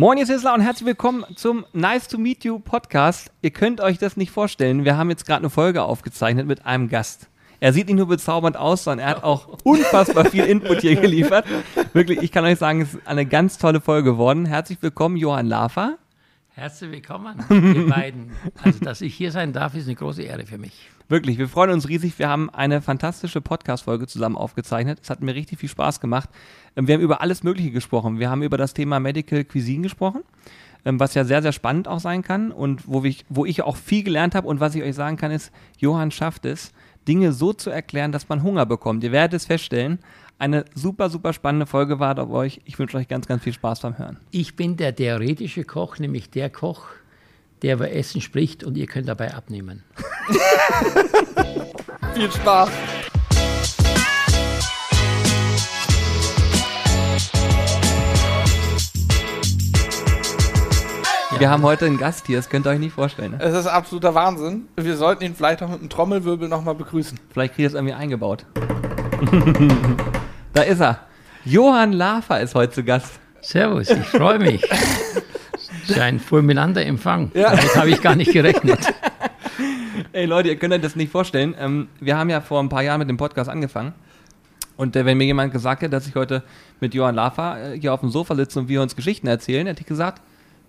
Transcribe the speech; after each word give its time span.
Moin, 0.00 0.16
ihr 0.16 0.26
Sizzler 0.26 0.54
und 0.54 0.60
herzlich 0.60 0.86
willkommen 0.86 1.24
zum 1.34 1.66
Nice 1.72 2.06
to 2.06 2.18
Meet 2.18 2.44
You 2.44 2.60
Podcast. 2.60 3.32
Ihr 3.42 3.50
könnt 3.50 3.80
euch 3.80 3.98
das 3.98 4.16
nicht 4.16 4.30
vorstellen. 4.30 4.84
Wir 4.84 4.96
haben 4.96 5.10
jetzt 5.10 5.26
gerade 5.26 5.40
eine 5.40 5.50
Folge 5.50 5.82
aufgezeichnet 5.82 6.46
mit 6.46 6.64
einem 6.64 6.88
Gast. 6.88 7.26
Er 7.58 7.72
sieht 7.72 7.88
nicht 7.88 7.96
nur 7.96 8.06
bezaubernd 8.06 8.56
aus, 8.56 8.84
sondern 8.84 9.08
er 9.08 9.16
hat 9.16 9.24
auch 9.24 9.58
unfassbar 9.64 10.26
viel 10.26 10.44
Input 10.44 10.82
hier 10.82 10.94
geliefert. 10.94 11.46
Wirklich, 11.94 12.22
ich 12.22 12.30
kann 12.30 12.44
euch 12.44 12.60
sagen, 12.60 12.82
es 12.82 12.94
ist 12.94 13.08
eine 13.08 13.26
ganz 13.26 13.58
tolle 13.58 13.80
Folge 13.80 14.12
geworden. 14.12 14.46
Herzlich 14.46 14.78
willkommen, 14.80 15.16
Johann 15.16 15.46
Lafer. 15.46 15.98
Herzlich 16.58 16.90
willkommen, 16.90 17.36
ihr 17.50 17.86
beiden. 17.88 18.32
Also, 18.64 18.80
dass 18.80 19.00
ich 19.00 19.14
hier 19.14 19.30
sein 19.30 19.52
darf, 19.52 19.76
ist 19.76 19.86
eine 19.86 19.94
große 19.94 20.24
Ehre 20.24 20.44
für 20.44 20.58
mich. 20.58 20.90
Wirklich, 21.08 21.38
wir 21.38 21.48
freuen 21.48 21.70
uns 21.70 21.88
riesig. 21.88 22.18
Wir 22.18 22.28
haben 22.28 22.50
eine 22.50 22.82
fantastische 22.82 23.40
Podcast-Folge 23.40 24.08
zusammen 24.08 24.36
aufgezeichnet. 24.36 24.98
Es 25.00 25.08
hat 25.08 25.22
mir 25.22 25.36
richtig 25.36 25.60
viel 25.60 25.68
Spaß 25.68 26.00
gemacht. 26.00 26.28
Ähm, 26.74 26.88
wir 26.88 26.96
haben 26.96 27.00
über 27.00 27.20
alles 27.20 27.44
Mögliche 27.44 27.70
gesprochen. 27.70 28.18
Wir 28.18 28.28
haben 28.28 28.42
über 28.42 28.56
das 28.56 28.74
Thema 28.74 28.98
Medical 28.98 29.44
Cuisine 29.44 29.84
gesprochen, 29.84 30.24
ähm, 30.84 30.98
was 30.98 31.14
ja 31.14 31.22
sehr, 31.22 31.42
sehr 31.42 31.52
spannend 31.52 31.86
auch 31.86 32.00
sein 32.00 32.22
kann 32.22 32.50
und 32.50 32.88
wo 32.88 33.04
ich, 33.04 33.24
wo 33.28 33.44
ich 33.44 33.62
auch 33.62 33.76
viel 33.76 34.02
gelernt 34.02 34.34
habe. 34.34 34.48
Und 34.48 34.58
was 34.58 34.74
ich 34.74 34.82
euch 34.82 34.96
sagen 34.96 35.16
kann, 35.16 35.30
ist, 35.30 35.52
Johann 35.78 36.10
schafft 36.10 36.44
es, 36.44 36.72
Dinge 37.06 37.32
so 37.32 37.52
zu 37.52 37.70
erklären, 37.70 38.10
dass 38.10 38.28
man 38.28 38.42
Hunger 38.42 38.66
bekommt. 38.66 39.04
Ihr 39.04 39.12
werdet 39.12 39.34
es 39.34 39.46
feststellen. 39.46 40.00
Eine 40.40 40.66
super, 40.72 41.10
super 41.10 41.32
spannende 41.32 41.66
Folge 41.66 41.98
war 41.98 42.16
auf 42.16 42.30
euch. 42.30 42.60
Ich 42.64 42.78
wünsche 42.78 42.96
euch 42.96 43.08
ganz, 43.08 43.26
ganz 43.26 43.42
viel 43.42 43.52
Spaß 43.52 43.80
beim 43.80 43.98
Hören. 43.98 44.18
Ich 44.30 44.54
bin 44.54 44.76
der 44.76 44.94
theoretische 44.94 45.64
Koch, 45.64 45.98
nämlich 45.98 46.30
der 46.30 46.48
Koch, 46.48 46.86
der 47.62 47.74
über 47.74 47.90
Essen 47.90 48.20
spricht 48.20 48.62
und 48.62 48.76
ihr 48.76 48.86
könnt 48.86 49.08
dabei 49.08 49.34
abnehmen. 49.34 49.82
Viel 52.14 52.30
Spaß. 52.30 52.70
Wir 61.36 61.50
haben 61.50 61.62
heute 61.64 61.86
einen 61.86 61.98
Gast 61.98 62.28
hier, 62.28 62.36
das 62.36 62.48
könnt 62.48 62.66
ihr 62.66 62.70
euch 62.70 62.78
nicht 62.78 62.94
vorstellen. 62.94 63.32
Ne? 63.32 63.38
Es 63.40 63.54
ist 63.54 63.66
absoluter 63.66 64.14
Wahnsinn. 64.14 64.68
Wir 64.76 64.96
sollten 64.96 65.24
ihn 65.24 65.34
vielleicht 65.34 65.62
auch 65.64 65.68
mit 65.68 65.80
einem 65.80 65.90
Trommelwirbel 65.90 66.48
nochmal 66.48 66.76
begrüßen. 66.76 67.18
Vielleicht 67.30 67.54
kriegt 67.54 67.64
ihr 67.64 67.68
es 67.68 67.74
irgendwie 67.74 67.94
eingebaut. 67.94 68.46
da 70.52 70.62
ist 70.62 70.80
er. 70.80 71.00
Johann 71.44 71.92
Lafer 71.92 72.40
ist 72.40 72.54
heute 72.54 72.72
zu 72.72 72.84
Gast. 72.84 73.18
Servus, 73.40 73.90
ich 73.90 74.06
freue 74.06 74.38
mich. 74.38 74.62
Das 75.86 75.96
ist 75.96 76.02
ein 76.02 76.20
fulminanter 76.20 76.82
Empfang. 76.82 77.30
Ja. 77.34 77.50
Damit 77.50 77.76
habe 77.76 77.90
ich 77.90 78.02
gar 78.02 78.14
nicht 78.14 78.32
gerechnet. 78.32 78.78
Ey 80.12 80.26
Leute, 80.26 80.48
ihr 80.50 80.56
könnt 80.56 80.74
euch 80.74 80.82
das 80.82 80.96
nicht 80.96 81.10
vorstellen. 81.10 81.54
Ähm, 81.58 81.88
wir 81.98 82.16
haben 82.16 82.28
ja 82.28 82.42
vor 82.42 82.62
ein 82.62 82.68
paar 82.68 82.82
Jahren 82.82 82.98
mit 82.98 83.08
dem 83.08 83.16
Podcast 83.16 83.48
angefangen. 83.48 83.94
Und 84.76 84.96
äh, 84.96 85.04
wenn 85.06 85.16
mir 85.16 85.24
jemand 85.24 85.52
gesagt 85.52 85.82
hätte, 85.82 85.90
dass 85.90 86.06
ich 86.06 86.14
heute 86.14 86.42
mit 86.80 86.94
Johann 86.94 87.14
Lafer 87.14 87.72
äh, 87.72 87.80
hier 87.80 87.94
auf 87.94 88.00
dem 88.00 88.10
Sofa 88.10 88.34
sitze 88.34 88.58
und 88.58 88.68
wir 88.68 88.82
uns 88.82 88.96
Geschichten 88.96 89.26
erzählen, 89.26 89.66
hätte 89.66 89.80
ich 89.80 89.86
gesagt, 89.86 90.22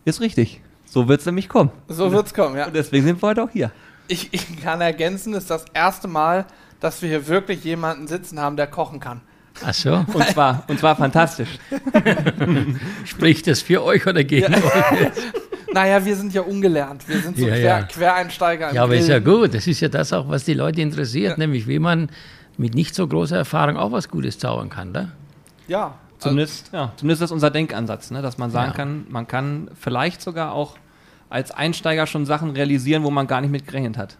ist 0.06 0.22
richtig. 0.22 0.62
So 0.86 1.08
wird 1.08 1.20
es 1.20 1.26
nämlich 1.26 1.50
kommen. 1.50 1.72
So 1.88 2.12
wird 2.12 2.28
es 2.28 2.34
kommen, 2.34 2.58
ja. 2.58 2.68
Und 2.68 2.76
deswegen 2.76 3.06
sind 3.06 3.22
wir 3.22 3.30
heute 3.30 3.44
auch 3.44 3.52
hier. 3.52 3.72
Ich, 4.08 4.30
ich 4.32 4.62
kann 4.62 4.82
ergänzen, 4.82 5.34
es 5.34 5.44
ist 5.44 5.52
das 5.52 5.66
erste 5.74 6.08
Mal, 6.08 6.46
dass 6.80 7.02
wir 7.02 7.10
hier 7.10 7.28
wirklich 7.28 7.64
jemanden 7.64 8.08
sitzen 8.08 8.40
haben, 8.40 8.56
der 8.56 8.68
kochen 8.68 9.00
kann. 9.00 9.22
Ach 9.66 9.74
so. 9.74 9.94
Und 10.14 10.28
zwar, 10.30 10.64
und 10.68 10.80
zwar 10.80 10.96
fantastisch. 10.96 11.50
Spricht 13.06 13.48
das 13.48 13.62
für 13.62 13.84
euch 13.84 14.06
oder 14.08 14.24
gegen 14.24 14.52
ja. 14.54 14.58
euch? 14.60 15.12
Naja, 15.72 16.04
wir 16.04 16.16
sind 16.16 16.34
ja 16.34 16.42
ungelernt. 16.42 17.08
Wir 17.08 17.20
sind 17.20 17.38
so 17.38 17.46
Ja, 17.46 17.54
Quer, 17.54 17.60
ja. 17.64 17.82
Quereinsteiger. 17.84 18.70
im 18.72 18.76
Ja, 18.76 18.84
aber 18.86 18.96
ist 18.96 19.08
ja 19.08 19.20
gut. 19.20 19.54
Das 19.54 19.68
ist 19.68 19.80
ja 19.82 19.88
das 19.88 20.12
auch, 20.14 20.28
was 20.28 20.44
die 20.44 20.56
Leute 20.56 20.82
interessiert, 20.82 21.34
Ja. 21.34 21.38
nämlich 21.38 21.68
wie 21.68 21.78
man 21.78 22.10
mit 22.58 22.74
nicht 22.74 22.96
so 22.96 23.08
großer 23.08 23.38
Erfahrung 23.38 23.78
auch 23.78 23.92
was 23.92 24.10
Gutes 24.10 24.40
zaubern 24.40 24.72
kann. 24.72 24.92
Ne? 24.92 25.12
Ja. 25.68 25.94
Zumindest, 26.18 26.72
ja, 26.73 26.92
zumindest 26.96 27.22
ist 27.22 27.32
unser 27.32 27.52
Denkansatz, 27.52 28.10
ne? 28.10 28.23
dass 28.23 28.40
man 28.40 28.50
sagen 28.50 28.72
Ja. 28.72 28.76
kann, 28.78 29.06
man 29.10 29.28
kann 29.28 29.70
vielleicht 29.80 30.23
sogar 30.23 30.54
auch 30.54 30.76
als 31.30 31.52
Einsteiger 31.52 32.08
schon 32.08 32.26
Sachen 32.26 32.50
realisieren, 32.50 33.04
wo 33.04 33.12
man 33.12 33.28
gar 33.28 33.40
nicht 33.40 33.52
mit 33.52 33.68
gerechnet 33.68 33.96
hat. 33.96 34.18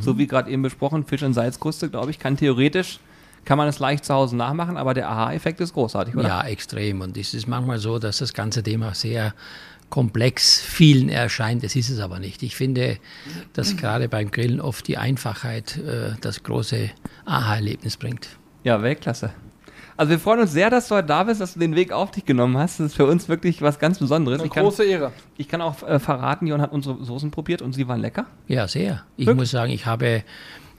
So 0.00 0.18
wie 0.18 0.26
gerade 0.26 0.50
eben 0.50 0.62
besprochen, 0.62 1.04
Fisch 1.06 1.22
in 1.22 1.32
Salzkruste, 1.32 1.88
glaube 1.88 2.10
ich, 2.10 2.18
kann 2.18 2.36
theoretisch, 2.36 2.98
kann 3.44 3.58
man 3.58 3.68
es 3.68 3.78
leicht 3.78 4.04
zu 4.04 4.14
Hause 4.14 4.36
nachmachen, 4.36 4.76
aber 4.76 4.94
der 4.94 5.08
Aha-Effekt 5.08 5.60
ist 5.60 5.72
großartig, 5.74 6.16
oder? 6.16 6.28
Ja, 6.28 6.42
extrem. 6.46 7.00
Und 7.00 7.16
es 7.16 7.34
ist 7.34 7.46
manchmal 7.46 7.78
so, 7.78 7.98
dass 7.98 8.18
das 8.18 8.34
ganze 8.34 8.62
Thema 8.62 8.94
sehr 8.94 9.34
komplex 9.90 10.60
vielen 10.60 11.08
erscheint. 11.08 11.64
Das 11.64 11.74
ist 11.74 11.88
es 11.88 11.98
aber 11.98 12.18
nicht. 12.18 12.42
Ich 12.42 12.56
finde, 12.56 12.98
dass 13.54 13.76
gerade 13.76 14.08
beim 14.08 14.30
Grillen 14.30 14.60
oft 14.60 14.86
die 14.86 14.98
Einfachheit 14.98 15.78
äh, 15.78 16.10
das 16.20 16.42
große 16.42 16.90
Aha-Erlebnis 17.24 17.96
bringt. 17.96 18.28
Ja, 18.64 18.82
Weltklasse. 18.82 19.30
Also 19.96 20.10
wir 20.10 20.20
freuen 20.20 20.40
uns 20.40 20.52
sehr, 20.52 20.70
dass 20.70 20.88
du 20.88 20.94
heute 20.94 21.08
da 21.08 21.24
bist, 21.24 21.40
dass 21.40 21.54
du 21.54 21.58
den 21.60 21.74
Weg 21.74 21.90
auf 21.90 22.12
dich 22.12 22.24
genommen 22.24 22.56
hast. 22.56 22.78
Das 22.78 22.86
ist 22.88 22.94
für 22.96 23.06
uns 23.06 23.28
wirklich 23.28 23.62
was 23.62 23.78
ganz 23.80 23.98
Besonderes. 23.98 24.38
Eine 24.40 24.46
Ich 24.48 24.52
kann, 24.54 24.62
große 24.62 24.84
Ehre. 24.84 25.10
ich 25.36 25.48
kann 25.48 25.60
auch 25.60 25.82
äh, 25.82 25.98
verraten, 25.98 26.46
Jon 26.46 26.60
hat 26.60 26.70
unsere 26.70 27.02
Soßen 27.04 27.30
probiert 27.32 27.62
und 27.62 27.72
sie 27.72 27.88
waren 27.88 28.00
lecker. 28.00 28.26
Ja, 28.46 28.68
sehr. 28.68 29.02
Ich 29.16 29.26
Wirklich? 29.26 29.36
muss 29.40 29.50
sagen, 29.50 29.72
ich 29.72 29.86
habe 29.86 30.22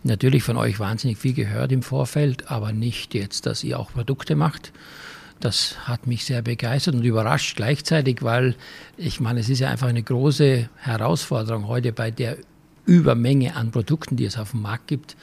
natürlich 0.04 0.44
von 0.44 0.58
euch 0.58 0.80
wahnsinnig 0.80 1.18
viel 1.18 1.34
gehört 1.34 1.72
im 1.72 1.82
Vorfeld, 1.82 2.50
aber 2.50 2.72
nicht 2.72 3.14
jetzt, 3.14 3.46
dass 3.46 3.64
ihr 3.64 3.80
auch 3.80 3.92
Produkte 3.92 4.36
macht. 4.36 4.72
Das 5.40 5.88
hat 5.88 6.06
mich 6.06 6.26
sehr 6.26 6.42
begeistert 6.42 6.96
und 6.96 7.04
überrascht 7.04 7.56
gleichzeitig, 7.56 8.24
weil 8.24 8.56
ich 8.98 9.20
meine, 9.20 9.40
es 9.40 9.50
ist 9.50 9.60
ja 9.60 9.70
einfach 9.70 9.88
eine 9.88 10.04
große 10.04 10.70
Herausforderung 10.78 11.68
heute 11.68 11.94
bei 11.94 12.12
der 12.12 12.38
Übermenge 12.86 13.56
an 13.56 13.72
Produkten, 13.72 14.18
die 14.18 14.26
es 14.26 14.38
auf 14.38 14.52
dem 14.52 14.64
Markt 14.64 14.88
gibt, 14.88 15.16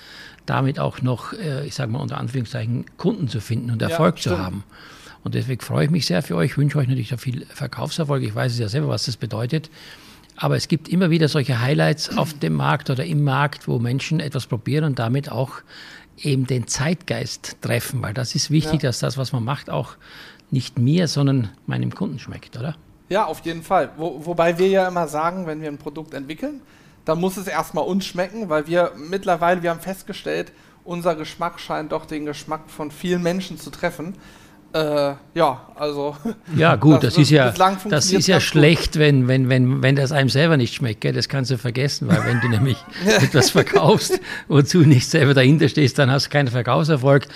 damit 0.46 0.78
auch 0.78 1.02
noch, 1.02 1.32
äh, 1.32 1.66
ich 1.66 1.74
sage 1.74 1.90
mal 1.90 1.98
unter 1.98 2.18
Anführungszeichen, 2.18 2.86
Kunden 2.96 3.28
zu 3.28 3.40
finden 3.40 3.70
und 3.70 3.82
Erfolg 3.82 4.16
zu 4.16 4.30
stimmt. 4.30 4.38
haben. 4.38 4.64
Und 5.24 5.34
deswegen 5.34 5.60
freue 5.60 5.86
ich 5.86 5.90
mich 5.90 6.06
sehr 6.06 6.22
für 6.22 6.36
euch, 6.36 6.56
wünsche 6.56 6.78
euch 6.78 6.86
natürlich 6.86 7.12
viel 7.18 7.44
Verkaufserfolg. 7.46 8.22
Ich 8.22 8.34
weiß 8.34 8.52
es 8.52 8.58
ja 8.60 8.68
selber, 8.68 8.88
was 8.88 9.06
das 9.06 9.16
bedeutet. 9.16 9.70
Aber 10.36 10.56
es 10.56 10.68
gibt 10.68 10.88
immer 10.88 11.10
wieder 11.10 11.28
solche 11.28 11.60
Highlights 11.60 12.16
auf 12.16 12.34
dem 12.34 12.54
Markt 12.54 12.90
oder 12.90 13.04
im 13.04 13.24
Markt, 13.24 13.68
wo 13.68 13.78
Menschen 13.78 14.20
etwas 14.20 14.46
probieren 14.46 14.84
und 14.84 14.98
damit 14.98 15.30
auch 15.30 15.54
eben 16.18 16.46
den 16.46 16.66
Zeitgeist 16.66 17.56
treffen, 17.62 18.02
weil 18.02 18.14
das 18.14 18.34
ist 18.34 18.50
wichtig, 18.50 18.82
Ja. 18.82 18.88
dass 18.88 18.98
das, 18.98 19.16
was 19.18 19.32
man 19.32 19.44
macht, 19.44 19.70
auch 19.70 19.92
nicht 20.50 20.78
mir, 20.78 21.08
sondern 21.08 21.50
meinem 21.66 21.94
Kunden 21.94 22.18
schmeckt, 22.18 22.56
oder? 22.56 22.76
Ja, 23.08 23.24
auf 23.26 23.40
jeden 23.44 23.62
Fall. 23.62 23.90
Wo, 23.96 24.24
wobei 24.24 24.58
wir 24.58 24.68
ja 24.68 24.88
immer 24.88 25.08
sagen, 25.08 25.46
wenn 25.46 25.60
wir 25.60 25.68
ein 25.68 25.78
Produkt 25.78 26.14
entwickeln, 26.14 26.60
dann 27.04 27.20
muss 27.20 27.36
es 27.36 27.46
erstmal 27.46 27.84
uns 27.84 28.04
schmecken, 28.04 28.48
weil 28.48 28.66
wir 28.66 28.92
mittlerweile, 28.96 29.62
wir 29.62 29.70
haben 29.70 29.80
festgestellt, 29.80 30.52
unser 30.84 31.14
Geschmack 31.14 31.60
scheint 31.60 31.92
doch 31.92 32.04
den 32.06 32.26
Geschmack 32.26 32.68
von 32.68 32.90
vielen 32.90 33.22
Menschen 33.22 33.58
zu 33.58 33.70
treffen. 33.70 34.14
Äh, 34.76 35.14
ja, 35.38 35.60
also. 35.74 36.16
Ja, 36.56 36.76
gut, 36.76 36.96
das, 37.02 37.14
Das- 37.14 37.18
ist 37.18 37.30
ja, 37.30 37.50
das 37.88 38.12
ist 38.12 38.26
ja 38.26 38.40
schlecht, 38.40 38.98
wenn, 38.98 39.26
wenn, 39.28 39.48
wenn, 39.48 39.82
wenn 39.82 39.96
das 39.96 40.12
einem 40.12 40.28
selber 40.28 40.56
nicht 40.56 40.74
schmeckt. 40.74 41.00
Gell? 41.00 41.12
Das 41.12 41.28
kannst 41.28 41.50
du 41.50 41.58
vergessen, 41.58 42.08
weil 42.08 42.24
wenn 42.24 42.40
du 42.40 42.48
nämlich 42.50 42.76
etwas 43.04 43.50
verkaufst, 43.50 44.20
wozu 44.48 44.80
nicht 44.80 45.08
selber 45.08 45.34
dahinter 45.34 45.68
stehst, 45.68 45.98
dann 45.98 46.10
hast 46.10 46.26
du 46.26 46.30
keinen 46.30 46.48
Verkaufserfolg. 46.48 47.26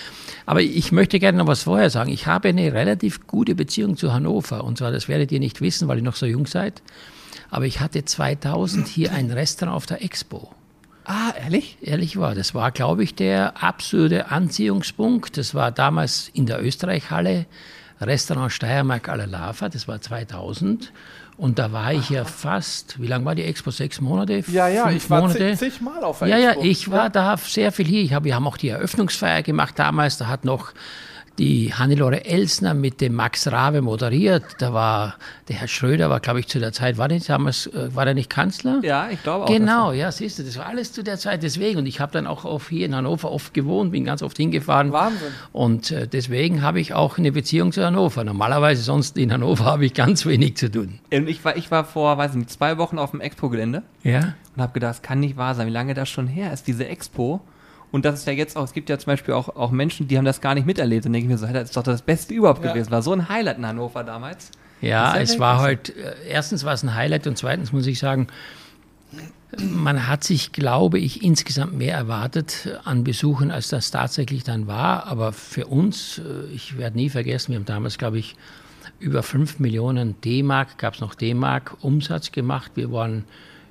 Aber 0.47 0.61
ich 0.63 0.93
möchte 0.93 1.19
gerne 1.19 1.39
noch 1.39 1.47
was 1.47 1.63
vorher 1.63 1.91
sagen. 1.91 2.11
Ich 2.11 2.27
habe 2.27 2.49
eine 2.49 2.73
relativ 2.73 3.27
gute 3.27 3.55
Beziehung 3.55 3.97
zu 3.97 4.13
Hannover. 4.13 4.65
Und 4.65 4.79
zwar, 4.79 4.91
das 4.91 5.07
werdet 5.09 5.31
ihr 5.33 5.39
nicht 5.41 5.61
wissen, 5.61 5.87
weil 5.89 5.99
ihr 5.99 6.03
noch 6.05 6.17
so 6.17 6.27
jung 6.27 6.47
seid. 6.47 6.83
Aber 7.51 7.67
ich 7.67 7.81
hatte 7.81 8.05
2000 8.05 8.87
hier 8.89 9.13
ein 9.13 9.31
Restaurant 9.31 9.77
auf 9.77 9.87
der 9.87 10.03
Expo. 10.05 10.51
Ah, 11.05 11.33
ehrlich? 11.43 11.79
Ehrlich 11.81 12.17
war, 12.19 12.35
das 12.35 12.55
war, 12.55 12.71
glaube 12.71 13.03
ich, 13.03 13.15
der 13.15 13.63
absolute 13.63 14.31
Anziehungspunkt. 14.31 15.37
Das 15.37 15.55
war 15.55 15.73
damals 15.73 16.31
in 16.35 16.47
der 16.47 16.63
Österreichhalle, 16.65 17.47
Restaurant 18.01 18.53
Steiermark 18.53 19.09
à 19.09 19.17
la 19.17 19.25
Lava, 19.25 19.69
das 19.69 19.89
war 19.89 20.01
2000. 20.01 20.93
Und 21.37 21.59
da 21.59 21.73
war 21.73 21.93
ich 21.95 22.11
ja 22.11 22.25
fast, 22.25 23.01
wie 23.01 23.07
lange 23.07 23.25
war 23.25 23.35
die 23.35 23.45
Expo? 23.45 23.71
Sechs 23.71 24.01
Monate? 24.01 24.45
Ja, 24.49 24.69
ja, 24.69 24.85
Fünf 24.89 25.05
ich 25.05 25.11
war 25.11 25.23
Monate? 25.23 25.57
zig, 25.57 25.73
zigmal 25.75 26.05
auf 26.05 26.19
der 26.19 26.29
Ja, 26.29 26.37
ja, 26.39 26.51
Expo. 26.51 26.65
ich 26.65 26.91
war 26.91 27.09
da 27.11 27.37
sehr 27.39 27.73
viel 27.73 27.87
hier. 27.87 28.03
Ich 28.03 28.13
hab, 28.13 28.25
wir 28.25 28.35
haben 28.35 28.47
auch 28.47 28.59
die 28.59 28.69
Eröffnungsfeier 28.69 29.43
gemacht 29.43 29.79
damals. 29.79 30.19
Da 30.19 30.27
hat 30.29 30.45
noch 30.45 30.73
die 31.41 31.73
Hannelore 31.73 32.27
Elsner 32.27 32.75
mit 32.75 33.01
dem 33.01 33.15
Max 33.15 33.51
Rabe 33.51 33.81
moderiert. 33.81 34.45
Da 34.59 34.75
war 34.75 35.17
der 35.49 35.57
Herr 35.57 35.69
Schröder, 35.69 36.11
war 36.11 36.21
glaube 36.21 36.39
ich 36.39 36.49
zu 36.49 36.61
der 36.61 36.75
Zeit, 36.75 36.99
war 36.99 37.09
der 37.09 37.19
damals, 37.21 37.67
äh, 37.69 37.95
war 37.95 38.05
der 38.05 38.13
nicht 38.13 38.29
Kanzler? 38.29 38.81
Ja, 38.83 39.09
ich 39.11 39.23
glaube 39.23 39.47
auch. 39.47 39.49
Genau, 39.49 39.93
ja, 39.93 40.13
siehst 40.13 40.39
du, 40.39 40.43
das 40.43 40.59
war 40.59 40.67
alles 40.67 40.93
zu 40.93 41.03
der 41.03 41.17
Zeit 41.17 41.43
deswegen. 41.43 41.79
Und 41.79 41.87
ich 41.87 41.99
habe 41.99 42.13
dann 42.13 42.27
auch 42.27 42.45
auf 42.45 42.69
hier 42.69 42.85
in 42.85 42.95
Hannover 42.95 43.33
oft 43.33 43.55
gewohnt, 43.55 43.91
bin 43.91 44.05
ganz 44.05 44.23
oft 44.23 44.37
hingefahren. 44.37 44.93
Wahnsinn. 44.93 45.29
Und 45.53 45.91
äh, 45.91 46.07
deswegen 46.07 46.61
habe 46.61 46.79
ich 46.79 46.93
auch 46.93 47.17
eine 47.17 47.33
Beziehung 47.33 47.73
zu 47.73 47.83
Hannover. 47.83 48.23
Normalerweise 48.23 48.83
sonst 48.83 49.17
in 49.17 49.33
Hannover 49.33 49.65
habe 49.65 49.87
ich 49.87 49.95
ganz 49.95 50.27
wenig 50.27 50.59
zu 50.59 50.71
tun. 50.71 50.99
Und 51.11 51.27
ich 51.27 51.43
war, 51.43 51.57
ich 51.57 51.71
war 51.71 51.85
vor, 51.87 52.19
weiß 52.19 52.35
nicht, 52.35 52.51
zwei 52.51 52.77
Wochen 52.77 52.99
auf 52.99 53.13
dem 53.13 53.23
Expo-Gelände 53.23 53.83
Ja? 54.03 54.35
und 54.57 54.63
habe 54.63 54.75
gedacht, 54.75 54.91
das 54.91 55.03
kann 55.03 55.21
nicht 55.21 55.39
wahr 55.39 55.55
sein, 55.55 55.67
wie 55.69 55.73
lange 55.73 55.95
das 55.95 56.11
schon 56.11 56.27
her 56.27 56.53
ist, 56.53 56.67
diese 56.67 56.87
Expo. 56.87 57.41
Und 57.93 58.05
das 58.05 58.21
ist 58.21 58.27
ja 58.27 58.33
jetzt 58.33 58.57
auch, 58.57 58.65
es 58.65 58.73
gibt 58.73 58.89
ja 58.89 58.99
zum 58.99 59.07
Beispiel 59.13 59.35
auch, 59.35 59.49
auch 59.57 59.71
Menschen, 59.73 60.07
die 60.09 60.17
haben 60.17 60.25
das 60.25 60.41
gar 60.41 60.55
nicht 60.55 60.67
miterlebt. 60.67 61.07
Und 61.07 61.13
denke 61.13 61.27
ich 61.27 61.31
mir 61.31 61.39
so, 61.39 61.47
das 61.53 61.65
ist 61.71 61.77
doch 61.77 61.83
das 61.83 62.03
Beste 62.03 62.33
überhaupt 62.35 62.65
Ja. 62.65 62.73
gewesen. 62.73 62.91
War 62.91 63.03
so 63.03 63.13
ein 63.13 63.29
Highlight 63.29 63.59
in 63.59 63.67
Hannover 63.67 64.05
damals. 64.05 64.51
Ja, 64.81 65.17
es 65.19 65.39
war 65.39 65.59
halt, 65.59 65.95
äh, 65.97 66.15
erstens 66.29 66.65
war 66.65 66.73
es 66.73 66.83
ein 66.83 66.95
Highlight 66.95 67.27
und 67.27 67.37
zweitens 67.37 67.73
muss 67.73 67.87
ich 67.87 67.99
sagen, 67.99 68.29
man 69.59 70.07
hat 70.07 70.23
sich, 70.23 70.53
glaube 70.53 70.99
ich, 71.01 71.23
insgesamt 71.25 71.75
mehr 71.77 71.97
erwartet 71.97 72.79
an 72.85 73.03
Besuchen, 73.03 73.51
als 73.51 73.69
das 73.69 73.91
tatsächlich 73.91 74.45
dann 74.45 74.69
war. 74.69 75.07
Aber 75.07 75.33
für 75.33 75.67
uns, 75.67 76.19
äh, 76.19 76.53
ich 76.55 76.79
werde 76.79 76.97
nie 76.97 77.11
vergessen, 77.11 77.51
wir 77.53 77.57
haben 77.59 77.65
damals, 77.67 77.99
glaube 77.99 78.19
ich, 78.19 78.37
über 79.01 79.23
5 79.23 79.59
Millionen 79.59 80.21
D-Mark, 80.21 80.79
gab 80.79 80.95
es 80.95 81.01
noch 81.01 81.15
D-Mark, 81.15 81.77
Umsatz 81.81 82.33
gemacht. 82.33 82.73
Wir 82.75 82.93
waren, 82.93 83.25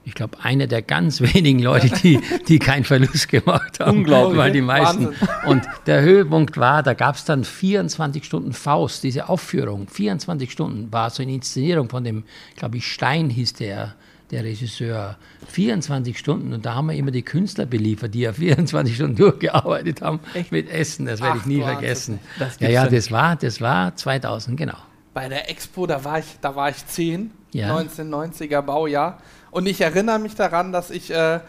ich 0.05 0.15
glaube, 0.15 0.37
einer 0.43 0.67
der 0.67 0.81
ganz 0.81 1.21
wenigen 1.33 1.59
Leute, 1.59 1.89
die, 1.89 2.19
die 2.47 2.59
keinen 2.59 2.83
Verlust 2.83 3.29
gemacht 3.29 3.79
haben. 3.79 3.99
Unglaublich. 3.99 4.37
Weil 4.37 4.51
die 4.51 4.61
meisten. 4.61 5.07
Wahnsinn. 5.07 5.27
Und 5.45 5.63
der 5.85 6.01
Höhepunkt 6.01 6.57
war, 6.57 6.83
da 6.83 6.93
gab 6.93 7.15
es 7.15 7.25
dann 7.25 7.43
24 7.43 8.23
Stunden 8.23 8.53
Faust, 8.53 9.03
diese 9.03 9.29
Aufführung. 9.29 9.87
24 9.87 10.51
Stunden 10.51 10.91
war 10.91 11.09
so 11.09 11.21
eine 11.23 11.33
Inszenierung 11.33 11.89
von 11.89 12.03
dem, 12.03 12.23
glaube 12.55 12.77
ich, 12.77 12.87
Stein 12.91 13.29
hieß 13.29 13.53
der, 13.53 13.95
der 14.31 14.43
Regisseur. 14.43 15.17
24 15.47 16.17
Stunden. 16.17 16.53
Und 16.53 16.65
da 16.65 16.75
haben 16.75 16.87
wir 16.87 16.95
immer 16.95 17.11
die 17.11 17.23
Künstler 17.23 17.65
beliefert, 17.65 18.13
die 18.13 18.21
ja 18.21 18.33
24 18.33 18.95
Stunden 18.95 19.15
durchgearbeitet 19.15 20.01
haben 20.01 20.19
mit 20.49 20.69
Essen. 20.69 21.05
Das 21.05 21.21
werde 21.21 21.39
ich 21.39 21.45
nie 21.45 21.61
Wahnsinn. 21.61 21.73
vergessen. 21.73 22.19
Ja, 22.59 22.69
ja 22.69 22.87
das 22.87 23.11
war, 23.11 23.35
das 23.35 23.61
war 23.61 23.95
2000, 23.95 24.57
genau. 24.57 24.77
Bei 25.13 25.27
der 25.27 25.49
Expo, 25.49 25.87
da 25.87 26.03
war 26.03 26.19
ich, 26.19 26.25
da 26.41 26.55
war 26.55 26.69
ich 26.69 26.85
10, 26.85 27.31
Ja. 27.51 27.75
1990er 27.77 28.61
Baujahr. 28.61 29.19
Und 29.51 29.67
ich 29.67 29.81
erinnere 29.81 30.19
mich 30.19 30.35
daran, 30.35 30.71
dass 30.71 30.89
ich 30.89 31.11
äh, 31.11 31.39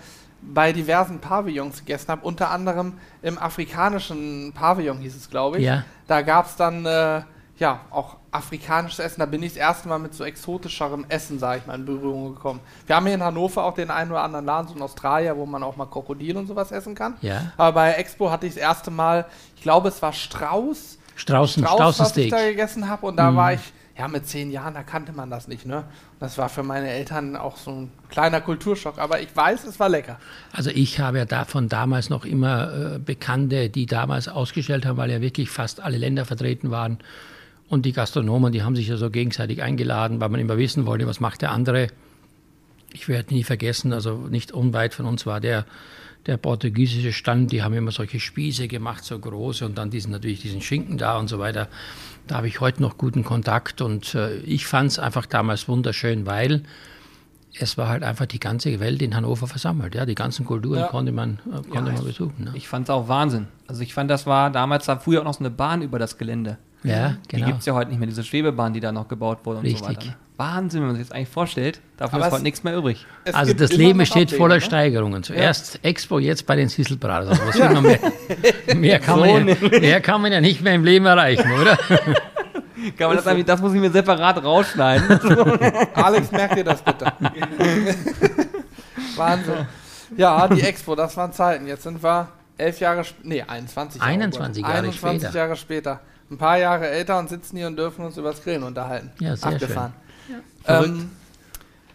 bei 0.42 0.72
diversen 0.72 1.18
Pavillons 1.20 1.80
gegessen 1.80 2.08
habe, 2.08 2.24
unter 2.24 2.50
anderem 2.50 2.94
im 3.22 3.38
afrikanischen 3.38 4.52
Pavillon 4.54 4.98
hieß 4.98 5.16
es, 5.16 5.30
glaube 5.30 5.58
ich. 5.58 5.64
Ja. 5.64 5.84
Da 6.06 6.22
gab 6.22 6.46
es 6.46 6.56
dann 6.56 6.86
äh, 6.86 7.22
ja 7.58 7.80
auch 7.90 8.16
afrikanisches 8.32 8.98
Essen. 9.00 9.20
Da 9.20 9.26
bin 9.26 9.42
ich 9.42 9.52
das 9.52 9.58
erste 9.58 9.88
Mal 9.88 9.98
mit 9.98 10.14
so 10.14 10.24
exotischerem 10.24 11.04
Essen, 11.08 11.38
sage 11.38 11.60
ich 11.60 11.66
mal, 11.66 11.74
in 11.74 11.84
Berührung 11.84 12.34
gekommen. 12.34 12.60
Wir 12.86 12.96
haben 12.96 13.06
hier 13.06 13.14
in 13.14 13.22
Hannover 13.22 13.64
auch 13.64 13.74
den 13.74 13.90
einen 13.90 14.10
oder 14.10 14.22
anderen 14.22 14.46
Laden, 14.46 14.68
so 14.68 14.74
in 14.74 14.82
Australien, 14.82 15.36
wo 15.36 15.46
man 15.46 15.62
auch 15.62 15.76
mal 15.76 15.86
Krokodil 15.86 16.36
und 16.36 16.46
sowas 16.46 16.72
essen 16.72 16.94
kann. 16.94 17.16
Ja. 17.20 17.52
Aber 17.56 17.72
bei 17.72 17.92
Expo 17.92 18.30
hatte 18.30 18.46
ich 18.46 18.54
das 18.54 18.62
erste 18.62 18.90
Mal, 18.90 19.26
ich 19.56 19.62
glaube, 19.62 19.88
es 19.88 20.00
war 20.00 20.12
Strauß. 20.12 20.98
Straußen, 21.16 21.62
Strauß, 21.62 21.80
was 21.80 21.90
ich 21.90 21.96
Straußensteak. 21.96 22.30
da 22.30 22.48
gegessen 22.48 22.88
habe. 22.88 23.06
Und 23.06 23.16
da 23.16 23.34
war 23.36 23.52
ich, 23.52 23.60
ja, 24.00 24.08
mit 24.08 24.26
zehn 24.26 24.50
Jahren, 24.50 24.72
da 24.72 24.82
kannte 24.82 25.12
man 25.12 25.28
das 25.28 25.46
nicht, 25.46 25.66
ne? 25.66 25.84
Das 26.20 26.38
war 26.38 26.48
für 26.48 26.62
meine 26.62 26.88
Eltern 26.88 27.36
auch 27.36 27.58
so 27.58 27.70
ein 27.70 27.90
kleiner 28.08 28.40
Kulturschock. 28.40 28.98
Aber 28.98 29.20
ich 29.20 29.36
weiß, 29.36 29.64
es 29.64 29.78
war 29.78 29.90
lecker. 29.90 30.18
Also 30.52 30.70
ich 30.70 31.00
habe 31.00 31.18
ja 31.18 31.26
davon 31.26 31.68
damals 31.68 32.08
noch 32.08 32.24
immer 32.24 32.94
äh, 32.94 32.98
Bekannte, 32.98 33.68
die 33.68 33.84
damals 33.84 34.26
ausgestellt 34.26 34.86
haben, 34.86 34.96
weil 34.96 35.10
ja 35.10 35.20
wirklich 35.20 35.50
fast 35.50 35.80
alle 35.80 35.98
Länder 35.98 36.24
vertreten 36.24 36.70
waren. 36.70 36.96
Und 37.68 37.84
die 37.84 37.92
Gastronomen, 37.92 38.54
die 38.54 38.62
haben 38.62 38.74
sich 38.74 38.88
ja 38.88 38.96
so 38.96 39.10
gegenseitig 39.10 39.62
eingeladen, 39.62 40.18
weil 40.18 40.30
man 40.30 40.40
immer 40.40 40.56
wissen 40.56 40.86
wollte, 40.86 41.06
was 41.06 41.20
macht 41.20 41.42
der 41.42 41.50
andere. 41.52 41.88
Ich 42.94 43.06
werde 43.06 43.34
nie 43.34 43.44
vergessen, 43.44 43.92
also 43.92 44.14
nicht 44.14 44.50
unweit 44.50 44.94
von 44.94 45.04
uns 45.04 45.26
war 45.26 45.42
der, 45.42 45.66
der 46.26 46.36
portugiesische 46.36 47.12
Stand, 47.12 47.50
die 47.52 47.62
haben 47.62 47.74
immer 47.74 47.92
solche 47.92 48.20
Spieße 48.20 48.68
gemacht, 48.68 49.04
so 49.04 49.18
große 49.18 49.64
und 49.64 49.78
dann 49.78 49.90
diesen 49.90 50.12
natürlich 50.12 50.40
diesen 50.40 50.60
Schinken 50.60 50.98
da 50.98 51.18
und 51.18 51.28
so 51.28 51.38
weiter. 51.38 51.68
Da 52.26 52.36
habe 52.36 52.48
ich 52.48 52.60
heute 52.60 52.82
noch 52.82 52.98
guten 52.98 53.24
Kontakt 53.24 53.80
und 53.80 54.14
äh, 54.14 54.36
ich 54.40 54.66
fand 54.66 54.90
es 54.90 54.98
einfach 54.98 55.26
damals 55.26 55.66
wunderschön, 55.68 56.26
weil 56.26 56.62
es 57.58 57.76
war 57.76 57.88
halt 57.88 58.04
einfach 58.04 58.26
die 58.26 58.38
ganze 58.38 58.78
Welt 58.78 59.02
in 59.02 59.16
Hannover 59.16 59.46
versammelt. 59.48 59.94
Ja, 59.94 60.06
die 60.06 60.14
ganzen 60.14 60.44
Kulturen 60.44 60.80
Ja. 60.80 60.86
konnte 60.86 61.10
man, 61.10 61.40
äh, 61.46 61.68
konnte 61.68 61.90
man 61.92 62.04
besuchen. 62.04 62.44
Ne? 62.44 62.50
Ich 62.54 62.68
fand 62.68 62.84
es 62.86 62.90
auch 62.90 63.08
Wahnsinn. 63.08 63.48
Also 63.66 63.82
ich 63.82 63.92
fand, 63.94 64.08
das 64.10 64.26
war 64.26 64.50
damals 64.50 64.86
da 64.86 64.96
früher 64.98 65.20
auch 65.20 65.24
noch 65.24 65.34
so 65.34 65.40
eine 65.40 65.50
Bahn 65.50 65.82
über 65.82 65.98
das 65.98 66.16
Gelände. 66.18 66.58
Ja, 66.84 67.16
Die 67.30 67.36
genau. 67.36 67.46
gibt 67.46 67.58
es 67.60 67.66
ja 67.66 67.74
heute 67.74 67.90
nicht 67.90 67.98
mehr, 67.98 68.06
diese 68.08 68.22
Schwebebahn, 68.24 68.72
die 68.72 68.80
da 68.80 68.92
noch 68.92 69.08
gebaut 69.08 69.40
wurde 69.44 69.58
und 69.60 69.64
so 69.66 69.70
Richtig. 69.72 69.88
weiter. 69.88 70.06
ne? 70.06 70.16
Wahnsinn, 70.40 70.80
wenn 70.80 70.88
man 70.88 70.96
sich 70.96 71.06
das 71.06 71.14
eigentlich 71.14 71.28
vorstellt. 71.28 71.80
Dafür 71.98 72.16
Aber 72.16 72.26
ist 72.28 72.32
heute 72.32 72.42
nichts 72.44 72.64
mehr 72.64 72.74
übrig. 72.74 73.06
Also 73.30 73.52
das 73.52 73.72
Leben 73.72 74.04
steht 74.06 74.32
voller 74.32 74.54
ne? 74.54 74.60
Steigerungen. 74.62 75.22
Zuerst 75.22 75.78
Expo, 75.84 76.18
jetzt 76.18 76.46
bei 76.46 76.56
den 76.56 76.70
Sisselbratern. 76.70 77.28
Also 77.28 77.46
was 77.46 77.54
will 77.56 77.68
man 77.68 77.82
mehr, 77.82 78.00
mehr, 78.74 78.98
kann 79.00 79.20
man 79.20 79.46
ja, 79.46 79.54
mehr 79.80 80.00
kann 80.00 80.22
man 80.22 80.32
ja 80.32 80.40
nicht 80.40 80.62
mehr 80.62 80.74
im 80.74 80.84
Leben 80.84 81.04
erreichen, 81.04 81.52
oder? 81.52 81.76
Kann 82.96 83.08
man 83.08 83.16
das, 83.18 83.26
eigentlich, 83.26 83.44
das 83.44 83.60
muss 83.60 83.74
ich 83.74 83.80
mir 83.80 83.90
separat 83.90 84.42
rausschneiden. 84.42 85.20
Alex, 85.94 86.32
merkt 86.32 86.56
ihr 86.56 86.64
das 86.64 86.80
bitte? 86.80 87.12
Wahnsinn. 89.16 89.66
Ja, 90.16 90.48
die 90.48 90.62
Expo, 90.62 90.94
das 90.94 91.14
waren 91.18 91.30
Zeiten. 91.34 91.66
Jetzt 91.66 91.82
sind 91.82 92.02
wir 92.02 92.28
elf 92.56 92.80
Jahre, 92.80 93.04
nee, 93.22 93.42
21 93.42 94.00
Jahre. 94.00 94.10
21 94.10 94.62
Jahre 94.62 94.78
21 94.78 95.22
später. 95.22 95.38
Jahre 95.38 95.56
später. 95.56 96.00
Ein 96.30 96.38
paar 96.38 96.56
Jahre 96.56 96.88
älter 96.88 97.18
und 97.18 97.28
sitzen 97.28 97.58
hier 97.58 97.66
und 97.66 97.76
dürfen 97.76 98.02
uns 98.02 98.16
über 98.16 98.30
das 98.30 98.42
Grillen 98.42 98.62
unterhalten. 98.62 99.10
Ja, 99.18 99.36
sehr 99.36 99.52
Abgefahren. 99.52 99.92
Verrückt. 99.92 100.09
Ähm, 100.66 101.10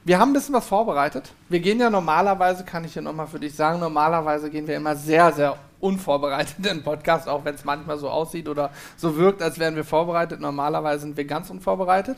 wir 0.04 0.20
haben 0.20 0.30
ein 0.30 0.34
bisschen 0.34 0.54
was 0.54 0.68
vorbereitet. 0.68 1.32
Wir 1.50 1.60
gehen 1.60 1.80
ja 1.80 1.90
normalerweise, 1.90 2.64
kann 2.64 2.84
ich 2.84 2.94
hier 2.94 3.02
nochmal 3.02 3.28
für 3.28 3.40
dich 3.40 3.56
sagen, 3.56 3.80
normalerweise 3.80 4.50
gehen 4.50 4.68
wir 4.68 4.76
immer 4.76 4.96
sehr, 4.96 5.32
sehr 5.34 5.58
unvorbereitet 5.80 6.56
in 6.58 6.64
den 6.64 6.84
Podcast, 6.84 7.28
auch 7.28 7.44
wenn 7.44 7.56
es 7.56 7.66
manchmal 7.66 7.98
so 7.98 8.10
aussieht 8.10 8.48
oder 8.48 8.72
so 8.98 9.18
wirkt, 9.18 9.42
als 9.42 9.60
wären 9.60 9.76
wir 9.76 9.84
vorbereitet. 9.84 10.40
Normalerweise 10.40 11.02
sind 11.02 11.18
wir 11.18 11.26
ganz 11.26 11.50
unvorbereitet. 11.50 12.18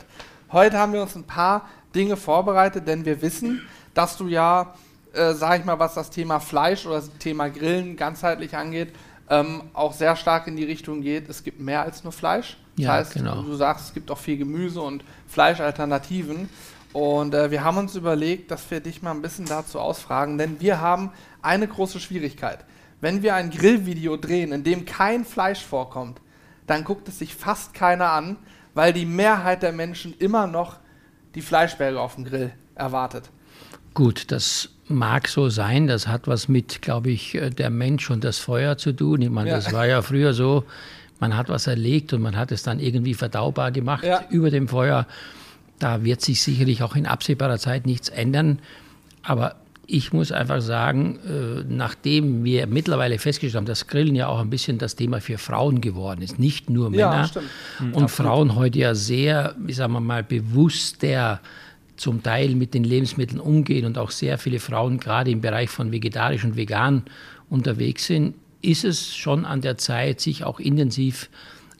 Heute 0.52 0.78
haben 0.78 0.92
wir 0.92 1.02
uns 1.02 1.14
ein 1.14 1.24
paar 1.24 1.68
Dinge 1.94 2.16
vorbereitet, 2.16 2.86
denn 2.86 3.04
wir 3.04 3.22
wissen, 3.22 3.66
dass 3.94 4.16
du 4.16 4.28
ja, 4.28 4.74
äh, 5.12 5.32
sag 5.32 5.60
ich 5.60 5.64
mal, 5.64 5.78
was 5.78 5.94
das 5.94 6.10
Thema 6.10 6.40
Fleisch 6.40 6.86
oder 6.86 6.96
das 6.96 7.10
Thema 7.18 7.48
Grillen 7.48 7.96
ganzheitlich 7.96 8.56
angeht, 8.56 8.94
ähm, 9.30 9.62
auch 9.74 9.92
sehr 9.92 10.16
stark 10.16 10.46
in 10.46 10.56
die 10.56 10.64
Richtung 10.64 11.00
geht, 11.02 11.28
es 11.28 11.42
gibt 11.42 11.60
mehr 11.60 11.82
als 11.82 12.04
nur 12.04 12.12
Fleisch. 12.12 12.56
Das 12.78 12.84
Ja, 12.86 12.92
heißt, 12.94 13.14
genau. 13.14 13.42
du 13.42 13.54
sagst, 13.54 13.86
es 13.88 13.94
gibt 13.94 14.10
auch 14.10 14.18
viel 14.18 14.36
Gemüse 14.38 14.80
und 14.80 15.02
Fleischalternativen. 15.26 16.48
Und 16.92 17.34
äh, 17.34 17.50
wir 17.50 17.64
haben 17.64 17.76
uns 17.78 17.94
überlegt, 17.96 18.50
dass 18.50 18.70
wir 18.70 18.80
dich 18.80 19.02
mal 19.02 19.10
ein 19.10 19.22
bisschen 19.22 19.44
dazu 19.46 19.78
ausfragen, 19.78 20.38
denn 20.38 20.60
wir 20.60 20.80
haben 20.80 21.10
eine 21.42 21.66
große 21.68 22.00
Schwierigkeit. 22.00 22.60
Wenn 23.00 23.22
wir 23.22 23.34
ein 23.34 23.50
Grillvideo 23.50 24.16
drehen, 24.16 24.52
in 24.52 24.64
dem 24.64 24.84
kein 24.84 25.24
Fleisch 25.24 25.62
vorkommt, 25.64 26.20
dann 26.66 26.84
guckt 26.84 27.08
es 27.08 27.18
sich 27.18 27.34
fast 27.34 27.74
keiner 27.74 28.10
an, 28.12 28.36
weil 28.74 28.92
die 28.92 29.04
Mehrheit 29.06 29.62
der 29.62 29.72
Menschen 29.72 30.14
immer 30.18 30.46
noch 30.46 30.76
die 31.34 31.42
Fleischberge 31.42 32.00
auf 32.00 32.14
dem 32.14 32.24
Grill 32.24 32.50
erwartet. 32.74 33.30
Gut, 33.94 34.30
das 34.32 34.70
mag 34.88 35.28
so 35.28 35.48
sein. 35.48 35.86
Das 35.86 36.06
hat 36.08 36.26
was 36.26 36.48
mit, 36.48 36.82
glaube 36.82 37.10
ich, 37.10 37.34
äh, 37.34 37.50
der 37.50 37.70
Mensch 37.70 38.10
und 38.10 38.24
das 38.24 38.38
Feuer 38.38 38.78
zu 38.78 38.92
tun. 38.92 39.20
Ich 39.22 39.30
meine, 39.30 39.50
Ja. 39.50 39.56
das 39.56 39.72
war 39.72 39.86
ja 39.86 40.02
früher 40.02 40.32
so, 40.32 40.64
man 41.20 41.36
hat 41.36 41.48
was 41.48 41.66
erlegt 41.66 42.12
und 42.12 42.22
man 42.22 42.36
hat 42.36 42.52
es 42.52 42.62
dann 42.62 42.78
irgendwie 42.80 43.14
verdaubar 43.14 43.70
gemacht 43.72 44.04
Ja. 44.04 44.22
über 44.30 44.50
dem 44.50 44.68
Feuer. 44.68 45.06
Da 45.78 46.04
wird 46.04 46.20
sich 46.20 46.42
sicherlich 46.42 46.82
auch 46.82 46.96
in 46.96 47.06
absehbarer 47.06 47.58
Zeit 47.58 47.86
nichts 47.86 48.08
ändern. 48.08 48.58
Aber 49.22 49.56
ich 49.90 50.12
muss 50.12 50.32
einfach 50.32 50.60
sagen, 50.60 51.18
äh, 51.26 51.64
nachdem 51.68 52.44
wir 52.44 52.66
mittlerweile 52.66 53.18
festgestellt 53.18 53.56
haben, 53.56 53.66
dass 53.66 53.86
Grillen 53.86 54.14
ja 54.14 54.26
auch 54.28 54.38
ein 54.40 54.50
bisschen 54.50 54.76
das 54.78 54.96
Thema 54.96 55.20
für 55.20 55.38
Frauen 55.38 55.80
geworden 55.80 56.20
ist, 56.20 56.38
nicht 56.38 56.68
nur 56.68 56.92
Ja, 56.94 57.10
Männer. 57.10 57.24
stimmt. 57.26 57.46
und 57.96 58.10
Frauen 58.10 58.54
heute 58.54 58.78
ja 58.80 58.94
sehr, 58.94 59.54
wie 59.58 59.72
sagen 59.72 59.92
wir 59.94 60.00
mal, 60.00 60.22
bewusster 60.22 61.40
zum 61.96 62.22
Teil 62.22 62.54
mit 62.54 62.74
den 62.74 62.84
Lebensmitteln 62.84 63.40
umgehen 63.40 63.84
und 63.86 63.98
auch 63.98 64.10
sehr 64.10 64.38
viele 64.38 64.60
Frauen 64.60 64.98
gerade 65.00 65.30
im 65.30 65.40
Bereich 65.40 65.70
von 65.70 65.90
vegetarisch 65.90 66.44
und 66.44 66.54
vegan 66.56 67.02
unterwegs 67.50 68.06
sind, 68.06 68.34
ist 68.62 68.84
es 68.84 69.16
schon 69.16 69.44
an 69.44 69.60
der 69.60 69.78
Zeit, 69.78 70.20
sich 70.20 70.44
auch 70.44 70.60
intensiv 70.60 71.28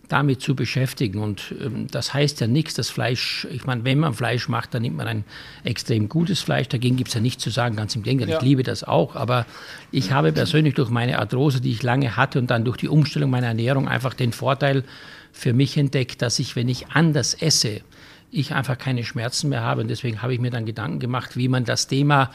damit 0.08 0.40
zu 0.40 0.56
beschäftigen. 0.56 1.20
Und 1.20 1.54
ähm, 1.62 1.86
das 1.90 2.14
heißt 2.14 2.40
ja 2.40 2.46
nichts, 2.46 2.74
das 2.74 2.90
Fleisch, 2.90 3.46
ich 3.50 3.66
meine, 3.66 3.84
wenn 3.84 3.98
man 3.98 4.14
Fleisch 4.14 4.48
macht, 4.48 4.74
dann 4.74 4.82
nimmt 4.82 4.96
man 4.96 5.06
ein 5.06 5.24
extrem 5.64 6.08
gutes 6.08 6.40
Fleisch. 6.40 6.68
Dagegen 6.68 6.96
gibt 6.96 7.08
es 7.08 7.14
ja 7.14 7.20
nichts 7.20 7.42
zu 7.42 7.50
sagen, 7.50 7.76
ganz 7.76 7.94
im 7.94 8.02
Gegenteil. 8.02 8.30
Ja. 8.30 8.36
Ich 8.38 8.42
liebe 8.42 8.62
das 8.62 8.84
auch. 8.84 9.16
Aber 9.16 9.46
ich 9.90 10.10
habe 10.10 10.32
persönlich 10.32 10.74
durch 10.74 10.90
meine 10.90 11.18
Arthrose, 11.18 11.60
die 11.60 11.70
ich 11.70 11.82
lange 11.82 12.16
hatte 12.16 12.38
und 12.38 12.50
dann 12.50 12.64
durch 12.64 12.78
die 12.78 12.88
Umstellung 12.88 13.30
meiner 13.30 13.48
Ernährung 13.48 13.86
einfach 13.86 14.14
den 14.14 14.32
Vorteil 14.32 14.84
für 15.32 15.52
mich 15.52 15.76
entdeckt, 15.76 16.22
dass 16.22 16.38
ich, 16.38 16.56
wenn 16.56 16.68
ich 16.68 16.88
anders 16.88 17.34
esse, 17.34 17.82
ich 18.30 18.54
einfach 18.54 18.78
keine 18.78 19.04
Schmerzen 19.04 19.50
mehr 19.50 19.62
habe. 19.62 19.82
Und 19.82 19.88
deswegen 19.88 20.22
habe 20.22 20.34
ich 20.34 20.40
mir 20.40 20.50
dann 20.50 20.66
Gedanken 20.66 20.98
gemacht, 20.98 21.36
wie 21.36 21.48
man 21.48 21.64
das 21.64 21.86
Thema 21.86 22.30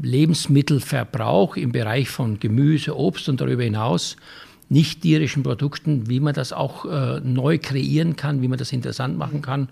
Lebensmittelverbrauch 0.00 1.56
im 1.56 1.72
Bereich 1.72 2.08
von 2.08 2.40
Gemüse, 2.40 2.96
Obst 2.96 3.28
und 3.28 3.40
darüber 3.40 3.62
hinaus 3.62 4.16
nicht 4.68 5.02
tierischen 5.02 5.42
Produkten, 5.42 6.08
wie 6.08 6.20
man 6.20 6.34
das 6.34 6.52
auch 6.52 6.84
äh, 6.86 7.20
neu 7.20 7.58
kreieren 7.58 8.16
kann, 8.16 8.42
wie 8.42 8.48
man 8.48 8.58
das 8.58 8.72
interessant 8.72 9.18
machen 9.18 9.42
kann. 9.42 9.68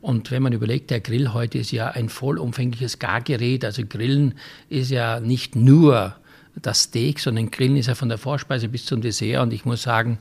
Und 0.00 0.30
wenn 0.30 0.42
man 0.42 0.52
überlegt, 0.52 0.90
der 0.90 1.00
Grill 1.00 1.32
heute 1.32 1.58
ist 1.58 1.70
ja 1.70 1.88
ein 1.88 2.08
vollumfängliches 2.08 2.98
Gargerät. 2.98 3.64
Also 3.64 3.84
Grillen 3.88 4.34
ist 4.68 4.90
ja 4.90 5.18
nicht 5.18 5.56
nur 5.56 6.14
das 6.60 6.82
Steak, 6.82 7.20
sondern 7.20 7.50
Grillen 7.50 7.76
ist 7.76 7.86
ja 7.86 7.94
von 7.94 8.10
der 8.10 8.18
Vorspeise 8.18 8.68
bis 8.68 8.84
zum 8.84 9.00
Dessert. 9.00 9.40
Und 9.42 9.52
ich 9.52 9.64
muss 9.64 9.82
sagen, 9.82 10.18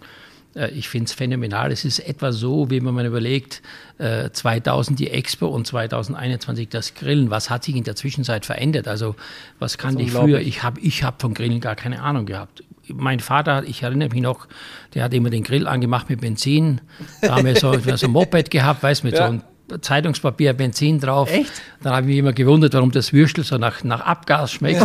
ich 0.74 0.90
finde 0.90 1.06
es 1.06 1.14
phänomenal. 1.14 1.72
Es 1.72 1.84
ist 1.86 2.00
etwa 2.00 2.32
so, 2.32 2.70
wie 2.70 2.80
man 2.80 3.06
überlegt, 3.06 3.62
äh, 3.98 4.30
2000 4.32 5.00
die 5.00 5.10
Expo 5.10 5.48
und 5.48 5.66
2021 5.68 6.70
das 6.70 6.94
Grillen. 6.94 7.30
Was 7.30 7.50
hat 7.50 7.64
sich 7.64 7.76
in 7.76 7.84
der 7.84 7.96
Zwischenzeit 7.96 8.46
verändert? 8.46 8.88
Also 8.88 9.16
was 9.60 9.78
kannte 9.78 10.02
ich 10.04 10.12
früher? 10.12 10.40
Ich 10.40 10.64
habe 10.64 10.80
ich 10.82 11.04
hab 11.04 11.22
von 11.22 11.34
Grillen 11.34 11.60
gar 11.60 11.76
keine 11.76 12.02
Ahnung 12.02 12.26
gehabt. 12.26 12.64
Mein 12.88 13.20
Vater, 13.22 13.64
ich 13.66 13.82
erinnere 13.84 14.10
mich 14.10 14.22
noch, 14.22 14.48
der 14.94 15.04
hat 15.04 15.14
immer 15.14 15.30
den 15.30 15.44
Grill 15.44 15.68
angemacht 15.68 16.10
mit 16.10 16.20
Benzin. 16.22 16.82
Da 17.22 17.36
haben 17.38 17.46
wir 17.46 17.56
so, 17.56 17.86
wir 17.86 17.98
so 17.98 18.08
ein 18.08 18.12
Moped 18.12 18.52
gehabt, 18.52 18.84
weißt 18.84 19.04
du, 19.04 19.08
mit 19.08 19.16
Ja. 19.16 19.20
so 19.28 19.32
einem 19.32 19.42
Zeitungspapier, 19.82 20.54
Benzin 20.54 21.00
drauf. 21.00 21.32
Echt? 21.32 21.52
Dann 21.82 21.94
habe 21.94 22.02
ich 22.04 22.08
mich 22.08 22.18
immer 22.18 22.34
gewundert, 22.34 22.74
warum 22.74 22.92
das 22.92 23.14
Würstel 23.14 23.44
so 23.44 23.58
nach, 23.58 23.84
nach 23.84 24.02
Abgas 24.02 24.52
schmeckt. 24.52 24.82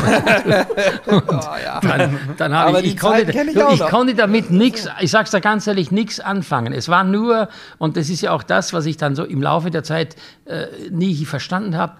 Oh, 1.07 1.21
ja. 1.65 1.81
dann, 1.81 2.19
dann 2.37 2.53
Aber 2.53 2.69
habe 2.69 2.81
ich, 2.83 2.95
ich, 2.95 3.01
konnte, 3.01 3.31
ich 3.31 3.55
du, 3.55 3.69
ich 3.73 3.81
konnte 3.81 4.15
damit 4.15 4.51
nichts, 4.51 4.89
ich 5.01 5.11
sag's 5.11 5.31
dir 5.31 5.41
ganz 5.41 5.67
ehrlich, 5.67 5.91
nichts 5.91 6.21
anfangen. 6.21 6.73
Es 6.73 6.89
war 6.89 7.05
nur, 7.05 7.49
und 7.79 7.97
das 7.97 8.09
ist 8.11 8.21
ja 8.21 8.33
auch 8.33 8.43
das, 8.43 8.73
was 8.73 8.87
ich 8.87 8.97
dann 8.97 9.15
so 9.15 9.25
im 9.25 9.43
Laufe 9.43 9.71
der 9.71 9.85
Zeit 9.85 10.17
äh, 10.45 10.67
nie 10.91 11.25
verstanden 11.25 11.77
habe, 11.77 11.95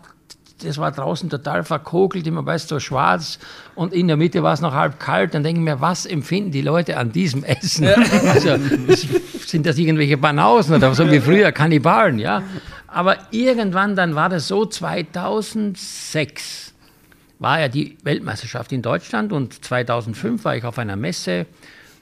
das 0.63 0.79
war 0.79 0.91
draußen 0.91 1.31
total 1.31 1.63
verkokelt, 1.65 2.27
immer 2.27 2.45
weißt 2.45 2.69
so 2.69 2.81
schwarz 2.81 3.39
und 3.75 3.93
in 3.93 4.09
der 4.09 4.17
Mitte 4.17 4.43
war 4.43 4.53
es 4.53 4.61
noch 4.61 4.75
halb 4.75 4.99
kalt. 4.99 5.35
Dann 5.35 5.43
denke 5.43 5.61
ich 5.61 5.65
mir, 5.65 5.81
was 5.81 6.05
empfinden 6.07 6.51
die 6.51 6.63
Leute 6.63 6.97
an 6.97 7.13
diesem 7.13 7.45
Essen? 7.45 7.87
Also, 7.87 8.57
das, 8.87 9.07
sind 9.47 9.67
das 9.67 9.79
irgendwelche 9.79 10.17
Banausen 10.17 10.75
oder 10.75 10.95
so 10.95 11.11
wie 11.11 11.21
früher 11.21 11.53
Kannibalen, 11.53 12.19
ja? 12.19 12.43
Aber 12.89 13.17
irgendwann, 13.31 13.97
dann 13.97 14.15
war 14.15 14.29
das 14.29 14.49
so 14.49 14.67
2006 14.67 16.75
war 17.39 17.61
ja 17.61 17.69
die 17.69 17.97
Weltmeisterschaft 18.03 18.73
in 18.73 18.83
Deutschland 18.83 19.33
und 19.33 19.65
2005 19.65 20.45
war 20.45 20.57
ich 20.57 20.65
auf 20.65 20.79
einer 20.79 20.97
Messe 20.97 21.47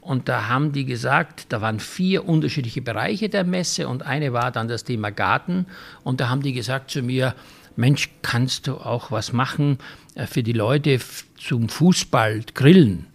und 0.01 0.29
da 0.29 0.49
haben 0.49 0.73
die 0.73 0.85
gesagt, 0.85 1.53
da 1.53 1.61
waren 1.61 1.81
vier 1.81 2.29
unterschiedliche 2.29 2.81
Bereiche 2.81 3.29
der 3.29 3.45
Messe 3.45 3.89
und 3.89 4.05
eine 4.05 4.33
war 4.33 4.51
dann 4.51 4.69
das 4.69 4.85
Thema 4.85 5.11
Garten 5.11 5.67
und 6.05 6.21
da 6.21 6.29
haben 6.29 6.43
die 6.43 6.53
gesagt 6.53 6.91
zu 6.91 7.03
mir, 7.03 7.35
Mensch, 7.75 8.09
kannst 8.23 8.67
du 8.67 8.77
auch 8.77 9.11
was 9.11 9.35
machen 9.35 9.79
äh, 10.15 10.27
für 10.27 10.43
die 10.43 10.55
Leute 10.55 10.99
zum 11.37 11.69
Fußball 11.69 12.41
grillen? 12.55 13.07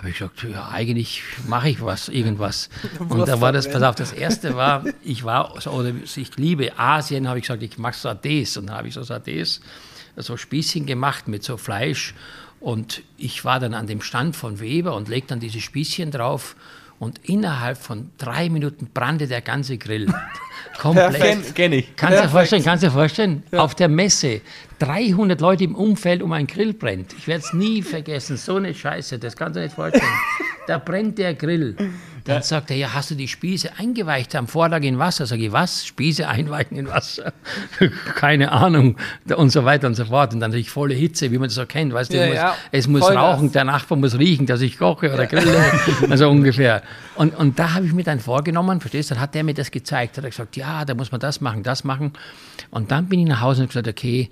Habe 0.00 0.08
ich 0.08 0.16
gesagt, 0.16 0.44
ja, 0.44 0.70
eigentlich 0.70 1.22
mache 1.46 1.68
ich 1.68 1.82
was, 1.82 2.08
irgendwas. 2.08 2.70
Und 3.10 3.28
da 3.28 3.42
war 3.42 3.52
das, 3.52 3.70
pass 3.70 3.82
auf, 3.82 3.96
das 3.96 4.12
erste 4.12 4.56
war, 4.56 4.82
ich 5.02 5.24
war, 5.24 5.54
oder 5.66 5.92
ich 6.16 6.36
liebe 6.38 6.78
Asien, 6.78 7.28
habe 7.28 7.38
ich 7.38 7.42
gesagt, 7.42 7.62
ich 7.62 7.76
mache 7.76 7.92
Satés. 7.92 8.58
Und 8.58 8.68
dann 8.68 8.76
habe 8.76 8.88
ich 8.88 8.94
so 8.94 9.02
Satés, 9.02 9.60
so 10.16 10.38
Spießchen 10.38 10.86
gemacht 10.86 11.28
mit 11.28 11.44
so 11.44 11.58
Fleisch. 11.58 12.14
Und 12.60 13.02
ich 13.18 13.44
war 13.44 13.60
dann 13.60 13.74
an 13.74 13.86
dem 13.86 14.00
Stand 14.00 14.36
von 14.36 14.58
Weber 14.58 14.96
und 14.96 15.08
legte 15.08 15.28
dann 15.28 15.40
diese 15.40 15.60
Spießchen 15.60 16.10
drauf. 16.10 16.56
Und 17.00 17.18
innerhalb 17.26 17.78
von 17.78 18.10
drei 18.18 18.50
Minuten 18.50 18.90
brannte 18.92 19.26
der 19.26 19.40
ganze 19.40 19.78
Grill. 19.78 20.06
Komplett. 20.78 21.54
Kenn, 21.54 21.72
ich. 21.72 21.96
Kannst 21.96 22.18
du 22.18 22.22
dir 22.22 22.28
vorstellen, 22.28 22.62
kannst 22.62 22.84
du 22.84 22.88
dir 22.88 22.92
vorstellen, 22.92 23.42
auf 23.52 23.74
der 23.74 23.88
Messe 23.88 24.42
300 24.80 25.40
Leute 25.40 25.64
im 25.64 25.74
Umfeld 25.74 26.22
um 26.22 26.32
einen 26.32 26.46
Grill 26.46 26.74
brennt. 26.74 27.14
Ich 27.14 27.26
werde 27.26 27.42
es 27.42 27.54
nie 27.54 27.80
vergessen, 27.80 28.36
so 28.36 28.56
eine 28.56 28.74
Scheiße, 28.74 29.18
das 29.18 29.34
kannst 29.34 29.56
du 29.56 29.60
dir 29.60 29.66
nicht 29.66 29.74
vorstellen. 29.74 30.04
Da 30.66 30.78
brennt 30.78 31.18
der 31.18 31.34
Grill. 31.34 31.74
Dann 32.30 32.42
sagt 32.42 32.70
er, 32.70 32.76
ja, 32.76 32.94
hast 32.94 33.10
du 33.10 33.14
die 33.14 33.28
Spieße 33.28 33.70
eingeweicht 33.78 34.34
am 34.36 34.46
Vortag 34.48 34.82
in 34.82 34.98
Wasser? 34.98 35.26
Sag 35.26 35.38
ich, 35.40 35.52
was? 35.52 35.84
Spieße 35.86 36.26
einweichen 36.28 36.76
in 36.76 36.88
Wasser? 36.88 37.32
Keine 38.14 38.52
Ahnung. 38.52 38.96
Und 39.36 39.50
so 39.50 39.64
weiter 39.64 39.86
und 39.86 39.94
so 39.94 40.04
fort. 40.06 40.32
Und 40.34 40.40
dann 40.40 40.50
natürlich 40.50 40.70
volle 40.70 40.94
Hitze, 40.94 41.30
wie 41.30 41.38
man 41.38 41.48
das 41.48 41.54
so 41.54 41.66
kennt. 41.66 41.92
Weißt 41.92 42.12
du, 42.12 42.16
Ja, 42.16 42.24
es 42.24 42.28
muss, 42.28 42.36
ja. 42.36 42.54
es 42.72 42.88
muss 42.88 43.00
Vollgas. 43.02 43.22
rauchen, 43.22 43.52
der 43.52 43.64
Nachbar 43.64 43.98
muss 43.98 44.18
riechen, 44.18 44.46
dass 44.46 44.60
ich 44.60 44.78
koche 44.78 45.12
oder 45.12 45.26
grille. 45.26 45.60
Also 46.10 46.28
ungefähr. 46.28 46.82
Und, 47.16 47.36
und 47.36 47.58
da 47.58 47.74
habe 47.74 47.86
ich 47.86 47.92
mir 47.92 48.04
dann 48.04 48.20
vorgenommen, 48.20 48.80
verstehst 48.80 49.10
du, 49.10 49.14
dann 49.14 49.22
hat 49.22 49.34
der 49.34 49.44
mir 49.44 49.54
das 49.54 49.70
gezeigt, 49.70 50.16
hat 50.16 50.24
er 50.24 50.30
gesagt, 50.30 50.56
ja, 50.56 50.84
da 50.84 50.94
muss 50.94 51.12
man 51.12 51.20
das 51.20 51.40
machen, 51.40 51.62
das 51.62 51.84
machen. 51.84 52.12
Und 52.70 52.90
dann 52.90 53.06
bin 53.06 53.20
ich 53.20 53.26
nach 53.26 53.40
Hause 53.40 53.62
und 53.62 53.68
gesagt, 53.68 53.88
okay, 53.88 54.30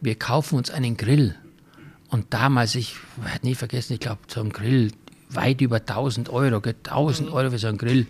wir 0.00 0.14
kaufen 0.16 0.56
uns 0.56 0.70
einen 0.70 0.96
Grill. 0.96 1.34
Und 2.08 2.32
damals, 2.32 2.74
ich 2.74 2.94
werde 3.16 3.46
nie 3.46 3.54
vergessen, 3.54 3.94
ich 3.94 4.00
glaube, 4.00 4.20
ein 4.36 4.50
Grill 4.52 4.92
weit 5.36 5.60
über 5.60 5.76
1000 5.76 6.28
Euro, 6.30 6.60
gell, 6.60 6.74
1000 6.84 7.30
Euro 7.30 7.50
für 7.50 7.58
so 7.58 7.68
einen 7.68 7.78
Grill. 7.78 8.06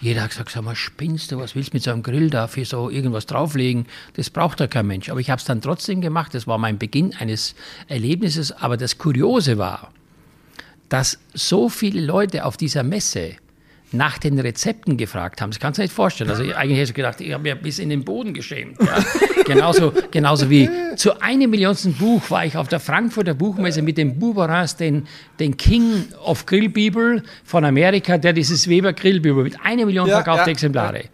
Jeder 0.00 0.22
hat 0.22 0.30
gesagt, 0.30 0.50
sag 0.50 0.62
mal, 0.62 0.76
spinnst 0.76 1.32
du, 1.32 1.38
was 1.38 1.54
willst 1.54 1.72
du 1.72 1.76
mit 1.76 1.82
so 1.82 1.90
einem 1.90 2.02
Grill 2.02 2.28
da 2.28 2.46
für 2.46 2.64
so 2.64 2.90
irgendwas 2.90 3.26
drauflegen? 3.26 3.86
Das 4.14 4.28
braucht 4.28 4.60
ja 4.60 4.66
kein 4.66 4.86
Mensch. 4.86 5.08
Aber 5.08 5.20
ich 5.20 5.30
habe 5.30 5.38
es 5.38 5.46
dann 5.46 5.62
trotzdem 5.62 6.00
gemacht. 6.00 6.34
Das 6.34 6.46
war 6.46 6.58
mein 6.58 6.78
Beginn 6.78 7.14
eines 7.18 7.54
Erlebnisses. 7.88 8.52
Aber 8.52 8.76
das 8.76 8.98
Kuriose 8.98 9.56
war, 9.56 9.92
dass 10.88 11.18
so 11.32 11.68
viele 11.68 12.04
Leute 12.04 12.44
auf 12.44 12.56
dieser 12.56 12.82
Messe 12.82 13.36
nach 13.94 14.18
den 14.18 14.38
Rezepten 14.38 14.96
gefragt 14.96 15.40
haben. 15.40 15.50
Das 15.50 15.60
kannst 15.60 15.78
du 15.78 15.82
dir 15.82 15.84
nicht 15.84 15.94
vorstellen. 15.94 16.30
Also 16.30 16.42
eigentlich 16.42 16.78
hätte 16.78 16.90
ich 16.90 16.94
gedacht, 16.94 17.20
ich 17.20 17.32
habe 17.32 17.42
mir 17.42 17.54
bis 17.54 17.78
in 17.78 17.88
den 17.88 18.04
Boden 18.04 18.34
geschämt. 18.34 18.76
Ja. 18.80 19.04
genauso, 19.44 19.92
genauso 20.10 20.50
wie 20.50 20.68
zu 20.96 21.20
einem 21.20 21.50
Millionsten 21.50 21.94
Buch 21.94 22.30
war 22.30 22.44
ich 22.44 22.56
auf 22.56 22.68
der 22.68 22.80
Frankfurter 22.80 23.34
Buchmesse 23.34 23.82
mit 23.82 23.96
dem 23.96 24.18
Buberans, 24.18 24.76
den, 24.76 25.06
den 25.38 25.56
King 25.56 26.04
of 26.22 26.46
Grillbibel 26.46 27.22
von 27.44 27.64
Amerika, 27.64 28.18
der 28.18 28.32
dieses 28.32 28.68
Weber 28.68 28.92
Grillbibel 28.92 29.44
mit 29.44 29.60
einer 29.62 29.86
Million 29.86 30.08
Ja, 30.08 30.16
verkaufte 30.16 30.50
ja, 30.50 30.52
Exemplare. 30.52 31.04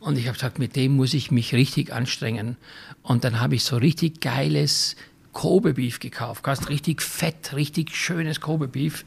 Und 0.00 0.18
ich 0.18 0.26
habe 0.26 0.34
gesagt, 0.34 0.58
mit 0.58 0.76
dem 0.76 0.96
muss 0.96 1.14
ich 1.14 1.30
mich 1.30 1.54
richtig 1.54 1.92
anstrengen. 1.92 2.56
Und 3.02 3.24
dann 3.24 3.40
habe 3.40 3.54
ich 3.54 3.64
so 3.64 3.76
richtig 3.76 4.20
geiles 4.20 4.96
Kobe-Beef 5.32 6.00
gekauft. 6.00 6.42
Ganz 6.42 6.68
richtig 6.68 7.02
fett, 7.02 7.54
richtig 7.54 7.94
schönes 7.94 8.40
Kobe-Beef. 8.40 9.04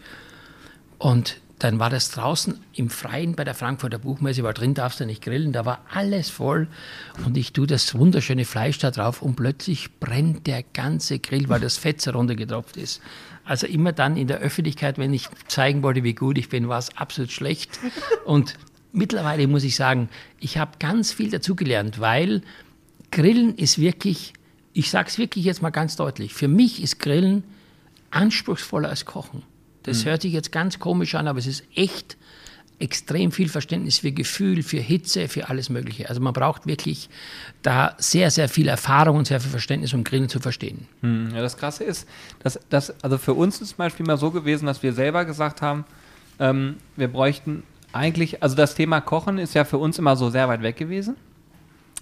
Und 0.98 1.38
dann 1.60 1.80
war 1.80 1.90
das 1.90 2.12
draußen 2.12 2.60
im 2.74 2.90
Freien 2.90 3.36
bei 3.36 3.46
der 3.46 3.54
Frankfurter 3.54 3.98
Buchmesse, 3.98 4.44
weil 4.44 4.54
drin 4.54 4.74
darfst 4.74 5.00
du 5.00 5.06
nicht 5.06 5.24
grillen, 5.24 5.54
da 5.54 5.66
war 5.66 5.80
alles 5.90 6.30
voll 6.30 6.68
und 7.26 7.38
ich 7.38 7.54
tue 7.54 7.66
das 7.66 7.98
wunderschöne 7.98 8.46
Fleisch 8.46 8.78
da 8.78 8.92
drauf 8.92 9.22
und 9.22 9.36
plötzlich 9.36 10.00
brennt 10.00 10.48
der 10.48 10.64
ganze 10.64 11.20
Grill, 11.20 11.48
weil 11.48 11.62
das 11.62 11.78
Fett 11.78 12.02
so 12.02 12.12
runtergetropft 12.12 12.76
ist. 12.76 13.02
Also 13.46 13.68
immer 13.68 13.94
dann 13.94 14.18
in 14.18 14.28
der 14.28 14.40
Öffentlichkeit, 14.40 14.98
wenn 14.98 15.14
ich 15.14 15.30
zeigen 15.48 15.82
wollte, 15.84 16.04
wie 16.04 16.16
gut 16.16 16.38
ich 16.38 16.50
bin, 16.50 16.68
war 16.68 16.80
es 16.80 16.98
absolut 16.98 17.32
schlecht. 17.32 17.80
Und 18.26 18.56
mittlerweile 18.92 19.48
muss 19.48 19.64
ich 19.64 19.76
sagen, 19.76 20.10
ich 20.40 20.58
habe 20.58 20.72
ganz 20.80 21.12
viel 21.14 21.30
dazugelernt, 21.30 22.00
weil 22.00 22.42
Grillen 23.12 23.56
ist 23.56 23.78
wirklich, 23.78 24.34
ich 24.74 24.90
sage 24.90 25.08
es 25.08 25.18
wirklich 25.18 25.46
jetzt 25.46 25.62
mal 25.62 25.70
ganz 25.70 25.96
deutlich, 25.96 26.34
für 26.34 26.48
mich 26.48 26.82
ist 26.82 27.00
Grillen 27.00 27.44
anspruchsvoller 28.12 28.90
als 28.90 29.06
Kochen. 29.06 29.44
Das 29.86 30.06
hört 30.06 30.22
sich 30.22 30.34
jetzt 30.34 30.52
ganz 30.52 30.80
komisch 30.80 31.16
an, 31.16 31.28
aber 31.28 31.40
es 31.40 31.48
ist 31.48 31.64
echt 31.76 32.18
extrem 32.80 33.32
viel 33.32 33.48
Verständnis 33.48 34.00
für 34.00 34.12
Gefühl, 34.12 34.62
für 34.64 34.80
Hitze, 34.80 35.28
für 35.30 35.50
alles 35.50 35.70
Mögliche. 35.70 36.10
Also 36.10 36.20
man 36.22 36.34
braucht 36.34 36.68
wirklich 36.68 37.10
da 37.62 37.96
sehr, 37.98 38.32
sehr 38.32 38.50
viel 38.50 38.68
Erfahrung 38.68 39.18
und 39.18 39.28
sehr 39.28 39.40
viel 39.40 39.52
Verständnis, 39.52 39.94
um 39.94 40.04
Grillen 40.04 40.28
zu 40.28 40.40
verstehen. 40.40 40.88
Hm, 41.02 41.30
Ja, 41.34 41.42
das 41.42 41.56
Krasse 41.58 41.84
ist, 41.86 42.08
dass, 42.40 42.60
dass, 42.70 42.94
also 43.04 43.18
für 43.18 43.34
uns 43.34 43.62
ist 43.62 43.70
zum 43.70 43.78
Beispiel 43.78 44.06
mal 44.06 44.18
so 44.18 44.32
gewesen, 44.32 44.66
dass 44.66 44.84
wir 44.84 44.92
selber 44.94 45.24
gesagt 45.24 45.62
haben, 45.62 45.86
ähm, 46.40 46.76
wir 46.98 47.08
bräuchten 47.08 47.64
eigentlich, 47.94 48.44
also 48.44 48.56
das 48.58 48.76
Thema 48.76 49.00
Kochen 49.00 49.38
ist 49.38 49.54
ja 49.54 49.64
für 49.64 49.78
uns 49.78 49.98
immer 49.98 50.18
so 50.18 50.30
sehr 50.30 50.50
weit 50.50 50.62
weg 50.62 50.76
gewesen. 50.76 51.16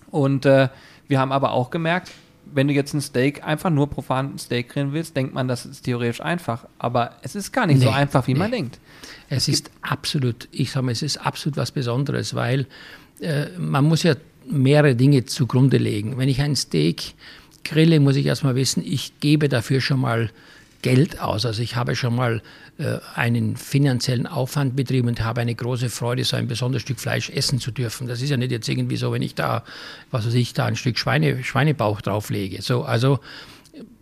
Und 0.10 0.46
äh, 0.46 0.70
wir 1.08 1.20
haben 1.20 1.32
aber 1.32 1.52
auch 1.52 1.70
gemerkt, 1.70 2.12
wenn 2.54 2.68
du 2.68 2.74
jetzt 2.74 2.94
ein 2.94 3.02
Steak, 3.02 3.44
einfach 3.44 3.70
nur 3.70 3.90
profan 3.90 4.34
ein 4.34 4.40
Steak 4.40 4.70
grillen 4.70 4.94
willst, 4.94 5.16
denkt 5.16 5.34
man, 5.34 5.48
das 5.48 5.66
ist 5.66 5.84
theoretisch 5.84 6.22
einfach. 6.22 6.66
Aber 6.78 7.18
es 7.22 7.36
ist 7.36 7.52
gar 7.52 7.68
nicht 7.68 7.82
so 7.82 7.90
Nee, 7.90 7.96
einfach, 7.96 8.28
wie 8.28 8.36
man 8.36 8.52
nee. 8.52 8.58
denkt. 8.58 8.80
Es 9.30 9.48
ist 9.48 9.72
absolut, 9.82 10.48
ich 10.52 10.72
sage 10.72 10.86
mal, 10.86 10.92
es 10.92 11.02
ist 11.02 11.18
absolut 11.18 11.58
was 11.58 11.72
Besonderes, 11.72 12.36
weil 12.36 12.68
äh, 13.20 13.48
man 13.58 13.86
muss 13.86 14.04
ja 14.04 14.16
mehrere 14.50 14.96
Dinge 14.96 15.26
zugrunde 15.26 15.78
legen. 15.78 16.18
Wenn 16.18 16.30
ich 16.30 16.42
ein 16.42 16.56
Steak 16.56 17.16
grille, 17.64 18.00
muss 18.00 18.16
ich 18.16 18.26
erstmal 18.26 18.56
wissen, 18.56 18.84
ich 18.86 19.20
gebe 19.20 19.50
dafür 19.50 19.82
schon 19.82 20.02
mal 20.02 20.30
Geld 20.82 21.20
aus. 21.20 21.46
Also 21.46 21.62
ich 21.62 21.76
habe 21.76 21.96
schon 21.96 22.16
mal 22.16 22.42
einen 23.16 23.56
finanziellen 23.56 24.26
Aufwand 24.26 24.76
betrieben 24.76 25.08
und 25.08 25.24
habe 25.24 25.42
eine 25.42 25.54
große 25.54 25.90
Freude, 25.90 26.24
so 26.24 26.38
ein 26.38 26.48
besonderes 26.48 26.82
Stück 26.82 27.00
Fleisch 27.00 27.30
essen 27.30 27.60
zu 27.60 27.72
dürfen. 27.72 28.08
Das 28.08 28.22
ist 28.22 28.30
ja 28.30 28.38
nicht 28.38 28.52
jetzt 28.52 28.68
irgendwie 28.68 28.98
so, 28.98 29.12
wenn 29.12 29.22
ich 29.22 29.36
da, 29.36 29.64
was 30.10 30.26
weiß 30.26 30.34
ich, 30.34 30.54
da 30.54 30.66
ein 30.66 30.76
Stück 30.76 30.98
Schweine, 30.98 31.44
Schweinebauch 31.44 32.02
drauflege. 32.02 32.62
So, 32.62 32.84
also 32.84 33.20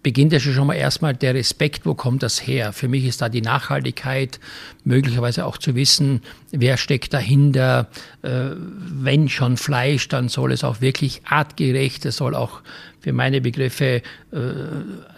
beginnt 0.03 0.33
ja 0.33 0.39
schon 0.39 0.67
mal 0.67 0.73
erstmal 0.73 1.13
der 1.13 1.33
Respekt, 1.33 1.85
wo 1.85 1.93
kommt 1.93 2.23
das 2.23 2.45
her? 2.45 2.73
Für 2.73 2.87
mich 2.87 3.05
ist 3.05 3.21
da 3.21 3.29
die 3.29 3.41
Nachhaltigkeit, 3.41 4.39
möglicherweise 4.83 5.45
auch 5.45 5.57
zu 5.57 5.75
wissen, 5.75 6.21
wer 6.51 6.77
steckt 6.77 7.13
dahinter. 7.13 7.87
Äh, 8.21 8.49
wenn 8.57 9.29
schon 9.29 9.57
Fleisch, 9.57 10.07
dann 10.07 10.27
soll 10.27 10.51
es 10.51 10.63
auch 10.63 10.81
wirklich 10.81 11.21
artgerecht, 11.25 12.05
es 12.05 12.17
soll 12.17 12.35
auch 12.35 12.61
für 12.99 13.13
meine 13.13 13.41
Begriffe 13.41 13.85
äh, 13.85 14.01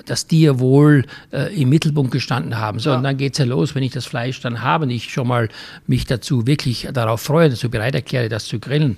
das 0.06 0.28
Tierwohl 0.28 1.06
äh, 1.32 1.54
im 1.60 1.70
Mittelpunkt 1.70 2.12
gestanden 2.12 2.58
haben. 2.58 2.80
So, 2.80 2.92
Ja. 2.92 2.98
und 2.98 3.04
dann 3.04 3.18
geht's 3.18 3.40
ja 3.40 3.46
los, 3.46 3.74
wenn 3.76 3.84
ich 3.84 3.92
das 3.92 4.06
Fleisch 4.06 4.40
dann 4.42 4.62
habe 4.62 4.86
und 4.86 4.92
ich 4.92 5.12
schon 5.12 5.28
mal 5.28 5.50
mich 5.88 6.06
dazu 6.06 6.46
wirklich 6.46 6.88
darauf 6.94 7.22
freue, 7.22 7.50
dazu 7.50 7.70
bereit 7.70 7.96
erkläre, 7.96 8.30
das 8.30 8.46
zu 8.46 8.60
grillen, 8.60 8.98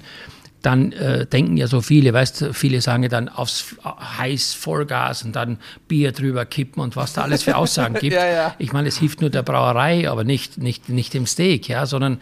dann 0.66 0.92
äh, 0.94 1.26
denken 1.26 1.58
ja 1.58 1.68
so 1.68 1.82
viele, 1.82 2.14
weißt 2.14 2.42
du, 2.42 2.54
viele 2.54 2.82
sagen 2.82 3.04
ja 3.04 3.10
dann 3.10 3.30
aufs 3.30 3.76
heiß 3.84 4.54
Vollgas 4.54 5.24
und 5.24 5.36
dann 5.36 5.58
Bier 5.88 6.12
drüber 6.12 6.46
kippen 6.46 6.82
und 6.82 6.96
was 6.96 7.14
da 7.14 7.22
alles 7.22 7.44
für 7.44 7.56
Aussagen 7.56 7.96
gibt. 8.00 8.16
Ja, 8.16 8.26
ja. 8.26 8.56
Ich 8.58 8.74
meine, 8.74 8.88
es 8.88 8.98
hilft 8.98 9.22
nur 9.22 9.30
der 9.30 9.44
Brauerei, 9.44 10.10
aber 10.10 10.24
nicht, 10.24 10.58
nicht, 10.58 10.90
nicht 10.90 11.14
dem 11.14 11.28
Steak, 11.28 11.68
ja, 11.68 11.86
sondern 11.86 12.20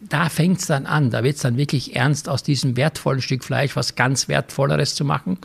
da 0.00 0.28
fängt 0.28 0.60
es 0.60 0.66
dann 0.66 0.86
an, 0.86 1.10
da 1.10 1.22
wird 1.24 1.36
es 1.36 1.42
dann 1.42 1.56
wirklich 1.56 1.94
ernst, 1.94 2.28
aus 2.28 2.42
diesem 2.42 2.76
wertvollen 2.76 3.20
Stück 3.20 3.44
Fleisch 3.44 3.76
was 3.76 3.96
ganz 3.96 4.28
Wertvolleres 4.28 4.94
zu 4.94 5.04
machen. 5.04 5.38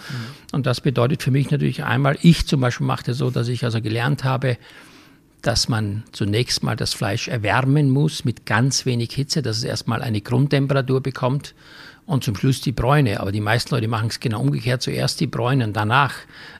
Und 0.53 0.65
das 0.65 0.79
bedeutet 0.79 1.23
für 1.23 1.31
mich 1.31 1.51
natürlich 1.51 1.83
einmal, 1.83 2.17
ich 2.21 2.47
zum 2.47 2.61
Beispiel 2.61 2.87
machte 2.87 3.13
so, 3.13 3.29
dass 3.29 3.49
ich 3.49 3.65
also 3.65 3.81
gelernt 3.81 4.23
habe, 4.23 4.57
dass 5.41 5.67
man 5.69 6.03
zunächst 6.11 6.63
mal 6.63 6.75
das 6.75 6.93
Fleisch 6.93 7.27
erwärmen 7.27 7.89
muss 7.89 8.25
mit 8.25 8.45
ganz 8.45 8.85
wenig 8.85 9.11
Hitze, 9.13 9.41
dass 9.41 9.57
es 9.57 9.63
erstmal 9.63 10.01
eine 10.01 10.21
Grundtemperatur 10.21 11.01
bekommt. 11.01 11.53
Und 12.05 12.23
zum 12.23 12.35
Schluss 12.35 12.61
die 12.61 12.71
Bräune. 12.71 13.19
Aber 13.19 13.31
die 13.31 13.41
meisten 13.41 13.73
Leute 13.73 13.87
machen 13.87 14.07
es 14.09 14.19
genau 14.19 14.41
umgekehrt. 14.41 14.81
Zuerst 14.81 15.19
die 15.19 15.27
Bräune 15.27 15.63
und 15.63 15.73
danach 15.73 16.13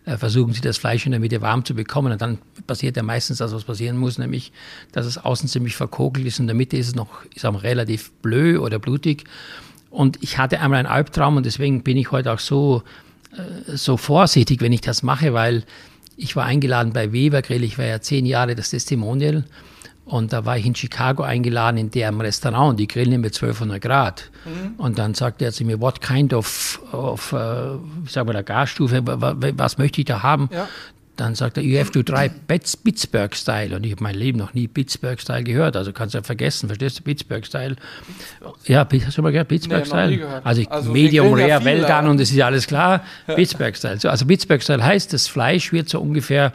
äh, 0.06 0.18
versuchen 0.18 0.54
sie 0.54 0.62
das 0.62 0.78
Fleisch 0.78 1.06
in 1.06 1.12
der 1.12 1.20
Mitte 1.20 1.42
warm 1.42 1.64
zu 1.64 1.76
bekommen. 1.76 2.12
Und 2.12 2.22
dann 2.22 2.40
passiert 2.66 2.98
ja 2.98 3.04
meistens 3.04 3.38
das, 3.38 3.54
was 3.54 3.64
passieren 3.64 3.98
muss, 3.98 4.18
nämlich, 4.18 4.52
dass 4.92 5.06
es 5.06 5.18
außen 5.18 5.48
ziemlich 5.48 5.76
verkokelt 5.76 6.26
ist 6.26 6.40
und 6.40 6.44
in 6.44 6.48
der 6.48 6.56
Mitte 6.56 6.78
ist 6.78 6.88
es 6.88 6.96
noch 6.96 7.10
ist 7.34 7.46
auch 7.46 7.64
relativ 7.64 8.12
blö 8.22 8.58
oder 8.58 8.80
blutig. 8.80 9.26
Und 9.90 10.22
ich 10.22 10.38
hatte 10.38 10.60
einmal 10.60 10.80
einen 10.80 10.88
Albtraum 10.88 11.38
und 11.38 11.46
deswegen 11.46 11.84
bin 11.84 11.96
ich 11.98 12.12
heute 12.12 12.34
auch 12.34 12.40
so, 12.40 12.84
äh, 13.32 13.78
so 13.78 13.98
vorsichtig, 13.98 14.62
wenn 14.62 14.74
ich 14.74 14.82
das 14.82 15.04
mache, 15.04 15.34
weil 15.34 15.64
ich 16.18 16.36
war 16.36 16.46
eingeladen 16.46 16.92
bei 16.92 17.12
Weber 17.12 17.42
Grill. 17.42 17.64
Ich 17.64 17.78
war 17.78 17.86
ja 17.86 18.02
zehn 18.02 18.26
Jahre 18.26 18.56
das 18.56 18.72
Testimonial. 18.72 19.46
Und 20.06 20.34
da 20.34 20.46
war 20.46 20.56
ich 20.58 20.66
in 20.68 20.76
Chicago 20.76 21.24
eingeladen 21.24 21.78
in 21.78 21.90
deren 21.90 22.22
Restaurant 22.22 22.72
und 22.72 22.80
die 22.80 22.88
grillen 22.88 23.22
mit 23.22 23.34
1200 23.34 23.82
Grad. 23.82 24.30
Mhm. 24.46 24.76
Und 24.78 25.00
dann 25.00 25.16
sagte 25.16 25.46
er 25.46 25.52
zu 25.52 25.66
mir, 25.66 25.82
what 25.82 26.00
kind 26.00 26.32
of, 26.34 26.80
of 26.92 27.34
uh, 27.34 27.80
wie 28.04 28.10
sagen 28.10 28.30
wir 28.30 28.34
da, 28.34 28.44
Gasstufe, 28.44 29.02
was 29.04 29.80
möchte 29.80 30.02
ich 30.02 30.06
da 30.06 30.22
haben? 30.22 30.50
Ja. 30.52 30.68
Dann 31.16 31.34
sagt 31.34 31.58
er, 31.58 31.64
you 31.64 31.80
have 31.80 31.92
to 31.92 32.04
try 32.04 32.30
Pittsburgh-Style. 32.30 33.76
Und 33.76 33.86
ich 33.86 33.94
habe 33.94 34.04
mein 34.04 34.16
Leben 34.16 34.38
noch 34.38 34.54
nie 34.54 34.68
Pittsburgh-Style 34.68 35.44
gehört. 35.44 35.78
Also 35.78 35.94
kannst 35.94 36.14
du 36.14 36.18
ja 36.18 36.24
vergessen, 36.24 36.68
verstehst 36.68 37.00
du 37.00 37.04
Pittsburgh-Style? 37.04 37.78
Ja, 38.66 38.86
hast 39.06 39.18
du 39.18 39.22
mal 39.22 39.32
gehört, 39.32 39.48
Pittsburgh-Style? 39.48 40.18
Nee, 40.18 40.24
also, 40.44 40.62
also 40.70 40.92
Medium 40.92 41.34
Rare, 41.34 41.48
ja 41.48 41.64
well 41.64 41.82
done 41.84 42.10
und 42.10 42.20
das 42.20 42.30
ist 42.30 42.36
ja 42.36 42.48
alles 42.48 42.68
klar. 42.68 43.02
Pittsburgh-Style. 43.28 44.00
Also 44.10 44.26
Pittsburgh-Style 44.26 44.84
heißt, 44.84 45.14
das 45.14 45.28
Fleisch 45.28 45.72
wird 45.72 45.88
so 45.88 46.02
ungefähr 46.02 46.52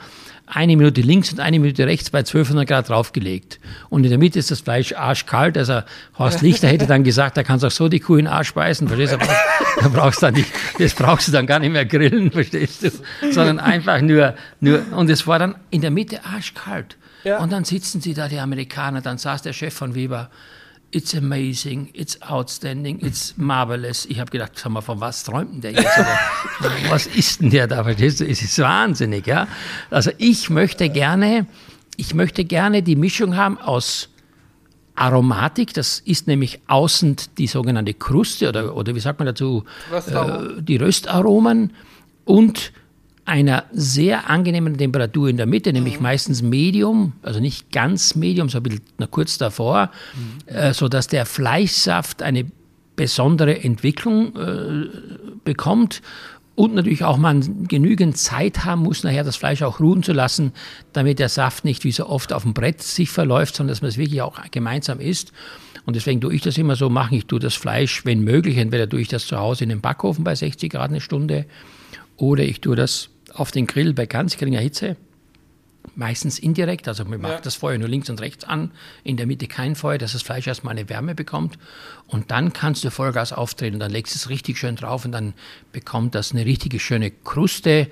eine 0.52 0.76
Minute 0.76 1.00
links 1.00 1.32
und 1.32 1.40
eine 1.40 1.58
Minute 1.58 1.86
rechts 1.86 2.10
bei 2.10 2.18
1200 2.18 2.68
Grad 2.68 2.88
draufgelegt. 2.88 3.60
Und 3.88 4.04
in 4.04 4.10
der 4.10 4.18
Mitte 4.18 4.38
ist 4.38 4.50
das 4.50 4.60
Fleisch 4.60 4.92
arschkalt. 4.92 5.56
Also 5.56 5.82
Horst 6.18 6.42
Lichter 6.42 6.68
hätte 6.68 6.86
dann 6.86 7.04
gesagt, 7.04 7.36
da 7.36 7.42
kannst 7.42 7.62
du 7.62 7.68
auch 7.68 7.72
so 7.72 7.88
die 7.88 8.00
Kuh 8.00 8.16
in 8.16 8.24
den 8.24 8.32
Arsch 8.32 8.48
speisen, 8.48 8.88
verstehst 8.88 9.14
du? 9.14 9.18
Da 9.80 9.88
brauchst 9.88 10.20
du 10.20 10.26
dann 10.26 10.34
nicht, 10.34 10.50
das 10.78 10.94
brauchst 10.94 11.28
du 11.28 11.32
dann 11.32 11.46
gar 11.46 11.60
nicht 11.60 11.72
mehr 11.72 11.86
grillen, 11.86 12.30
verstehst 12.32 12.82
du? 12.82 12.90
Sondern 13.32 13.58
einfach 13.60 14.00
nur, 14.00 14.34
nur, 14.60 14.82
und 14.92 15.08
es 15.08 15.26
war 15.26 15.38
dann 15.38 15.54
in 15.70 15.80
der 15.80 15.90
Mitte 15.90 16.24
arschkalt. 16.24 16.96
Ja. 17.24 17.38
Und 17.38 17.52
dann 17.52 17.64
sitzen 17.64 18.00
sie 18.00 18.14
da, 18.14 18.28
die 18.28 18.38
Amerikaner, 18.38 19.00
dann 19.00 19.18
saß 19.18 19.42
der 19.42 19.52
Chef 19.52 19.74
von 19.74 19.94
Weber, 19.94 20.30
It's 20.92 21.14
amazing, 21.14 21.90
it's 21.92 22.20
outstanding, 22.22 22.98
it's 23.04 23.34
marvelous. 23.36 24.06
Ich 24.06 24.18
habe 24.18 24.30
gedacht, 24.30 24.58
sag 24.58 24.72
mal, 24.72 24.80
von 24.80 25.00
was 25.00 25.22
träumt 25.22 25.52
denn 25.52 25.60
der 25.60 25.70
jetzt? 25.72 25.98
Oder, 25.98 26.70
was 26.88 27.06
ist 27.06 27.40
denn 27.40 27.50
der 27.50 27.68
da? 27.68 27.88
Es 27.88 28.20
ist 28.20 28.58
wahnsinnig, 28.58 29.26
ja. 29.26 29.46
Also 29.88 30.10
ich 30.18 30.50
möchte 30.50 30.88
gerne, 30.88 31.46
ich 31.96 32.12
möchte 32.14 32.44
gerne 32.44 32.82
die 32.82 32.96
Mischung 32.96 33.36
haben 33.36 33.56
aus 33.58 34.08
Aromatik, 34.96 35.72
das 35.74 36.00
ist 36.00 36.26
nämlich 36.26 36.60
außen 36.66 37.16
die 37.38 37.46
sogenannte 37.46 37.94
Kruste 37.94 38.48
oder, 38.48 38.76
oder 38.76 38.94
wie 38.94 39.00
sagt 39.00 39.18
man 39.18 39.26
dazu, 39.26 39.64
äh, 39.92 40.60
die 40.60 40.76
Röstaromen 40.76 41.72
und 42.24 42.72
einer 43.30 43.64
sehr 43.72 44.28
angenehmen 44.28 44.76
Temperatur 44.76 45.28
in 45.28 45.36
der 45.36 45.46
Mitte, 45.46 45.72
nämlich 45.72 45.98
mhm. 45.98 46.02
meistens 46.02 46.42
Medium, 46.42 47.12
also 47.22 47.38
nicht 47.38 47.70
ganz 47.70 48.16
Medium, 48.16 48.48
so 48.48 48.58
ein 48.58 48.64
bisschen 48.64 48.82
kurz 49.10 49.38
davor, 49.38 49.90
mhm. 50.14 50.52
äh, 50.52 50.74
sodass 50.74 51.06
der 51.06 51.26
Fleischsaft 51.26 52.22
eine 52.22 52.46
besondere 52.96 53.62
Entwicklung 53.62 54.36
äh, 54.36 54.88
bekommt 55.44 56.02
und 56.56 56.74
natürlich 56.74 57.04
auch 57.04 57.16
man 57.16 57.68
genügend 57.68 58.18
Zeit 58.18 58.64
haben 58.64 58.82
muss, 58.82 59.04
nachher 59.04 59.22
das 59.22 59.36
Fleisch 59.36 59.62
auch 59.62 59.78
ruhen 59.78 60.02
zu 60.02 60.12
lassen, 60.12 60.52
damit 60.92 61.20
der 61.20 61.28
Saft 61.28 61.64
nicht 61.64 61.84
wie 61.84 61.92
so 61.92 62.06
oft 62.08 62.32
auf 62.32 62.42
dem 62.42 62.52
Brett 62.52 62.82
sich 62.82 63.10
verläuft, 63.10 63.54
sondern 63.54 63.72
dass 63.72 63.80
man 63.80 63.90
es 63.90 63.96
wirklich 63.96 64.22
auch 64.22 64.38
gemeinsam 64.50 64.98
isst. 64.98 65.32
Und 65.86 65.94
deswegen 65.94 66.20
tue 66.20 66.34
ich 66.34 66.42
das 66.42 66.58
immer 66.58 66.74
so 66.74 66.90
machen. 66.90 67.16
Ich 67.16 67.26
tue 67.26 67.38
das 67.38 67.54
Fleisch, 67.54 68.04
wenn 68.04 68.22
möglich, 68.24 68.58
entweder 68.58 68.88
tue 68.88 69.00
ich 69.00 69.08
das 69.08 69.26
zu 69.26 69.38
Hause 69.38 69.62
in 69.64 69.70
den 69.70 69.80
Backofen 69.80 70.24
bei 70.24 70.34
60 70.34 70.72
Grad 70.72 70.90
eine 70.90 71.00
Stunde 71.00 71.46
oder 72.16 72.42
ich 72.42 72.60
tue 72.60 72.76
das 72.76 73.09
auf 73.34 73.50
den 73.50 73.66
Grill 73.66 73.94
bei 73.94 74.06
ganz 74.06 74.36
geringer 74.36 74.60
Hitze, 74.60 74.96
meistens 75.94 76.38
indirekt, 76.38 76.88
also 76.88 77.04
man 77.04 77.20
macht 77.20 77.32
ja. 77.32 77.40
das 77.40 77.56
Feuer 77.56 77.78
nur 77.78 77.88
links 77.88 78.10
und 78.10 78.20
rechts 78.20 78.44
an, 78.44 78.70
in 79.02 79.16
der 79.16 79.26
Mitte 79.26 79.46
kein 79.46 79.74
Feuer, 79.74 79.98
dass 79.98 80.12
das 80.12 80.22
Fleisch 80.22 80.46
erstmal 80.46 80.72
eine 80.72 80.88
Wärme 80.88 81.14
bekommt 81.14 81.58
und 82.06 82.30
dann 82.30 82.52
kannst 82.52 82.84
du 82.84 82.90
Vollgas 82.90 83.32
auftreten 83.32 83.76
und 83.76 83.80
dann 83.80 83.90
legst 83.90 84.14
du 84.14 84.18
es 84.18 84.28
richtig 84.28 84.58
schön 84.58 84.76
drauf 84.76 85.04
und 85.04 85.12
dann 85.12 85.34
bekommt 85.72 86.14
das 86.14 86.32
eine 86.32 86.44
richtige 86.44 86.78
schöne 86.78 87.10
Kruste 87.10 87.88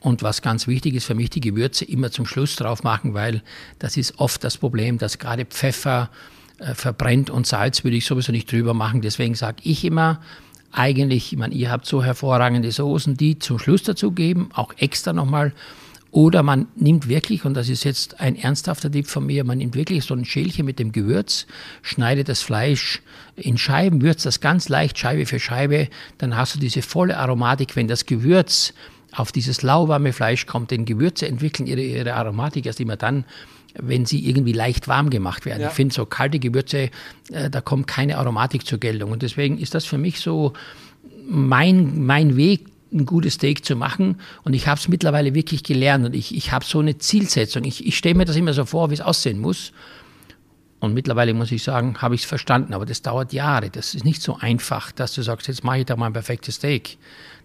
und 0.00 0.22
was 0.22 0.42
ganz 0.42 0.66
wichtig 0.66 0.94
ist 0.94 1.04
für 1.04 1.14
mich, 1.14 1.30
die 1.30 1.40
Gewürze 1.40 1.84
immer 1.84 2.10
zum 2.10 2.26
Schluss 2.26 2.56
drauf 2.56 2.82
machen, 2.82 3.14
weil 3.14 3.42
das 3.78 3.96
ist 3.96 4.18
oft 4.18 4.42
das 4.42 4.58
Problem, 4.58 4.98
dass 4.98 5.18
gerade 5.18 5.44
Pfeffer 5.44 6.10
äh, 6.58 6.74
verbrennt 6.74 7.30
und 7.30 7.46
Salz 7.46 7.84
würde 7.84 7.96
ich 7.96 8.06
sowieso 8.06 8.32
nicht 8.32 8.50
drüber 8.50 8.74
machen. 8.74 9.00
Deswegen 9.00 9.34
sage 9.34 9.58
ich 9.62 9.84
immer, 9.84 10.20
eigentlich, 10.72 11.32
ich 11.32 11.38
meine, 11.38 11.54
ihr 11.54 11.70
habt 11.70 11.86
so 11.86 12.02
hervorragende 12.02 12.72
Soßen, 12.72 13.16
die 13.16 13.38
zum 13.38 13.58
Schluss 13.58 13.82
dazu 13.82 14.12
geben, 14.12 14.50
auch 14.54 14.72
extra 14.78 15.12
nochmal. 15.12 15.52
Oder 16.10 16.42
man 16.42 16.66
nimmt 16.76 17.08
wirklich, 17.08 17.46
und 17.46 17.54
das 17.54 17.70
ist 17.70 17.84
jetzt 17.84 18.20
ein 18.20 18.36
ernsthafter 18.36 18.90
Tipp 18.90 19.06
von 19.06 19.24
mir, 19.24 19.44
man 19.44 19.58
nimmt 19.58 19.74
wirklich 19.74 20.04
so 20.04 20.14
ein 20.14 20.26
Schälchen 20.26 20.66
mit 20.66 20.78
dem 20.78 20.92
Gewürz, 20.92 21.46
schneidet 21.80 22.28
das 22.28 22.42
Fleisch 22.42 23.00
in 23.36 23.56
Scheiben, 23.56 24.02
würzt 24.02 24.26
das 24.26 24.40
ganz 24.40 24.68
leicht 24.68 24.98
Scheibe 24.98 25.24
für 25.24 25.40
Scheibe, 25.40 25.88
dann 26.18 26.36
hast 26.36 26.54
du 26.54 26.58
diese 26.58 26.82
volle 26.82 27.16
Aromatik, 27.16 27.76
wenn 27.76 27.88
das 27.88 28.04
Gewürz 28.04 28.74
auf 29.12 29.32
dieses 29.32 29.62
lauwarme 29.62 30.12
Fleisch 30.12 30.44
kommt, 30.44 30.70
denn 30.70 30.84
Gewürze 30.84 31.26
entwickeln 31.28 31.66
ihre, 31.66 31.80
ihre 31.82 32.14
Aromatik 32.14 32.66
erst 32.66 32.80
immer 32.80 32.96
dann, 32.96 33.24
wenn 33.74 34.04
sie 34.06 34.26
irgendwie 34.28 34.52
leicht 34.52 34.88
warm 34.88 35.10
gemacht 35.10 35.46
werden. 35.46 35.62
Ja. 35.62 35.68
Ich 35.68 35.74
finde, 35.74 35.94
so 35.94 36.06
kalte 36.06 36.38
Gewürze, 36.38 36.90
äh, 37.30 37.50
da 37.50 37.60
kommt 37.60 37.86
keine 37.86 38.18
Aromatik 38.18 38.66
zur 38.66 38.78
Geltung. 38.78 39.12
Und 39.12 39.22
deswegen 39.22 39.58
ist 39.58 39.74
das 39.74 39.84
für 39.84 39.98
mich 39.98 40.20
so 40.20 40.52
mein, 41.26 42.04
mein 42.04 42.36
Weg, 42.36 42.66
ein 42.92 43.06
gutes 43.06 43.34
Steak 43.34 43.64
zu 43.64 43.74
machen. 43.74 44.20
Und 44.44 44.52
ich 44.54 44.66
habe 44.66 44.78
es 44.78 44.88
mittlerweile 44.88 45.34
wirklich 45.34 45.64
gelernt. 45.64 46.04
Und 46.04 46.14
ich, 46.14 46.36
ich 46.36 46.52
habe 46.52 46.64
so 46.64 46.78
eine 46.78 46.98
Zielsetzung. 46.98 47.64
Ich, 47.64 47.86
ich 47.86 47.96
stelle 47.96 48.14
mir 48.14 48.24
das 48.24 48.36
immer 48.36 48.52
so 48.52 48.64
vor, 48.64 48.90
wie 48.90 48.94
es 48.94 49.00
aussehen 49.00 49.40
muss. 49.40 49.72
Und 50.80 50.94
mittlerweile 50.94 51.32
muss 51.32 51.52
ich 51.52 51.62
sagen, 51.62 52.02
habe 52.02 52.14
ich 52.14 52.22
es 52.22 52.26
verstanden. 52.26 52.74
Aber 52.74 52.84
das 52.84 53.02
dauert 53.02 53.32
Jahre. 53.32 53.70
Das 53.70 53.94
ist 53.94 54.04
nicht 54.04 54.20
so 54.20 54.36
einfach, 54.38 54.92
dass 54.92 55.14
du 55.14 55.22
sagst, 55.22 55.48
jetzt 55.48 55.64
mache 55.64 55.78
ich 55.78 55.86
da 55.86 55.96
mal 55.96 56.06
ein 56.06 56.12
perfektes 56.12 56.56
Steak. 56.56 56.98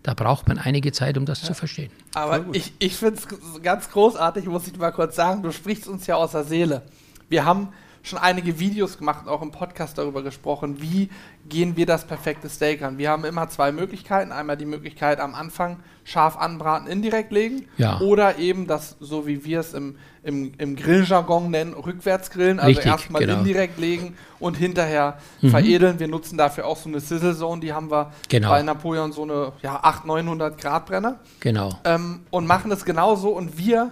Da 0.04 0.14
braucht 0.14 0.48
man 0.48 0.58
einige 0.58 0.92
Zeit, 0.92 1.18
um 1.18 1.26
das 1.26 1.42
ja. 1.42 1.48
zu 1.48 1.54
verstehen. 1.54 1.92
Aber 2.14 2.46
ich, 2.54 2.74
ich 2.80 2.96
finde 2.96 3.20
es 3.20 3.62
ganz 3.62 3.90
großartig, 3.90 4.46
muss 4.46 4.68
ich 4.68 4.78
mal 4.78 4.92
kurz 4.92 5.16
sagen, 5.16 5.44
du 5.44 5.52
sprichst 5.52 5.88
uns 5.88 6.08
ja 6.08 6.16
aus 6.16 6.32
der 6.32 6.44
Seele. 6.44 6.84
Wir 7.30 7.46
haben 7.46 7.70
schon 8.04 8.20
einige 8.20 8.60
Videos 8.60 8.98
gemacht 8.98 9.26
und 9.26 9.32
auch 9.32 9.42
im 9.42 9.52
Podcast 9.52 9.98
darüber 9.98 10.24
gesprochen, 10.24 10.82
wie 10.82 11.10
gehen 11.50 11.78
wir 11.78 11.86
das 11.86 12.06
perfekte 12.06 12.50
Steak 12.50 12.82
an. 12.82 12.98
Wir 12.98 13.10
haben 13.10 13.26
immer 13.26 13.50
zwei 13.50 13.72
Möglichkeiten. 13.72 14.32
Einmal 14.32 14.58
die 14.58 14.66
Möglichkeit 14.66 15.20
am 15.20 15.34
Anfang 15.34 15.78
scharf 16.04 16.38
anbraten, 16.38 16.88
indirekt 16.88 17.32
legen. 17.32 17.66
Ja. 17.78 18.00
Oder 18.00 18.38
eben 18.38 18.68
das, 18.68 18.96
so 19.00 19.28
wie 19.28 19.44
wir 19.44 19.60
es 19.60 19.74
im, 19.74 19.98
im, 20.24 20.54
im 20.58 20.76
Grilljargon 20.76 21.52
nennen, 21.52 21.74
rückwärts 21.74 22.30
grillen. 22.32 22.60
Also 22.60 22.80
erstmal 22.82 23.22
genau. 23.22 23.40
indirekt 23.40 23.78
legen 23.78 24.16
und 24.40 24.56
hinterher 24.56 25.18
mhm. 25.42 25.50
veredeln. 25.50 26.00
Wir 26.00 26.08
nutzen 26.08 26.38
dafür 26.38 26.66
auch 26.66 26.78
so 26.78 26.90
eine 26.90 27.00
Sizzle 27.00 27.36
Zone. 27.36 27.62
Die 27.62 27.74
haben 27.74 27.92
wir 27.92 28.12
genau. 28.30 28.50
bei 28.50 28.62
Napoleon 28.62 29.12
so 29.12 29.24
eine 29.24 29.54
ja, 29.62 29.80
800, 29.82 30.06
900 30.06 30.58
Grad 30.58 30.86
Brenner. 30.86 31.20
Genau. 31.40 31.72
Ähm, 31.84 32.22
und 32.30 32.48
machen 32.48 32.72
es 32.72 32.86
genauso. 32.86 33.30
Und 33.30 33.58
wir 33.58 33.92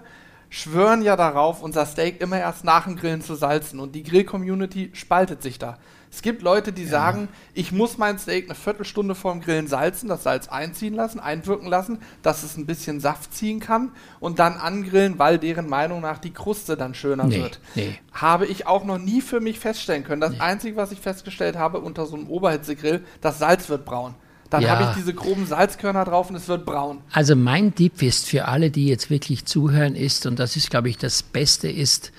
schwören 0.55 1.01
ja 1.01 1.17
darauf, 1.17 1.61
unser 1.61 1.85
Steak 1.85 2.21
immer 2.21 2.39
erst 2.39 2.63
nach 2.63 2.85
dem 2.85 2.95
Grillen 2.95 3.21
zu 3.21 3.35
salzen. 3.35 3.79
Und 3.81 3.93
die 3.93 4.03
Grill-Community 4.03 4.89
spaltet 4.93 5.43
sich 5.43 5.59
da. 5.59 5.77
Es 6.09 6.21
gibt 6.21 6.41
Leute, 6.43 6.71
die 6.71 6.83
ja. 6.83 6.89
sagen, 6.89 7.27
ich 7.53 7.73
muss 7.73 7.97
mein 7.97 8.17
Steak 8.17 8.45
eine 8.45 8.55
Viertelstunde 8.55 9.15
vorm 9.15 9.41
Grillen 9.41 9.67
salzen, 9.67 10.07
das 10.07 10.23
Salz 10.23 10.47
einziehen 10.47 10.93
lassen, 10.93 11.19
einwirken 11.19 11.67
lassen, 11.67 11.99
dass 12.21 12.43
es 12.43 12.55
ein 12.55 12.65
bisschen 12.65 13.01
Saft 13.01 13.33
ziehen 13.33 13.59
kann 13.59 13.91
und 14.21 14.39
dann 14.39 14.53
angrillen, 14.53 15.19
weil 15.19 15.39
deren 15.39 15.67
Meinung 15.67 15.99
nach 15.99 16.19
die 16.19 16.31
Kruste 16.31 16.77
dann 16.77 16.93
schöner 16.93 17.25
nee, 17.25 17.41
wird. 17.41 17.59
Nee. 17.75 17.99
Habe 18.13 18.45
ich 18.45 18.65
auch 18.65 18.85
noch 18.85 18.97
nie 18.97 19.19
für 19.19 19.41
mich 19.41 19.59
feststellen 19.59 20.05
können. 20.05 20.21
Das 20.21 20.31
nee. 20.31 20.39
Einzige, 20.39 20.77
was 20.77 20.93
ich 20.93 21.01
festgestellt 21.01 21.57
habe 21.57 21.81
unter 21.81 22.05
so 22.05 22.15
einem 22.15 22.29
Oberhitzegrill, 22.29 23.03
das 23.19 23.39
Salz 23.39 23.67
wird 23.67 23.83
braun. 23.83 24.15
Dann 24.55 24.63
ja. 24.63 24.79
habe 24.79 24.89
ich 24.89 24.95
diese 24.95 25.13
groben 25.13 25.45
Salzkörner 25.45 26.05
drauf 26.05 26.29
und 26.29 26.37
es 26.37 26.47
wird 26.47 26.65
braun. 26.65 26.99
Also 27.11 27.35
mein 27.35 27.75
Tipp 27.75 28.01
ist 28.01 28.27
für 28.27 28.47
alle, 28.47 28.71
die 28.71 28.87
jetzt 28.87 29.09
wirklich 29.09 29.45
zuhören, 29.45 29.95
ist, 29.95 30.25
und 30.25 30.39
das 30.39 30.55
ist, 30.55 30.69
glaube 30.69 30.89
ich, 30.89 30.97
das 30.97 31.23
Beste 31.23 31.69
ist, 31.69 32.13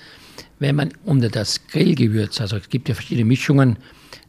wenn 0.59 0.75
man 0.75 0.93
unter 1.03 1.29
das 1.29 1.65
Grillgewürz, 1.67 2.39
also 2.39 2.57
es 2.57 2.69
gibt 2.69 2.89
ja 2.89 2.95
verschiedene 2.95 3.25
Mischungen, 3.25 3.77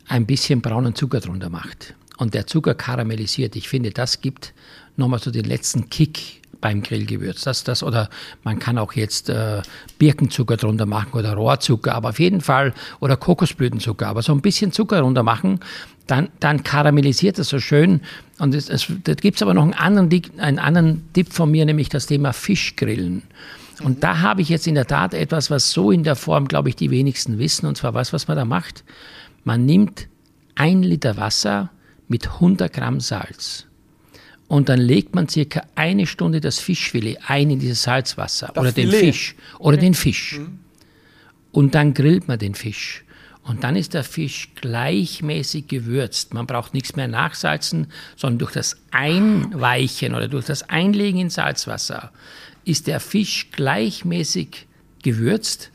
ein 0.06 0.24
bisschen 0.24 0.62
braunen 0.62 0.94
Zucker 0.94 1.20
drunter 1.20 1.50
macht 1.50 1.94
und 2.16 2.32
der 2.32 2.46
Zucker 2.46 2.74
karamellisiert. 2.74 3.56
Ich 3.56 3.68
finde, 3.68 3.90
das 3.90 4.22
gibt 4.22 4.54
nochmal 4.96 5.20
so 5.20 5.30
den 5.30 5.44
letzten 5.44 5.90
Kick 5.90 6.37
beim 6.60 6.82
Grillgewürz. 6.82 7.42
Das, 7.42 7.64
das, 7.64 7.82
oder 7.82 8.08
man 8.44 8.58
kann 8.58 8.78
auch 8.78 8.92
jetzt 8.94 9.28
äh, 9.28 9.62
Birkenzucker 9.98 10.56
drunter 10.56 10.86
machen 10.86 11.12
oder 11.12 11.34
Rohrzucker, 11.34 11.94
aber 11.94 12.10
auf 12.10 12.18
jeden 12.18 12.40
Fall, 12.40 12.74
oder 13.00 13.16
Kokosblütenzucker, 13.16 14.06
aber 14.06 14.22
so 14.22 14.32
ein 14.32 14.40
bisschen 14.40 14.72
Zucker 14.72 15.00
drunter 15.00 15.22
machen, 15.22 15.60
dann, 16.06 16.30
dann 16.40 16.62
karamellisiert 16.64 17.38
das 17.38 17.48
so 17.48 17.60
schön. 17.60 18.00
Und 18.38 18.54
es, 18.54 18.68
es, 18.68 18.86
da 19.04 19.14
gibt 19.14 19.36
es 19.36 19.42
aber 19.42 19.54
noch 19.54 19.62
einen 19.62 19.74
anderen, 19.74 20.10
einen 20.38 20.58
anderen 20.58 21.12
Tipp 21.12 21.32
von 21.32 21.50
mir, 21.50 21.64
nämlich 21.66 21.88
das 21.88 22.06
Thema 22.06 22.32
Fischgrillen. 22.32 23.22
Und 23.82 24.02
da 24.02 24.20
habe 24.20 24.42
ich 24.42 24.48
jetzt 24.48 24.66
in 24.66 24.74
der 24.74 24.86
Tat 24.86 25.14
etwas, 25.14 25.50
was 25.50 25.70
so 25.70 25.92
in 25.92 26.02
der 26.02 26.16
Form, 26.16 26.48
glaube 26.48 26.68
ich, 26.68 26.76
die 26.76 26.90
wenigsten 26.90 27.38
wissen. 27.38 27.66
Und 27.66 27.76
zwar 27.76 27.94
was, 27.94 28.12
was 28.12 28.26
man 28.26 28.36
da 28.36 28.44
macht. 28.44 28.82
Man 29.44 29.66
nimmt 29.66 30.08
ein 30.56 30.82
Liter 30.82 31.16
Wasser 31.16 31.70
mit 32.08 32.26
100 32.26 32.72
Gramm 32.72 33.00
Salz. 33.00 33.67
Und 34.48 34.70
dann 34.70 34.80
legt 34.80 35.14
man 35.14 35.28
circa 35.28 35.62
eine 35.74 36.06
Stunde 36.06 36.40
das 36.40 36.58
Fischfilet 36.58 37.18
ein 37.26 37.50
in 37.50 37.60
dieses 37.60 37.82
Salzwasser 37.82 38.50
Das 38.54 38.62
oder 38.62 38.72
den 38.72 38.90
Filet? 38.90 39.00
Fisch 39.00 39.36
oder 39.58 39.76
den 39.76 39.94
Fisch. 39.94 40.40
Und 41.52 41.74
dann 41.74 41.94
grillt 41.94 42.28
man 42.28 42.38
den 42.38 42.54
Fisch. 42.54 43.04
Und 43.42 43.64
dann 43.64 43.76
ist 43.76 43.94
der 43.94 44.04
Fisch 44.04 44.50
gleichmäßig 44.56 45.68
gewürzt. 45.68 46.34
Man 46.34 46.46
braucht 46.46 46.74
nichts 46.74 46.96
mehr 46.96 47.08
nachsalzen, 47.08 47.86
sondern 48.16 48.38
durch 48.38 48.52
das 48.52 48.76
Einweichen 48.90 50.14
oder 50.14 50.28
durch 50.28 50.44
das 50.46 50.68
Einlegen 50.68 51.20
in 51.20 51.30
Salzwasser 51.30 52.12
ist 52.64 52.86
der 52.86 53.00
Fisch 53.00 53.50
gleichmäßig 53.52 54.67
gewürzt 55.10 55.70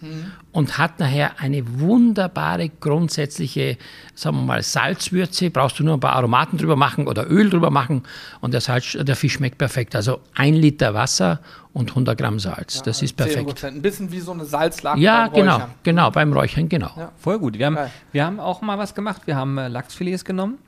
und 0.51 0.77
hat 0.77 0.99
nachher 0.99 1.39
eine 1.39 1.79
wunderbare 1.79 2.69
grundsätzliche, 2.69 3.77
sagen 4.15 4.37
wir 4.37 4.43
mal, 4.43 4.63
Salzwürze. 4.63 5.49
Brauchst 5.49 5.79
du 5.79 5.83
nur 5.83 5.95
ein 5.95 5.99
paar 5.99 6.13
Aromaten 6.13 6.57
drüber 6.57 6.75
machen 6.75 7.07
oder 7.07 7.29
Öl 7.29 7.49
drüber 7.49 7.69
machen 7.71 8.03
und 8.41 8.53
der, 8.53 8.61
Salz, 8.61 8.97
der 8.99 9.15
Fisch 9.15 9.33
schmeckt 9.33 9.57
perfekt. 9.57 9.95
Also 9.95 10.19
ein 10.35 10.53
Liter 10.53 10.93
Wasser 10.93 11.39
und 11.73 11.89
100 11.89 12.17
Gramm 12.17 12.39
Salz. 12.39 12.81
das 12.83 13.01
ist 13.01 13.17
10 13.17 13.25
perfekt. 13.25 13.45
Prozent. 13.47 13.75
Ein 13.77 13.81
bisschen 13.81 14.11
wie 14.11 14.19
so 14.19 14.31
eine 14.31 14.45
Salzlake 14.45 14.99
Ja, 14.99 15.27
beim 15.27 15.33
genau, 15.41 15.55
Räuchern. 15.55 15.69
genau, 15.83 16.11
beim 16.11 16.33
Räuchern, 16.33 16.69
genau. 16.69 16.91
Ja. 16.95 17.11
Voll 17.17 17.39
gut. 17.39 17.57
Wir 17.57 17.65
haben, 17.65 17.75
Geil. 17.75 17.91
wir 18.11 18.25
haben 18.25 18.39
auch 18.39 18.61
mal 18.61 18.77
was 18.77 18.93
gemacht. 18.93 19.23
Wir 19.25 19.35
haben 19.35 19.57
äh, 19.57 19.67
Lachsfilets 19.67 20.23
genommen, 20.23 20.59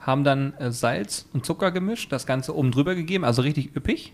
haben 0.00 0.24
dann 0.24 0.54
äh, 0.58 0.70
Salz 0.70 1.26
und 1.34 1.44
Zucker 1.44 1.70
gemischt, 1.70 2.10
das 2.12 2.24
Ganze 2.26 2.56
oben 2.56 2.70
drüber 2.70 2.94
gegeben, 2.94 3.24
also 3.24 3.42
richtig 3.42 3.76
üppig. 3.76 4.12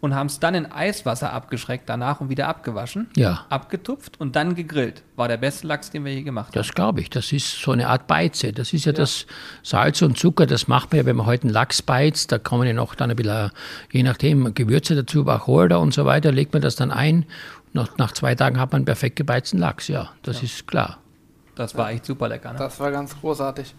Und 0.00 0.14
haben 0.14 0.28
es 0.28 0.40
dann 0.40 0.54
in 0.54 0.64
Eiswasser 0.72 1.30
abgeschreckt 1.30 1.86
danach 1.86 2.22
und 2.22 2.30
wieder 2.30 2.48
abgewaschen, 2.48 3.08
Ja. 3.16 3.44
abgetupft 3.50 4.18
und 4.18 4.34
dann 4.34 4.54
gegrillt. 4.54 5.02
War 5.16 5.28
der 5.28 5.36
beste 5.36 5.66
Lachs, 5.66 5.90
den 5.90 6.06
wir 6.06 6.14
je 6.14 6.22
gemacht 6.22 6.46
haben. 6.46 6.54
Das 6.54 6.72
glaube 6.72 7.02
ich. 7.02 7.10
Das 7.10 7.32
ist 7.32 7.60
so 7.60 7.72
eine 7.72 7.86
Art 7.88 8.06
Beize. 8.06 8.54
Das 8.54 8.72
ist 8.72 8.86
ja, 8.86 8.92
das 8.92 9.26
Salz 9.62 10.00
und 10.00 10.16
Zucker, 10.16 10.46
das 10.46 10.68
macht 10.68 10.90
man 10.92 11.00
ja, 11.00 11.04
wenn 11.06 11.16
man 11.16 11.26
heute 11.26 11.42
einen 11.44 11.52
Lachs 11.52 11.82
beizt, 11.82 12.32
da 12.32 12.38
kommen 12.38 12.66
ja 12.66 12.72
noch 12.72 12.94
dann 12.94 13.10
ein 13.10 13.16
bisschen, 13.16 13.50
je 13.92 14.02
nachdem, 14.02 14.54
Gewürze 14.54 14.94
dazu, 14.94 15.26
Wacholder 15.26 15.80
und 15.80 15.92
so 15.92 16.06
weiter, 16.06 16.32
legt 16.32 16.54
man 16.54 16.62
das 16.62 16.76
dann 16.76 16.90
ein. 16.90 17.26
Nach, 17.74 17.98
nach 17.98 18.12
zwei 18.12 18.34
Tagen 18.34 18.58
hat 18.58 18.72
man 18.72 18.78
einen 18.78 18.84
perfekt 18.86 19.16
gebeizten 19.16 19.58
Lachs, 19.58 19.88
ja, 19.88 20.10
das 20.22 20.42
ist 20.42 20.66
klar. 20.66 20.96
Das 21.56 21.76
war 21.76 21.90
echt 21.90 22.06
super 22.06 22.26
lecker. 22.26 22.52
Ne? 22.52 22.58
Das 22.58 22.80
war 22.80 22.90
ganz 22.90 23.14
großartig. 23.20 23.74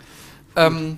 Ähm, 0.56 0.98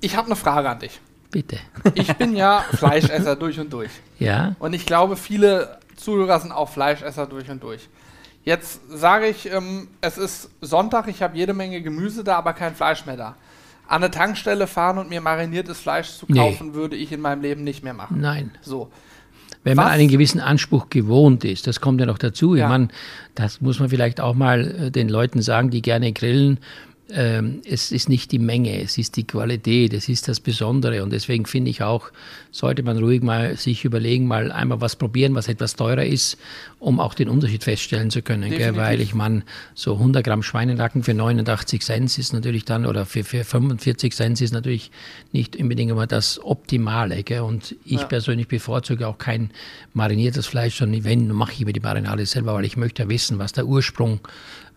ich 0.00 0.16
habe 0.16 0.26
eine 0.26 0.34
Frage 0.36 0.68
an 0.68 0.80
dich. 0.80 1.00
Bitte. 1.30 1.58
Ich 1.94 2.12
bin 2.16 2.34
ja 2.36 2.64
Fleischesser 2.72 3.36
durch 3.36 3.60
und 3.60 3.72
durch. 3.72 3.90
Ja, 4.18 4.54
Und 4.58 4.72
ich 4.72 4.86
glaube, 4.86 5.16
viele 5.16 5.78
Zuhörer 5.96 6.40
sind 6.40 6.52
auch 6.52 6.68
Fleischesser 6.70 7.26
durch 7.26 7.50
und 7.50 7.62
durch. 7.62 7.88
Jetzt 8.44 8.80
sage 8.88 9.26
ich, 9.26 9.50
ähm, 9.52 9.88
es 10.00 10.16
ist 10.16 10.50
Sonntag, 10.62 11.06
ich 11.08 11.22
habe 11.22 11.36
jede 11.36 11.52
Menge 11.52 11.82
Gemüse 11.82 12.24
da, 12.24 12.36
aber 12.36 12.54
kein 12.54 12.74
Fleisch 12.74 13.04
mehr 13.04 13.16
da. 13.16 13.36
An 13.86 14.02
eine 14.02 14.10
Tankstelle 14.10 14.66
fahren 14.66 14.96
und 14.98 15.10
mir 15.10 15.20
mariniertes 15.20 15.78
Fleisch 15.80 16.10
zu 16.16 16.26
Nee. 16.28 16.38
kaufen, 16.38 16.72
würde 16.74 16.96
ich 16.96 17.12
in 17.12 17.20
meinem 17.20 17.42
Leben 17.42 17.64
nicht 17.64 17.82
mehr 17.84 17.94
machen. 17.94 18.20
nein. 18.20 18.50
So. 18.62 18.90
Wenn 19.64 19.76
man 19.76 19.86
Was- 19.86 19.92
einen 19.94 20.08
gewissen 20.08 20.40
Anspruch 20.40 20.88
gewohnt 20.88 21.44
ist, 21.44 21.66
das 21.66 21.80
kommt 21.80 22.00
ja 22.00 22.06
noch 22.06 22.16
dazu. 22.18 22.54
Ja. 22.54 22.66
Ich 22.66 22.70
meine, 22.70 22.88
das 23.34 23.60
muss 23.60 23.80
man 23.80 23.88
vielleicht 23.90 24.20
auch 24.20 24.34
mal 24.34 24.66
äh, 24.86 24.90
den 24.90 25.08
Leuten 25.08 25.42
sagen, 25.42 25.68
die 25.70 25.82
gerne 25.82 26.12
grillen. 26.12 26.58
Ähm, 27.10 27.62
es 27.64 27.90
ist 27.90 28.10
nicht 28.10 28.32
die 28.32 28.38
Menge, 28.38 28.82
es 28.82 28.98
ist 28.98 29.16
die 29.16 29.26
Qualität, 29.26 29.94
es 29.94 30.10
ist 30.10 30.28
das 30.28 30.40
Besondere. 30.40 31.02
Und 31.02 31.10
deswegen 31.10 31.46
finde 31.46 31.70
ich 31.70 31.82
auch, 31.82 32.10
sollte 32.50 32.82
man 32.82 32.98
ruhig 32.98 33.22
mal 33.22 33.56
sich 33.56 33.84
überlegen, 33.86 34.26
mal 34.26 34.52
einmal 34.52 34.82
was 34.82 34.96
probieren, 34.96 35.34
was 35.34 35.48
etwas 35.48 35.74
teurer 35.74 36.04
ist, 36.04 36.36
um 36.78 37.00
auch 37.00 37.14
den 37.14 37.30
Unterschied 37.30 37.64
feststellen 37.64 38.10
zu 38.10 38.20
können. 38.20 38.50
Gell? 38.50 38.76
Weil 38.76 39.00
ich 39.00 39.14
meine, 39.14 39.42
so 39.74 39.94
100 39.94 40.22
Gramm 40.22 40.42
Schweinenacken 40.42 41.02
für 41.02 41.14
89 41.14 41.80
Cent 41.82 42.18
ist 42.18 42.32
natürlich 42.34 42.66
dann, 42.66 42.84
oder 42.84 43.06
für, 43.06 43.24
für 43.24 43.42
45 43.42 44.14
Cent 44.14 44.40
ist 44.42 44.52
natürlich 44.52 44.90
nicht 45.32 45.56
unbedingt 45.56 45.90
immer 45.90 46.06
das 46.06 46.38
Optimale. 46.44 47.22
Gell? 47.22 47.40
Und 47.40 47.74
ich 47.84 48.00
Ja. 48.00 48.06
persönlich 48.06 48.48
bevorzuge 48.48 49.08
auch 49.08 49.16
kein 49.18 49.50
mariniertes 49.94 50.46
Fleisch, 50.46 50.76
sondern 50.76 51.04
wenn, 51.04 51.28
mache 51.32 51.52
ich 51.52 51.64
mir 51.64 51.72
die 51.72 51.80
Marinade 51.80 52.26
selber, 52.26 52.52
weil 52.54 52.66
ich 52.66 52.76
möchte 52.76 53.04
ja 53.04 53.08
wissen, 53.08 53.38
was 53.38 53.52
der 53.52 53.66
Ursprung 53.66 54.20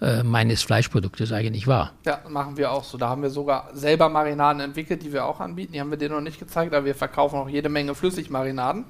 äh, 0.02 0.24
meines 0.24 0.64
Fleischproduktes 0.64 1.32
eigentlich 1.32 1.68
war. 1.68 1.92
Ja, 2.06 2.20
machen 2.28 2.58
wir 2.58 2.72
auch 2.72 2.84
so. 2.84 2.98
Da 2.98 3.10
haben 3.10 3.22
wir 3.22 3.30
sogar 3.30 3.70
selber 3.74 4.10
Marinaden 4.10 4.60
entwickelt, 4.62 5.04
die 5.04 5.14
wir 5.14 5.26
auch 5.26 5.40
anbieten. 5.40 5.74
Die 5.74 5.80
haben 5.80 5.92
wir 5.92 5.98
dir 5.98 6.10
noch 6.10 6.22
nicht 6.22 6.40
gezeigt, 6.40 6.74
aber 6.74 6.86
wir 6.86 6.96
verkaufen 6.96 7.38
auch 7.38 7.48
jede 7.50 7.70
Menge 7.70 7.94
Flüssigmarinaden. 7.94 8.86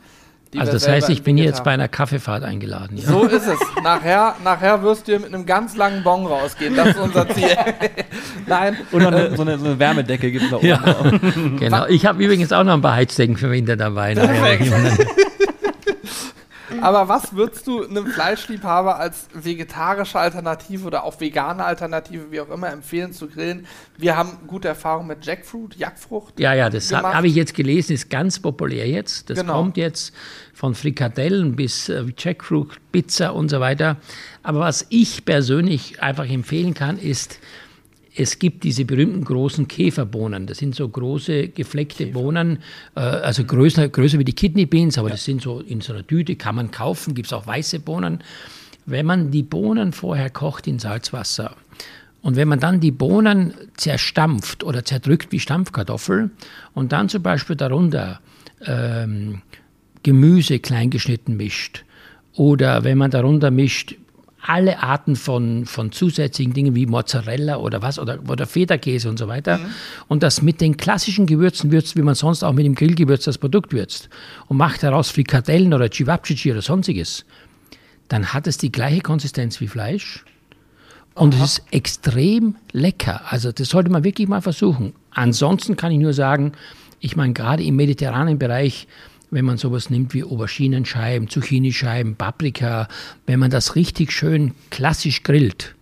die 0.53 0.59
Also 0.59 0.71
das 0.71 0.87
heißt, 0.87 1.09
ich 1.09 1.21
bin 1.23 1.35
hier 1.37 1.45
jetzt 1.45 1.63
bei 1.65 1.71
haben. 1.71 1.81
einer 1.81 1.87
Kaffeefahrt 1.89 2.43
eingeladen. 2.43 2.97
Ja? 2.97 3.03
So 3.09 3.23
ist 3.25 3.45
es. 3.47 3.59
Nachher, 3.83 4.35
nachher 4.43 4.81
wirst 4.83 5.07
du 5.09 5.19
mit 5.19 5.27
einem 5.33 5.45
ganz 5.45 5.75
langen 5.75 6.01
Bon 6.03 6.25
rausgehen. 6.25 6.75
Das 6.75 6.89
ist 6.89 6.99
unser 6.99 7.27
Ziel. 7.29 7.49
Nein, 8.47 8.77
Und 8.91 9.01
noch 9.03 9.11
eine, 9.11 9.35
so, 9.35 9.41
eine, 9.41 9.57
so 9.59 9.65
eine 9.65 9.79
Wärmedecke 9.79 10.31
gibt 10.31 10.45
es 10.45 10.51
noch 10.51 10.63
Ja. 10.63 10.79
oben. 10.99 11.57
Genau. 11.59 11.85
Ich 11.87 12.05
habe 12.05 12.23
übrigens 12.23 12.51
auch 12.53 12.63
noch 12.63 12.73
ein 12.73 12.81
paar 12.81 12.95
Heizdecken 12.95 13.35
für 13.37 13.51
Winter 13.51 13.75
dabei. 13.75 14.13
Aber 16.81 17.07
was 17.07 17.33
würdest 17.35 17.67
du 17.67 17.83
einem 17.83 18.07
Fleischliebhaber 18.07 18.97
als 18.99 19.27
vegetarische 19.33 20.19
Alternative 20.19 20.85
oder 20.87 21.03
auch 21.03 21.19
vegane 21.19 21.63
Alternative, 21.63 22.31
wie 22.31 22.41
auch 22.41 22.49
immer, 22.49 22.71
empfehlen 22.71 23.13
zu 23.13 23.27
grillen? 23.27 23.67
Wir 23.97 24.17
haben 24.17 24.37
gute 24.47 24.67
Erfahrungen 24.67 25.07
mit 25.07 25.25
Jackfruit, 25.25 25.75
Jackfrucht. 25.75 26.39
Ja, 26.39 26.53
ja, 26.53 26.69
das 26.69 26.91
habe 26.93 27.13
hab 27.13 27.23
ich 27.23 27.35
jetzt 27.35 27.53
gelesen, 27.53 27.93
ist 27.93 28.09
ganz 28.09 28.39
populär 28.39 28.87
jetzt. 28.87 29.29
Das 29.29 29.39
Genau. 29.39 29.53
kommt 29.53 29.77
jetzt 29.77 30.13
von 30.53 30.75
Frikadellen 30.75 31.55
bis 31.55 31.89
äh, 31.89 32.03
Jackfruit, 32.17 32.77
Pizza 32.91 33.33
und 33.33 33.49
so 33.49 33.59
weiter. 33.59 33.97
Aber 34.43 34.59
was 34.59 34.85
ich 34.89 35.25
persönlich 35.25 36.01
einfach 36.01 36.29
empfehlen 36.29 36.73
kann, 36.73 36.97
ist, 36.97 37.39
es 38.15 38.39
gibt 38.39 38.63
diese 38.63 38.85
berühmten 38.85 39.23
großen 39.23 39.67
Käferbohnen. 39.67 40.47
Das 40.47 40.57
sind 40.57 40.75
so 40.75 40.87
große 40.87 41.49
gefleckte 41.49 42.07
Bohnen, 42.07 42.59
äh, 42.95 42.99
also 42.99 43.43
größer, 43.43 43.89
größer 43.89 44.19
wie 44.19 44.25
die 44.25 44.33
Kidney 44.33 44.65
Beans, 44.65 44.97
aber 44.97 45.09
das 45.09 45.23
sind 45.23 45.41
so 45.41 45.59
in 45.59 45.81
so 45.81 45.93
einer 45.93 46.05
Tüte, 46.05 46.35
kann 46.35 46.55
man 46.55 46.71
kaufen, 46.71 47.15
gibt 47.15 47.27
es 47.27 47.33
auch 47.33 47.47
weiße 47.47 47.79
Bohnen. 47.79 48.19
Wenn 48.85 49.05
man 49.05 49.31
die 49.31 49.43
Bohnen 49.43 49.93
vorher 49.93 50.29
kocht 50.29 50.67
in 50.67 50.79
Salzwasser 50.79 51.55
und 52.21 52.35
wenn 52.35 52.47
man 52.47 52.59
dann 52.59 52.79
die 52.79 52.91
Bohnen 52.91 53.53
zerstampft 53.77 54.63
oder 54.63 54.83
zerdrückt 54.83 55.31
wie 55.31 55.39
Stampfkartoffel 55.39 56.31
und 56.73 56.91
dann 56.91 57.07
zum 57.07 57.23
Beispiel 57.23 57.55
darunter 57.55 58.19
ähm, 58.65 59.41
Gemüse 60.03 60.59
kleingeschnitten 60.59 61.37
mischt 61.37 61.85
oder 62.33 62.83
wenn 62.83 62.97
man 62.97 63.11
darunter 63.11 63.51
mischt 63.51 63.95
alle 64.41 64.81
Arten 64.81 65.15
von, 65.15 65.65
von 65.65 65.91
zusätzlichen 65.91 66.53
Dingen 66.53 66.75
wie 66.75 66.85
Mozzarella 66.85 67.57
oder 67.57 67.81
was 67.81 67.99
oder, 67.99 68.19
oder 68.27 68.47
Federkäse 68.47 69.09
und 69.09 69.17
so 69.17 69.27
weiter 69.27 69.59
und 70.07 70.23
das 70.23 70.41
mit 70.41 70.61
den 70.61 70.77
klassischen 70.77 71.25
Gewürzen 71.25 71.71
würzt, 71.71 71.95
wie 71.95 72.01
man 72.01 72.15
sonst 72.15 72.43
auch 72.43 72.53
mit 72.53 72.65
dem 72.65 72.75
Grillgewürz 72.75 73.25
das 73.25 73.37
Produkt 73.37 73.73
würzt 73.73 74.09
und 74.47 74.57
macht 74.57 74.83
daraus 74.83 75.09
Frikadellen 75.11 75.73
oder 75.73 75.89
Cevapcici 75.91 76.51
oder 76.51 76.61
sonstiges, 76.61 77.25
dann 78.07 78.33
hat 78.33 78.47
es 78.47 78.57
die 78.57 78.71
gleiche 78.71 79.01
Konsistenz 79.01 79.61
wie 79.61 79.67
Fleisch 79.67 80.25
und 81.13 81.33
es 81.35 81.41
ist 81.41 81.63
extrem 81.71 82.55
lecker. 82.71 83.21
Also 83.29 83.51
das 83.51 83.69
sollte 83.69 83.91
man 83.91 84.03
wirklich 84.03 84.27
mal 84.27 84.41
versuchen. 84.41 84.93
Ansonsten 85.11 85.75
kann 85.75 85.91
ich 85.91 85.99
nur 85.99 86.13
sagen, 86.13 86.53
ich 86.99 87.15
meine 87.15 87.33
gerade 87.33 87.63
im 87.63 87.75
mediterranen 87.75 88.39
Bereich, 88.39 88.87
wenn 89.31 89.45
man 89.45 89.57
sowas 89.57 89.89
nimmt 89.89 90.13
wie 90.13 90.23
Auberginenscheiben, 90.23 91.29
Zucchinischeiben, 91.29 92.15
Paprika, 92.15 92.87
wenn 93.25 93.39
man 93.39 93.49
das 93.49 93.75
richtig 93.75 94.11
schön 94.11 94.53
klassisch 94.69 95.23
grillt 95.23 95.75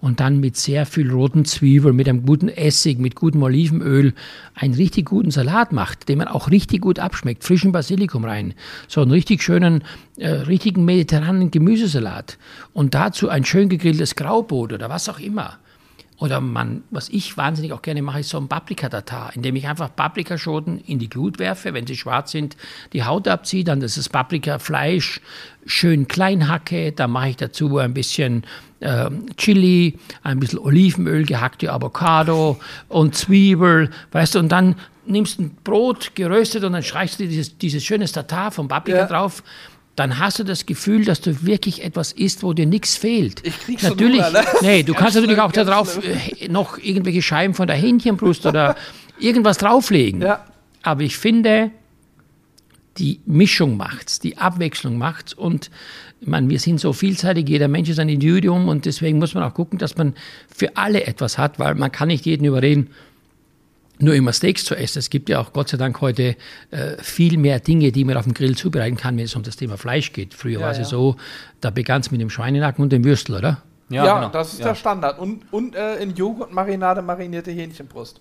und 0.00 0.20
dann 0.20 0.40
mit 0.40 0.56
sehr 0.56 0.86
viel 0.86 1.10
roten 1.10 1.44
Zwiebeln, 1.44 1.96
mit 1.96 2.08
einem 2.08 2.24
guten 2.24 2.48
Essig, 2.48 2.98
mit 2.98 3.14
gutem 3.14 3.42
Olivenöl 3.42 4.14
einen 4.54 4.74
richtig 4.74 5.06
guten 5.06 5.30
Salat 5.30 5.72
macht, 5.72 6.08
den 6.08 6.18
man 6.18 6.28
auch 6.28 6.50
richtig 6.50 6.82
gut 6.82 6.98
abschmeckt, 6.98 7.44
frischen 7.44 7.72
Basilikum 7.72 8.24
rein, 8.24 8.54
so 8.86 9.00
einen 9.00 9.10
richtig 9.10 9.42
schönen, 9.42 9.82
äh, 10.16 10.28
richtigen 10.28 10.84
mediterranen 10.84 11.50
Gemüsesalat 11.50 12.38
und 12.72 12.94
dazu 12.94 13.28
ein 13.28 13.44
schön 13.44 13.68
gegrilltes 13.68 14.14
Graubrot 14.14 14.72
oder 14.72 14.88
was 14.88 15.08
auch 15.08 15.18
immer. 15.18 15.58
Oder 16.20 16.42
man, 16.42 16.84
was 16.90 17.08
ich 17.08 17.38
wahnsinnig 17.38 17.72
auch 17.72 17.80
gerne 17.80 18.02
mache, 18.02 18.20
ist 18.20 18.28
so 18.28 18.38
ein 18.38 18.46
Paprikatatar, 18.46 19.32
indem 19.34 19.56
ich 19.56 19.66
einfach 19.66 19.94
Paprikaschoten 19.96 20.78
in 20.78 20.98
die 20.98 21.08
Glut 21.08 21.38
werfe, 21.38 21.72
wenn 21.72 21.86
sie 21.86 21.96
schwarz 21.96 22.30
sind, 22.30 22.58
die 22.92 23.04
Haut 23.04 23.26
abziehe, 23.26 23.64
dann 23.64 23.80
das 23.80 23.96
ist 23.96 24.10
Paprikafleisch 24.10 25.22
schön 25.64 26.08
klein 26.08 26.46
hacke, 26.48 26.92
dann 26.92 27.10
mache 27.10 27.30
ich 27.30 27.36
dazu 27.36 27.78
ein 27.78 27.94
bisschen 27.94 28.44
ähm, 28.82 29.34
Chili, 29.36 29.98
ein 30.22 30.40
bisschen 30.40 30.58
Olivenöl, 30.58 31.24
gehackte 31.24 31.72
Avocado 31.72 32.60
und 32.88 33.14
Zwiebel, 33.14 33.88
weißt 34.12 34.34
du, 34.34 34.40
und 34.40 34.50
dann 34.50 34.76
nimmst 35.06 35.38
du 35.38 35.44
ein 35.44 35.56
Brot 35.64 36.14
geröstet 36.14 36.64
und 36.64 36.72
dann 36.74 36.82
streichst 36.82 37.18
du 37.18 37.26
dieses, 37.26 37.56
dieses 37.56 37.82
schöne 37.82 38.06
Tatar 38.06 38.50
vom 38.50 38.68
Paprika 38.68 38.98
Ja. 38.98 39.06
drauf. 39.06 39.42
Dann 39.96 40.18
hast 40.18 40.38
du 40.38 40.44
das 40.44 40.66
Gefühl, 40.66 41.04
dass 41.04 41.20
du 41.20 41.44
wirklich 41.44 41.82
etwas 41.84 42.12
isst, 42.12 42.42
wo 42.42 42.52
dir 42.52 42.66
nichts 42.66 42.96
fehlt. 42.96 43.46
Ich 43.46 43.58
krieg 43.60 43.80
schon 43.80 43.90
Natürlich, 43.90 44.24
Hunger, 44.24 44.40
ne? 44.40 44.46
nee, 44.62 44.82
du 44.82 44.94
kannst 44.94 45.16
natürlich 45.16 45.38
auch 45.40 45.52
da 45.52 45.64
ganz 45.64 45.94
drauf 45.94 46.04
äh, 46.04 46.48
noch 46.48 46.78
irgendwelche 46.78 47.22
Scheiben 47.22 47.54
von 47.54 47.66
der 47.66 47.76
Hähnchenbrust 47.76 48.46
oder 48.46 48.76
irgendwas 49.18 49.58
drauflegen. 49.58 50.22
Ja. 50.22 50.44
Aber 50.82 51.02
ich 51.02 51.18
finde, 51.18 51.70
die 52.98 53.20
Mischung 53.26 53.76
macht's, 53.76 54.18
die 54.20 54.38
Abwechslung 54.38 54.96
macht's 54.96 55.34
und 55.34 55.70
ich 56.20 56.28
meine, 56.28 56.50
wir 56.50 56.58
sind 56.58 56.78
so 56.80 56.92
vielseitig, 56.92 57.48
jeder 57.48 57.68
Mensch 57.68 57.88
ist 57.88 57.98
ein 57.98 58.10
Individuum 58.10 58.68
und 58.68 58.84
deswegen 58.84 59.18
muss 59.18 59.34
man 59.34 59.42
auch 59.42 59.54
gucken, 59.54 59.78
dass 59.78 59.96
man 59.96 60.14
für 60.54 60.76
alle 60.76 61.06
etwas 61.06 61.38
hat, 61.38 61.58
weil 61.58 61.74
man 61.74 61.90
kann 61.90 62.08
nicht 62.08 62.26
jeden 62.26 62.44
überreden, 62.44 62.90
nur 64.02 64.14
immer 64.14 64.32
Steaks 64.32 64.64
zu 64.64 64.74
essen. 64.74 64.98
Es 64.98 65.10
gibt 65.10 65.28
ja 65.28 65.40
auch 65.40 65.52
Gott 65.52 65.68
sei 65.68 65.76
Dank 65.76 66.00
heute 66.00 66.36
äh, 66.70 66.96
viel 67.00 67.36
mehr 67.38 67.60
Dinge, 67.60 67.92
die 67.92 68.04
man 68.04 68.16
auf 68.16 68.24
dem 68.24 68.34
Grill 68.34 68.56
zubereiten 68.56 68.96
kann, 68.96 69.16
wenn 69.16 69.24
es 69.24 69.34
um 69.36 69.42
das 69.42 69.56
Thema 69.56 69.76
Fleisch 69.76 70.12
geht. 70.12 70.34
Früher 70.34 70.60
Ja, 70.60 70.60
war 70.60 70.70
es 70.72 70.78
ja 70.78 70.82
ja. 70.84 70.88
so, 70.88 71.16
da 71.60 71.70
begann 71.70 72.00
es 72.00 72.10
mit 72.10 72.20
dem 72.20 72.30
Schweinenacken 72.30 72.82
und 72.82 72.90
dem 72.92 73.04
Würstel, 73.04 73.36
oder? 73.36 73.62
Ja, 73.88 74.14
genau. 74.14 74.28
das 74.28 74.52
ist 74.52 74.60
Ja. 74.60 74.68
der 74.68 74.74
Standard. 74.76 75.18
Und, 75.18 75.42
und 75.52 75.74
äh, 75.74 75.96
in 75.96 76.14
Joghurtmarinade 76.14 77.02
marinierte 77.02 77.50
Hähnchenbrust. 77.50 78.20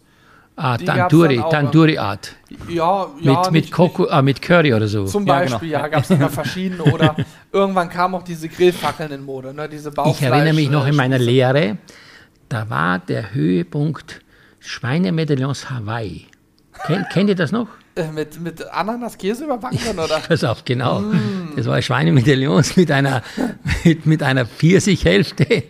Ah, 0.56 0.78
Die 0.78 0.84
Tandoori, 0.84 1.38
Tandoori-Art. 1.38 2.36
Ja, 2.68 3.08
Mit, 3.16 3.26
ja. 3.26 3.42
mit, 3.44 3.52
nicht- 3.52 3.72
Koko, 3.72 4.08
ah, 4.10 4.22
mit 4.22 4.42
Curry 4.42 4.74
oder 4.74 4.88
so. 4.90 5.06
Zum 5.06 5.26
Ja, 5.26 5.40
Beispiel, 5.40 5.70
genau. 5.70 5.82
ja, 5.84 5.88
gab 5.88 6.04
es 6.04 6.10
immer 6.10 6.30
verschiedene. 6.30 6.84
Oder 6.84 7.16
irgendwann 7.54 7.88
kamen 7.88 8.16
auch 8.16 8.24
diese 8.24 8.50
Grillfackeln 8.50 9.10
in 9.12 9.24
Mode, 9.24 9.54
ne? 9.54 9.70
diese 9.70 9.90
Bauchfleisch. 9.92 10.18
Ich 10.18 10.24
erinnere 10.24 10.54
mich 10.54 10.70
noch 10.70 10.86
in 10.86 10.96
meiner 10.98 11.16
äh, 11.16 11.24
Lehre, 11.24 11.78
da 12.50 12.70
war 12.70 13.00
der 13.00 13.34
Höhepunkt 13.34 14.20
Schweinemedaillons 14.60 15.70
Hawaii. 15.70 16.26
Kennt, 16.86 17.10
kennt 17.10 17.30
ihr 17.30 17.36
das 17.36 17.52
noch? 17.52 17.68
äh, 18.00 18.12
mit, 18.12 18.40
mit 18.40 18.68
Ananas-Käse 18.72 19.46
überbacken 19.46 19.80
oder? 20.00 20.20
Pass 20.20 20.44
auf, 20.44 20.66
genau. 20.66 21.02
Mm. 21.02 21.54
Das 21.56 21.66
war 21.66 21.82
Schweinemedaillons 21.82 22.76
mit 22.76 22.92
einer, 22.92 23.22
mit, 23.84 24.06
mit 24.06 24.24
einer 24.24 24.46
Pfirsichhälfte. 24.46 25.64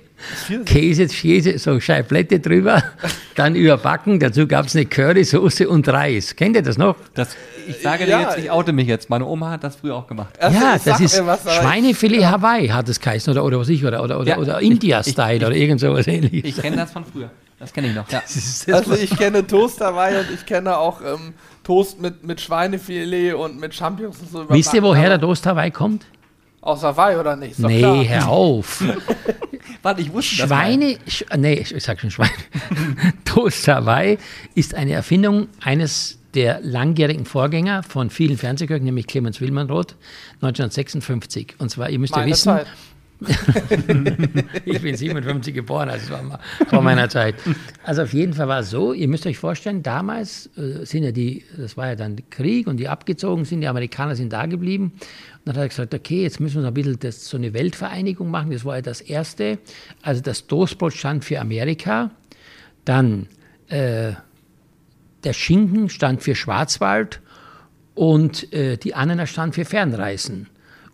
Käse, 0.66 1.08
Käse, 1.08 1.58
so 1.60 1.80
Scheiblette 1.80 2.40
drüber, 2.40 2.84
dann 3.36 3.56
überbacken. 3.56 4.20
Dazu 4.20 4.48
gab 4.48 4.66
es 4.68 4.76
eine 4.76 4.86
Currysoße 4.86 5.68
und 5.70 5.88
Reis. 5.88 6.36
Kennt 6.36 6.56
ihr 6.56 6.62
das 6.62 6.78
noch? 6.78 6.96
Das, 7.14 7.36
ich 7.68 7.82
sage 7.82 8.06
dir 8.06 8.12
Ja. 8.12 8.22
jetzt, 8.22 8.38
ich 8.40 8.52
oute 8.52 8.74
mich 8.74 8.88
jetzt. 8.88 9.10
Meine 9.10 9.26
Oma 9.26 9.52
hat 9.52 9.64
das 9.64 9.78
früher 9.78 9.96
auch 9.96 10.08
gemacht. 10.08 10.34
Also, 10.40 10.60
ja, 10.60 10.78
das 10.84 11.00
ist 11.00 11.16
Schweinefilet 11.16 12.26
Hawaii, 12.26 12.68
hat 12.70 12.90
es 12.90 13.00
geheißen, 13.00 13.32
oder, 13.32 13.44
oder 13.44 13.60
was 13.60 13.70
ich, 13.70 13.86
oder, 13.86 14.04
oder, 14.04 14.20
oder, 14.20 14.30
Ja, 14.30 14.38
oder 14.38 14.62
India-Style 14.62 15.38
ich- 15.38 15.46
oder 15.46 15.56
irgend 15.56 15.80
sowas 15.82 16.08
ähnliches. 16.08 16.50
Ich 16.58 16.62
kenne 16.62 16.78
das 16.78 16.92
von 16.92 17.06
früher. 17.06 17.30
Das 17.60 17.74
kenne 17.74 17.88
ich 17.90 17.96
noch. 17.96 18.10
Ja. 18.10 18.22
Das 18.22 18.36
ist- 18.36 18.68
Ich, 18.68 18.74
das 18.74 18.90
also 18.90 19.02
ich 19.02 19.10
kenne 19.18 19.46
Toast 19.46 19.82
Hawaii 19.82 20.18
und 20.20 20.28
ich 20.34 20.46
kenne 20.46 20.78
auch 20.78 21.02
ähm, 21.02 21.34
Toast 21.64 22.00
mit, 22.02 22.24
mit 22.24 22.40
Schweinefilet 22.40 23.34
und 23.34 23.60
mit 23.60 23.76
Champignons 23.76 24.18
und 24.22 24.32
so. 24.32 24.46
Wisst 24.50 24.74
ihr, 24.74 24.82
woher 24.82 25.10
der 25.10 25.20
Toast 25.20 25.46
Hawaii 25.46 25.70
kommt? 25.70 26.06
Aus 26.62 26.84
Hawaii 26.84 27.18
oder 27.18 27.36
nicht? 27.36 27.52
Ist 27.52 27.60
Nee, 27.60 27.80
klar. 27.80 28.04
hör 28.06 28.28
auf. 28.28 28.84
Warte, 29.82 30.02
ich 30.02 30.12
wusste 30.12 30.38
das. 30.38 30.48
Schweine, 30.48 30.98
sch, 31.08 31.24
nee, 31.38 31.54
ich, 31.54 31.74
ich 31.74 31.84
sag 31.84 32.00
schon 32.02 32.12
Schweine. 32.12 32.32
Toast 33.26 33.68
Hawaii 33.68 34.18
ist 34.56 34.76
eine 34.76 34.92
Erfindung 34.94 35.48
eines 35.62 36.18
der 36.34 36.60
langjährigen 36.62 37.26
Vorgänger 37.26 37.82
von 37.84 38.10
vielen 38.10 38.38
Fernsehköchen, 38.38 38.84
nämlich 38.84 39.08
Clemens 39.08 39.42
Wilmenroth, 39.42 39.96
1956. 40.42 41.56
Und 41.60 41.70
zwar, 41.72 41.90
ihr 41.90 41.98
müsst 42.00 42.14
ja 42.14 42.20
Meine 42.22 42.32
wissen, 42.32 42.44
Zeit. 42.56 42.68
ich 44.66 44.82
bin 44.82 44.96
57 44.96 45.54
geboren, 45.54 45.90
also 45.90 46.12
war 46.12 46.24
mal 46.24 46.40
vor 46.70 46.82
meiner 46.82 47.10
Zeit. 47.10 47.36
Also 47.84 48.04
auf 48.04 48.14
jeden 48.14 48.34
Fall 48.34 48.48
war 48.48 48.60
es 48.60 48.70
so, 48.70 48.94
ihr 48.94 49.10
müsst 49.10 49.26
euch 49.26 49.38
vorstellen, 49.38 49.84
damals 49.84 50.50
äh, 50.58 50.86
sind 50.86 51.04
ja 51.04 51.12
die, 51.12 51.44
das 51.58 51.76
war 51.76 51.88
ja 51.88 51.96
dann 51.96 52.18
Krieg 52.30 52.68
und 52.68 52.78
die 52.78 52.88
abgezogen 52.88 53.44
sind, 53.44 53.60
die 53.62 53.68
Amerikaner 53.68 54.16
sind 54.16 54.32
da 54.32 54.46
geblieben. 54.46 54.94
Und 54.94 55.02
dann 55.46 55.56
hat 55.56 55.64
er 55.64 55.68
gesagt, 55.68 55.94
okay, 55.94 56.24
jetzt 56.24 56.40
müssen 56.40 56.58
wir 56.58 56.62
so 56.62 56.68
ein 56.68 56.74
bisschen 56.74 57.00
das, 57.00 57.28
so 57.28 57.36
eine 57.36 57.54
Weltvereinigung 57.54 58.32
machen. 58.32 58.52
Das 58.52 58.64
war 58.64 58.78
ja 58.78 58.82
das 58.82 59.02
Erste. 59.02 59.60
Also 60.02 60.22
das 60.22 60.48
Toastbrot 60.48 60.94
stand 60.94 61.26
für 61.26 61.42
Amerika, 61.42 62.12
dann 62.86 63.28
äh, 63.68 64.14
der 65.26 65.34
Schinken 65.34 65.90
stand 65.90 66.24
für 66.24 66.36
Schwarzwald 66.36 67.20
und 67.96 68.54
äh, 68.54 68.78
die 68.78 68.96
Ananas 68.96 69.30
stand 69.30 69.56
für 69.56 69.66
Fernreisen. 69.66 70.48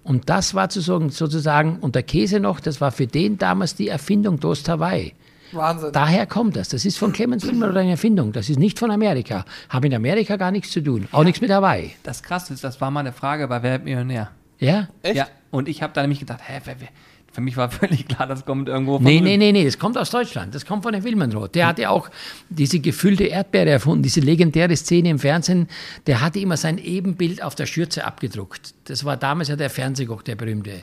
Und 0.05 0.29
das 0.29 0.53
war 0.53 0.69
sozusagen, 0.69 1.09
sozusagen, 1.09 1.79
und 1.79 1.95
der 1.95 2.03
Käse 2.03 2.39
noch, 2.39 2.59
das 2.59 2.79
war 2.79 2.91
für 2.91 3.07
den 3.07 3.39
damals 3.39 3.73
die 3.75 3.87
Erfindung 3.87 4.39
Toast 4.39 4.69
Hawaii. 4.69 5.13
Wahnsinn. 5.51 5.91
Daher 5.93 6.27
kommt 6.27 6.55
das. 6.55 6.69
Das 6.69 6.85
ist 6.85 6.99
von 6.99 7.11
Clemens 7.11 7.45
Wilmer 7.45 7.75
eine 7.75 7.91
Erfindung. 7.91 8.31
Das 8.31 8.47
ist 8.47 8.59
nicht 8.59 8.77
von 8.77 8.91
Amerika. 8.91 9.45
Haben 9.67 9.83
mit 9.83 9.95
Amerika 9.95 10.35
gar 10.35 10.51
nichts 10.51 10.69
zu 10.69 10.81
tun. 10.81 11.07
Auch 11.11 11.23
nichts 11.23 11.41
mit 11.41 11.49
Hawaii. 11.49 11.95
Das 12.03 12.21
krasse 12.21 12.53
ist, 12.53 12.63
das 12.63 12.79
war 12.81 12.91
mal 12.91 12.99
eine 12.99 13.13
Frage 13.13 13.47
bei 13.47 13.63
Wer 13.63 13.71
wird 13.71 13.85
Millionär. 13.85 14.29
Ja? 14.59 14.89
Echt? 15.01 15.15
Ja, 15.15 15.27
und 15.49 15.67
ich 15.67 15.81
habe 15.81 15.93
da 15.93 16.01
nämlich 16.01 16.19
gedacht, 16.19 16.41
hä, 16.45 16.61
wer, 16.65 16.79
wer, 16.79 16.87
für 17.35 17.41
mich 17.41 17.57
war 17.57 17.69
völlig 17.81 18.07
klar, 18.07 18.25
das 18.27 18.45
kommt 18.45 18.69
irgendwo 18.69 18.95
von 18.95 19.03
Nee, 19.03 19.17
drüben. 19.19 19.25
nee, 19.25 19.37
nee, 19.37 19.51
nee, 19.51 19.65
das 19.65 19.77
kommt 19.77 19.97
aus 19.97 20.09
Deutschland. 20.09 20.55
Das 20.55 20.65
kommt 20.65 20.83
von 20.83 20.93
dem 20.93 21.03
Wilmenroth. 21.03 21.53
Der 21.53 21.67
hatte 21.67 21.89
auch 21.89 22.09
diese 22.49 22.79
gefüllte 22.79 23.25
Erdbeere 23.25 23.69
erfunden, 23.69 24.01
diese 24.03 24.21
legendäre 24.21 24.75
Szene 24.75 25.09
im 25.09 25.19
Fernsehen. 25.19 25.67
Der 26.07 26.21
hatte 26.21 26.39
immer 26.39 26.57
sein 26.57 26.77
Ebenbild 26.77 27.43
auf 27.43 27.53
der 27.53 27.65
Schürze 27.65 28.05
abgedruckt. 28.05 28.73
Das 28.85 29.03
war 29.05 29.17
damals 29.17 29.49
ja 29.49 29.55
der 29.55 29.69
Fernsehkoch, 29.69 30.23
der 30.23 30.35
berühmte. 30.35 30.81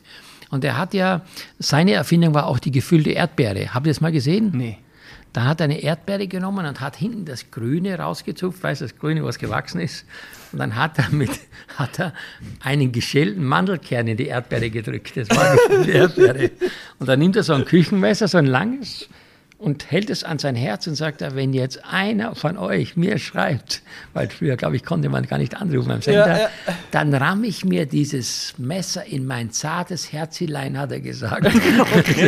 Und 0.50 0.62
er 0.64 0.76
hat 0.76 0.92
ja, 0.92 1.22
seine 1.58 1.92
Erfindung 1.92 2.34
war 2.34 2.46
auch 2.46 2.58
die 2.58 2.70
gefüllte 2.70 3.10
Erdbeere. 3.10 3.72
Habt 3.72 3.86
ihr 3.86 3.90
das 3.92 4.02
mal 4.02 4.12
gesehen? 4.12 4.52
Nee. 4.54 4.76
Da 5.32 5.44
hat 5.44 5.60
er 5.60 5.64
eine 5.64 5.82
Erdbeere 5.82 6.26
genommen 6.26 6.66
und 6.66 6.80
hat 6.80 6.96
hinten 6.96 7.24
das 7.24 7.50
Grüne 7.50 7.98
rausgezupft, 7.98 8.62
weißt 8.62 8.82
du, 8.82 8.84
das 8.84 8.98
Grüne, 8.98 9.24
was 9.24 9.38
gewachsen 9.38 9.80
ist. 9.80 10.04
Und 10.52 10.58
dann 10.58 10.76
hat 10.76 10.98
er, 10.98 11.08
mit, 11.10 11.30
hat 11.76 11.98
er 11.98 12.12
einen 12.60 12.92
geschälten 12.92 13.44
Mandelkern 13.44 14.06
in 14.08 14.16
die 14.18 14.26
Erdbeere 14.26 14.68
gedrückt. 14.68 15.16
Das 15.16 15.30
war 15.30 15.56
eine 15.70 15.88
Erdbeere. 15.90 16.50
Und 16.98 17.08
dann 17.08 17.18
nimmt 17.18 17.36
er 17.36 17.42
so 17.44 17.54
ein 17.54 17.64
Küchenmesser, 17.64 18.28
so 18.28 18.38
ein 18.38 18.46
langes, 18.46 19.08
und 19.62 19.90
hält 19.92 20.11
es 20.11 20.25
an 20.25 20.38
sein 20.40 20.57
Herz 20.57 20.87
und 20.88 20.96
sagt, 20.96 21.22
er, 21.22 21.37
wenn 21.37 21.53
jetzt 21.53 21.85
einer 21.85 22.35
von 22.35 22.59
euch 22.59 22.96
mir 22.96 23.18
schreibt, 23.18 23.83
weil 24.12 24.29
früher, 24.29 24.57
glaube 24.57 24.75
ich, 24.75 24.85
konnte 24.85 25.09
man 25.09 25.25
gar 25.27 25.38
nicht 25.38 25.55
anrufen 25.57 25.92
am 25.92 26.03
Sender, 26.03 26.27
Ja, 26.27 26.37
ja. 26.38 26.48
dann 26.90 27.14
ramm 27.14 27.44
ich 27.44 27.64
mir 27.64 27.87
dieses 27.87 28.55
Messer 28.59 29.07
in 29.07 29.25
mein 29.25 29.53
zartes 29.53 30.12
Herzilein, 30.12 30.77
hat 30.77 30.90
er 30.90 31.01
gesagt. 31.01 31.46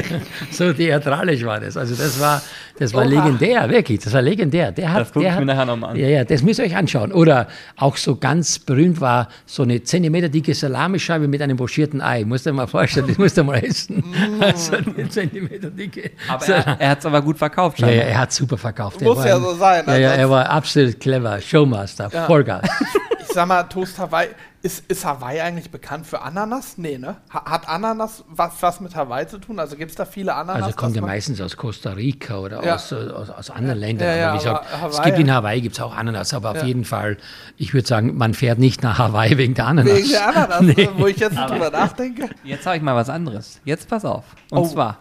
so 0.52 0.72
theatralisch 0.72 1.44
war 1.44 1.58
das. 1.58 1.76
Also 1.76 1.96
das 1.96 2.20
war, 2.20 2.40
das 2.78 2.94
war 2.94 3.02
Oha. 3.04 3.10
legendär, 3.10 3.68
wirklich. 3.68 4.00
Das 4.04 4.12
war 4.12 4.22
legendär. 4.22 4.70
Der 4.70 4.92
hat, 4.92 5.00
Das 5.00 5.12
guck 5.12 5.22
der 5.22 5.32
ich 5.32 5.38
mir 5.40 5.46
nachher 5.46 5.66
noch 5.66 5.76
mal 5.76 5.88
an. 5.88 5.96
Ja, 5.96 6.06
ja, 6.06 6.24
das 6.24 6.42
müsst 6.42 6.60
ihr 6.60 6.66
euch 6.66 6.76
anschauen. 6.76 7.12
Oder 7.12 7.48
auch 7.76 7.96
so 7.96 8.14
ganz 8.16 8.60
berühmt 8.60 9.00
war 9.00 9.28
so 9.44 9.64
eine 9.64 9.82
Zentimeter 9.82 10.28
dicke 10.28 10.54
Salamischeibe 10.54 11.26
mit 11.26 11.42
einem 11.42 11.56
pochierten 11.56 12.00
Ei. 12.00 12.24
Musst 12.24 12.46
du 12.46 12.50
dir 12.50 12.54
mal 12.56 12.68
vorstellen, 12.68 13.08
das 13.08 13.18
musst 13.18 13.36
du 13.36 13.42
mal 13.42 13.56
essen. 13.62 13.96
Mm. 13.98 14.40
Also 14.44 14.76
eine 14.76 15.08
Zentimeter 15.08 15.70
dicke. 15.70 16.12
Aber 16.28 16.46
er, 16.46 16.80
er 16.80 16.88
hat 16.90 16.98
es 17.00 17.06
aber 17.06 17.23
gut 17.24 17.38
verkauft. 17.38 17.78
ja, 17.80 17.88
ja, 17.88 18.02
er 18.02 18.18
hat 18.18 18.32
super 18.32 18.56
verkauft. 18.58 19.00
Muss 19.00 19.18
er 19.18 19.22
war 19.24 19.26
ja 19.28 19.40
so 19.40 19.54
sein, 19.54 19.84
Ja, 19.86 19.92
ja, 19.94 19.98
er 19.98 20.10
ansonsten- 20.12 20.30
war 20.30 20.50
absolut 20.50 21.00
clever. 21.00 21.40
Showmaster, 21.40 22.10
Vollgas. 22.10 22.68
Ich 23.26 23.32
sag 23.40 23.48
mal, 23.48 23.64
Toast 23.64 23.98
Hawaii. 23.98 24.28
Ist, 24.62 24.84
ist 24.88 25.04
Hawaii 25.04 25.40
eigentlich 25.40 25.68
bekannt 25.70 26.06
für 26.06 26.22
Ananas? 26.22 26.78
Nee, 26.78 26.98
ne? 26.98 27.16
Ha- 27.32 27.44
Hat 27.50 27.68
Ananas 27.68 28.22
was, 28.28 28.52
was 28.60 28.80
mit 28.80 28.94
Hawaii 28.94 29.26
zu 29.26 29.38
tun? 29.38 29.58
Also 29.58 29.74
gibt 29.76 29.90
es 29.90 29.96
da 29.96 30.04
viele 30.04 30.34
Ananas? 30.34 30.62
Also 30.62 30.76
kommt 30.76 30.94
ja 30.94 31.02
meistens 31.02 31.40
aus 31.40 31.56
Costa 31.56 31.90
Rica 31.92 32.38
oder 32.38 32.64
Ja. 32.64 32.76
aus, 32.76 32.92
aus, 32.92 33.30
aus 33.30 33.50
anderen 33.50 33.80
Ländern. 33.80 34.06
Ja, 34.08 34.14
ja, 34.14 34.30
aber 34.30 34.40
wie 34.44 34.46
aber 34.48 34.60
gesagt, 34.88 34.94
es 34.98 35.02
gibt 35.02 35.18
in 35.18 35.32
Hawaii 35.34 35.60
gibt's 35.62 35.80
auch 35.80 35.96
Ananas, 35.96 36.32
aber 36.32 36.52
auf 36.52 36.58
Ja. 36.58 36.64
jeden 36.64 36.84
Fall, 36.84 37.16
ich 37.56 37.74
würde 37.74 37.88
sagen, 37.88 38.16
man 38.16 38.34
fährt 38.34 38.60
nicht 38.60 38.84
nach 38.84 38.98
Hawaii 38.98 39.36
wegen 39.36 39.54
der 39.54 39.66
Ananas. 39.66 39.92
Wegen 39.96 40.10
der 40.10 40.28
Ananas, 40.28 40.60
Nee. 40.76 40.88
wo 40.96 41.06
ich 41.08 41.16
jetzt 41.16 41.36
drüber 41.36 41.70
nachdenke. 41.70 42.28
Jetzt 42.44 42.64
habe 42.66 42.76
ich 42.76 42.82
mal 42.82 42.94
was 42.94 43.08
anderes. 43.10 43.60
Jetzt 43.64 43.88
pass 43.88 44.04
auf. 44.04 44.24
Und 44.50 44.58
Oh. 44.60 44.68
zwar, 44.68 44.98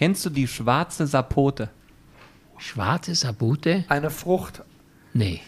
kennst 0.00 0.24
du 0.24 0.30
die 0.30 0.48
schwarze 0.48 1.06
Sapote? 1.06 1.68
Schwarze 2.56 3.14
Sabute? 3.14 3.84
Eine 3.88 4.08
Frucht. 4.08 4.62
Nee. 5.12 5.42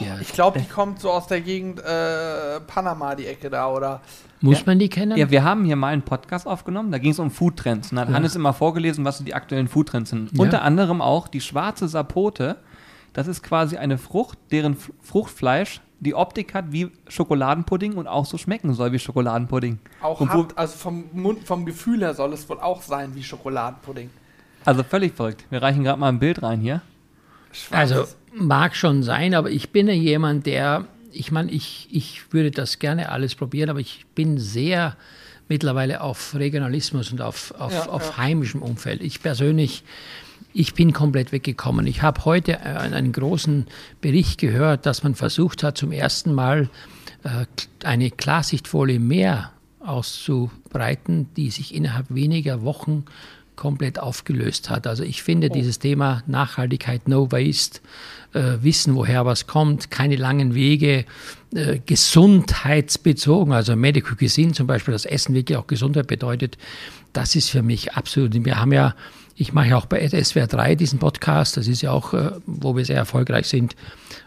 gehört. 0.00 0.20
Ich 0.20 0.32
glaube, 0.32 0.58
die 0.58 0.66
kommt 0.66 0.98
so 0.98 1.10
aus 1.12 1.28
der 1.28 1.40
Gegend 1.40 1.78
äh, 1.80 2.58
Panama, 2.66 3.14
die 3.14 3.26
Ecke 3.26 3.50
da, 3.50 3.68
oder? 3.68 4.00
Muss 4.40 4.58
Ja. 4.58 4.62
man 4.66 4.80
die 4.80 4.88
kennen? 4.88 5.16
Ja, 5.16 5.30
wir 5.30 5.44
haben 5.44 5.64
hier 5.64 5.76
mal 5.76 5.92
einen 5.92 6.02
Podcast 6.02 6.46
aufgenommen, 6.48 6.90
da 6.90 6.98
ging 6.98 7.12
es 7.12 7.20
um 7.20 7.30
Foodtrends. 7.30 7.90
Und 7.92 7.96
da 7.96 8.02
hat 8.02 8.12
Hannes 8.12 8.34
immer 8.34 8.52
vorgelesen, 8.52 9.04
was 9.04 9.18
so 9.18 9.24
die 9.24 9.34
aktuellen 9.34 9.68
Foodtrends 9.68 10.10
sind. 10.10 10.30
Ja. 10.32 10.40
Unter 10.42 10.62
anderem 10.62 11.00
auch 11.00 11.28
die 11.28 11.40
schwarze 11.40 11.86
Sapote. 11.86 12.56
Das 13.12 13.28
ist 13.28 13.44
quasi 13.44 13.76
eine 13.76 13.96
Frucht, 13.96 14.38
deren 14.50 14.76
Fruchtfleisch 15.02 15.80
die 16.00 16.14
Optik 16.14 16.54
hat 16.54 16.66
wie 16.72 16.90
Schokoladenpudding 17.08 17.94
und 17.94 18.06
auch 18.06 18.26
so 18.26 18.36
schmecken 18.38 18.74
soll 18.74 18.92
wie 18.92 18.98
Schokoladenpudding. 18.98 19.78
Auch 20.02 20.20
Und 20.20 20.30
hat, 20.30 20.58
also 20.58 20.76
vom 20.76 21.04
Mund, 21.12 21.44
vom 21.44 21.64
Gefühl 21.64 22.00
her 22.00 22.14
soll 22.14 22.32
es 22.32 22.48
wohl 22.48 22.60
auch 22.60 22.82
sein 22.82 23.14
wie 23.14 23.22
Schokoladenpudding. 23.22 24.10
Also 24.64 24.82
völlig 24.82 25.14
verrückt. 25.14 25.44
Wir 25.50 25.62
reichen 25.62 25.84
gerade 25.84 26.00
mal 26.00 26.08
ein 26.08 26.18
Bild 26.18 26.42
rein 26.42 26.60
hier. 26.60 26.82
Also 27.70 27.94
Schwarzes- 27.94 28.16
mag 28.34 28.74
schon 28.76 29.02
sein, 29.02 29.34
aber 29.34 29.50
ich 29.50 29.70
bin 29.70 29.86
ja 29.86 29.94
jemand, 29.94 30.46
der, 30.46 30.86
ich 31.12 31.30
meine, 31.30 31.50
ich, 31.52 31.88
ich 31.92 32.32
würde 32.32 32.50
das 32.50 32.78
gerne 32.78 33.10
alles 33.10 33.34
probieren, 33.34 33.70
aber 33.70 33.80
ich 33.80 34.04
bin 34.14 34.38
sehr 34.38 34.96
mittlerweile 35.48 36.00
auf 36.00 36.34
Regionalismus 36.34 37.12
und 37.12 37.20
auf, 37.20 37.52
auf, 37.58 37.72
Ja, 37.72 37.86
auf 37.86 38.06
ja. 38.08 38.16
heimischem 38.16 38.62
Umfeld. 38.62 39.02
Ich 39.02 39.22
persönlich, 39.22 39.84
ich 40.52 40.74
bin 40.74 40.92
komplett 40.92 41.32
weggekommen. 41.32 41.86
Ich 41.86 42.02
habe 42.02 42.24
heute 42.24 42.52
äh, 42.52 42.76
einen 42.76 43.12
großen 43.12 43.66
Bericht 44.00 44.40
gehört, 44.40 44.86
dass 44.86 45.02
man 45.02 45.14
versucht 45.14 45.62
hat, 45.62 45.78
zum 45.78 45.92
ersten 45.92 46.32
Mal 46.32 46.68
äh, 47.24 47.46
eine 47.84 48.10
Klarsichtfolie 48.10 49.00
mehr 49.00 49.50
auszubreiten, 49.80 51.28
die 51.36 51.50
sich 51.50 51.74
innerhalb 51.74 52.06
weniger 52.08 52.62
Wochen 52.62 53.04
komplett 53.56 53.98
aufgelöst 53.98 54.70
hat. 54.70 54.86
Also 54.86 55.04
ich 55.04 55.22
finde 55.22 55.48
dieses 55.48 55.78
Thema 55.78 56.22
Nachhaltigkeit, 56.26 57.08
No 57.08 57.30
Waste, 57.30 57.80
äh, 58.32 58.58
wissen, 58.62 58.94
woher 58.96 59.26
was 59.26 59.46
kommt, 59.46 59.90
keine 59.90 60.16
langen 60.16 60.54
Wege, 60.54 61.04
äh, 61.54 61.78
gesundheitsbezogen, 61.86 63.52
also 63.52 63.76
Medical 63.76 64.16
Cuisine 64.16 64.52
zum 64.52 64.66
Beispiel, 64.66 64.92
das 64.92 65.04
Essen 65.04 65.34
wirklich 65.34 65.56
auch 65.56 65.66
Gesundheit 65.66 66.08
bedeutet, 66.08 66.58
das 67.12 67.36
ist 67.36 67.50
für 67.50 67.62
mich 67.62 67.92
absolut. 67.92 68.34
Wir 68.44 68.58
haben 68.58 68.72
ja 68.72 68.94
Ich 69.36 69.52
mache 69.52 69.76
auch 69.76 69.86
bei 69.86 70.06
SWR 70.06 70.46
3 70.46 70.76
diesen 70.76 71.00
Podcast, 71.00 71.56
das 71.56 71.66
ist 71.66 71.82
ja 71.82 71.90
auch, 71.90 72.14
äh, 72.14 72.30
wo 72.46 72.76
wir 72.76 72.84
sehr 72.84 72.96
erfolgreich 72.96 73.46
sind. 73.46 73.74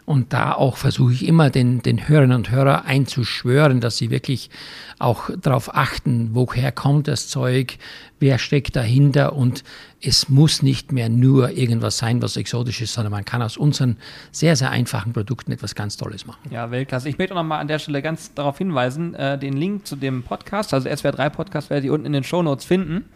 Und 0.04 0.32
da 0.32 0.52
auch 0.52 0.76
versuche 0.76 1.12
ich 1.12 1.26
immer 1.26 1.48
den, 1.48 1.80
den 1.80 2.08
Hörerinnen 2.08 2.36
und 2.36 2.50
Hörern 2.50 2.84
einzuschwören, 2.84 3.80
dass 3.80 3.96
sie 3.96 4.10
wirklich 4.10 4.50
auch 4.98 5.30
darauf 5.40 5.74
achten, 5.74 6.30
woher 6.32 6.72
kommt 6.72 7.08
das 7.08 7.28
Zeug, 7.28 7.78
wer 8.20 8.38
steckt 8.38 8.76
dahinter 8.76 9.34
und 9.34 9.64
es 10.02 10.28
muss 10.28 10.62
nicht 10.62 10.92
mehr 10.92 11.08
nur 11.08 11.50
irgendwas 11.50 11.98
sein, 11.98 12.20
was 12.20 12.36
exotisch 12.36 12.82
ist, 12.82 12.92
sondern 12.92 13.12
man 13.12 13.24
kann 13.24 13.42
aus 13.42 13.56
unseren 13.56 13.96
sehr, 14.30 14.56
sehr 14.56 14.70
einfachen 14.70 15.12
Produkten 15.12 15.52
etwas 15.52 15.74
ganz 15.74 15.96
Tolles 15.96 16.26
machen. 16.26 16.50
Ja, 16.50 16.70
Weltklasse. 16.70 17.08
Ich 17.08 17.18
möchte 17.18 17.34
auch 17.34 17.38
nochmal 17.38 17.60
an 17.60 17.68
der 17.68 17.78
Stelle 17.78 18.02
ganz 18.02 18.34
darauf 18.34 18.58
hinweisen, 18.58 19.14
äh, 19.14 19.38
den 19.38 19.56
Link 19.56 19.86
zu 19.86 19.96
dem 19.96 20.22
Podcast, 20.22 20.74
also 20.74 20.88
SWR3 20.88 21.30
Podcast, 21.30 21.70
werdet 21.70 21.86
ihr 21.86 21.92
unten 21.92 22.06
in 22.06 22.12
den 22.12 22.24
Show 22.24 22.42
Notes 22.42 22.64
finden. 22.64 23.06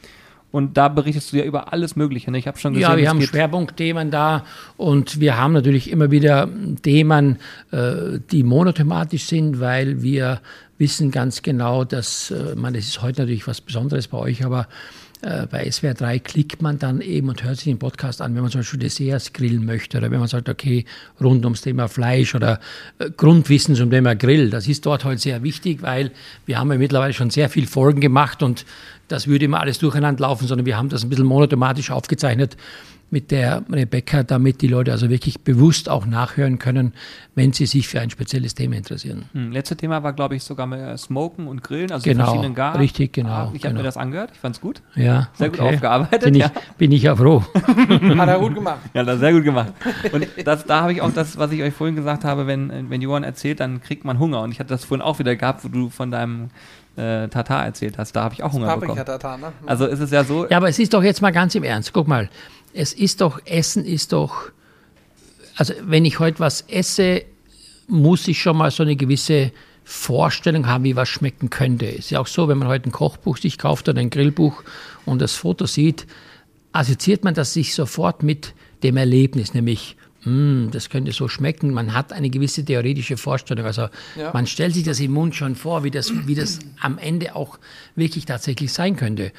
Und 0.52 0.76
da 0.76 0.88
berichtest 0.88 1.32
du 1.32 1.38
ja 1.38 1.44
über 1.44 1.72
alles 1.72 1.96
Mögliche. 1.96 2.30
Ne? 2.30 2.38
Ich 2.38 2.46
habe 2.46 2.58
schon 2.58 2.74
gesehen, 2.74 2.90
ja, 2.90 2.96
wir 2.96 3.08
haben 3.08 3.22
Schwerpunktthemen 3.22 4.10
da 4.10 4.44
und 4.76 5.18
wir 5.18 5.38
haben 5.38 5.54
natürlich 5.54 5.90
immer 5.90 6.10
wieder 6.10 6.48
Themen, 6.82 7.38
äh, 7.70 8.20
die 8.30 8.44
monothematisch 8.44 9.24
sind, 9.24 9.60
weil 9.60 10.02
wir 10.02 10.40
wissen 10.76 11.10
ganz 11.10 11.42
genau, 11.42 11.84
dass, 11.84 12.30
äh, 12.30 12.54
man, 12.54 12.74
das 12.74 12.84
ist 12.84 13.02
heute 13.02 13.22
natürlich 13.22 13.46
was 13.46 13.62
Besonderes 13.62 14.08
bei 14.08 14.18
euch, 14.18 14.44
aber 14.44 14.68
äh, 15.22 15.46
bei 15.46 15.70
SWR 15.70 15.94
3 15.94 16.18
klickt 16.18 16.62
man 16.62 16.78
dann 16.78 17.00
eben 17.00 17.28
und 17.28 17.44
hört 17.44 17.56
sich 17.56 17.66
den 17.66 17.78
Podcast 17.78 18.20
an, 18.20 18.34
wenn 18.34 18.42
man 18.42 18.50
zum 18.50 18.60
Beispiel 18.60 18.80
Desserts 18.80 19.32
grillen 19.32 19.64
möchte 19.64 19.98
oder 19.98 20.10
wenn 20.10 20.18
man 20.18 20.28
sagt, 20.28 20.48
okay, 20.48 20.84
rund 21.20 21.44
ums 21.44 21.62
Thema 21.62 21.88
Fleisch 21.88 22.34
oder 22.34 22.60
äh, 22.98 23.08
Grundwissen 23.10 23.74
zum 23.74 23.90
Thema 23.90 24.14
Grill. 24.16 24.50
Das 24.50 24.66
ist 24.66 24.84
dort 24.84 25.04
halt 25.04 25.20
sehr 25.20 25.42
wichtig, 25.42 25.82
weil 25.82 26.10
wir 26.44 26.58
haben 26.58 26.72
ja 26.72 26.78
mittlerweile 26.78 27.12
schon 27.12 27.30
sehr 27.30 27.48
viele 27.48 27.68
Folgen 27.68 28.00
gemacht 28.00 28.42
und 28.42 28.66
das 29.08 29.26
würde 29.26 29.44
immer 29.44 29.60
alles 29.60 29.78
durcheinander 29.78 30.22
laufen, 30.22 30.46
sondern 30.46 30.66
wir 30.66 30.76
haben 30.76 30.88
das 30.88 31.04
ein 31.04 31.08
bisschen 31.08 31.26
monothematisch 31.26 31.90
aufgezeichnet 31.90 32.56
mit 33.12 33.30
der 33.30 33.62
Rebecca, 33.70 34.22
damit 34.22 34.62
die 34.62 34.68
Leute 34.68 34.90
also 34.90 35.10
wirklich 35.10 35.40
bewusst 35.40 35.88
auch 35.90 36.06
nachhören 36.06 36.58
können, 36.58 36.94
wenn 37.34 37.52
sie 37.52 37.66
sich 37.66 37.86
für 37.86 38.00
ein 38.00 38.08
spezielles 38.08 38.54
Thema 38.54 38.76
interessieren. 38.76 39.26
Hm, 39.32 39.52
letzte 39.52 39.76
Thema 39.76 40.02
war, 40.02 40.14
glaube 40.14 40.34
ich, 40.34 40.42
sogar 40.42 40.66
mit 40.66 40.98
Smoken 40.98 41.46
und 41.46 41.62
Grillen, 41.62 41.92
also 41.92 42.04
genau, 42.04 42.24
verschiedenen 42.24 42.54
Gar. 42.54 42.78
Richtig, 42.78 43.12
genau. 43.12 43.30
Ah, 43.30 43.50
ich 43.52 43.60
genau. 43.60 43.70
habe 43.70 43.78
mir 43.78 43.84
das 43.84 43.98
angehört, 43.98 44.30
ich 44.32 44.38
fand 44.38 44.56
es 44.56 44.60
gut. 44.62 44.82
Ja, 44.94 45.28
sehr 45.34 45.48
okay. 45.48 45.58
gut 45.58 45.74
aufgearbeitet. 45.74 46.24
Bin 46.24 46.34
ich, 46.34 46.40
ja. 46.40 46.52
bin 46.78 46.90
ich 46.90 47.02
ja 47.02 47.14
froh. 47.14 47.44
Hat 47.54 48.28
er 48.28 48.38
gut 48.38 48.54
gemacht. 48.54 48.80
Ja, 48.94 49.04
das 49.04 49.20
sehr 49.20 49.32
gut 49.32 49.44
gemacht. 49.44 49.72
Und 50.10 50.26
das, 50.44 50.64
da 50.64 50.80
habe 50.80 50.94
ich 50.94 51.02
auch 51.02 51.12
das, 51.12 51.36
was 51.36 51.52
ich 51.52 51.62
euch 51.62 51.74
vorhin 51.74 51.96
gesagt 51.96 52.24
habe, 52.24 52.46
wenn, 52.46 52.88
wenn 52.88 53.02
Johann 53.02 53.24
erzählt, 53.24 53.60
dann 53.60 53.82
kriegt 53.82 54.06
man 54.06 54.18
Hunger. 54.18 54.40
Und 54.40 54.52
ich 54.52 54.58
hatte 54.58 54.70
das 54.70 54.86
vorhin 54.86 55.02
auch 55.02 55.18
wieder 55.18 55.36
gehabt, 55.36 55.64
wo 55.64 55.68
du 55.68 55.90
von 55.90 56.10
deinem 56.10 56.48
äh, 56.96 57.28
Tatar 57.28 57.64
erzählt 57.64 57.98
hast. 57.98 58.14
Da 58.14 58.24
habe 58.24 58.34
ich 58.34 58.42
auch 58.42 58.52
Hunger 58.52 58.76
bekommen. 58.76 59.04
Tatar, 59.04 59.38
ne? 59.38 59.52
Also 59.66 59.86
ist 59.86 60.00
es 60.00 60.10
ja 60.10 60.24
so. 60.24 60.48
Ja, 60.48 60.58
aber 60.58 60.68
es 60.68 60.78
ist 60.78 60.94
doch 60.94 61.02
jetzt 61.02 61.22
mal 61.22 61.30
ganz 61.30 61.54
im 61.54 61.64
Ernst. 61.64 61.92
Guck 61.92 62.08
mal, 62.08 62.28
es 62.72 62.92
ist 62.92 63.20
doch, 63.20 63.40
Essen 63.44 63.84
ist 63.84 64.12
doch, 64.12 64.50
also 65.56 65.74
wenn 65.82 66.04
ich 66.04 66.18
heute 66.18 66.40
was 66.40 66.62
esse, 66.62 67.24
muss 67.88 68.28
ich 68.28 68.40
schon 68.40 68.56
mal 68.56 68.70
so 68.70 68.82
eine 68.82 68.96
gewisse 68.96 69.52
Vorstellung 69.84 70.66
haben, 70.66 70.84
wie 70.84 70.96
was 70.96 71.08
schmecken 71.08 71.50
könnte. 71.50 71.86
Ist 71.86 72.10
ja 72.10 72.20
auch 72.20 72.26
so, 72.26 72.48
wenn 72.48 72.58
man 72.58 72.68
heute 72.68 72.88
ein 72.88 72.92
Kochbuch 72.92 73.36
sich 73.36 73.58
kauft 73.58 73.88
oder 73.88 74.00
ein 74.00 74.10
Grillbuch 74.10 74.62
und 75.04 75.20
das 75.20 75.34
Foto 75.34 75.66
sieht, 75.66 76.06
assoziiert 76.72 77.24
man 77.24 77.34
das 77.34 77.52
sich 77.52 77.74
sofort 77.74 78.22
mit 78.22 78.54
dem 78.82 78.96
Erlebnis, 78.96 79.54
nämlich 79.54 79.96
das 80.24 80.88
könnte 80.88 81.12
so 81.12 81.26
schmecken. 81.26 81.72
Man 81.72 81.94
hat 81.94 82.12
eine 82.12 82.30
gewisse 82.30 82.64
theoretische 82.64 83.16
Vorstellung. 83.16 83.66
Also 83.66 83.88
ja. 84.16 84.30
man 84.32 84.46
stellt 84.46 84.74
sich 84.74 84.84
das 84.84 85.00
im 85.00 85.12
Mund 85.12 85.34
schon 85.34 85.56
vor, 85.56 85.82
wie 85.82 85.90
das, 85.90 86.12
wie 86.26 86.34
das 86.34 86.60
am 86.80 86.98
Ende 86.98 87.34
auch 87.34 87.58
wirklich 87.96 88.24
tatsächlich 88.24 88.72
sein 88.72 88.96
könnte. 88.96 89.32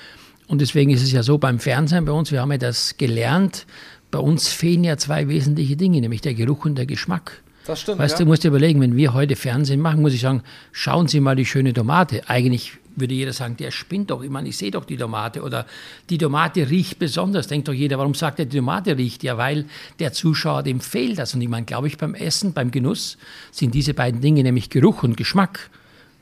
Und 0.48 0.60
deswegen 0.60 0.92
ist 0.92 1.02
es 1.02 1.12
ja 1.12 1.24
so 1.24 1.38
beim 1.38 1.60
Fernsehen 1.60 2.06
bei 2.06 2.12
uns, 2.12 2.32
wir 2.32 2.42
haben 2.42 2.52
ja 2.52 2.58
das 2.58 2.98
gelernt, 2.98 3.66
bei 4.12 4.20
uns 4.20 4.50
fehlen 4.50 4.84
ja 4.84 4.98
zwei 4.98 5.28
wesentliche 5.30 5.76
Dinge, 5.78 6.02
nämlich 6.02 6.22
der 6.22 6.34
Geruch 6.34 6.66
und 6.66 6.76
der 6.76 6.86
Geschmack. 6.86 7.42
Das 7.66 7.82
stimmt. 7.82 8.00
Weißt 8.00 8.20
ja. 8.20 8.26
du, 8.26 8.30
musst 8.30 8.44
dir 8.44 8.50
überlegen, 8.50 8.82
wenn 8.82 8.98
wir 8.98 9.14
heute 9.14 9.36
Fernsehen 9.36 9.80
machen, 9.80 10.02
muss 10.02 10.14
ich 10.14 10.22
sagen, 10.22 10.44
schauen 10.74 11.08
Sie 11.08 11.22
mal 11.22 11.36
die 11.36 11.46
schöne 11.46 11.74
Tomate. 11.74 12.30
Eigentlich 12.30 12.74
würde 12.96 13.14
jeder 13.14 13.34
sagen, 13.34 13.58
der 13.58 13.72
spinnt 13.72 14.12
doch. 14.12 14.24
Ich 14.24 14.30
meine, 14.30 14.50
ich 14.50 14.58
sehe 14.58 14.72
doch 14.72 14.86
die 14.86 14.98
Tomate. 14.98 15.42
Oder 15.42 15.66
die 16.10 16.18
Tomate 16.18 16.70
riecht 16.70 17.00
besonders. 17.00 17.48
Denkt 17.48 17.68
doch 17.68 17.74
jeder, 17.74 17.98
warum 17.98 18.14
sagt 18.14 18.40
er, 18.40 18.46
die 18.46 18.58
Tomate 18.58 18.98
riecht? 18.98 19.24
Ja, 19.24 19.38
weil 19.38 19.66
der 20.00 20.14
Zuschauer, 20.14 20.64
dem 20.64 20.80
fehlt 20.80 21.18
das. 21.18 21.34
Und 21.34 21.42
ich 21.42 21.50
meine, 21.50 21.66
glaube 21.66 21.88
ich, 21.88 21.98
beim 21.98 22.16
Essen, 22.16 22.54
beim 22.54 22.72
Genuss 22.72 23.18
sind 23.52 23.74
diese 23.74 23.94
beiden 23.94 24.22
Dinge, 24.22 24.44
nämlich 24.44 24.70
Geruch 24.70 25.04
und 25.04 25.18
Geschmack, 25.18 25.70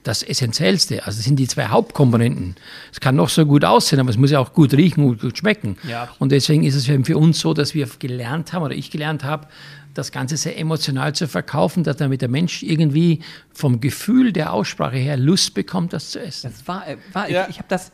das 0.03 0.23
Essentiellste. 0.23 1.05
Also 1.05 1.17
das 1.17 1.25
sind 1.25 1.38
die 1.38 1.47
zwei 1.47 1.67
Hauptkomponenten. 1.67 2.55
Es 2.91 2.99
kann 2.99 3.15
noch 3.15 3.29
so 3.29 3.45
gut 3.45 3.63
aussehen, 3.63 3.99
aber 3.99 4.10
es 4.10 4.17
muss 4.17 4.31
ja 4.31 4.39
auch 4.39 4.53
gut 4.53 4.73
riechen 4.73 5.03
und 5.03 5.21
gut 5.21 5.38
schmecken. 5.38 5.77
Ja. 5.88 6.10
Und 6.19 6.31
deswegen 6.31 6.63
ist 6.63 6.75
es 6.75 6.86
für 6.86 7.17
uns 7.17 7.39
so, 7.39 7.53
dass 7.53 7.75
wir 7.75 7.88
gelernt 7.99 8.53
haben 8.53 8.63
oder 8.63 8.75
ich 8.75 8.89
gelernt 8.89 9.23
habe, 9.23 9.47
das 9.93 10.12
Ganze 10.12 10.38
sehr 10.38 10.58
emotional 10.58 11.13
zu 11.13 11.27
verkaufen, 11.27 11.84
dass 11.84 11.97
damit 11.97 12.21
der 12.21 12.30
Mensch 12.30 12.63
irgendwie 12.63 13.19
vom 13.54 13.82
Gefühl 13.82 14.32
der 14.34 14.54
Aussprache 14.54 14.97
her 14.97 15.17
Lust 15.17 15.54
bekommt, 15.54 15.93
das 15.93 16.12
zu 16.12 16.19
essen. 16.19 16.51
Das 16.51 16.67
war, 16.67 16.88
äh, 16.88 16.97
war 17.13 17.30
ja. 17.30 17.43
ich, 17.43 17.51
ich 17.51 17.58
habe 17.58 17.67
das, 17.67 17.91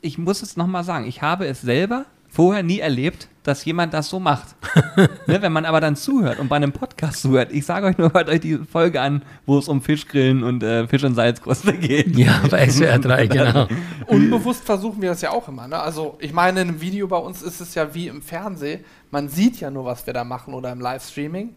ich 0.00 0.18
muss 0.18 0.42
es 0.42 0.56
nochmal 0.56 0.84
sagen, 0.84 1.06
ich 1.06 1.22
habe 1.22 1.46
es 1.46 1.60
selber 1.60 2.06
vorher 2.28 2.62
nie 2.62 2.78
erlebt, 2.78 3.28
dass 3.42 3.64
jemand 3.64 3.94
das 3.94 4.10
so 4.10 4.20
macht. 4.20 4.54
ne, 5.26 5.40
wenn 5.40 5.52
man 5.52 5.64
aber 5.64 5.80
dann 5.80 5.96
zuhört 5.96 6.38
und 6.38 6.48
bei 6.48 6.56
einem 6.56 6.72
Podcast 6.72 7.22
zuhört, 7.22 7.50
ich 7.50 7.64
sage 7.64 7.86
euch 7.86 7.96
nur, 7.96 8.12
hört 8.12 8.28
euch 8.28 8.40
die 8.40 8.58
Folge 8.58 9.00
an, 9.00 9.22
wo 9.46 9.58
es 9.58 9.68
um 9.68 9.80
Fischgrillen 9.80 10.42
und 10.42 10.62
äh, 10.62 10.86
Fisch- 10.86 11.04
und 11.04 11.14
Salzkruste 11.14 11.72
geht. 11.72 12.16
Ja, 12.16 12.42
bei 12.50 12.68
SWR 12.68 12.98
3, 12.98 13.26
genau. 13.28 13.68
Unbewusst 14.06 14.64
versuchen 14.64 15.00
wir 15.00 15.08
das 15.10 15.22
ja 15.22 15.30
auch 15.30 15.48
immer. 15.48 15.66
Ne? 15.66 15.78
Also 15.78 16.18
ich 16.20 16.32
meine, 16.32 16.60
in 16.60 16.68
einem 16.68 16.80
Video 16.80 17.08
bei 17.08 17.16
uns 17.16 17.40
ist 17.42 17.60
es 17.60 17.74
ja 17.74 17.94
wie 17.94 18.08
im 18.08 18.20
Fernsehen. 18.20 18.84
Man 19.10 19.28
sieht 19.28 19.60
ja 19.60 19.70
nur, 19.70 19.84
was 19.84 20.06
wir 20.06 20.14
da 20.14 20.24
machen 20.24 20.54
oder 20.54 20.72
im 20.72 20.80
Livestreaming. 20.80 21.54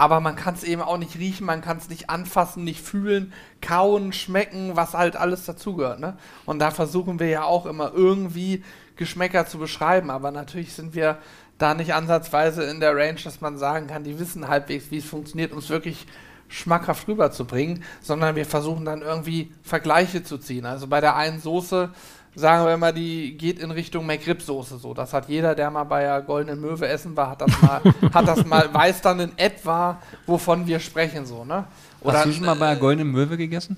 Aber 0.00 0.20
man 0.20 0.36
kann 0.36 0.54
es 0.54 0.62
eben 0.62 0.80
auch 0.80 0.96
nicht 0.96 1.18
riechen, 1.18 1.44
man 1.44 1.60
kann 1.60 1.78
es 1.78 1.88
nicht 1.88 2.08
anfassen, 2.08 2.62
nicht 2.62 2.80
fühlen, 2.80 3.32
kauen, 3.60 4.12
schmecken, 4.12 4.76
was 4.76 4.94
halt 4.94 5.16
alles 5.16 5.44
dazugehört. 5.44 5.98
Ne? 5.98 6.16
Und 6.46 6.60
da 6.60 6.70
versuchen 6.70 7.18
wir 7.18 7.26
ja 7.26 7.42
auch 7.42 7.66
immer 7.66 7.92
irgendwie 7.92 8.62
Geschmäcker 8.94 9.46
zu 9.46 9.58
beschreiben, 9.58 10.10
aber 10.10 10.30
natürlich 10.30 10.72
sind 10.72 10.94
wir 10.94 11.18
da 11.58 11.74
nicht 11.74 11.94
ansatzweise 11.94 12.62
in 12.62 12.78
der 12.78 12.94
Range, 12.94 13.18
dass 13.22 13.40
man 13.40 13.58
sagen 13.58 13.88
kann, 13.88 14.04
die 14.04 14.20
wissen 14.20 14.46
halbwegs, 14.46 14.92
wie 14.92 14.98
es 14.98 15.04
funktioniert, 15.04 15.50
um 15.50 15.58
es 15.58 15.68
wirklich 15.68 16.06
schmackhaft 16.46 17.08
rüberzubringen, 17.08 17.82
sondern 18.00 18.36
wir 18.36 18.46
versuchen 18.46 18.84
dann 18.84 19.02
irgendwie 19.02 19.52
Vergleiche 19.62 20.22
zu 20.22 20.38
ziehen. 20.38 20.64
Also 20.64 20.86
bei 20.86 21.00
der 21.00 21.16
einen 21.16 21.40
Soße 21.40 21.90
sagen 22.34 22.64
wir 22.64 22.74
immer, 22.74 22.92
die 22.92 23.36
geht 23.36 23.58
in 23.58 23.70
Richtung 23.70 24.06
McRib-Soße 24.06 24.78
so. 24.78 24.94
Das 24.94 25.12
hat 25.12 25.28
jeder, 25.28 25.54
der 25.54 25.70
mal 25.70 25.84
bei 25.84 26.02
der 26.02 26.22
Goldenen 26.22 26.60
Möwe 26.60 26.86
essen 26.88 27.16
war, 27.16 27.30
hat 27.30 27.40
das 27.40 27.62
mal, 27.62 27.80
hat 28.12 28.28
das 28.28 28.44
mal, 28.44 28.72
weiß 28.72 29.00
dann 29.00 29.20
in 29.20 29.32
etwa, 29.36 30.00
wovon 30.26 30.66
wir 30.66 30.80
sprechen 30.80 31.26
so, 31.26 31.44
ne? 31.44 31.64
Oder, 32.00 32.18
Hast 32.18 32.26
du 32.26 32.32
schon 32.32 32.46
mal 32.46 32.54
bei 32.54 32.68
der 32.68 32.76
Goldenen 32.76 33.10
Möwe 33.10 33.36
gegessen? 33.36 33.76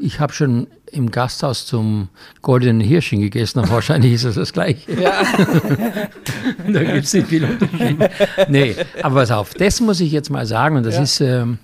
ich 0.00 0.20
habe 0.20 0.32
schon 0.32 0.66
im 0.90 1.10
Gasthaus 1.10 1.66
zum 1.66 2.08
goldenen 2.42 2.80
Hirschen 2.80 3.20
gegessen, 3.20 3.60
aber 3.60 3.70
wahrscheinlich 3.70 4.12
ist 4.12 4.24
es 4.24 4.36
das 4.36 4.52
gleiche. 4.52 4.92
Ja. 5.00 5.22
da 6.72 6.84
gibt 6.84 7.04
es 7.04 7.12
nicht 7.12 7.28
viel 7.28 7.44
Unterschied. 7.44 8.10
Nee, 8.48 8.76
aber 9.02 9.20
pass 9.20 9.30
auf, 9.30 9.54
das 9.54 9.80
muss 9.80 10.00
ich 10.00 10.12
jetzt 10.12 10.30
mal 10.30 10.46
sagen, 10.46 10.76
und 10.76 10.86
das, 10.86 10.96
ja. 10.96 11.02
ist, 11.02 11.20
ähm, 11.20 11.58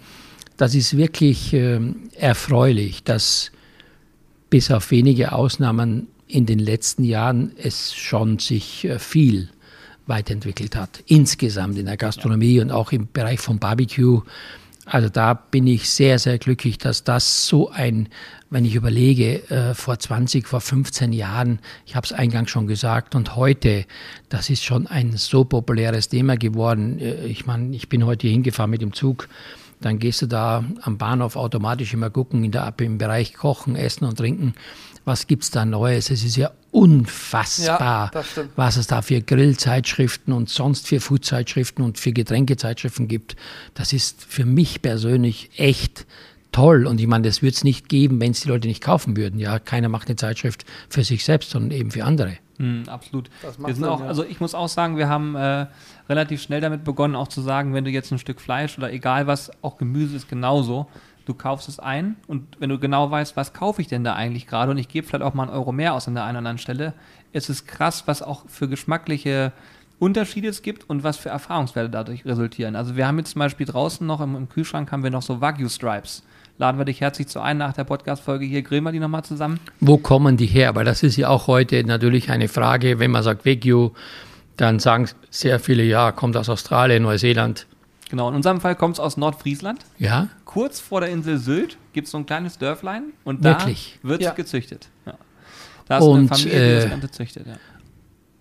das 0.56 0.74
ist 0.74 0.96
wirklich 0.96 1.52
ähm, 1.52 2.08
erfreulich, 2.16 3.04
dass 3.04 3.52
bis 4.50 4.70
auf 4.70 4.90
wenige 4.90 5.32
Ausnahmen 5.32 6.08
in 6.26 6.46
den 6.46 6.58
letzten 6.58 7.04
Jahren 7.04 7.52
es 7.56 7.94
schon 7.94 8.38
sich 8.38 8.84
äh, 8.84 8.98
viel 8.98 9.48
weiterentwickelt 10.06 10.76
hat. 10.76 11.02
Insgesamt 11.06 11.78
in 11.78 11.86
der 11.86 11.96
Gastronomie 11.96 12.56
ja. 12.56 12.62
und 12.62 12.70
auch 12.70 12.92
im 12.92 13.08
Bereich 13.12 13.40
vom 13.40 13.58
Barbecue 13.58 14.22
also 14.90 15.08
da 15.08 15.34
bin 15.34 15.68
ich 15.68 15.88
sehr, 15.88 16.18
sehr 16.18 16.38
glücklich, 16.38 16.76
dass 16.76 17.04
das 17.04 17.46
so 17.46 17.70
ein, 17.70 18.08
wenn 18.50 18.64
ich 18.64 18.74
überlege, 18.74 19.48
äh, 19.48 19.72
vor 19.74 19.96
20, 19.96 20.48
vor 20.48 20.60
15 20.60 21.12
Jahren, 21.12 21.60
ich 21.86 21.94
habe 21.94 22.04
es 22.04 22.12
eingangs 22.12 22.50
schon 22.50 22.66
gesagt, 22.66 23.14
und 23.14 23.36
heute, 23.36 23.84
das 24.30 24.50
ist 24.50 24.64
schon 24.64 24.88
ein 24.88 25.16
so 25.16 25.44
populäres 25.44 26.08
Thema 26.08 26.36
geworden. 26.36 26.98
Äh, 26.98 27.26
ich 27.26 27.46
meine, 27.46 27.74
ich 27.76 27.88
bin 27.88 28.04
heute 28.04 28.26
hingefahren 28.26 28.70
mit 28.70 28.82
dem 28.82 28.92
Zug. 28.92 29.28
Dann 29.80 29.98
gehst 29.98 30.22
du 30.22 30.26
da 30.26 30.64
am 30.82 30.98
Bahnhof 30.98 31.36
automatisch 31.36 31.94
immer 31.94 32.10
gucken, 32.10 32.44
in 32.44 32.52
der, 32.52 32.74
im 32.80 32.98
Bereich 32.98 33.34
Kochen, 33.34 33.76
Essen 33.76 34.04
und 34.04 34.18
Trinken 34.18 34.54
was 35.04 35.26
gibt 35.26 35.44
es 35.44 35.50
da 35.50 35.64
Neues? 35.64 36.10
Es 36.10 36.24
ist 36.24 36.36
ja 36.36 36.50
unfassbar, 36.70 38.10
ja, 38.14 38.24
was 38.56 38.76
es 38.76 38.86
da 38.86 39.02
für 39.02 39.20
Grillzeitschriften 39.20 40.32
und 40.32 40.48
sonst 40.48 40.86
für 40.86 41.00
Foodzeitschriften 41.00 41.84
und 41.84 41.98
für 41.98 42.12
Getränkezeitschriften 42.12 43.08
gibt. 43.08 43.36
Das 43.74 43.92
ist 43.92 44.24
für 44.24 44.44
mich 44.44 44.82
persönlich 44.82 45.50
echt 45.56 46.06
toll. 46.52 46.86
Und 46.86 47.00
ich 47.00 47.06
meine, 47.06 47.26
das 47.26 47.42
würde 47.42 47.54
es 47.54 47.64
nicht 47.64 47.88
geben, 47.88 48.20
wenn 48.20 48.32
es 48.32 48.42
die 48.42 48.48
Leute 48.48 48.68
nicht 48.68 48.82
kaufen 48.82 49.16
würden. 49.16 49.40
Ja, 49.40 49.58
keiner 49.58 49.88
macht 49.88 50.08
eine 50.08 50.16
Zeitschrift 50.16 50.64
für 50.88 51.02
sich 51.02 51.24
selbst, 51.24 51.50
sondern 51.50 51.72
eben 51.72 51.90
für 51.90 52.04
andere. 52.04 52.36
Mm, 52.60 52.88
absolut. 52.88 53.30
wir 53.42 53.52
sind 53.52 53.76
Sinn, 53.76 53.84
auch, 53.84 54.00
ja. 54.00 54.06
also 54.06 54.24
ich 54.24 54.40
muss 54.40 54.54
auch 54.54 54.68
sagen, 54.68 54.96
wir 54.96 55.08
haben 55.08 55.34
äh, 55.34 55.66
relativ 56.08 56.42
schnell 56.42 56.60
damit 56.60 56.84
begonnen, 56.84 57.16
auch 57.16 57.28
zu 57.28 57.40
sagen, 57.40 57.74
wenn 57.74 57.84
du 57.84 57.90
jetzt 57.90 58.12
ein 58.12 58.18
Stück 58.18 58.40
Fleisch 58.40 58.76
oder 58.76 58.92
egal 58.92 59.26
was, 59.26 59.50
auch 59.62 59.78
Gemüse 59.78 60.16
ist 60.16 60.28
genauso 60.28 60.86
du 61.30 61.34
kaufst 61.34 61.68
es 61.68 61.78
ein 61.78 62.16
und 62.26 62.60
wenn 62.60 62.70
du 62.70 62.78
genau 62.78 63.10
weißt, 63.10 63.36
was 63.36 63.52
kaufe 63.52 63.80
ich 63.80 63.88
denn 63.88 64.04
da 64.04 64.14
eigentlich 64.14 64.46
gerade 64.46 64.70
und 64.70 64.78
ich 64.78 64.88
gebe 64.88 65.06
vielleicht 65.06 65.22
auch 65.22 65.34
mal 65.34 65.44
einen 65.44 65.52
Euro 65.52 65.72
mehr 65.72 65.94
aus 65.94 66.08
an 66.08 66.14
der 66.14 66.24
einen 66.24 66.32
oder 66.32 66.38
anderen 66.38 66.58
Stelle, 66.58 66.94
ist 67.32 67.48
es 67.48 67.66
krass, 67.66 68.04
was 68.06 68.20
auch 68.20 68.48
für 68.48 68.68
geschmackliche 68.68 69.52
Unterschiede 69.98 70.48
es 70.48 70.62
gibt 70.62 70.88
und 70.88 71.04
was 71.04 71.16
für 71.16 71.28
Erfahrungswerte 71.28 71.90
dadurch 71.90 72.24
resultieren. 72.24 72.74
Also 72.74 72.96
wir 72.96 73.06
haben 73.06 73.18
jetzt 73.18 73.32
zum 73.32 73.40
Beispiel 73.40 73.66
draußen 73.66 74.06
noch 74.06 74.20
im, 74.20 74.34
im 74.34 74.48
Kühlschrank 74.48 74.90
haben 74.90 75.02
wir 75.02 75.10
noch 75.10 75.22
so 75.22 75.40
Wagyu 75.40 75.68
Stripes. 75.68 76.24
Laden 76.60 76.76
wir 76.76 76.84
dich 76.84 77.00
herzlich 77.00 77.26
zu 77.26 77.40
ein 77.40 77.56
nach 77.56 77.72
der 77.72 77.84
Podcast-Folge 77.84 78.44
hier, 78.44 78.60
grillen 78.60 78.84
wir 78.84 78.92
die 78.92 79.00
nochmal 79.00 79.24
zusammen. 79.24 79.58
Wo 79.80 79.96
kommen 79.96 80.36
die 80.36 80.44
her? 80.44 80.74
Weil 80.74 80.84
das 80.84 81.02
ist 81.02 81.16
ja 81.16 81.28
auch 81.28 81.46
heute 81.46 81.82
natürlich 81.84 82.30
eine 82.30 82.48
Frage, 82.48 82.98
wenn 82.98 83.10
man 83.10 83.22
sagt 83.22 83.46
Wagyu, 83.46 83.92
dann 84.58 84.78
sagen 84.78 85.08
sehr 85.30 85.58
viele, 85.58 85.84
ja, 85.84 86.12
kommt 86.12 86.36
aus 86.36 86.50
Australien, 86.50 87.04
Neuseeland. 87.04 87.66
Genau, 88.10 88.28
in 88.28 88.34
unserem 88.34 88.60
Fall 88.60 88.76
kommt 88.76 88.96
es 88.96 89.00
aus 89.00 89.16
Nordfriesland. 89.16 89.86
Ja. 89.96 90.28
Kurz 90.44 90.80
vor 90.80 91.00
der 91.00 91.08
Insel 91.08 91.38
Sylt 91.38 91.78
gibt 91.94 92.08
es 92.08 92.10
so 92.10 92.18
ein 92.18 92.26
kleines 92.26 92.58
Dörflein 92.58 93.04
und 93.24 93.42
da 93.42 93.66
wird 94.02 94.20
es 94.20 94.26
ja. 94.26 94.32
gezüchtet. 94.34 94.90
Ja. 95.06 95.14
Da 95.88 95.96
ist 95.96 96.04
und, 96.04 96.18
eine 96.18 96.28
Familie, 96.28 96.68
die 96.68 96.74
das 96.74 96.84
äh, 96.84 96.88
Ganze 96.90 97.10
züchtet, 97.10 97.46
ja. 97.46 97.54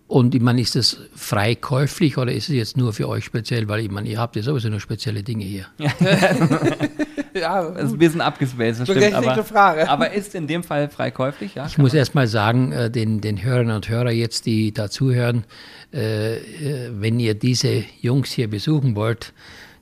Und 0.10 0.36
ich 0.36 0.42
meine, 0.42 0.60
ist 0.60 0.76
das 0.76 0.98
frei 1.16 1.56
käuflich 1.56 2.18
oder 2.18 2.34
ist 2.34 2.50
es 2.50 2.56
jetzt 2.56 2.76
nur 2.76 2.92
für 2.92 3.08
euch 3.08 3.24
speziell? 3.24 3.70
Weil 3.70 3.80
ich 3.80 3.92
meine, 3.92 4.10
ihr 4.10 4.20
habt 4.20 4.36
ja 4.36 4.42
sowieso 4.42 4.68
nur 4.68 4.82
spezielle 4.82 5.24
Dinge 5.24 5.46
hier. 5.46 5.68
ja, 7.40 7.70
das 7.72 7.86
ist 7.86 7.94
ein 7.94 7.98
bisschen 7.98 8.22
abgespaced, 8.22 8.82
das 8.82 8.90
stimmt. 8.90 9.14
Aber, 9.14 9.44
Frage. 9.44 9.90
aber 9.90 10.12
ist 10.12 10.36
in 10.36 10.48
dem 10.48 10.64
Fall 10.64 10.90
frei 10.90 11.12
käuflich, 11.12 11.56
ja? 11.56 11.66
Ich 11.68 11.78
muss 11.78 11.94
erst 11.94 12.16
mal 12.16 12.28
sagen, 12.28 12.72
äh, 12.72 12.90
den, 12.90 13.22
den 13.22 13.44
Hörern 13.44 13.72
und 13.72 13.90
Hörern 13.90 14.16
jetzt, 14.16 14.46
die 14.46 14.74
da 14.74 14.90
zuhören, 14.90 15.46
äh, 15.94 16.38
äh, 16.38 16.92
wenn 16.94 17.20
ihr 17.20 17.34
diese 17.34 17.84
Jungs 18.02 18.32
hier 18.32 18.50
besuchen 18.50 18.96
wollt, 18.96 19.34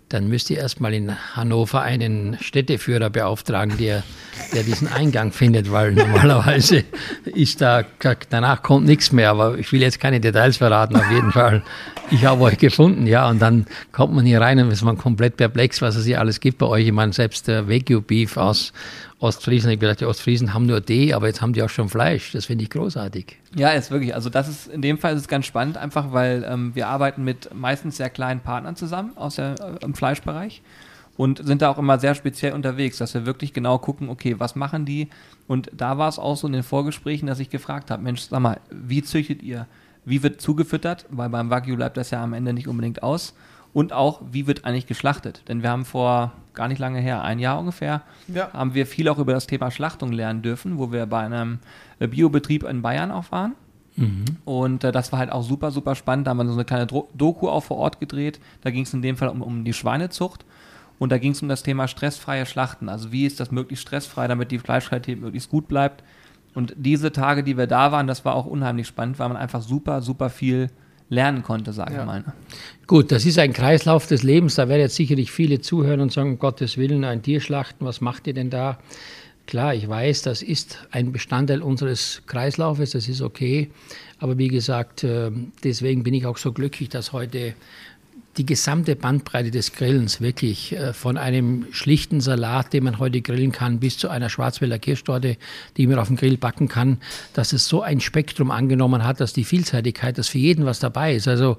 dann 0.09 0.29
müsst 0.29 0.49
ihr 0.49 0.57
erstmal 0.57 0.93
in 0.93 1.13
Hannover 1.35 1.81
einen 1.81 2.37
Städteführer 2.39 3.09
beauftragen, 3.09 3.77
der, 3.77 4.03
der 4.53 4.63
diesen 4.63 4.87
Eingang 4.87 5.31
findet, 5.31 5.71
weil 5.71 5.91
normalerweise 5.93 6.85
ist 7.25 7.61
da, 7.61 7.83
danach 8.29 8.63
kommt 8.63 8.85
nichts 8.85 9.11
mehr, 9.11 9.29
aber 9.31 9.57
ich 9.57 9.71
will 9.71 9.81
jetzt 9.81 9.99
keine 9.99 10.19
Details 10.19 10.57
verraten, 10.57 10.95
auf 10.95 11.11
jeden 11.11 11.31
Fall. 11.31 11.61
Ich 12.09 12.23
habe 12.23 12.41
euch 12.43 12.57
gefunden, 12.57 13.05
ja, 13.05 13.29
und 13.29 13.39
dann 13.39 13.65
kommt 13.91 14.13
man 14.13 14.25
hier 14.25 14.39
rein 14.39 14.59
und 14.59 14.71
ist 14.71 14.83
man 14.83 14.97
komplett 14.97 15.35
perplex, 15.35 15.81
was 15.81 15.97
es 15.97 16.05
hier 16.05 16.21
alles 16.21 16.39
gibt 16.39 16.59
bei 16.59 16.65
euch. 16.67 16.87
Ich 16.87 16.93
meine, 16.93 17.11
selbst 17.11 17.47
der 17.49 17.67
Wagyu 17.67 18.01
Beef 18.01 18.37
aus 18.37 18.71
Ostfriesen. 19.20 19.72
Ich 19.72 19.80
dachte, 19.80 19.97
die 19.97 20.05
Ostfriesen 20.05 20.53
haben 20.53 20.68
nur 20.68 20.80
D, 20.80 21.13
aber 21.13 21.28
jetzt 21.28 21.41
haben 21.41 21.53
die 21.53 21.63
auch 21.63 21.70
schon 21.70 21.89
Fleisch. 21.89 22.34
Das 22.34 22.45
finde 22.45 22.63
ich 22.63 22.70
großartig. 22.70 23.38
Ja, 23.55 23.72
ist 23.72 23.89
wirklich. 23.89 24.13
Also 24.13 24.30
das 24.30 24.47
ist 24.47 24.68
in 24.68 24.82
dem 24.82 24.97
Fall 24.99 25.15
ist 25.15 25.22
es 25.22 25.28
ganz 25.28 25.45
spannend, 25.45 25.78
einfach 25.78 26.13
weil 26.13 26.45
ähm, 26.47 26.76
wir 26.76 26.88
arbeiten 26.88 27.24
mit 27.24 27.53
meistens 27.53 27.97
sehr 27.97 28.09
kleinen 28.11 28.41
Partnern 28.41 28.76
zusammen 28.76 29.18
aus 29.18 29.36
der, 29.36 29.55
äh, 29.59 29.84
im 29.84 29.95
Fleischbereich 29.95 30.61
und 31.18 31.43
sind 31.43 31.63
da 31.63 31.70
auch 31.70 31.80
immer 31.80 31.97
sehr 31.97 32.13
speziell 32.13 32.53
unterwegs, 32.53 32.99
dass 32.99 33.15
wir 33.15 33.26
wirklich 33.26 33.53
genau 33.53 33.80
gucken, 33.80 34.09
okay, 34.09 34.36
was 34.38 34.55
machen 34.55 34.86
die? 34.86 35.09
Und 35.47 35.72
da 35.74 35.97
war 35.97 36.09
es 36.09 36.20
auch 36.20 36.38
so 36.38 36.45
in 36.45 36.53
den 36.53 36.63
Vorgesprächen, 36.63 37.28
dass 37.28 37.39
ich 37.39 37.49
gefragt 37.49 37.89
habe, 37.89 38.03
Mensch, 38.03 38.22
sag 38.22 38.39
mal, 38.39 38.59
wie 38.70 39.01
züchtet 39.01 39.41
ihr? 39.41 39.65
Wie 40.05 40.22
wird 40.22 40.39
zugefüttert? 40.39 41.05
Weil 41.09 41.30
beim 41.30 41.49
Wagyu 41.49 41.76
bleibt 41.76 41.97
das 41.97 42.11
ja 42.11 42.24
am 42.24 42.34
Ende 42.34 42.53
nicht 42.53 42.68
unbedingt 42.68 43.01
aus. 43.01 43.34
Und 43.74 43.93
auch, 43.93 44.22
wie 44.32 44.47
wird 44.47 44.63
eigentlich 44.63 44.88
geschlachtet? 44.88 45.41
Denn 45.47 45.63
wir 45.63 45.72
haben 45.72 45.86
vor 45.86 46.34
gar 46.57 46.67
nicht 46.67 46.79
lange 46.79 46.99
her, 46.99 47.23
ein 47.23 47.39
Jahr 47.39 47.59
ungefähr, 47.59 48.01
ja. 48.27 48.51
haben 48.51 48.73
wir 48.73 48.85
viel 48.85 49.07
auch 49.07 49.19
über 49.19 49.33
das 49.33 49.47
Thema 49.47 49.71
Schlachtung 49.71 50.11
lernen 50.11 50.41
dürfen, 50.41 50.77
wo 50.77 50.91
wir 50.91 51.05
bei 51.05 51.21
einem 51.21 51.59
äh, 51.99 52.07
Biobetrieb 52.07 52.63
in 52.63 52.81
Bayern 52.81 53.11
auch 53.11 53.31
waren. 53.31 53.53
Mhm. 53.95 54.25
Und 54.43 54.83
äh, 54.83 54.91
das 54.91 55.11
war 55.11 55.19
halt 55.19 55.31
auch 55.31 55.43
super, 55.43 55.71
super 55.71 55.95
spannend. 55.95 56.27
Da 56.27 56.31
haben 56.31 56.37
wir 56.37 56.45
so 56.45 56.53
eine 56.53 56.65
kleine 56.65 56.85
Doku 56.87 57.49
auch 57.49 57.63
vor 57.63 57.77
Ort 57.77 57.99
gedreht. 57.99 58.39
Da 58.61 58.71
ging 58.71 58.83
es 58.83 58.93
in 58.93 59.01
dem 59.01 59.17
Fall 59.17 59.29
um, 59.29 59.41
um 59.41 59.63
die 59.63 59.73
Schweinezucht. 59.73 60.45
Und 60.99 61.11
da 61.11 61.17
ging 61.17 61.31
es 61.31 61.41
um 61.41 61.49
das 61.49 61.63
Thema 61.63 61.87
stressfreie 61.87 62.45
Schlachten. 62.45 62.89
Also 62.89 63.11
wie 63.11 63.25
ist 63.25 63.39
das 63.39 63.51
möglichst 63.51 63.87
stressfrei, 63.87 64.27
damit 64.27 64.51
die 64.51 64.59
Fleischqualität 64.59 65.19
möglichst 65.19 65.49
gut 65.49 65.67
bleibt. 65.67 66.03
Und 66.53 66.73
diese 66.75 67.11
Tage, 67.11 67.43
die 67.43 67.57
wir 67.57 67.67
da 67.67 67.91
waren, 67.91 68.07
das 68.07 68.25
war 68.25 68.35
auch 68.35 68.45
unheimlich 68.45 68.87
spannend, 68.87 69.19
weil 69.19 69.27
man 69.27 69.37
einfach 69.37 69.61
super, 69.61 70.01
super 70.01 70.29
viel 70.29 70.69
lernen 71.09 71.43
konnte, 71.43 71.73
sage 71.73 71.93
ja. 71.93 72.01
ich 72.01 72.05
mal. 72.05 72.19
Ne? 72.19 72.33
Gut, 72.85 73.11
das 73.11 73.25
ist 73.25 73.39
ein 73.39 73.53
Kreislauf 73.53 74.07
des 74.07 74.23
Lebens. 74.23 74.55
Da 74.55 74.69
werden 74.69 74.81
jetzt 74.81 74.95
sicherlich 74.95 75.31
viele 75.31 75.61
zuhören 75.61 76.01
und 76.01 76.11
sagen, 76.11 76.31
um 76.31 76.39
Gottes 76.39 76.77
Willen, 76.77 77.03
ein 77.03 77.21
Tier 77.21 77.41
schlachten, 77.41 77.85
was 77.85 78.01
macht 78.01 78.27
ihr 78.27 78.33
denn 78.33 78.49
da? 78.49 78.79
Klar, 79.45 79.73
ich 79.73 79.87
weiß, 79.87 80.23
das 80.23 80.41
ist 80.41 80.85
ein 80.91 81.13
Bestandteil 81.13 81.61
unseres 81.61 82.21
Kreislaufes, 82.27 82.91
das 82.91 83.07
ist 83.07 83.21
okay. 83.21 83.71
Aber 84.19 84.37
wie 84.37 84.49
gesagt, 84.49 85.05
äh, 85.05 85.31
deswegen 85.63 86.03
bin 86.03 86.13
ich 86.13 86.25
auch 86.25 86.37
so 86.37 86.51
glücklich, 86.51 86.89
dass 86.89 87.13
heute 87.13 87.53
die 88.38 88.45
gesamte 88.45 88.95
Bandbreite 88.95 89.51
des 89.51 89.73
Grillens 89.73 90.21
wirklich 90.21 90.73
äh, 90.73 90.93
von 90.93 91.17
einem 91.17 91.67
schlichten 91.71 92.21
Salat, 92.21 92.73
den 92.73 92.83
man 92.83 92.99
heute 92.99 93.21
grillen 93.21 93.51
kann, 93.51 93.79
bis 93.79 93.97
zu 93.97 94.09
einer 94.09 94.29
Schwarzwälder 94.29 94.79
Kirschtorte, 94.79 95.38
die 95.75 95.88
man 95.88 95.99
auf 95.99 96.07
dem 96.07 96.17
Grill 96.17 96.38
backen 96.38 96.67
kann, 96.67 96.99
dass 97.33 97.53
es 97.53 97.67
so 97.67 97.81
ein 97.81 97.99
Spektrum 97.99 98.51
angenommen 98.51 99.03
hat, 99.03 99.19
dass 99.19 99.33
die 99.33 99.43
Vielseitigkeit, 99.43 100.17
dass 100.17 100.29
für 100.29 100.38
jeden 100.38 100.65
was 100.65 100.79
dabei 100.79 101.15
ist. 101.15 101.27
Also 101.27 101.57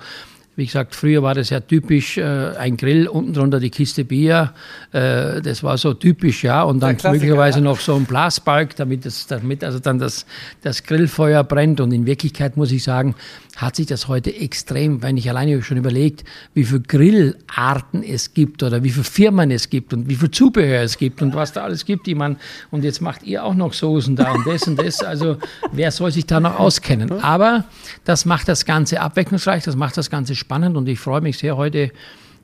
wie 0.58 0.66
gesagt, 0.66 0.96
früher 0.96 1.22
war 1.22 1.36
das 1.36 1.50
ja 1.50 1.60
typisch, 1.60 2.18
äh, 2.18 2.22
ein 2.24 2.76
Grill, 2.76 3.06
unten 3.06 3.32
drunter 3.32 3.60
die 3.60 3.70
Kiste 3.70 4.04
Bier. 4.04 4.54
Äh, 4.90 5.40
das 5.40 5.62
war 5.62 5.78
so 5.78 5.94
typisch, 5.94 6.42
ja. 6.42 6.64
Und 6.64 6.80
dann 6.80 6.96
möglicherweise 7.12 7.60
ja. 7.60 7.64
noch 7.64 7.78
so 7.78 7.94
ein 7.94 8.06
Blasbalg, 8.06 8.74
damit, 8.74 9.06
das, 9.06 9.28
damit 9.28 9.62
also 9.62 9.78
dann 9.78 10.00
das, 10.00 10.26
das 10.62 10.82
Grillfeuer 10.82 11.44
brennt. 11.44 11.80
Und 11.80 11.92
in 11.92 12.06
Wirklichkeit 12.06 12.56
muss 12.56 12.72
ich 12.72 12.82
sagen, 12.82 13.14
hat 13.54 13.76
sich 13.76 13.86
das 13.86 14.08
heute 14.08 14.34
extrem, 14.34 15.00
wenn 15.00 15.16
ich 15.16 15.30
alleine 15.30 15.62
schon 15.62 15.76
überlegt, 15.76 16.24
wie 16.54 16.64
viele 16.64 16.80
Grillarten 16.80 18.02
es 18.02 18.34
gibt 18.34 18.64
oder 18.64 18.82
wie 18.82 18.90
viele 18.90 19.04
Firmen 19.04 19.52
es 19.52 19.70
gibt 19.70 19.92
und 19.92 20.08
wie 20.08 20.16
viel 20.16 20.30
Zubehör 20.32 20.82
es 20.82 20.98
gibt 20.98 21.22
und 21.22 21.36
was 21.36 21.52
da 21.52 21.62
alles 21.62 21.84
gibt. 21.84 22.08
Ich 22.08 22.16
meine, 22.16 22.34
und 22.72 22.82
jetzt 22.82 23.00
macht 23.00 23.22
ihr 23.22 23.44
auch 23.44 23.54
noch 23.54 23.74
Soßen 23.74 24.16
da 24.16 24.32
und 24.32 24.44
das 24.44 24.64
und 24.64 24.76
das. 24.76 25.02
Also 25.02 25.36
wer 25.70 25.92
soll 25.92 26.10
sich 26.10 26.26
da 26.26 26.40
noch 26.40 26.58
auskennen? 26.58 27.12
Aber 27.22 27.64
das 28.04 28.24
macht 28.24 28.48
das 28.48 28.64
Ganze 28.64 29.00
abwechslungsreich, 29.00 29.62
das 29.62 29.76
macht 29.76 29.96
das 29.96 30.10
Ganze 30.10 30.34
spannend 30.34 30.47
und 30.76 30.88
ich 30.88 30.98
freue 30.98 31.20
mich 31.20 31.38
sehr 31.38 31.56
heute 31.56 31.92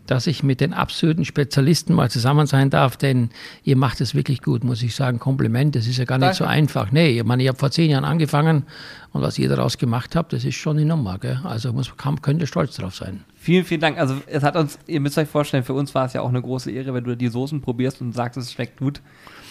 dass 0.07 0.27
ich 0.27 0.43
mit 0.43 0.61
den 0.61 0.73
absoluten 0.73 1.25
Spezialisten 1.25 1.95
mal 1.95 2.11
zusammen 2.11 2.47
sein 2.47 2.71
darf, 2.71 2.97
denn 2.97 3.31
ihr 3.63 3.77
macht 3.77 4.01
es 4.01 4.15
wirklich 4.15 4.43
gut, 4.43 4.63
muss 4.63 4.83
ich 4.83 4.95
sagen. 4.95 5.19
Kompliment, 5.19 5.75
das 5.75 5.87
ist 5.87 5.97
ja 5.97 6.05
gar 6.05 6.19
nicht 6.19 6.27
Danke. 6.27 6.39
so 6.39 6.45
einfach. 6.45 6.93
Nee, 6.93 7.19
ich 7.19 7.25
meine, 7.25 7.43
ich 7.43 7.49
habe 7.49 7.59
vor 7.59 7.71
zehn 7.71 7.91
Jahren 7.91 8.05
angefangen 8.05 8.65
und 9.13 9.23
was 9.23 9.39
ihr 9.39 9.49
daraus 9.49 9.79
gemacht 9.79 10.15
habt, 10.15 10.33
das 10.33 10.45
ist 10.45 10.57
schon 10.57 10.77
eine 10.77 10.87
Nummer. 10.87 11.19
Gell? 11.19 11.41
Also 11.45 11.73
muss, 11.73 11.97
kann, 11.97 12.21
könnt 12.21 12.41
ihr 12.41 12.47
stolz 12.47 12.77
drauf 12.77 12.95
sein. 12.95 13.25
Vielen, 13.37 13.65
vielen 13.65 13.81
Dank. 13.81 13.99
Also 13.99 14.17
es 14.27 14.43
hat 14.43 14.57
uns, 14.57 14.79
ihr 14.87 15.01
müsst 15.01 15.17
euch 15.17 15.29
vorstellen, 15.29 15.65
für 15.65 15.75
uns 15.75 15.95
war 15.95 16.07
es 16.07 16.13
ja 16.13 16.21
auch 16.21 16.29
eine 16.29 16.43
große 16.43 16.71
Ehre, 16.71 16.93
wenn 16.93 17.05
du 17.05 17.17
die 17.17 17.29
Soßen 17.29 17.61
probierst 17.61 18.01
und 18.01 18.13
sagst, 18.13 18.37
es 18.37 18.53
schmeckt 18.53 18.79
gut. 18.79 19.01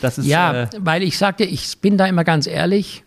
Das 0.02 0.18
ist, 0.18 0.28
ja, 0.28 0.64
äh, 0.64 0.68
weil 0.80 1.02
ich 1.02 1.18
sagte, 1.18 1.46
ich 1.46 1.80
bin 1.80 1.98
da 1.98 2.06
immer 2.06 2.24
ganz 2.24 2.46
ehrlich. 2.46 3.04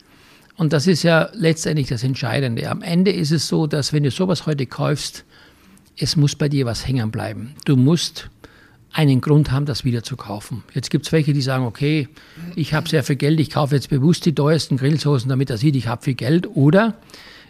Und 0.56 0.72
das 0.72 0.86
ist 0.86 1.02
ja 1.02 1.28
letztendlich 1.34 1.88
das 1.88 2.02
Entscheidende. 2.02 2.70
Am 2.70 2.80
Ende 2.80 3.10
ist 3.12 3.30
es 3.30 3.46
so, 3.46 3.66
dass 3.66 3.92
wenn 3.92 4.04
du 4.04 4.10
sowas 4.10 4.46
heute 4.46 4.64
kaufst, 4.64 5.25
es 5.98 6.16
muss 6.16 6.34
bei 6.34 6.48
dir 6.48 6.66
was 6.66 6.86
hängen 6.86 7.10
bleiben. 7.10 7.54
Du 7.64 7.76
musst 7.76 8.28
einen 8.92 9.20
Grund 9.20 9.50
haben, 9.50 9.66
das 9.66 9.84
wieder 9.84 10.02
zu 10.02 10.16
kaufen. 10.16 10.62
Jetzt 10.72 10.90
gibt 10.90 11.06
es 11.06 11.12
welche, 11.12 11.32
die 11.32 11.42
sagen, 11.42 11.64
okay, 11.66 12.08
ich 12.54 12.72
habe 12.72 12.88
sehr 12.88 13.02
viel 13.02 13.16
Geld, 13.16 13.38
ich 13.40 13.50
kaufe 13.50 13.74
jetzt 13.74 13.90
bewusst 13.90 14.24
die 14.24 14.34
teuersten 14.34 14.78
Grillsoßen, 14.78 15.28
damit 15.28 15.50
er 15.50 15.58
sieht, 15.58 15.76
ich 15.76 15.86
habe 15.86 16.02
viel 16.02 16.14
Geld. 16.14 16.48
Oder 16.54 16.94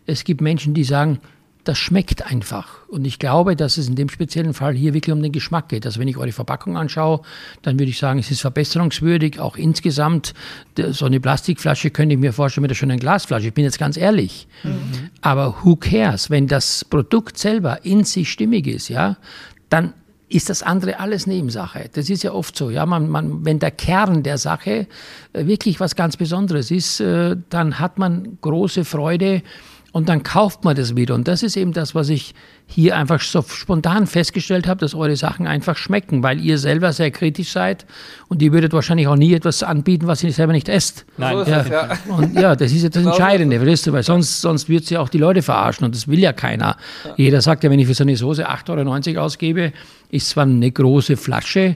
es 0.07 0.25
gibt 0.25 0.41
Menschen, 0.41 0.75
die 0.75 0.85
sagen, 0.85 1.21
das 1.67 1.79
schmeckt 1.79 2.25
einfach. 2.25 2.87
Und 2.87 3.05
ich 3.05 3.19
glaube, 3.19 3.57
dass 3.57 3.77
es 3.77 3.89
in 3.89 3.97
dem 3.97 4.09
speziellen 4.09 4.55
Fall 4.55 4.75
hier 4.75 4.95
wirklich 4.95 5.13
um 5.13 5.21
den 5.21 5.33
Geschmack 5.33 5.69
geht. 5.69 5.85
Also 5.85 5.99
wenn 5.99 6.07
ich 6.07 6.17
eure 6.17 6.31
Verpackung 6.31 6.77
anschaue, 6.77 7.23
dann 7.63 7.77
würde 7.79 7.91
ich 7.91 7.99
sagen, 7.99 8.21
es 8.21 8.31
ist 8.31 8.41
verbesserungswürdig, 8.41 9.41
auch 9.41 9.57
insgesamt. 9.57 10.33
So 10.77 11.07
eine 11.07 11.19
Plastikflasche 11.19 11.91
könnte 11.91 12.15
ich 12.15 12.21
mir 12.21 12.33
vorstellen 12.33 12.63
mit 12.63 12.77
schon 12.77 12.91
eine 12.93 13.01
Glasflasche. 13.01 13.49
Ich 13.49 13.55
bin 13.55 13.65
jetzt 13.65 13.81
ganz 13.81 13.97
ehrlich. 13.97 14.47
Mhm. 14.63 15.11
Aber 15.23 15.57
who 15.65 15.75
cares? 15.75 16.31
Wenn 16.31 16.47
das 16.47 16.85
Produkt 16.85 17.37
selber 17.37 17.85
in 17.85 18.05
sich 18.05 18.31
stimmig 18.31 18.69
ist, 18.69 18.89
ja, 18.89 19.17
dann 19.69 19.93
ist 20.29 20.49
das 20.49 20.63
andere 20.63 21.01
alles 21.01 21.27
Nebensache. 21.27 21.91
Das 21.93 22.11
ist 22.11 22.23
ja 22.23 22.33
oft 22.33 22.57
so. 22.57 22.71
Ja, 22.71 22.87
man, 22.87 23.09
man, 23.09 23.45
wenn 23.45 23.59
der 23.59 23.73
Kern 23.73 24.23
der 24.23 24.39
Sache 24.39 24.87
äh, 25.33 25.47
wirklich 25.47 25.81
was 25.81 25.97
ganz 25.97 26.17
Besonderes 26.17 26.71
ist, 26.71 27.01
äh, 27.01 27.37
dann 27.51 27.81
hat 27.81 27.99
man 27.99 28.39
große 28.41 28.85
Freude, 28.85 29.43
und 29.97 30.11
dann 30.11 30.23
kauft 30.23 30.63
man 30.63 30.77
das 30.77 30.95
wieder. 30.95 31.15
Und 31.15 31.27
das 31.27 31.43
ist 31.43 31.57
eben 31.57 31.73
das, 31.73 31.95
was 31.95 32.11
ich 32.11 32.35
hier 32.67 32.99
einfach 32.99 33.19
so 33.19 33.41
spontan 33.41 34.07
festgestellt 34.07 34.67
habe, 34.67 34.79
dass 34.79 34.95
eure 34.95 35.17
Sachen 35.17 35.47
einfach 35.47 35.79
schmecken, 35.79 36.23
weil 36.23 36.39
ihr 36.39 36.59
selber 36.59 36.93
sehr 36.93 37.11
kritisch 37.11 37.51
seid 37.51 37.87
und 38.29 38.43
ihr 38.43 38.53
würdet 38.53 38.75
wahrscheinlich 38.75 39.09
auch 39.09 39.17
nie 39.17 39.33
etwas 39.33 39.63
anbieten, 39.63 40.07
was 40.07 40.23
ihr 40.23 40.31
selber 40.33 40.53
nicht 40.53 40.69
esst. 40.69 41.07
Nein, 41.17 41.43
so 41.43 41.51
ja. 41.51 41.61
Es, 41.63 41.69
ja. 41.71 41.99
Und 42.15 42.35
ja, 42.39 42.55
das 42.55 42.73
ist 42.73 42.83
ja 42.83 42.91
das 42.91 43.07
Entscheidende, 43.07 43.67
weißt 43.67 43.87
du, 43.87 43.93
weil 43.95 44.03
sonst, 44.03 44.43
sonst 44.43 44.69
wird 44.69 44.85
sie 44.85 44.99
auch 44.99 45.09
die 45.09 45.17
Leute 45.17 45.41
verarschen 45.41 45.87
und 45.87 45.95
das 45.95 46.07
will 46.07 46.19
ja 46.19 46.35
keiner. 46.35 46.77
Ja. 47.03 47.15
Jeder 47.17 47.41
sagt 47.41 47.65
ja, 47.65 47.71
wenn 47.71 47.79
ich 47.79 47.87
für 47.87 47.95
so 47.95 48.05
eine 48.05 48.17
Soße 48.17 48.47
8,90 48.47 49.15
Euro 49.15 49.25
ausgebe, 49.25 49.73
ist 50.11 50.29
zwar 50.29 50.45
eine 50.45 50.71
große 50.71 51.17
Flasche, 51.17 51.75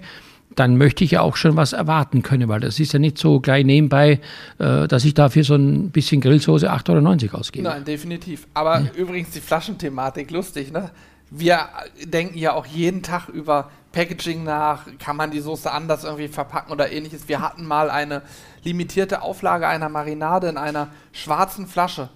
dann 0.61 0.77
möchte 0.77 1.05
ich 1.05 1.13
ja 1.13 1.23
auch 1.23 1.37
schon 1.37 1.57
was 1.57 1.73
erwarten 1.73 2.23
können, 2.23 2.49
weil 2.51 2.61
das 2.61 2.79
ist 2.79 2.93
ja 2.93 2.99
nicht 2.99 3.17
so 3.17 3.41
gleich 3.41 3.65
nebenbei, 3.65 4.21
äh, 4.59 4.87
dass 4.87 5.07
ich 5.07 5.15
dafür 5.15 5.43
so 5.43 5.55
ein 5.55 5.91
bisschen 5.91 6.21
Grillsoße 6.21 6.71
8,90 6.71 7.25
Euro 7.29 7.39
ausgebe. 7.39 7.67
Nein, 7.67 7.83
definitiv. 7.83 8.47
Aber 8.53 8.81
ja. 8.81 8.91
übrigens 8.95 9.31
die 9.31 9.41
Flaschenthematik, 9.41 10.31
lustig, 10.31 10.71
ne? 10.71 10.91
Wir 11.31 11.61
denken 12.05 12.37
ja 12.37 12.53
auch 12.53 12.67
jeden 12.67 13.03
Tag 13.03 13.29
über, 13.29 13.71
Packaging 13.93 14.45
nach, 14.45 14.83
kann 14.99 15.17
man 15.17 15.31
die 15.31 15.41
Soße 15.41 15.71
anders 15.71 16.05
irgendwie 16.05 16.29
verpacken 16.29 16.71
oder 16.73 16.93
ähnliches. 16.93 17.27
Wir 17.27 17.41
hatten 17.41 17.65
mal 17.65 17.91
eine 17.91 18.23
limitierte 18.63 19.23
Auflage 19.23 19.67
einer 19.67 19.89
Marinade 19.89 20.49
in 20.49 20.59
einer 20.59 20.89
schwarzen 21.13 21.67
Flasche. 21.67 22.11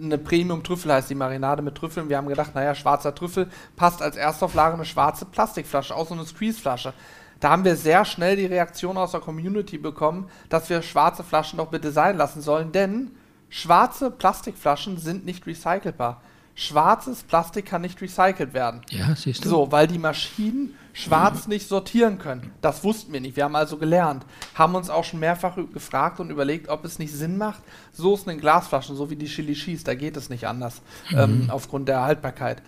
Eine 0.00 0.16
Premium-Trüffel 0.16 0.92
heißt 0.92 1.10
die 1.10 1.14
Marinade 1.14 1.62
mit 1.62 1.74
Trüffeln. 1.74 2.08
Wir 2.08 2.16
haben 2.16 2.28
gedacht, 2.28 2.54
naja, 2.54 2.74
schwarzer 2.74 3.14
Trüffel 3.14 3.48
passt 3.76 4.00
als 4.00 4.16
Erstauflage 4.16 4.74
eine 4.74 4.84
schwarze 4.84 5.26
Plastikflasche, 5.26 5.94
auch 5.94 6.08
so 6.08 6.14
eine 6.14 6.24
Squeeze-Flasche. 6.24 6.94
Da 7.40 7.50
haben 7.50 7.64
wir 7.64 7.76
sehr 7.76 8.04
schnell 8.04 8.36
die 8.36 8.46
Reaktion 8.46 8.96
aus 8.98 9.12
der 9.12 9.20
Community 9.20 9.78
bekommen, 9.78 10.28
dass 10.50 10.68
wir 10.70 10.82
schwarze 10.82 11.24
Flaschen 11.24 11.56
doch 11.56 11.68
bitte 11.68 11.90
sein 11.90 12.16
lassen 12.16 12.42
sollen, 12.42 12.70
denn 12.72 13.10
schwarze 13.48 14.10
Plastikflaschen 14.10 14.98
sind 14.98 15.24
nicht 15.24 15.46
recycelbar. 15.46 16.20
Schwarzes 16.54 17.22
Plastik 17.22 17.64
kann 17.66 17.80
nicht 17.80 18.02
recycelt 18.02 18.52
werden. 18.52 18.82
Ja, 18.90 19.14
siehst 19.16 19.44
du. 19.44 19.48
So, 19.48 19.72
weil 19.72 19.86
die 19.86 19.98
Maschinen 19.98 20.74
schwarz 20.92 21.46
nicht 21.46 21.66
sortieren 21.66 22.18
können. 22.18 22.52
Das 22.60 22.84
wussten 22.84 23.12
wir 23.14 23.20
nicht. 23.20 23.36
Wir 23.36 23.44
haben 23.44 23.56
also 23.56 23.78
gelernt. 23.78 24.26
Haben 24.54 24.74
uns 24.74 24.90
auch 24.90 25.04
schon 25.04 25.20
mehrfach 25.20 25.56
gefragt 25.72 26.20
und 26.20 26.28
überlegt, 26.28 26.68
ob 26.68 26.84
es 26.84 26.98
nicht 26.98 27.14
Sinn 27.14 27.38
macht, 27.38 27.62
Soßen 27.92 28.30
in 28.30 28.40
Glasflaschen, 28.40 28.94
so 28.94 29.08
wie 29.08 29.16
die 29.16 29.26
Chili 29.26 29.54
Cheese, 29.54 29.84
da 29.84 29.94
geht 29.94 30.18
es 30.18 30.28
nicht 30.28 30.46
anders, 30.46 30.82
Mhm. 31.10 31.18
ähm, 31.18 31.44
aufgrund 31.50 31.88
der 31.88 32.02
Haltbarkeit. 32.02 32.60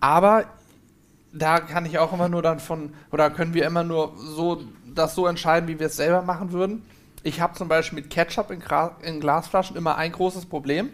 Aber 0.00 0.44
da 1.32 1.60
kann 1.60 1.86
ich 1.86 1.98
auch 1.98 2.12
immer 2.12 2.28
nur 2.28 2.42
dann 2.42 2.60
von, 2.60 2.94
oder 3.12 3.30
können 3.30 3.54
wir 3.54 3.66
immer 3.66 3.84
nur 3.84 4.14
so 4.16 4.62
das 4.86 5.14
so 5.14 5.26
entscheiden, 5.26 5.68
wie 5.68 5.78
wir 5.78 5.86
es 5.88 5.96
selber 5.96 6.22
machen 6.22 6.52
würden. 6.52 6.82
Ich 7.22 7.40
habe 7.40 7.54
zum 7.54 7.68
Beispiel 7.68 8.00
mit 8.00 8.10
Ketchup 8.10 8.50
in, 8.50 8.60
Gra 8.60 8.96
in 9.02 9.20
Glasflaschen 9.20 9.76
immer 9.76 9.96
ein 9.96 10.12
großes 10.12 10.46
Problem. 10.46 10.90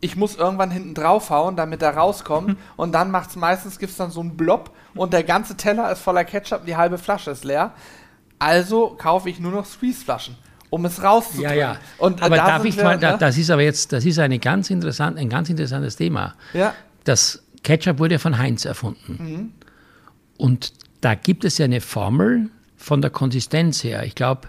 Ich 0.00 0.16
muss 0.16 0.36
irgendwann 0.36 0.70
hinten 0.70 0.94
draufhauen, 0.94 1.56
damit 1.56 1.82
er 1.82 1.96
rauskommt. 1.96 2.56
und 2.76 2.92
dann 2.92 3.10
macht 3.10 3.30
es 3.30 3.36
meistens, 3.36 3.78
gibt 3.78 3.92
es 3.92 3.98
dann 3.98 4.10
so 4.10 4.20
einen 4.20 4.36
Blob 4.36 4.70
und 4.94 5.12
der 5.12 5.24
ganze 5.24 5.56
Teller 5.56 5.90
ist 5.90 6.00
voller 6.00 6.24
Ketchup 6.24 6.66
die 6.66 6.76
halbe 6.76 6.98
Flasche 6.98 7.30
ist 7.30 7.44
leer. 7.44 7.72
Also 8.38 8.96
kaufe 8.98 9.30
ich 9.30 9.40
nur 9.40 9.52
noch 9.52 9.64
Squeeze-Flaschen, 9.64 10.36
um 10.70 10.84
es 10.84 11.02
rauszudrücken. 11.02 11.56
Ja, 11.56 11.72
ja. 11.72 11.76
Und, 11.98 12.20
äh, 12.20 12.24
aber 12.24 12.36
da 12.36 12.46
darf 12.46 12.64
ich 12.64 12.76
wir, 12.76 12.84
mal, 12.84 12.98
da, 12.98 13.12
ne? 13.12 13.18
das 13.18 13.38
ist 13.38 13.50
aber 13.50 13.62
jetzt, 13.62 13.92
das 13.92 14.04
ist 14.04 14.18
eine 14.18 14.38
ganz 14.38 14.70
interessant, 14.70 15.18
ein 15.18 15.28
ganz 15.28 15.48
interessantes 15.48 15.96
Thema. 15.96 16.34
Ja, 16.52 16.74
Das 17.04 17.43
Ketchup 17.64 17.98
wurde 17.98 18.20
von 18.20 18.38
Heinz 18.38 18.64
erfunden. 18.64 19.18
Mhm. 19.18 19.52
Und 20.36 20.72
da 21.00 21.14
gibt 21.14 21.44
es 21.44 21.58
ja 21.58 21.64
eine 21.64 21.80
Formel 21.80 22.48
von 22.76 23.02
der 23.02 23.10
Konsistenz 23.10 23.82
her. 23.82 24.04
Ich 24.04 24.14
glaube, 24.14 24.48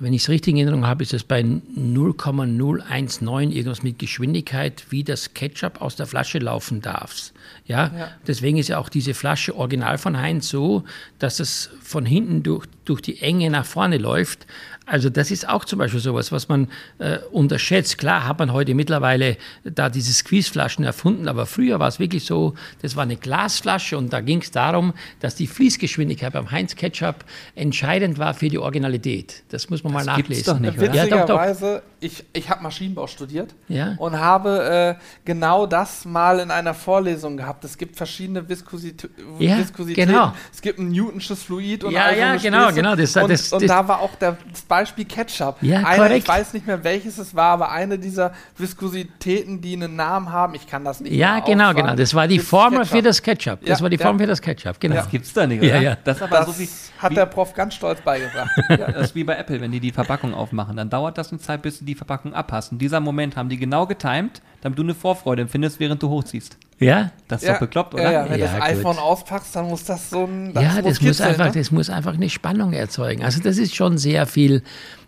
wenn 0.00 0.12
ich 0.12 0.22
es 0.22 0.28
richtig 0.28 0.54
in 0.54 0.58
Erinnerung 0.58 0.84
habe, 0.86 1.04
ist 1.04 1.14
es 1.14 1.22
bei 1.22 1.42
0,019 1.42 3.52
irgendwas 3.52 3.84
mit 3.84 4.00
Geschwindigkeit, 4.00 4.86
wie 4.90 5.04
das 5.04 5.32
Ketchup 5.32 5.80
aus 5.80 5.94
der 5.94 6.06
Flasche 6.06 6.38
laufen 6.38 6.82
darf. 6.82 7.30
Ja? 7.66 7.92
Ja. 7.96 8.10
Deswegen 8.26 8.58
ist 8.58 8.66
ja 8.68 8.78
auch 8.78 8.88
diese 8.88 9.14
Flasche 9.14 9.54
original 9.56 9.98
von 9.98 10.18
Heinz 10.18 10.48
so, 10.48 10.82
dass 11.20 11.38
es 11.38 11.70
von 11.80 12.04
hinten 12.04 12.42
durch, 12.42 12.66
durch 12.84 13.00
die 13.00 13.20
Enge 13.20 13.48
nach 13.48 13.64
vorne 13.64 13.98
läuft. 13.98 14.48
Also 14.86 15.10
das 15.10 15.32
ist 15.32 15.48
auch 15.48 15.64
zum 15.64 15.80
Beispiel 15.80 15.98
sowas, 15.98 16.30
was 16.30 16.48
man 16.48 16.68
äh, 16.98 17.18
unterschätzt. 17.32 17.98
Klar 17.98 18.26
hat 18.26 18.38
man 18.38 18.52
heute 18.52 18.74
mittlerweile 18.74 19.36
da 19.64 19.90
diese 19.90 20.12
Squeeze-Flaschen 20.12 20.84
erfunden, 20.84 21.26
aber 21.26 21.46
früher 21.46 21.80
war 21.80 21.88
es 21.88 21.98
wirklich 21.98 22.24
so, 22.24 22.54
das 22.82 22.94
war 22.94 23.02
eine 23.02 23.16
Glasflasche 23.16 23.98
und 23.98 24.12
da 24.12 24.20
ging 24.20 24.40
es 24.40 24.52
darum, 24.52 24.94
dass 25.20 25.34
die 25.34 25.48
Fließgeschwindigkeit 25.48 26.32
beim 26.32 26.52
Heinz 26.52 26.76
Ketchup 26.76 27.24
entscheidend 27.56 28.18
war 28.18 28.34
für 28.34 28.48
die 28.48 28.58
Originalität. 28.58 29.42
Das 29.48 29.70
muss 29.70 29.82
man 29.82 29.92
mal 29.92 30.04
gibt's 30.04 30.18
nachlesen. 30.18 30.44
doch 30.44 30.60
nicht, 30.60 30.78
oder? 30.78 30.94
Ja, 30.94 31.06
doch, 31.06 31.26
doch. 31.26 31.40
Witzigerweise, 31.42 31.82
ich, 32.06 32.24
ich 32.32 32.48
habe 32.50 32.62
Maschinenbau 32.62 33.06
studiert 33.06 33.54
Ja. 33.68 33.94
und 33.98 34.18
habe 34.20 34.96
äh, 34.98 35.02
genau 35.24 35.66
das 35.66 36.04
mal 36.04 36.38
in 36.40 36.50
einer 36.50 36.74
Vorlesung 36.74 37.36
gehabt. 37.36 37.64
Es 37.64 37.76
gibt 37.76 37.96
verschiedene 37.96 38.48
Viskosit 38.48 39.08
Ja, 39.38 39.58
Viskositäten. 39.58 40.12
genau. 40.12 40.32
Es 40.52 40.60
gibt 40.62 40.78
ein 40.78 40.88
Newtonsches 40.90 41.42
Fluid 41.42 41.84
und 41.84 41.92
Ja, 41.92 42.10
so 42.10 42.16
ja, 42.20 42.36
genau, 42.36 42.72
genau, 42.72 42.94
das- 42.96 43.16
und, 43.16 43.30
das- 43.30 43.52
und 43.52 43.62
das- 43.62 43.68
da 43.68 43.86
war 43.88 44.00
auch 44.00 44.14
der, 44.16 44.36
das 44.50 44.62
Beispiel 44.62 45.04
Ketchup. 45.04 45.56
Ja, 45.62 45.78
eine, 45.84 45.96
korrekt. 45.96 46.18
Ich 46.22 46.28
weiß 46.28 46.52
nicht 46.54 46.66
mehr, 46.66 46.82
welches 46.84 47.18
es 47.18 47.34
war, 47.34 47.52
aber 47.52 47.70
eine 47.70 47.98
dieser 47.98 48.32
Viskositäten, 48.80 49.60
die 49.60 49.74
einen 49.74 49.96
Namen 49.96 50.30
haben. 50.32 50.54
Ich 50.54 50.66
kann 50.66 50.84
das 50.84 51.00
nicht 51.00 51.12
Ja, 51.12 51.34
mehr 51.34 51.40
genau, 51.42 51.64
auffahren. 51.70 51.76
genau. 51.86 51.96
Das 51.96 52.14
war 52.14 52.28
die 52.28 52.38
Formel 52.38 52.80
Ketchup. 52.80 52.96
für 52.96 53.02
das 53.02 53.22
Ketchup. 53.22 53.60
Das 53.64 53.78
Ja, 53.78 53.82
war 53.82 53.90
die 53.90 53.96
ja. 53.96 54.02
Formel 54.06 54.20
für 54.20 54.26
das 54.28 54.40
Ketchup, 54.42 54.78
genau. 54.80 54.94
Das 54.96 55.10
gibt's 55.10 55.32
da 55.32 55.46
nicht, 55.46 55.62
Ja, 55.62 55.70
oder? 55.70 55.80
ja. 55.82 55.96
Das 56.04 56.16
ist 56.18 56.22
aber 56.22 56.36
Das 56.38 56.46
so 56.46 56.58
wie, 56.58 56.68
hat 56.98 57.10
wie, 57.10 57.14
der 57.14 57.26
Prof 57.26 57.52
ganz 57.54 57.74
stolz 57.74 58.00
beigebracht. 58.00 58.50
ja, 58.70 58.76
das 58.92 59.08
ist 59.08 59.14
wie 59.14 59.24
bei 59.24 59.36
Apple, 59.36 59.60
wenn 59.60 59.72
die 59.72 59.80
die 59.80 59.92
Verpackung 59.92 60.34
aufmachen. 60.34 60.76
Dann 60.76 60.88
dauert 60.90 61.18
das 61.18 61.30
eine 61.32 61.40
Zeit, 61.40 61.62
bis 61.62 61.78
sie 61.78 61.84
die 61.84 61.94
Verpackung 61.96 62.34
abpassen. 62.34 62.76
Und 62.76 62.78
dieser 62.82 63.00
Moment 63.00 63.36
haben 63.36 63.48
die 63.48 63.56
genau 63.56 63.86
getimt, 63.86 64.42
damit 64.60 64.78
du 64.78 64.82
eine 64.82 64.94
Vorfreude 64.94 65.42
empfindest, 65.42 65.80
während 65.80 66.02
du 66.02 66.08
hochziehst. 66.08 66.56
Ja? 66.78 67.10
Das 67.28 67.42
ist 67.42 67.48
doch 67.48 67.58
bekloppt, 67.60 67.94
oder? 67.94 68.02
Ja, 68.04 68.10
ja, 68.12 68.30
wenn 68.30 68.38
Ja, 68.38 68.46
das 68.46 68.54
gut. 68.54 68.62
iPhone 68.62 68.98
auspackst, 68.98 69.56
dann 69.56 69.68
muss 69.68 69.84
das 69.84 70.10
so 70.10 70.24
ein. 70.24 70.52
ja, 70.54 70.82
das 70.82 71.00
muss, 71.00 71.20
einfach, 71.20 71.46
ne? 71.46 71.52
das 71.52 71.70
muss 71.70 71.90
einfach 71.90 72.14
eine 72.14 72.28
Spannung 72.30 72.72
erzeugen. 72.72 73.24
Also 73.24 73.42
das 73.42 73.58
ist 73.58 73.74
schon 73.74 73.98
sehr 73.98 74.26
viel, 74.26 74.62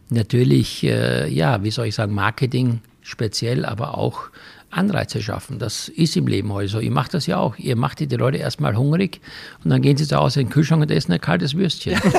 natürlich, 0.08 0.82
äh, 0.84 1.28
ja, 1.28 1.62
wie 1.62 1.70
soll 1.70 1.86
ich 1.86 1.94
sagen, 1.94 2.14
Marketing 2.14 2.80
speziell, 3.02 3.64
aber 3.64 3.96
auch 3.96 4.22
Anreize 4.70 5.22
schaffen. 5.22 5.58
Das 5.58 5.88
ist 5.88 6.16
im 6.16 6.26
Leben 6.26 6.52
heute 6.52 6.68
so. 6.68 6.80
Ihr 6.80 6.90
macht 6.90 7.14
das 7.14 7.26
ja 7.26 7.38
auch. 7.38 7.56
Ihr 7.56 7.76
macht 7.76 8.00
die 8.00 8.16
Leute 8.16 8.38
erstmal 8.38 8.76
hungrig 8.76 9.20
und 9.64 9.70
dann 9.70 9.80
gehen 9.80 9.96
sie 9.96 10.06
zu 10.06 10.16
Hause 10.16 10.40
in 10.40 10.46
den 10.46 10.52
Kühlschrank 10.52 10.82
und 10.82 10.90
essen 10.90 11.12
ein 11.12 11.20
kaltes 11.20 11.54
Würstchen. 11.54 11.98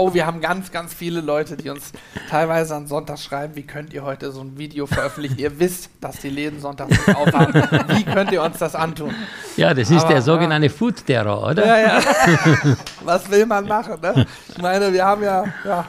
Oh, 0.00 0.14
wir 0.14 0.26
haben 0.26 0.40
ganz, 0.40 0.70
ganz 0.70 0.94
viele 0.94 1.20
Leute, 1.20 1.56
die 1.56 1.70
uns 1.70 1.90
teilweise 2.30 2.76
am 2.76 2.86
Sonntag 2.86 3.18
schreiben, 3.18 3.56
wie 3.56 3.64
könnt 3.64 3.92
ihr 3.92 4.04
heute 4.04 4.30
so 4.30 4.42
ein 4.42 4.56
Video 4.56 4.86
veröffentlichen? 4.86 5.38
ihr 5.38 5.58
wisst, 5.58 5.90
dass 6.00 6.20
die 6.20 6.30
Läden 6.30 6.60
Sonntag 6.60 6.88
nicht 6.88 7.08
aufhaben. 7.16 7.52
Wie 7.88 8.04
könnt 8.04 8.30
ihr 8.30 8.40
uns 8.42 8.58
das 8.58 8.76
antun? 8.76 9.12
ja, 9.56 9.74
das 9.74 9.90
ist 9.90 10.02
Aber, 10.02 10.12
der 10.12 10.22
sogenannte 10.22 10.70
Food 10.70 11.04
Terror, 11.04 11.48
oder? 11.48 11.66
Ja, 11.66 11.78
ja. 11.78 12.00
Was 13.04 13.28
will 13.28 13.44
man 13.46 13.66
machen, 13.66 14.00
ne? 14.00 14.24
Ich 14.48 14.62
meine, 14.62 14.92
wir 14.92 15.04
haben 15.04 15.22
ja, 15.22 15.44
ja, 15.64 15.84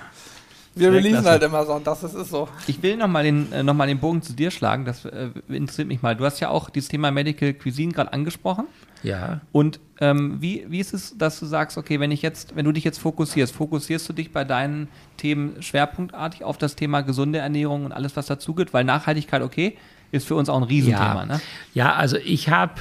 wir 0.80 0.92
releasen 0.92 1.26
halt 1.26 1.44
immer 1.44 1.66
sonntags, 1.66 2.02
das 2.02 2.14
ist 2.14 2.30
so. 2.30 2.48
Ich 2.68 2.82
will 2.82 2.98
nochmal 2.98 3.24
den, 3.24 3.52
äh, 3.52 3.64
noch 3.64 3.74
mal 3.74 3.88
den 3.88 4.00
Bogen 4.00 4.22
zu 4.22 4.34
dir 4.34 4.52
schlagen, 4.52 4.86
das 4.86 5.06
äh, 5.06 5.30
interessiert 5.48 5.88
mich 5.88 6.02
mal. 6.02 6.16
Du 6.16 6.26
hast 6.26 6.40
ja 6.40 6.50
auch 6.50 6.70
dieses 6.70 6.90
Thema 6.90 7.12
Medical 7.12 7.54
Cuisine 7.54 7.94
gerade 7.94 8.14
angesprochen. 8.14 8.66
Ja. 9.04 9.42
Und 9.52 9.80
ähm, 10.02 10.42
wie, 10.42 10.66
wie 10.70 10.80
ist 10.80 10.94
es, 10.94 11.18
dass 11.18 11.40
du 11.40 11.46
sagst, 11.46 11.78
okay, 11.78 12.00
wenn 12.00 12.12
ich 12.12 12.22
jetzt, 12.22 12.56
wenn 12.56 12.66
du 12.66 12.72
dich 12.72 12.84
jetzt 12.84 13.00
fokussierst, 13.00 13.54
fokussierst 13.54 14.08
du 14.10 14.14
dich 14.14 14.32
bei 14.32 14.44
deinen 14.44 14.88
Themen 15.18 15.62
schwerpunktartig 15.62 16.44
auf 16.44 16.58
das 16.58 16.76
Thema 16.76 17.02
gesunde 17.02 17.40
Ernährung 17.40 17.86
und 17.86 17.92
alles, 17.92 18.16
was 18.16 18.28
dazugeht? 18.28 18.74
Weil 18.74 18.84
Nachhaltigkeit, 18.84 19.42
okay, 19.42 19.78
ist 20.12 20.28
für 20.28 20.36
uns 20.36 20.50
auch 20.50 20.58
ein 20.58 20.64
Riesenthema. 20.64 21.22
Ja, 21.22 21.26
Ne? 21.26 21.42
ja 21.74 21.94
also 21.94 22.18
ich 22.18 22.50
habe 22.50 22.74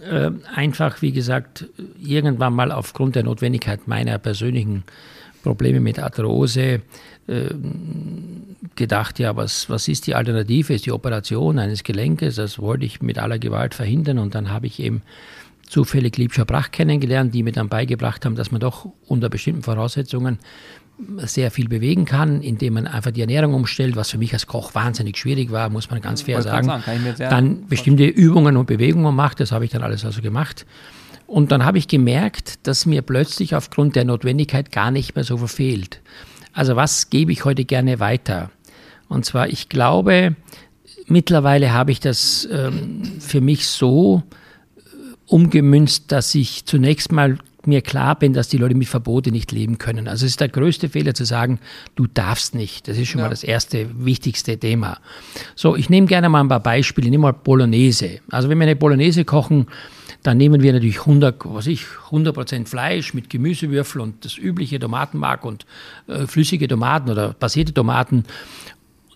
äh, 0.00 0.30
einfach, 0.54 1.02
wie 1.02 1.12
gesagt, 1.12 1.66
irgendwann 2.00 2.54
mal 2.54 2.72
aufgrund 2.72 3.16
der 3.16 3.24
Notwendigkeit 3.24 3.86
meiner 3.86 4.18
persönlichen 4.18 4.84
Probleme 5.42 5.80
mit 5.80 5.98
Arthrose 5.98 6.82
gedacht, 8.76 9.18
ja, 9.18 9.36
was, 9.36 9.68
was 9.70 9.88
ist 9.88 10.06
die 10.06 10.14
Alternative? 10.14 10.74
Ist 10.74 10.86
die 10.86 10.92
Operation 10.92 11.58
eines 11.58 11.84
Gelenkes? 11.84 12.36
Das 12.36 12.58
wollte 12.58 12.84
ich 12.84 13.02
mit 13.02 13.18
aller 13.18 13.38
Gewalt 13.38 13.74
verhindern 13.74 14.18
und 14.18 14.34
dann 14.34 14.50
habe 14.50 14.66
ich 14.66 14.80
eben 14.80 15.02
zufällig 15.66 16.16
Liebscher 16.16 16.44
Brach 16.44 16.70
kennengelernt, 16.72 17.32
die 17.32 17.42
mir 17.42 17.52
dann 17.52 17.68
beigebracht 17.68 18.24
haben, 18.24 18.34
dass 18.34 18.50
man 18.50 18.60
doch 18.60 18.88
unter 19.06 19.28
bestimmten 19.28 19.62
Voraussetzungen 19.62 20.38
sehr 21.18 21.50
viel 21.50 21.68
bewegen 21.68 22.04
kann, 22.04 22.42
indem 22.42 22.74
man 22.74 22.86
einfach 22.86 23.10
die 23.10 23.22
Ernährung 23.22 23.54
umstellt, 23.54 23.96
was 23.96 24.10
für 24.10 24.18
mich 24.18 24.32
als 24.32 24.46
Koch 24.46 24.74
wahnsinnig 24.74 25.16
schwierig 25.16 25.50
war, 25.50 25.70
muss 25.70 25.88
man 25.88 26.00
ganz 26.00 26.22
fair 26.22 26.42
sagen. 26.42 26.66
sagen, 26.66 27.14
dann 27.18 27.66
bestimmte 27.68 28.04
Übungen 28.04 28.56
und 28.56 28.66
Bewegungen 28.66 29.14
macht, 29.14 29.40
das 29.40 29.52
habe 29.52 29.64
ich 29.64 29.70
dann 29.70 29.82
alles 29.82 30.04
also 30.04 30.20
gemacht. 30.20 30.66
Und 31.26 31.52
dann 31.52 31.64
habe 31.64 31.78
ich 31.78 31.86
gemerkt, 31.86 32.66
dass 32.66 32.86
mir 32.86 33.02
plötzlich 33.02 33.54
aufgrund 33.54 33.94
der 33.94 34.04
Notwendigkeit 34.04 34.72
gar 34.72 34.90
nicht 34.90 35.14
mehr 35.14 35.24
so 35.24 35.36
viel 35.36 35.48
fehlt. 35.48 36.00
Also 36.52 36.76
was 36.76 37.10
gebe 37.10 37.32
ich 37.32 37.44
heute 37.44 37.64
gerne 37.64 38.00
weiter? 38.00 38.50
Und 39.08 39.24
zwar, 39.24 39.48
ich 39.48 39.68
glaube, 39.68 40.36
mittlerweile 41.06 41.72
habe 41.72 41.92
ich 41.92 42.00
das 42.00 42.48
ähm, 42.50 43.02
für 43.20 43.40
mich 43.40 43.66
so 43.66 44.22
äh, 44.76 44.80
umgemünzt, 45.26 46.12
dass 46.12 46.34
ich 46.34 46.64
zunächst 46.66 47.12
mal 47.12 47.38
mir 47.66 47.82
klar 47.82 48.18
bin, 48.18 48.32
dass 48.32 48.48
die 48.48 48.56
Leute 48.56 48.74
mit 48.74 48.88
Verbote 48.88 49.30
nicht 49.30 49.52
leben 49.52 49.76
können. 49.76 50.08
Also 50.08 50.24
es 50.24 50.32
ist 50.32 50.40
der 50.40 50.48
größte 50.48 50.88
Fehler 50.88 51.12
zu 51.12 51.26
sagen, 51.26 51.58
du 51.94 52.06
darfst 52.06 52.54
nicht. 52.54 52.88
Das 52.88 52.96
ist 52.96 53.08
schon 53.08 53.18
Ja. 53.18 53.26
mal 53.26 53.30
das 53.30 53.44
erste 53.44 53.86
wichtigste 54.04 54.56
Thema. 54.58 54.98
So, 55.56 55.76
ich 55.76 55.90
nehme 55.90 56.06
gerne 56.06 56.30
mal 56.30 56.40
ein 56.40 56.48
paar 56.48 56.60
Beispiele. 56.60 57.06
Ich 57.06 57.10
nehme 57.10 57.22
mal 57.22 57.32
Bolognese. 57.32 58.20
Also 58.30 58.48
wenn 58.48 58.56
wir 58.58 58.62
eine 58.62 58.76
Bolognese 58.76 59.26
kochen, 59.26 59.66
dann 60.22 60.36
nehmen 60.36 60.62
wir 60.62 60.72
natürlich 60.72 61.00
100, 61.00 61.36
was 61.44 61.66
ich, 61.66 61.84
100% 62.10 62.66
Fleisch 62.66 63.14
mit 63.14 63.30
Gemüsewürfel 63.30 64.00
und 64.00 64.24
das 64.24 64.36
übliche 64.36 64.78
Tomatenmark 64.78 65.44
und 65.44 65.66
äh, 66.08 66.26
flüssige 66.26 66.68
Tomaten 66.68 67.10
oder 67.10 67.32
passierte 67.32 67.72
Tomaten. 67.72 68.24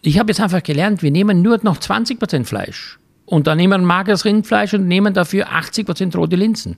Ich 0.03 0.19
habe 0.19 0.31
jetzt 0.31 0.41
einfach 0.41 0.63
gelernt, 0.63 1.03
wir 1.03 1.11
nehmen 1.11 1.43
nur 1.43 1.59
noch 1.63 1.79
20% 1.79 2.45
Fleisch. 2.45 2.99
Und 3.27 3.47
dann 3.47 3.57
nehmen 3.57 3.83
wir 3.83 3.87
mageres 3.87 4.25
Rindfleisch 4.25 4.75
und 4.75 4.87
nehmen 4.87 5.15
dafür 5.15 5.49
80% 5.49 6.17
rote 6.17 6.37
Linsen. 6.37 6.77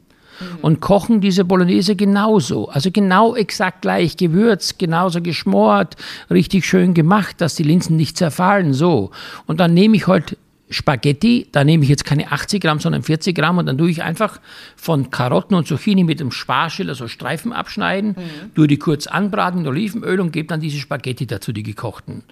Und 0.60 0.80
kochen 0.80 1.22
diese 1.22 1.44
Bolognese 1.44 1.96
genauso. 1.96 2.68
Also 2.68 2.90
genau 2.90 3.34
exakt 3.34 3.82
gleich 3.82 4.18
gewürzt, 4.18 4.78
genauso 4.78 5.22
geschmort, 5.22 5.96
richtig 6.30 6.66
schön 6.66 6.92
gemacht, 6.92 7.40
dass 7.40 7.54
die 7.54 7.62
Linsen 7.62 7.96
nicht 7.96 8.18
zerfallen. 8.18 8.74
So. 8.74 9.12
Und 9.46 9.60
dann 9.60 9.72
nehme 9.72 9.96
ich 9.96 10.06
halt 10.06 10.36
Spaghetti, 10.68 11.46
da 11.52 11.62
nehme 11.62 11.84
ich 11.84 11.88
jetzt 11.88 12.04
keine 12.04 12.32
80 12.32 12.60
Gramm, 12.60 12.80
sondern 12.80 13.02
40 13.02 13.36
Gramm 13.36 13.58
und 13.58 13.66
dann 13.66 13.78
tue 13.78 13.88
ich 13.88 14.02
einfach 14.02 14.40
von 14.74 15.10
Karotten 15.10 15.56
und 15.56 15.68
Zucchini 15.68 16.02
mit 16.02 16.18
dem 16.18 16.32
Sparschiller 16.32 16.96
so 16.96 17.06
Streifen 17.06 17.52
abschneiden, 17.52 18.16
mhm. 18.16 18.54
tue 18.54 18.66
die 18.66 18.78
kurz 18.78 19.06
anbraten 19.06 19.60
mit 19.60 19.68
Olivenöl 19.68 20.20
und 20.20 20.32
gebe 20.32 20.48
dann 20.48 20.60
diese 20.60 20.78
Spaghetti 20.78 21.26
dazu, 21.26 21.52
die 21.52 21.62
gekochten. 21.62 22.24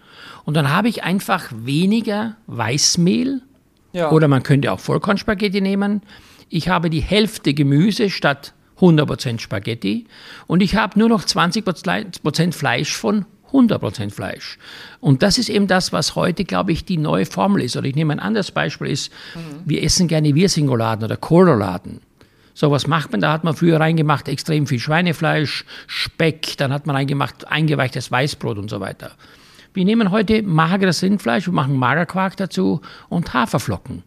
Und 0.44 0.54
dann 0.54 0.70
habe 0.70 0.88
ich 0.88 1.04
einfach 1.04 1.44
weniger 1.54 2.36
Weißmehl 2.48 3.40
ja. 3.92 4.10
oder 4.10 4.26
man 4.26 4.42
könnte 4.42 4.72
auch 4.72 4.80
Vollkornspaghetti 4.80 5.60
nehmen. 5.60 6.02
Ich 6.48 6.68
habe 6.68 6.90
die 6.90 7.00
Hälfte 7.00 7.54
Gemüse 7.54 8.10
statt 8.10 8.52
100% 8.80 9.38
Spaghetti 9.38 10.06
und 10.48 10.60
ich 10.60 10.74
habe 10.74 10.98
nur 10.98 11.08
noch 11.08 11.24
20% 11.24 12.52
Fleisch 12.52 12.96
von 12.96 13.26
100% 13.54 14.10
Fleisch. 14.10 14.58
Und 15.00 15.22
das 15.22 15.38
ist 15.38 15.48
eben 15.48 15.66
das, 15.66 15.92
was 15.92 16.16
heute, 16.16 16.44
glaube 16.44 16.72
ich, 16.72 16.84
die 16.84 16.98
neue 16.98 17.24
Formel 17.24 17.62
ist. 17.62 17.76
Oder 17.76 17.86
ich 17.86 17.94
nehme 17.94 18.12
ein 18.12 18.20
anderes 18.20 18.50
Beispiel, 18.50 18.88
ist, 18.88 19.12
mhm. 19.34 19.62
wir 19.64 19.82
essen 19.82 20.08
gerne 20.08 20.34
Wirsingoladen 20.34 21.04
oder 21.04 21.16
Kohlroladen. 21.16 22.00
So, 22.52 22.70
was 22.70 22.86
macht 22.86 23.12
man? 23.12 23.20
Da 23.20 23.32
hat 23.32 23.44
man 23.44 23.56
früher 23.56 23.80
reingemacht 23.80 24.28
extrem 24.28 24.66
viel 24.66 24.78
Schweinefleisch, 24.78 25.64
Speck, 25.86 26.56
dann 26.56 26.72
hat 26.72 26.86
man 26.86 26.94
reingemacht 26.96 27.48
eingeweichtes 27.48 28.10
Weißbrot 28.10 28.58
und 28.58 28.70
so 28.70 28.80
weiter. 28.80 29.12
Wir 29.72 29.84
nehmen 29.84 30.12
heute 30.12 30.42
mageres 30.42 31.02
Rindfleisch, 31.02 31.46
wir 31.46 31.52
machen 31.52 31.76
Magerquark 31.76 32.36
dazu 32.36 32.80
und 33.08 33.34
Haferflocken. 33.34 34.04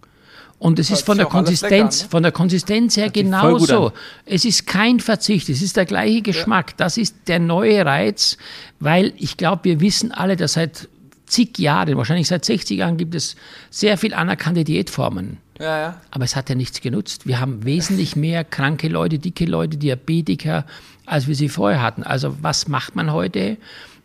Und 0.60 0.80
es 0.80 0.89
ist 0.89 1.05
von 1.05 1.18
der 1.18 1.28
Konsistenz, 1.28 2.03
ne? 2.03 2.10
von 2.10 2.24
der 2.24 2.32
Konsistenz 2.32 2.97
her 2.97 3.12
genauso. 3.12 3.91
Es 4.26 4.43
ist 4.43 4.66
kein 4.66 4.99
Verzicht, 4.99 5.49
es 5.49 5.62
ist 5.62 5.78
der 5.78 5.86
gleiche 5.86 6.24
Geschmack. 6.24 6.72
Ja. 6.72 6.76
Das 6.78 6.97
ist 6.97 7.16
der 7.28 7.39
neue 7.39 7.86
Reiz, 7.86 8.38
weil 8.80 9.14
ich 9.18 9.38
glaube, 9.38 9.66
wir 9.66 9.80
wissen 9.82 10.12
alle, 10.12 10.36
dass 10.36 10.53
seit 10.53 10.89
zig 11.28 11.60
Jahren, 11.60 11.95
wahrscheinlich 11.95 12.28
seit 12.28 12.43
60 12.43 12.80
Jahren, 12.80 12.97
gibt 12.97 13.14
es 13.14 13.36
sehr 13.70 13.97
viel 13.97 14.14
anerkannte 14.14 14.64
Diätformen. 14.64 15.38
Ja, 15.60 15.80
ja. 15.80 16.01
Aber 16.10 16.24
es 16.24 16.36
hat 16.36 16.49
ja 16.49 16.55
nichts 16.55 16.82
genutzt. 16.82 17.28
Wir 17.28 17.39
haben 17.39 17.64
wesentlich 17.66 18.16
mehr 18.16 18.43
kranke 18.43 18.88
Leute, 18.88 19.20
dicke 19.20 19.45
Leute, 19.45 19.78
Diabetiker, 19.78 20.66
als 21.05 21.28
wir 21.28 21.36
sie 21.36 21.49
vorher 21.49 21.82
hatten. 21.82 22.03
Also 22.03 22.38
was 22.41 22.68
macht 22.68 22.95
man 22.95 23.12
heute? 23.12 23.58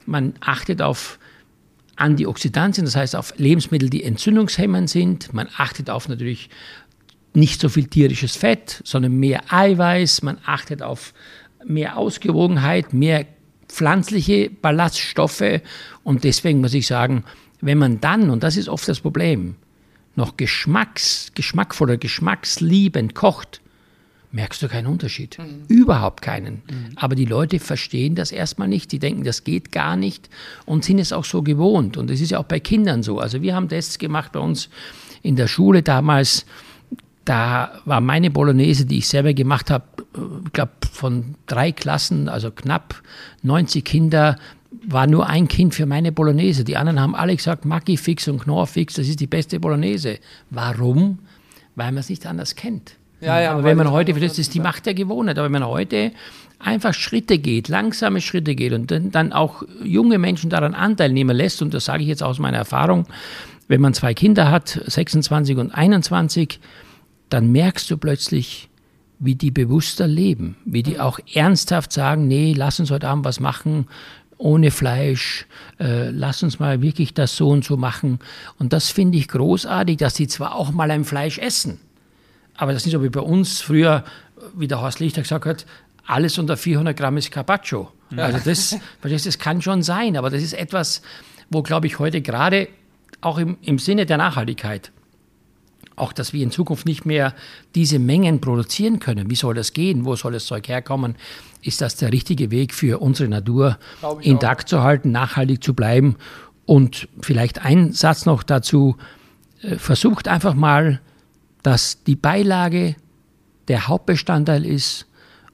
Man 0.04 0.34
achtet 0.40 0.82
auf 0.82 1.18
Antioxidantien, 2.02 2.84
das 2.84 2.96
heißt 2.96 3.16
auf 3.16 3.32
Lebensmittel, 3.38 3.88
die 3.88 4.02
entzündungshemmend 4.02 4.90
sind. 4.90 5.32
Man 5.32 5.48
achtet 5.56 5.88
auf 5.88 6.08
natürlich 6.08 6.50
nicht 7.32 7.60
so 7.60 7.68
viel 7.68 7.86
tierisches 7.86 8.36
Fett, 8.36 8.82
sondern 8.84 9.14
mehr 9.14 9.42
Eiweiß. 9.48 10.22
Man 10.22 10.38
achtet 10.44 10.82
auf 10.82 11.14
mehr 11.64 11.96
Ausgewogenheit, 11.96 12.92
mehr 12.92 13.24
pflanzliche 13.68 14.50
Ballaststoffe. 14.50 15.60
Und 16.02 16.24
deswegen 16.24 16.60
muss 16.60 16.74
ich 16.74 16.86
sagen, 16.86 17.24
wenn 17.60 17.78
man 17.78 18.00
dann, 18.00 18.30
und 18.30 18.42
das 18.42 18.56
ist 18.56 18.68
oft 18.68 18.86
das 18.88 19.00
Problem, 19.00 19.54
noch 20.16 20.36
geschmacks, 20.36 21.30
geschmackvoller, 21.34 21.96
geschmacksliebend 21.96 23.14
kocht, 23.14 23.62
merkst 24.32 24.62
du 24.62 24.68
keinen 24.68 24.86
Unterschied. 24.86 25.38
Mhm. 25.38 25.64
Überhaupt 25.68 26.22
keinen. 26.22 26.54
Mhm. 26.54 26.96
Aber 26.96 27.14
die 27.14 27.26
Leute 27.26 27.60
verstehen 27.60 28.14
das 28.14 28.32
erstmal 28.32 28.68
nicht. 28.68 28.90
Die 28.92 28.98
denken, 28.98 29.24
das 29.24 29.44
geht 29.44 29.72
gar 29.72 29.96
nicht 29.96 30.28
und 30.64 30.84
sind 30.84 30.98
es 30.98 31.12
auch 31.12 31.24
so 31.24 31.42
gewohnt. 31.42 31.96
Und 31.96 32.10
es 32.10 32.20
ist 32.20 32.30
ja 32.30 32.38
auch 32.38 32.44
bei 32.44 32.58
Kindern 32.58 33.02
so. 33.02 33.18
Also 33.18 33.42
wir 33.42 33.54
haben 33.54 33.68
Tests 33.68 33.98
gemacht 33.98 34.32
bei 34.32 34.40
uns 34.40 34.68
in 35.22 35.36
der 35.36 35.46
Schule 35.46 35.82
damals. 35.82 36.46
Da 37.24 37.80
war 37.84 38.00
meine 38.00 38.30
Bolognese, 38.30 38.84
die 38.84 38.98
ich 38.98 39.08
selber 39.08 39.32
gemacht 39.32 39.70
habe, 39.70 39.84
ich 40.44 40.52
glaube 40.52 40.72
von 40.90 41.36
drei 41.46 41.70
Klassen, 41.70 42.28
also 42.28 42.50
knapp 42.50 43.00
90 43.42 43.84
Kinder, 43.84 44.36
war 44.88 45.06
nur 45.06 45.28
ein 45.28 45.46
Kind 45.46 45.74
für 45.74 45.86
meine 45.86 46.10
Bolognese. 46.10 46.64
Die 46.64 46.76
anderen 46.76 46.98
haben 46.98 47.14
alle 47.14 47.36
gesagt, 47.36 47.64
Maggi 47.64 47.96
fix 47.96 48.26
und 48.26 48.40
Knorr 48.40 48.66
fix, 48.66 48.94
das 48.94 49.06
ist 49.06 49.20
die 49.20 49.26
beste 49.28 49.60
Bolognese. 49.60 50.18
Warum? 50.50 51.20
Weil 51.76 51.92
man 51.92 51.98
es 51.98 52.08
nicht 52.08 52.26
anders 52.26 52.56
kennt. 52.56 52.96
Ja, 53.22 53.40
ja, 53.40 53.52
aber 53.52 53.62
wenn 53.62 53.76
man 53.76 53.92
heute, 53.92 54.12
das 54.14 54.38
ist 54.38 54.52
die 54.52 54.58
Macht 54.58 54.84
der 54.84 54.94
Gewohnheit, 54.94 55.38
aber 55.38 55.44
wenn 55.44 55.52
man 55.52 55.66
heute 55.66 56.10
einfach 56.58 56.92
Schritte 56.92 57.38
geht, 57.38 57.68
langsame 57.68 58.20
Schritte 58.20 58.56
geht 58.56 58.72
und 58.72 58.90
dann, 58.90 59.12
dann 59.12 59.32
auch 59.32 59.62
junge 59.82 60.18
Menschen 60.18 60.50
daran 60.50 60.74
Anteil 60.74 61.12
nehmen 61.12 61.36
lässt, 61.36 61.62
und 61.62 61.72
das 61.72 61.84
sage 61.84 62.02
ich 62.02 62.08
jetzt 62.08 62.22
aus 62.24 62.40
meiner 62.40 62.58
Erfahrung, 62.58 63.06
wenn 63.68 63.80
man 63.80 63.94
zwei 63.94 64.12
Kinder 64.12 64.50
hat, 64.50 64.80
26 64.86 65.56
und 65.56 65.70
21, 65.70 66.58
dann 67.28 67.52
merkst 67.52 67.88
du 67.90 67.96
plötzlich, 67.96 68.68
wie 69.20 69.36
die 69.36 69.52
bewusster 69.52 70.08
leben, 70.08 70.56
wie 70.64 70.82
die 70.82 70.98
auch 70.98 71.20
ernsthaft 71.32 71.92
sagen, 71.92 72.26
nee, 72.26 72.54
lass 72.56 72.80
uns 72.80 72.90
heute 72.90 73.06
Abend 73.06 73.24
was 73.24 73.38
machen, 73.38 73.86
ohne 74.36 74.72
Fleisch, 74.72 75.46
äh, 75.78 76.10
lass 76.10 76.42
uns 76.42 76.58
mal 76.58 76.82
wirklich 76.82 77.14
das 77.14 77.36
so 77.36 77.50
und 77.50 77.64
so 77.64 77.76
machen. 77.76 78.18
Und 78.58 78.72
das 78.72 78.90
finde 78.90 79.18
ich 79.18 79.28
großartig, 79.28 79.98
dass 79.98 80.16
sie 80.16 80.26
zwar 80.26 80.56
auch 80.56 80.72
mal 80.72 80.90
ein 80.90 81.04
Fleisch 81.04 81.38
essen, 81.38 81.78
aber 82.56 82.72
das 82.72 82.82
ist 82.82 82.86
nicht 82.86 82.94
so 82.94 83.02
wie 83.02 83.08
bei 83.08 83.20
uns 83.20 83.60
früher, 83.60 84.04
wie 84.54 84.68
der 84.68 84.80
Horst 84.80 85.00
Lichter 85.00 85.22
gesagt 85.22 85.46
hat, 85.46 85.66
alles 86.06 86.38
unter 86.38 86.56
400 86.56 86.96
Gramm 86.96 87.16
ist 87.16 87.30
Carpaccio. 87.30 87.90
Ja. 88.10 88.24
Also 88.24 88.38
das, 88.44 88.76
das 89.02 89.38
kann 89.38 89.62
schon 89.62 89.82
sein, 89.82 90.16
aber 90.16 90.30
das 90.30 90.42
ist 90.42 90.52
etwas, 90.52 91.02
wo, 91.50 91.62
glaube 91.62 91.86
ich, 91.86 91.98
heute 91.98 92.20
gerade 92.20 92.68
auch 93.20 93.38
im, 93.38 93.56
im 93.62 93.78
Sinne 93.78 94.04
der 94.04 94.16
Nachhaltigkeit, 94.16 94.90
auch 95.96 96.12
dass 96.12 96.32
wir 96.32 96.42
in 96.42 96.50
Zukunft 96.50 96.86
nicht 96.86 97.06
mehr 97.06 97.34
diese 97.74 97.98
Mengen 97.98 98.40
produzieren 98.40 98.98
können. 98.98 99.30
Wie 99.30 99.36
soll 99.36 99.54
das 99.54 99.72
gehen? 99.72 100.04
Wo 100.04 100.16
soll 100.16 100.32
das 100.32 100.46
Zeug 100.46 100.68
herkommen? 100.68 101.16
Ist 101.62 101.80
das 101.80 101.96
der 101.96 102.12
richtige 102.12 102.50
Weg 102.50 102.74
für 102.74 103.00
unsere 103.00 103.28
Natur 103.28 103.78
intakt 104.20 104.64
auch. 104.64 104.68
zu 104.68 104.82
halten, 104.82 105.12
nachhaltig 105.12 105.62
zu 105.62 105.74
bleiben? 105.74 106.16
Und 106.64 107.08
vielleicht 107.20 107.64
ein 107.64 107.92
Satz 107.92 108.26
noch 108.26 108.42
dazu. 108.42 108.96
Äh, 109.62 109.76
versucht 109.76 110.28
einfach 110.28 110.54
mal 110.54 111.00
dass 111.62 112.02
die 112.04 112.16
Beilage 112.16 112.96
der 113.68 113.88
Hauptbestandteil 113.88 114.64
ist 114.64 115.06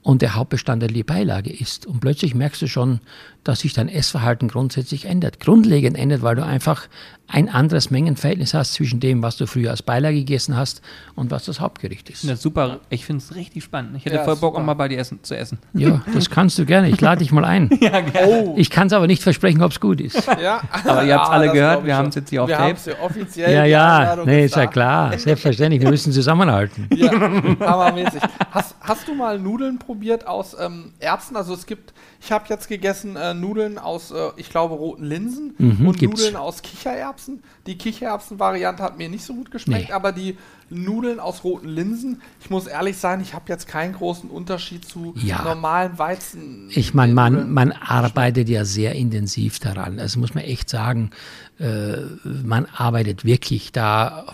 und 0.02 0.22
der 0.22 0.34
Hauptbestandteil 0.34 0.90
die 0.90 1.04
Beilage 1.04 1.52
ist. 1.52 1.86
Und 1.86 2.00
plötzlich 2.00 2.34
merkst 2.34 2.62
du 2.62 2.66
schon, 2.66 3.00
dass 3.44 3.60
sich 3.60 3.72
dein 3.72 3.88
Essverhalten 3.88 4.48
grundsätzlich 4.48 5.06
ändert. 5.06 5.40
Grundlegend 5.40 5.96
ändert, 5.96 6.22
weil 6.22 6.36
du 6.36 6.44
einfach 6.44 6.88
ein 7.30 7.50
anderes 7.50 7.90
Mengenverhältnis 7.90 8.54
hast 8.54 8.72
zwischen 8.72 9.00
dem, 9.00 9.22
was 9.22 9.36
du 9.36 9.46
früher 9.46 9.70
als 9.70 9.82
Beilage 9.82 10.16
gegessen 10.16 10.56
hast 10.56 10.80
und 11.14 11.30
was 11.30 11.44
das 11.44 11.60
Hauptgericht 11.60 12.08
ist. 12.08 12.24
Ja, 12.24 12.36
super. 12.36 12.80
Ich 12.88 13.04
finde 13.04 13.22
es 13.22 13.34
richtig 13.34 13.64
spannend. 13.64 13.96
Ich 13.96 14.06
hätte 14.06 14.16
ja, 14.16 14.24
voll 14.24 14.36
Bock, 14.36 14.54
super. 14.54 14.62
auch 14.62 14.66
mal 14.66 14.74
bei 14.74 14.88
dir 14.88 14.98
essen, 14.98 15.22
zu 15.22 15.36
essen. 15.36 15.58
Ja, 15.74 16.02
das 16.14 16.30
kannst 16.30 16.58
du 16.58 16.64
gerne. 16.64 16.88
Ich 16.88 17.00
lade 17.00 17.18
dich 17.18 17.30
mal 17.30 17.44
ein. 17.44 17.68
ja, 17.80 18.02
oh. 18.26 18.54
Ich 18.56 18.70
kann 18.70 18.86
es 18.86 18.94
aber 18.94 19.06
nicht 19.06 19.22
versprechen, 19.22 19.62
ob 19.62 19.72
es 19.72 19.80
gut 19.80 20.00
ist. 20.00 20.26
Ja. 20.38 20.60
Aber 20.84 21.04
ihr 21.04 21.14
habt 21.14 21.26
es 21.26 21.30
alle 21.30 21.50
gehört, 21.50 21.84
wir 21.84 21.96
haben 21.96 22.08
es 22.10 22.14
jetzt 22.14 22.30
hier 22.30 22.44
auf 22.44 22.48
wir 22.48 22.56
Tape. 22.56 22.78
Ja 22.86 22.92
offiziell 23.02 23.52
ja, 23.52 23.64
ja, 23.64 24.24
nee, 24.24 24.44
ist 24.44 24.54
ja 24.54 24.66
klar. 24.66 25.18
Selbstverständlich. 25.18 25.82
Wir 25.82 25.90
müssen 25.90 26.12
zusammenhalten. 26.12 26.86
Ja, 26.94 27.10
hammermäßig. 27.10 28.20
Hast, 28.52 28.76
hast 28.80 29.08
du 29.08 29.14
mal 29.14 29.38
Nudeln 29.38 29.78
probiert 29.78 30.26
aus 30.28 30.56
ähm, 30.58 30.92
Erbsen? 31.00 31.36
Also 31.36 31.54
es 31.54 31.66
gibt 31.66 31.92
ich 32.20 32.32
habe 32.32 32.44
jetzt 32.48 32.68
gegessen 32.68 33.16
äh, 33.16 33.32
Nudeln 33.40 33.78
aus, 33.78 34.10
äh, 34.10 34.30
ich 34.36 34.50
glaube, 34.50 34.74
roten 34.74 35.04
Linsen 35.04 35.54
mhm, 35.58 35.88
und 35.88 35.98
gibt's. 35.98 36.20
Nudeln 36.20 36.36
aus 36.36 36.62
Kichererbsen. 36.62 37.42
Die 37.66 37.76
Kichererbsen-Variante 37.76 38.82
hat 38.82 38.98
mir 38.98 39.08
nicht 39.08 39.24
so 39.24 39.34
gut 39.34 39.50
geschmeckt, 39.50 39.88
nee. 39.88 39.94
aber 39.94 40.12
die 40.12 40.36
Nudeln 40.70 41.18
aus 41.18 41.44
roten 41.44 41.68
Linsen, 41.68 42.20
ich 42.40 42.50
muss 42.50 42.66
ehrlich 42.66 42.98
sein, 42.98 43.20
ich 43.20 43.34
habe 43.34 43.44
jetzt 43.48 43.66
keinen 43.66 43.94
großen 43.94 44.28
Unterschied 44.28 44.84
zu 44.84 45.14
ja. 45.16 45.42
normalen 45.42 45.98
Weizen. 45.98 46.68
Ich 46.70 46.94
meine, 46.94 47.14
man, 47.14 47.52
man 47.52 47.72
arbeitet 47.72 48.48
ja 48.48 48.64
sehr 48.64 48.94
intensiv 48.94 49.58
daran. 49.58 49.98
Also 49.98 50.20
muss 50.20 50.34
man 50.34 50.44
echt 50.44 50.68
sagen. 50.68 51.10
Äh, 51.58 51.96
man 52.24 52.66
arbeitet 52.66 53.24
wirklich 53.24 53.72
da 53.72 54.26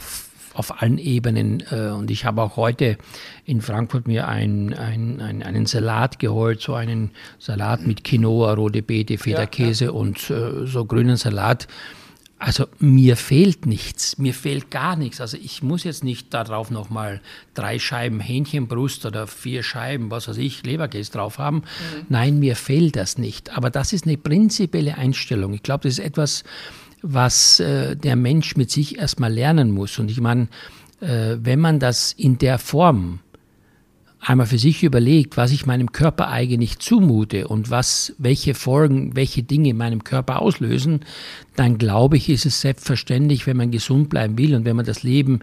auf 0.54 0.82
allen 0.82 0.98
Ebenen. 0.98 1.62
Äh, 1.70 1.90
und 1.90 2.10
ich 2.10 2.24
habe 2.24 2.42
auch 2.42 2.56
heute 2.56 2.96
in 3.44 3.60
Frankfurt 3.60 4.06
mir 4.06 4.28
ein, 4.28 4.72
ein, 4.74 5.20
ein, 5.20 5.42
einen 5.42 5.66
Salat 5.66 6.18
geholt, 6.18 6.60
so 6.60 6.74
einen 6.74 7.10
Salat 7.38 7.86
mit 7.86 8.04
Quinoa, 8.04 8.54
rote 8.54 8.82
Beete, 8.82 9.18
Federkäse 9.18 9.86
ja, 9.86 9.90
ja. 9.90 9.96
und 9.96 10.30
äh, 10.30 10.66
so 10.66 10.84
grünen 10.84 11.16
Salat. 11.16 11.68
Also 12.44 12.66
mir 12.78 13.16
fehlt 13.16 13.64
nichts, 13.64 14.18
mir 14.18 14.34
fehlt 14.34 14.70
gar 14.70 14.96
nichts. 14.96 15.20
Also 15.20 15.38
ich 15.38 15.62
muss 15.62 15.84
jetzt 15.84 16.04
nicht 16.04 16.34
darauf 16.34 16.70
nochmal 16.70 17.22
drei 17.54 17.78
Scheiben 17.78 18.20
Hähnchenbrust 18.20 19.06
oder 19.06 19.26
vier 19.26 19.62
Scheiben, 19.62 20.10
was 20.10 20.28
weiß 20.28 20.36
ich, 20.36 20.62
Leberkäse 20.62 21.12
drauf 21.12 21.38
haben. 21.38 21.58
Mhm. 21.58 22.06
Nein, 22.10 22.38
mir 22.40 22.54
fehlt 22.56 22.96
das 22.96 23.16
nicht. 23.16 23.56
Aber 23.56 23.70
das 23.70 23.94
ist 23.94 24.06
eine 24.06 24.18
prinzipielle 24.18 24.98
Einstellung. 24.98 25.54
Ich 25.54 25.62
glaube, 25.62 25.84
das 25.84 25.94
ist 25.94 26.04
etwas, 26.04 26.44
was 27.04 27.60
äh, 27.60 27.96
der 27.96 28.16
Mensch 28.16 28.56
mit 28.56 28.70
sich 28.70 28.98
erstmal 28.98 29.32
lernen 29.32 29.70
muss. 29.70 29.98
Und 29.98 30.10
ich 30.10 30.20
meine, 30.20 30.48
äh, 31.00 31.36
wenn 31.38 31.60
man 31.60 31.78
das 31.78 32.12
in 32.12 32.38
der 32.38 32.58
Form 32.58 33.20
einmal 34.24 34.46
für 34.46 34.58
sich 34.58 34.82
überlegt, 34.82 35.36
was 35.36 35.52
ich 35.52 35.66
meinem 35.66 35.92
Körper 35.92 36.28
eigentlich 36.28 36.78
zumute 36.78 37.46
und 37.48 37.70
was, 37.70 38.14
welche 38.18 38.54
Folgen, 38.54 39.14
welche 39.14 39.42
Dinge 39.42 39.70
in 39.70 39.76
meinem 39.76 40.02
Körper 40.02 40.40
auslösen, 40.40 41.00
dann 41.56 41.78
glaube 41.78 42.16
ich, 42.16 42.28
ist 42.28 42.46
es 42.46 42.60
selbstverständlich, 42.60 43.46
wenn 43.46 43.56
man 43.56 43.70
gesund 43.70 44.08
bleiben 44.08 44.38
will 44.38 44.54
und 44.54 44.64
wenn 44.64 44.76
man 44.76 44.86
das 44.86 45.02
Leben 45.02 45.40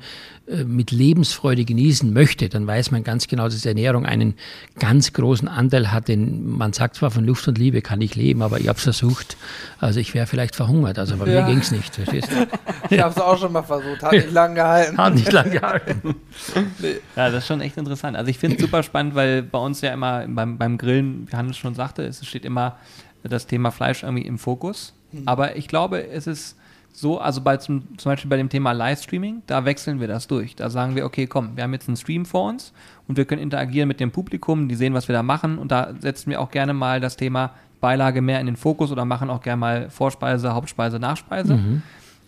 äh, 0.48 0.64
mit 0.64 0.92
Lebensfreude 0.92 1.64
genießen 1.64 2.12
möchte, 2.12 2.50
dann 2.50 2.68
weiß 2.68 2.92
man 2.92 3.04
ganz 3.04 3.28
genau, 3.28 3.46
dass 3.46 3.66
Ernährung 3.66 4.06
einen 4.06 4.36
ganz 4.80 5.14
großen 5.14 5.48
Anteil 5.48 5.92
hat. 5.92 6.08
Denn 6.08 6.46
man 6.46 6.74
sagt 6.74 6.96
zwar, 6.96 7.12
von 7.12 7.24
Luft 7.24 7.48
und 7.48 7.58
Liebe 7.58 7.82
kann 7.82 8.02
ich 8.02 8.16
leben, 8.16 8.42
aber 8.42 8.60
ich 8.60 8.68
habe 8.68 8.78
es 8.78 8.84
versucht. 8.84 9.38
Also 9.80 10.00
ich 10.00 10.14
wäre 10.14 10.28
vielleicht 10.28 10.56
verhungert. 10.56 11.00
Also 11.00 11.16
bei 11.18 11.28
ja. 11.28 11.42
mir 11.42 11.48
ging 11.48 11.60
es 11.60 11.72
nicht. 11.72 11.96
Verstehst 11.96 12.30
du? 12.32 12.48
ich 12.90 13.00
habe 13.00 13.12
es 13.12 13.22
auch 13.22 13.38
schon 13.38 13.54
mal 13.54 13.64
versucht. 13.64 14.04
Hat 14.04 14.12
nicht 14.12 14.32
lange 14.32 14.56
gehalten. 14.56 14.98
Hat 14.98 15.16
nicht 15.16 15.32
lange 15.32 15.52
gehalten. 15.52 16.02
nee. 16.80 16.96
Ja, 17.16 17.30
das 17.30 17.44
ist 17.44 17.48
schon 17.48 17.62
echt 17.62 17.78
interessant. 17.78 18.18
Also 18.18 18.30
ich 18.30 18.38
finde 18.38 18.58
es 18.58 18.64
super 18.72 18.84
spannend, 18.84 19.16
weil 19.16 19.44
bei 19.44 19.60
uns 19.60 19.82
ja 19.82 19.92
immer 19.92 20.26
beim, 20.28 20.58
beim 20.58 20.78
Grillen, 20.78 21.28
wie 21.30 21.36
Hannes 21.36 21.58
schon 21.58 21.76
sagte, 21.76 22.04
es 22.04 22.26
steht 22.26 22.46
immer 22.46 22.78
das 23.24 23.46
Thema 23.46 23.72
Fleisch 23.72 24.04
irgendwie 24.04 24.26
im 24.26 24.38
Fokus. 24.38 24.94
Mhm. 25.12 25.24
Aber 25.26 25.58
ich 25.58 25.68
glaube, 25.68 26.08
es 26.08 26.26
ist 26.26 26.58
so, 26.94 27.20
also 27.20 27.42
bei 27.42 27.58
zum, 27.58 27.98
zum 27.98 28.12
Beispiel 28.12 28.30
bei 28.30 28.38
dem 28.38 28.50
Thema 28.50 28.72
Livestreaming, 28.72 29.44
da 29.48 29.66
wechseln 29.66 30.00
wir 30.00 30.08
das 30.08 30.28
durch. 30.28 30.56
Da 30.56 30.70
sagen 30.70 30.96
wir, 30.96 31.06
okay, 31.06 31.28
komm, 31.28 31.56
wir 31.56 31.64
haben 31.64 31.74
jetzt 31.74 31.88
einen 31.88 31.98
Stream 31.98 32.26
vor 32.26 32.50
uns 32.50 32.74
und 33.08 33.18
wir 33.18 33.26
können 33.26 33.42
interagieren 33.42 33.88
mit 33.88 34.00
dem 34.00 34.12
Publikum, 34.12 34.68
die 34.68 34.76
sehen, 34.76 34.94
was 34.94 35.08
wir 35.08 35.14
da 35.14 35.24
machen 35.24 35.58
und 35.58 35.72
da 35.72 35.94
setzen 36.00 36.30
wir 36.30 36.42
auch 36.42 36.52
gerne 36.52 36.74
mal 36.74 37.00
das 37.00 37.18
Thema 37.18 37.52
Beilage 37.82 38.22
mehr 38.22 38.40
in 38.40 38.46
den 38.46 38.56
Fokus 38.56 38.92
oder 38.92 39.06
machen 39.06 39.30
auch 39.30 39.42
gerne 39.42 39.60
mal 39.60 39.90
Vorspeise, 39.90 40.54
Hauptspeise, 40.54 41.00
Nachspeise. 41.00 41.56
Mhm. 41.56 41.84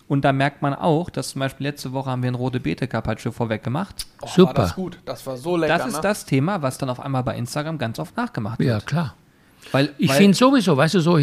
Und 0.06 0.24
da 0.24 0.32
merkt 0.32 0.60
man 0.60 0.74
auch, 0.74 1.08
dass 1.08 1.30
zum 1.30 1.40
Beispiel 1.40 1.66
letzte 1.66 1.92
Woche 1.92 2.10
haben 2.10 2.22
wir 2.22 2.30
ein 2.30 2.34
rote 2.34 2.60
Beete 2.60 2.86
Carpaccio 2.86 3.32
vorweg 3.32 3.62
gemacht. 3.62 4.06
Oh, 4.20 4.26
Super. 4.26 4.48
War 4.48 4.54
das 4.64 4.74
gut, 4.74 4.98
das 5.06 5.26
war 5.26 5.36
so 5.36 5.56
lecker. 5.56 5.78
Das 5.78 5.86
ist 5.86 5.94
ne? 5.96 6.00
das 6.02 6.26
Thema, 6.26 6.60
was 6.60 6.76
dann 6.78 6.90
auf 6.90 7.00
einmal 7.00 7.22
bei 7.22 7.36
Instagram 7.36 7.78
ganz 7.78 7.98
oft 7.98 8.16
nachgemacht 8.16 8.58
wird. 8.58 8.68
Ja, 8.68 8.80
klar. 8.80 9.14
Weil, 9.72 9.90
ich 9.96 10.12
finde 10.12 10.36
sowieso, 10.36 10.76
weißt 10.76 10.94
du, 10.94 11.00
so 11.00 11.18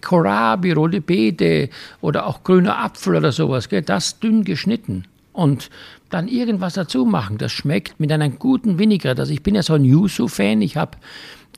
Kohlrabi, 0.00 0.72
rote 0.72 1.02
Beete 1.02 1.68
oder 2.00 2.26
auch 2.26 2.42
grüner 2.42 2.78
Apfel 2.78 3.16
oder 3.16 3.30
sowas, 3.30 3.68
gell, 3.68 3.82
das 3.82 4.18
dünn 4.18 4.42
geschnitten 4.42 5.04
und 5.32 5.70
dann 6.10 6.26
irgendwas 6.26 6.74
dazu 6.74 7.04
machen. 7.04 7.38
Das 7.38 7.52
schmeckt 7.52 8.00
mit 8.00 8.10
einem 8.10 8.38
guten 8.38 8.78
Vinaigrette. 8.78 9.20
Also 9.20 9.32
ich 9.32 9.42
bin 9.42 9.54
ja 9.54 9.62
so 9.62 9.74
ein 9.74 9.84
Yuzu-Fan. 9.84 10.62
Ich 10.62 10.76
habe 10.76 10.96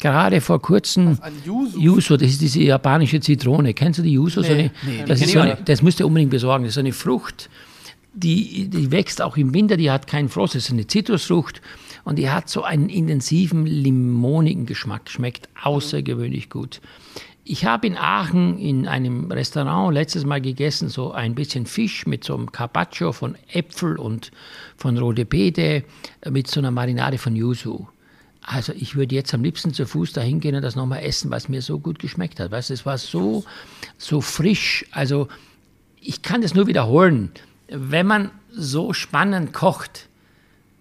gerade 0.00 0.40
vor 0.40 0.60
kurzem 0.60 1.18
Yuzu? 1.44 1.78
Yuzu, 1.78 2.16
das 2.16 2.30
ist 2.30 2.40
diese 2.40 2.60
japanische 2.60 3.20
Zitrone. 3.20 3.74
Kennst 3.74 3.98
du 3.98 4.02
die 4.02 4.12
Yuzu? 4.12 4.40
Nee, 4.40 4.46
so 4.46 4.52
eine, 4.52 4.70
nee, 4.86 5.04
das, 5.06 5.20
ist 5.20 5.32
so 5.32 5.40
eine, 5.40 5.58
das 5.64 5.82
musst 5.82 6.00
du 6.00 6.06
unbedingt 6.06 6.30
besorgen. 6.30 6.64
Das 6.64 6.74
ist 6.74 6.78
eine 6.78 6.92
Frucht, 6.92 7.48
die, 8.12 8.68
die 8.68 8.90
wächst 8.90 9.22
auch 9.22 9.36
im 9.36 9.54
Winter, 9.54 9.76
die 9.76 9.90
hat 9.90 10.06
keinen 10.06 10.28
Frost. 10.28 10.54
Das 10.54 10.64
ist 10.64 10.72
eine 10.72 10.86
Zitrusfrucht 10.86 11.60
und 12.04 12.18
die 12.18 12.30
hat 12.30 12.48
so 12.48 12.62
einen 12.62 12.88
intensiven 12.88 13.66
limonigen 13.66 14.66
Geschmack, 14.66 15.08
schmeckt 15.10 15.48
außergewöhnlich 15.62 16.50
gut. 16.50 16.80
Ich 17.44 17.64
habe 17.64 17.86
in 17.86 17.96
Aachen 17.96 18.58
in 18.58 18.86
einem 18.86 19.30
Restaurant 19.30 19.92
letztes 19.92 20.24
Mal 20.24 20.40
gegessen, 20.40 20.88
so 20.88 21.12
ein 21.12 21.34
bisschen 21.34 21.66
Fisch 21.66 22.06
mit 22.06 22.22
so 22.22 22.36
einem 22.36 22.52
Carpaccio 22.52 23.12
von 23.12 23.36
Äpfel 23.52 23.96
und 23.96 24.30
von 24.76 24.96
rote 24.98 25.24
Beete 25.24 25.84
äh, 26.20 26.30
mit 26.30 26.46
so 26.46 26.60
einer 26.60 26.70
Marinade 26.70 27.18
von 27.18 27.34
Yuzu. 27.34 27.88
Also 28.42 28.72
ich 28.72 28.96
würde 28.96 29.14
jetzt 29.14 29.32
am 29.34 29.42
liebsten 29.42 29.74
zu 29.74 29.86
Fuß 29.86 30.12
dahin 30.12 30.40
gehen 30.40 30.54
und 30.54 30.62
das 30.62 30.76
nochmal 30.76 31.02
essen, 31.02 31.30
was 31.30 31.48
mir 31.48 31.62
so 31.62 31.78
gut 31.78 31.98
geschmeckt 31.98 32.40
hat. 32.40 32.50
Weißt, 32.50 32.70
es 32.70 32.86
war 32.86 32.98
so, 32.98 33.44
so 33.98 34.20
frisch. 34.20 34.86
Also 34.90 35.28
ich 36.00 36.22
kann 36.22 36.42
das 36.42 36.54
nur 36.54 36.66
wiederholen. 36.66 37.30
Wenn 37.68 38.06
man 38.06 38.30
so 38.50 38.92
spannend 38.92 39.52
kocht, 39.52 40.08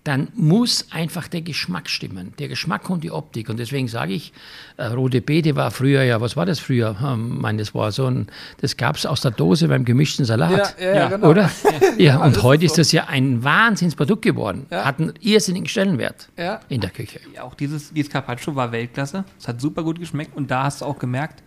dann 0.09 0.29
muss 0.33 0.87
einfach 0.89 1.27
der 1.27 1.43
Geschmack 1.43 1.87
stimmen. 1.87 2.33
Der 2.39 2.47
Geschmack 2.47 2.89
und 2.89 3.03
die 3.03 3.11
Optik. 3.11 3.47
Und 3.47 3.59
deswegen 3.59 3.87
sage 3.87 4.13
ich, 4.13 4.33
äh, 4.77 4.87
rote 4.87 5.21
Beete 5.21 5.55
war 5.55 5.69
früher, 5.69 6.01
ja, 6.01 6.19
was 6.19 6.35
war 6.35 6.47
das 6.47 6.57
früher? 6.57 6.99
Hm, 6.99 7.33
ich 7.35 7.41
meine, 7.41 7.59
das 7.59 7.75
war 7.75 7.91
so 7.91 8.07
ein, 8.07 8.25
das 8.59 8.75
gab 8.75 8.95
es 8.95 9.05
aus 9.05 9.21
der 9.21 9.29
Dose 9.29 9.67
beim 9.67 9.85
gemischten 9.85 10.25
Salat. 10.25 10.75
Ja, 10.79 10.87
ja, 10.87 10.95
ja 10.95 11.07
genau. 11.09 11.29
Oder? 11.29 11.51
Ja, 11.99 12.17
und 12.25 12.41
heute 12.41 12.65
ist 12.65 12.79
das 12.79 12.91
ja 12.91 13.05
ein 13.05 13.43
Wahnsinnsprodukt 13.43 14.23
geworden. 14.23 14.65
Ja. 14.71 14.83
Hat 14.83 14.99
einen 14.99 15.13
irrsinnigen 15.21 15.67
Stellenwert 15.67 16.29
ja. 16.35 16.59
in 16.69 16.81
der 16.81 16.89
Küche. 16.89 17.19
Ja, 17.35 17.43
auch 17.43 17.53
dieses, 17.53 17.93
dieses 17.93 18.11
Carpaccio 18.11 18.55
war 18.55 18.71
Weltklasse. 18.71 19.25
Es 19.39 19.47
hat 19.47 19.61
super 19.61 19.83
gut 19.83 19.99
geschmeckt 19.99 20.35
und 20.35 20.49
da 20.49 20.63
hast 20.63 20.81
du 20.81 20.85
auch 20.85 20.97
gemerkt, 20.97 21.43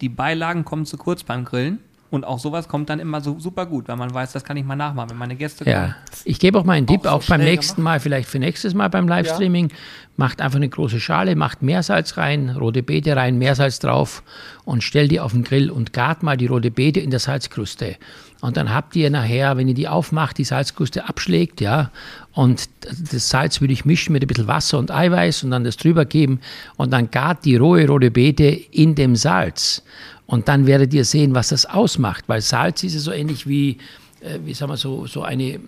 die 0.00 0.08
Beilagen 0.08 0.64
kommen 0.64 0.86
zu 0.86 0.96
kurz 0.96 1.22
beim 1.22 1.44
Grillen. 1.44 1.80
Und 2.10 2.24
auch 2.24 2.40
sowas 2.40 2.66
kommt 2.66 2.90
dann 2.90 2.98
immer 2.98 3.20
so 3.20 3.38
super 3.38 3.66
gut, 3.66 3.86
weil 3.86 3.96
man 3.96 4.12
weiß, 4.12 4.32
das 4.32 4.42
kann 4.42 4.56
ich 4.56 4.64
mal 4.64 4.74
nachmachen, 4.74 5.10
wenn 5.10 5.16
meine 5.16 5.36
Gäste 5.36 5.62
kommen. 5.62 5.76
Ja, 5.76 5.94
ich 6.24 6.40
gebe 6.40 6.58
auch 6.58 6.64
mal 6.64 6.72
einen 6.72 6.88
Tipp, 6.88 7.06
auch, 7.06 7.22
so 7.22 7.32
beim 7.32 7.40
nächsten 7.40 7.76
gemacht. 7.76 7.94
Mal, 7.94 8.00
vielleicht 8.00 8.28
für 8.28 8.40
nächstes 8.40 8.74
Mal 8.74 8.88
beim 8.88 9.06
Livestreaming, 9.06 9.68
ja. 9.68 9.76
macht 10.16 10.40
einfach 10.40 10.56
eine 10.56 10.68
große 10.68 10.98
Schale, 10.98 11.36
macht 11.36 11.62
Meersalz 11.62 12.16
rein, 12.16 12.50
rote 12.50 12.82
Beete 12.82 13.14
rein, 13.14 13.38
Meersalz 13.38 13.78
drauf 13.78 14.24
und 14.64 14.82
stell 14.82 15.06
die 15.06 15.20
auf 15.20 15.32
den 15.32 15.44
Grill 15.44 15.70
und 15.70 15.92
gart 15.92 16.24
mal 16.24 16.36
die 16.36 16.46
rote 16.46 16.72
Beete 16.72 16.98
in 16.98 17.10
der 17.10 17.20
Salzkruste. 17.20 17.96
Und 18.40 18.56
dann 18.56 18.74
habt 18.74 18.96
ihr 18.96 19.10
nachher, 19.10 19.56
wenn 19.56 19.68
ihr 19.68 19.74
die 19.74 19.86
aufmacht, 19.86 20.38
die 20.38 20.44
Salzkruste 20.44 21.08
abschlägt, 21.08 21.60
ja, 21.60 21.90
und 22.32 22.70
das 23.12 23.28
Salz 23.28 23.60
würde 23.60 23.74
ich 23.74 23.84
mischen 23.84 24.12
mit 24.12 24.24
ein 24.24 24.26
bisschen 24.26 24.48
Wasser 24.48 24.78
und 24.78 24.90
Eiweiß 24.90 25.44
und 25.44 25.50
dann 25.50 25.64
das 25.64 25.76
drüber 25.76 26.06
geben 26.06 26.40
und 26.76 26.90
dann 26.92 27.10
gart 27.10 27.44
die 27.44 27.56
rohe 27.56 27.86
rote 27.86 28.10
Beete 28.10 28.46
in 28.46 28.94
dem 28.94 29.14
Salz. 29.14 29.82
Und 30.30 30.46
dann 30.46 30.68
werdet 30.68 30.94
ihr 30.94 31.04
sehen, 31.04 31.34
was 31.34 31.48
das 31.48 31.66
ausmacht, 31.66 32.28
weil 32.28 32.40
Salz 32.40 32.84
ist 32.84 32.94
ja 32.94 33.00
so 33.00 33.10
ähnlich 33.10 33.48
wie, 33.48 33.78
äh, 34.20 34.38
wie 34.44 34.54
sagen 34.54 34.70
wir 34.70 34.76
so, 34.76 35.08
so 35.08 35.22
eine, 35.22 35.58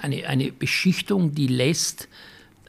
eine, 0.00 0.28
eine 0.28 0.52
Beschichtung, 0.52 1.34
die 1.34 1.48
lässt 1.48 2.06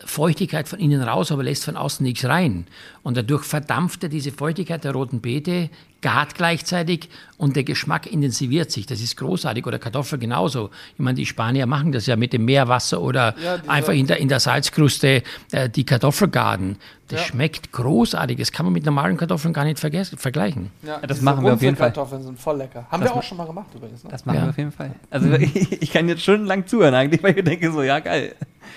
Feuchtigkeit 0.04 0.68
von 0.68 0.80
innen 0.80 1.04
raus, 1.04 1.32
aber 1.32 1.44
lässt 1.44 1.66
von 1.66 1.78
außen 1.78 2.04
nichts 2.04 2.26
rein. 2.26 2.66
Und 3.08 3.16
dadurch 3.16 3.46
verdampft 3.46 4.04
er 4.04 4.10
diese 4.10 4.34
Feuchtigkeit 4.34 4.84
der 4.84 4.92
roten 4.92 5.22
Beete, 5.22 5.70
gart 6.02 6.36
gleichzeitig 6.36 7.08
und 7.38 7.56
der 7.56 7.64
Geschmack 7.64 8.06
intensiviert 8.06 8.70
sich. 8.70 8.86
Das 8.86 9.00
ist 9.00 9.16
großartig. 9.16 9.66
Oder 9.66 9.80
Kartoffeln 9.80 10.20
genauso. 10.20 10.72
Ich 10.92 11.00
meine, 11.00 11.16
die 11.16 11.26
Spanier 11.26 11.68
machen 11.68 11.94
das 11.94 12.06
ja 12.06 12.18
mit 12.18 12.34
dem 12.34 12.44
Meerwasser 12.44 13.02
oder 13.02 13.34
ja, 13.42 13.60
einfach 13.68 13.94
in 13.94 14.08
der, 14.08 14.18
in 14.18 14.28
der 14.28 14.42
Salzkruste 14.42 15.24
äh, 15.54 15.70
die 15.70 15.86
Kartoffelgarden. 15.86 16.76
Das 17.08 17.22
ja. 17.22 17.28
schmeckt 17.28 17.72
großartig. 17.72 18.40
Das 18.40 18.52
kann 18.52 18.66
man 18.66 18.74
mit 18.74 18.86
normalen 18.86 19.16
Kartoffeln 19.16 19.54
gar 19.54 19.64
nicht 19.64 19.80
vergleichen. 19.80 20.72
Ja, 20.84 21.00
das 21.00 21.22
machen 21.22 21.46
wir 21.46 21.54
auf 21.54 21.62
jeden 21.62 21.78
Fall. 21.78 21.94
Kartoffeln 21.94 22.24
sind 22.24 22.38
voll 22.38 22.58
lecker. 22.58 22.88
Haben 22.92 23.04
das 23.04 23.12
wir 23.12 23.16
auch 23.16 23.24
schon 23.24 23.38
mal 23.38 23.48
gemacht 23.48 23.68
übrigens. 23.74 24.04
Ne? 24.04 24.10
Das 24.10 24.26
machen 24.26 24.42
wir 24.42 24.50
auf 24.50 24.58
jeden 24.58 24.74
Fall. 24.74 24.92
Also 25.10 25.32
ich, 25.32 25.72
ich 25.82 25.94
kann 25.94 26.10
jetzt 26.10 26.24
schon 26.24 26.46
lang 26.46 26.68
zuhören 26.68 26.94
eigentlich, 26.94 27.24
weil 27.24 27.38
ich 27.38 27.46
denke 27.46 27.72
so, 27.72 27.82
ja 27.84 28.00
geil. 28.00 28.36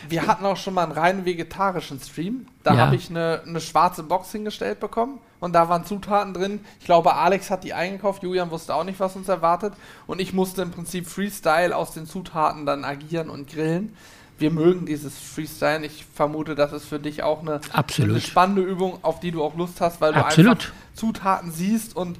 Wir 0.08 0.26
hatten 0.26 0.44
auch 0.44 0.56
schon 0.56 0.74
mal 0.74 0.84
einen 0.84 0.92
rein 0.92 1.24
vegetarischen 1.24 1.98
Stream. 1.98 2.46
Da 2.62 2.74
ja. 2.74 2.86
habe 2.86 2.96
ich 2.96 3.08
eine, 3.08 3.42
eine 3.46 3.60
schwarze 3.60 4.02
Box 4.02 4.32
hingestellt 4.32 4.80
bekommen 4.80 5.18
und 5.40 5.54
da 5.54 5.68
waren 5.68 5.84
Zutaten 5.84 6.34
drin. 6.34 6.60
Ich 6.78 6.84
glaube, 6.84 7.14
Alex 7.14 7.50
hat 7.50 7.64
die 7.64 7.72
eingekauft, 7.72 8.22
Julian 8.22 8.50
wusste 8.50 8.74
auch 8.74 8.84
nicht, 8.84 9.00
was 9.00 9.16
uns 9.16 9.28
erwartet. 9.28 9.72
Und 10.06 10.20
ich 10.20 10.34
musste 10.34 10.62
im 10.62 10.70
Prinzip 10.70 11.08
Freestyle 11.08 11.74
aus 11.74 11.92
den 11.92 12.06
Zutaten 12.06 12.66
dann 12.66 12.84
agieren 12.84 13.30
und 13.30 13.48
grillen. 13.48 13.96
Wir 14.38 14.50
mögen 14.50 14.86
dieses 14.86 15.18
Freestyle. 15.18 15.84
Ich 15.84 16.04
vermute, 16.14 16.54
das 16.54 16.72
ist 16.72 16.84
für 16.86 16.98
dich 16.98 17.22
auch 17.22 17.40
eine, 17.40 17.60
eine 17.72 18.20
spannende 18.20 18.62
Übung, 18.62 18.98
auf 19.02 19.20
die 19.20 19.30
du 19.30 19.42
auch 19.42 19.56
Lust 19.56 19.80
hast, 19.80 20.00
weil 20.00 20.14
Absolut. 20.14 20.46
du 20.46 20.50
einfach 20.50 20.72
Zutaten 20.94 21.52
siehst 21.52 21.96
und 21.96 22.18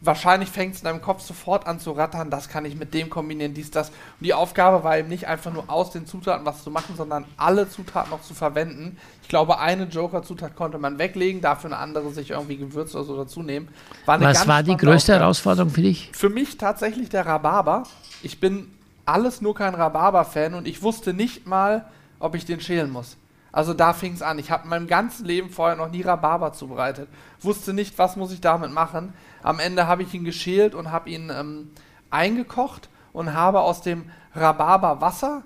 wahrscheinlich 0.00 0.48
fängt 0.50 0.74
es 0.74 0.80
in 0.80 0.84
deinem 0.84 1.02
Kopf 1.02 1.22
sofort 1.22 1.66
an 1.66 1.80
zu 1.80 1.92
rattern, 1.92 2.30
das 2.30 2.48
kann 2.48 2.64
ich 2.64 2.76
mit 2.76 2.94
dem 2.94 3.10
kombinieren, 3.10 3.54
dies, 3.54 3.70
das. 3.70 3.88
Und 3.88 4.24
die 4.24 4.34
Aufgabe 4.34 4.84
war 4.84 4.96
eben 4.98 5.08
nicht 5.08 5.26
einfach 5.26 5.52
nur 5.52 5.64
aus 5.68 5.90
den 5.90 6.06
Zutaten 6.06 6.46
was 6.46 6.62
zu 6.62 6.70
machen, 6.70 6.94
sondern 6.96 7.24
alle 7.36 7.68
Zutaten 7.68 8.10
noch 8.10 8.22
zu 8.22 8.34
verwenden. 8.34 8.96
Ich 9.22 9.28
glaube, 9.28 9.58
eine 9.58 9.84
Joker-Zutat 9.84 10.54
konnte 10.56 10.78
man 10.78 10.98
weglegen, 10.98 11.40
dafür 11.40 11.70
eine 11.70 11.78
andere 11.78 12.10
sich 12.12 12.30
irgendwie 12.30 12.56
Gewürz 12.56 12.94
oder 12.94 13.04
so 13.04 13.16
dazu 13.16 13.42
nehmen. 13.42 13.68
War 14.06 14.20
was 14.20 14.46
war 14.46 14.62
die 14.62 14.76
größte 14.76 15.12
Aufgabe. 15.12 15.20
Herausforderung 15.20 15.70
für 15.70 15.82
dich? 15.82 16.10
Für 16.12 16.30
mich 16.30 16.56
tatsächlich 16.58 17.08
der 17.08 17.26
Rhabarber. 17.26 17.82
Ich 18.22 18.40
bin 18.40 18.70
alles 19.04 19.40
nur 19.40 19.54
kein 19.54 19.74
Rhabarber-Fan 19.74 20.54
und 20.54 20.68
ich 20.68 20.82
wusste 20.82 21.12
nicht 21.12 21.46
mal, 21.46 21.86
ob 22.20 22.34
ich 22.34 22.44
den 22.44 22.60
schälen 22.60 22.90
muss. 22.90 23.16
Also 23.50 23.74
da 23.74 23.92
fing 23.92 24.12
es 24.12 24.22
an. 24.22 24.38
Ich 24.38 24.50
habe 24.50 24.64
in 24.64 24.70
meinem 24.70 24.86
ganzen 24.86 25.24
Leben 25.24 25.50
vorher 25.50 25.76
noch 25.76 25.90
nie 25.90 26.02
Rhabarber 26.02 26.52
zubereitet. 26.52 27.08
Wusste 27.40 27.72
nicht, 27.72 27.98
was 27.98 28.16
muss 28.16 28.32
ich 28.32 28.40
damit 28.40 28.70
machen. 28.70 29.14
Am 29.42 29.60
Ende 29.60 29.86
habe 29.86 30.02
ich 30.02 30.12
ihn 30.14 30.24
geschält 30.24 30.74
und 30.74 30.90
habe 30.90 31.10
ihn 31.10 31.30
ähm, 31.30 31.70
eingekocht 32.10 32.88
und 33.12 33.34
habe 33.34 33.60
aus 33.60 33.82
dem 33.82 34.10
Rhabarberwasser 34.34 35.42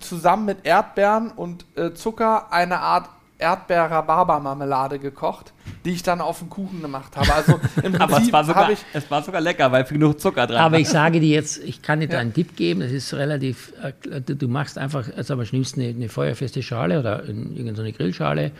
zusammen 0.00 0.44
mit 0.44 0.64
Erdbeeren 0.64 1.30
und 1.30 1.66
äh, 1.76 1.94
Zucker 1.94 2.52
eine 2.52 2.80
Art 2.80 3.08
Erdbeer-Rhabarber-Marmelade 3.38 4.98
gekocht, 5.00 5.52
die 5.84 5.90
ich 5.90 6.02
dann 6.02 6.20
auf 6.20 6.38
den 6.38 6.48
Kuchen 6.48 6.80
gemacht 6.80 7.16
habe. 7.16 7.34
Also 7.34 7.60
im 7.82 7.92
Prinzip 7.92 8.00
Aber 8.00 8.18
es 8.22 8.32
war, 8.32 8.44
sogar, 8.44 8.70
ich 8.70 8.78
es 8.92 9.10
war 9.10 9.22
sogar 9.22 9.40
lecker, 9.40 9.72
weil 9.72 9.84
genug 9.84 10.20
Zucker 10.20 10.46
dran 10.46 10.58
Aber 10.58 10.78
ich 10.78 10.88
sage 10.88 11.20
dir 11.20 11.34
jetzt, 11.34 11.62
ich 11.62 11.82
kann 11.82 12.00
dir 12.00 12.08
da 12.08 12.18
einen 12.18 12.32
Tipp 12.32 12.56
geben, 12.56 12.80
es 12.80 12.92
ist 12.92 13.12
relativ, 13.14 13.72
äh, 13.82 14.20
du 14.20 14.48
machst 14.48 14.78
einfach, 14.78 15.08
also 15.16 15.34
nimmst 15.34 15.76
eine, 15.76 15.88
eine 15.88 16.08
feuerfeste 16.08 16.62
Schale 16.62 17.00
oder 17.00 17.24
irgendeine 17.24 17.92
Grillschale, 17.92 18.52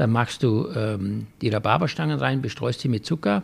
dann 0.00 0.12
machst 0.12 0.42
du 0.42 0.66
ähm, 0.74 1.26
die 1.42 1.50
Rhabarberstangen 1.50 2.18
rein, 2.18 2.40
bestreust 2.40 2.80
sie 2.80 2.88
mit 2.88 3.04
Zucker, 3.04 3.42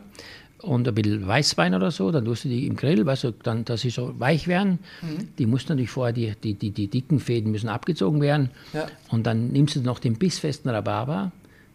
und 0.62 0.88
ein 0.88 0.94
bisschen 0.94 1.26
Weißwein 1.26 1.74
oder 1.74 1.90
so, 1.90 2.10
dann 2.10 2.24
tust 2.24 2.46
du 2.46 2.48
die 2.48 2.66
im 2.66 2.76
Grill, 2.76 3.04
weißt 3.04 3.24
du, 3.24 3.32
dann, 3.42 3.66
dass 3.66 3.82
sie 3.82 3.90
so 3.90 4.18
weich 4.18 4.48
werden. 4.48 4.78
Mhm. 5.02 5.28
Die 5.36 5.44
mussten 5.44 5.72
natürlich 5.72 5.90
vorher, 5.90 6.14
die, 6.14 6.34
die, 6.34 6.54
die, 6.54 6.70
die 6.70 6.88
dicken 6.88 7.20
Fäden 7.20 7.52
müssen 7.52 7.68
abgezogen 7.68 8.22
werden. 8.22 8.48
Ja. 8.72 8.86
Und 9.10 9.26
dann 9.26 9.48
nimmst 9.48 9.76
du 9.76 9.82
noch 9.82 9.98
den 9.98 10.14
bissfesten 10.14 10.70
Rhabarber, 10.70 11.30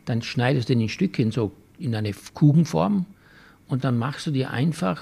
dann 0.06 0.24
schneidest 0.24 0.68
du 0.68 0.74
den 0.74 0.82
in 0.82 0.90
Stückchen 0.90 1.32
so 1.32 1.52
in 1.78 1.94
eine 1.94 2.12
Kuchenform 2.34 3.06
und 3.68 3.84
dann 3.84 4.00
machst 4.00 4.26
du 4.26 4.32
dir 4.32 4.50
einfach 4.50 5.00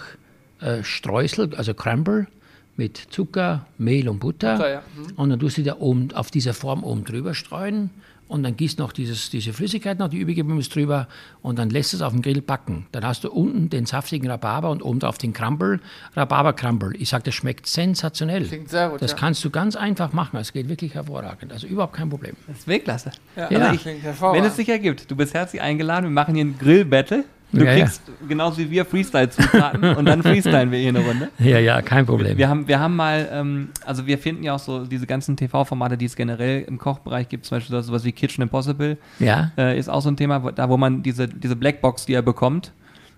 äh, 0.60 0.84
Streusel, 0.84 1.56
also 1.56 1.74
Crumble, 1.74 2.28
mit 2.76 2.98
Zucker, 3.12 3.66
Mehl 3.78 4.10
und 4.10 4.20
Butter. 4.20 4.58
Butter 4.58 4.70
ja. 4.70 4.84
mhm. 4.98 5.14
Und 5.16 5.30
dann 5.30 5.40
tust 5.40 5.58
du 5.58 5.64
da 5.64 5.78
oben 5.78 6.12
auf 6.12 6.32
dieser 6.32 6.54
Form 6.54 6.84
oben 6.84 7.06
drüber 7.06 7.34
streuen 7.34 7.92
und 8.30 8.44
dann 8.44 8.56
gießt 8.56 8.80
noch 8.80 8.94
dieses, 8.94 9.30
diese 9.32 9.52
Flüssigkeit 9.54 9.98
noch, 10.00 10.08
die 10.08 10.20
übrige 10.20 10.46
ist 10.58 10.74
drüber 10.74 11.08
und 11.42 11.60
dann 11.60 11.70
lässt 11.72 11.94
es 11.96 12.02
auf 12.02 12.14
dem 12.14 12.22
Grill 12.22 12.42
backen. 12.42 12.86
Dann 12.92 13.04
hast 13.04 13.24
du 13.24 13.32
unten 13.32 13.70
den 13.70 13.88
saftigen 13.88 14.30
Rhabarber 14.30 14.70
und 14.70 14.84
oben 14.84 15.00
drauf 15.00 15.18
den 15.18 15.34
Crumble, 15.34 15.80
Rhabarber-Crumble. 16.16 16.96
Ich 16.98 17.10
sage, 17.10 17.24
das 17.24 17.34
schmeckt 17.34 17.66
sensationell. 17.66 18.46
Klingt 18.46 18.70
sehr 18.70 18.90
gut, 18.90 19.02
Das 19.02 19.12
ja. 19.12 19.18
kannst 19.18 19.44
du 19.44 19.50
ganz 19.50 19.76
einfach 19.76 20.14
machen. 20.14 20.38
Es 20.38 20.54
geht 20.54 20.70
wirklich 20.70 20.94
hervorragend. 20.94 21.52
Also 21.52 21.66
überhaupt 21.66 21.94
kein 21.94 22.10
Problem. 22.10 22.36
Das 22.48 22.60
ist 22.60 22.68
Weltklasse. 22.68 23.12
Ja, 23.36 23.52
ja. 23.52 23.60
Also 23.60 23.76
ich, 23.76 23.86
wenn 23.86 24.46
es 24.46 24.56
sich 24.56 24.70
ergibt, 24.70 25.10
du 25.10 25.16
bist 25.16 25.34
herzlich 25.34 25.62
eingeladen. 25.62 26.06
Wir 26.06 26.12
machen 26.12 26.36
hier 26.36 26.46
ein 26.46 26.58
Grill-Battle. 26.60 27.26
Du 27.52 27.66
ja, 27.66 27.74
kriegst 27.74 28.04
ja. 28.08 28.28
genauso 28.28 28.60
wie 28.60 28.70
wir 28.70 28.86
Freestyle-Zutaten 28.86 29.96
und 29.96 30.06
dann 30.06 30.22
freestylen 30.22 30.72
wir 30.72 30.80
hier 30.80 30.90
eine 30.90 31.00
Runde. 31.00 31.30
Ja, 31.40 31.58
ja, 31.58 31.82
kein 31.82 32.06
Problem. 32.06 32.38
Wir 32.38 32.48
haben, 32.50 32.68
wir 32.68 32.80
haben 32.80 32.96
mal, 32.96 33.28
ähm, 33.32 33.70
also 33.86 34.06
wir 34.06 34.18
finden 34.18 34.44
ja 34.44 34.56
auch 34.56 34.60
so 34.60 34.86
diese 34.86 35.08
ganzen 35.08 35.36
TV-Formate, 35.36 35.98
die 35.98 36.06
es 36.06 36.16
generell 36.16 36.62
im 36.64 36.78
Kochbereich 36.78 37.28
gibt, 37.28 37.46
zum 37.46 37.58
Beispiel 37.58 37.82
sowas 37.82 38.04
wie 38.04 38.12
Kitchen 38.12 38.44
Impossible. 38.44 38.98
Ja. 39.20 39.52
Äh, 39.58 39.80
ist 39.80 39.90
auch 39.90 40.02
so 40.02 40.10
ein 40.10 40.18
Thema, 40.18 40.52
da 40.52 40.70
wo 40.70 40.78
man 40.78 41.02
diese, 41.02 41.28
diese 41.28 41.56
Blackbox, 41.56 42.06
die 42.06 42.14
er 42.14 42.22
bekommt, 42.22 42.72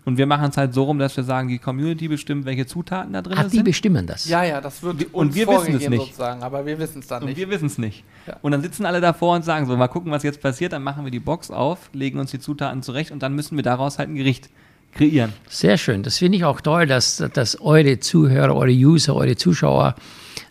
und 0.04 0.18
wir 0.18 0.26
machen 0.26 0.50
es 0.50 0.58
halt 0.58 0.74
so 0.74 0.84
rum, 0.84 0.98
dass 0.98 1.16
wir 1.16 1.24
sagen, 1.24 1.48
die 1.48 1.60
Community 1.60 2.08
bestimmt, 2.08 2.46
welche 2.46 2.66
Zutaten 2.66 3.14
da 3.14 3.22
drin 3.22 3.36
Ach, 3.38 3.44
sind. 3.44 3.54
die 3.54 3.64
bestimmen 3.64 4.08
das? 4.08 4.28
Ja, 4.28 4.44
ja, 4.44 4.60
das 4.60 4.82
wird 4.82 5.14
und 5.14 5.28
uns 5.28 5.36
wir 5.36 5.48
wissen 5.48 5.76
es 5.76 5.90
nicht. 5.90 6.02
sozusagen, 6.02 6.42
aber 6.42 6.66
wir 6.66 6.80
wissen 6.80 7.00
es 7.00 7.08
dann 7.08 7.24
nicht. 7.24 7.32
Und 7.32 7.38
wir 7.38 7.50
wissen 7.50 7.68
es 7.68 7.78
nicht. 7.78 8.04
Ja. 8.26 8.38
Und 8.42 8.52
dann 8.52 8.62
sitzen 8.62 8.86
alle 8.86 9.00
davor 9.00 9.36
und 9.36 9.46
sagen 9.46 9.68
so, 9.68 9.78
mal 9.78 9.88
gucken, 9.88 10.12
was 10.12 10.24
jetzt 10.24 10.42
passiert, 10.42 10.74
dann 10.74 10.84
machen 10.84 11.04
wir 11.04 11.12
die 11.12 11.20
Box 11.20 11.52
auf, 11.52 11.90
legen 11.94 12.20
uns 12.20 12.32
die 12.32 12.40
Zutaten 12.40 12.82
zurecht 12.82 13.12
und 13.12 13.22
dann 13.22 13.36
müssen 13.36 13.56
wir 13.58 13.64
daraus 13.64 14.00
halt 14.00 14.10
ein 14.10 14.16
Gericht 14.16 14.50
kreieren. 14.94 15.34
Sehr 15.50 15.78
schön. 15.78 16.04
Das 16.04 16.18
finde 16.18 16.38
ich 16.38 16.46
auch 16.46 16.62
toll, 16.62 16.86
dass, 16.86 17.24
dass 17.34 17.60
eure 17.62 18.00
Zuhörer, 18.00 18.56
eure 18.56 18.72
User, 18.72 19.16
eure 19.16 19.36
Zuschauer 19.36 19.96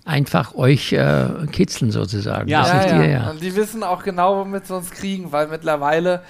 einfach 0.04 0.54
euch 0.54 0.92
äh, 0.92 1.28
kitzeln 1.52 1.90
sozusagen. 1.92 2.48
Ja, 2.48 2.66
ja, 2.66 2.86
ja. 2.86 3.02
Ihr, 3.02 3.10
ja. 3.10 3.30
Und 3.30 3.42
die 3.42 3.54
wissen 3.54 3.82
auch 3.82 4.02
genau, 4.02 4.38
womit 4.38 4.66
sie 4.66 4.74
uns 4.74 4.90
kriegen, 4.90 5.30
weil 5.32 5.48
mittlerweile, 5.48 6.22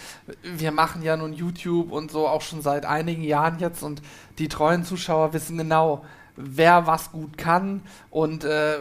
wir 0.43 0.73
machen 0.73 1.03
ja 1.03 1.17
nun 1.17 1.33
YouTube 1.33 1.93
und 1.93 2.11
so 2.11 2.27
auch 2.29 2.43
schon 2.43 2.63
seit 2.63 2.85
einigen 2.85 3.23
Jahren 3.23 3.59
jetzt 3.59 3.83
und 3.83 4.03
die 4.39 4.49
treuen 4.49 4.85
Zuschauer 4.85 5.33
wissen 5.33 5.57
genau, 5.57 6.05
wer 6.37 6.87
was 6.87 7.13
gut 7.13 7.39
kann 7.39 7.83
und 8.11 8.45
äh, 8.45 8.75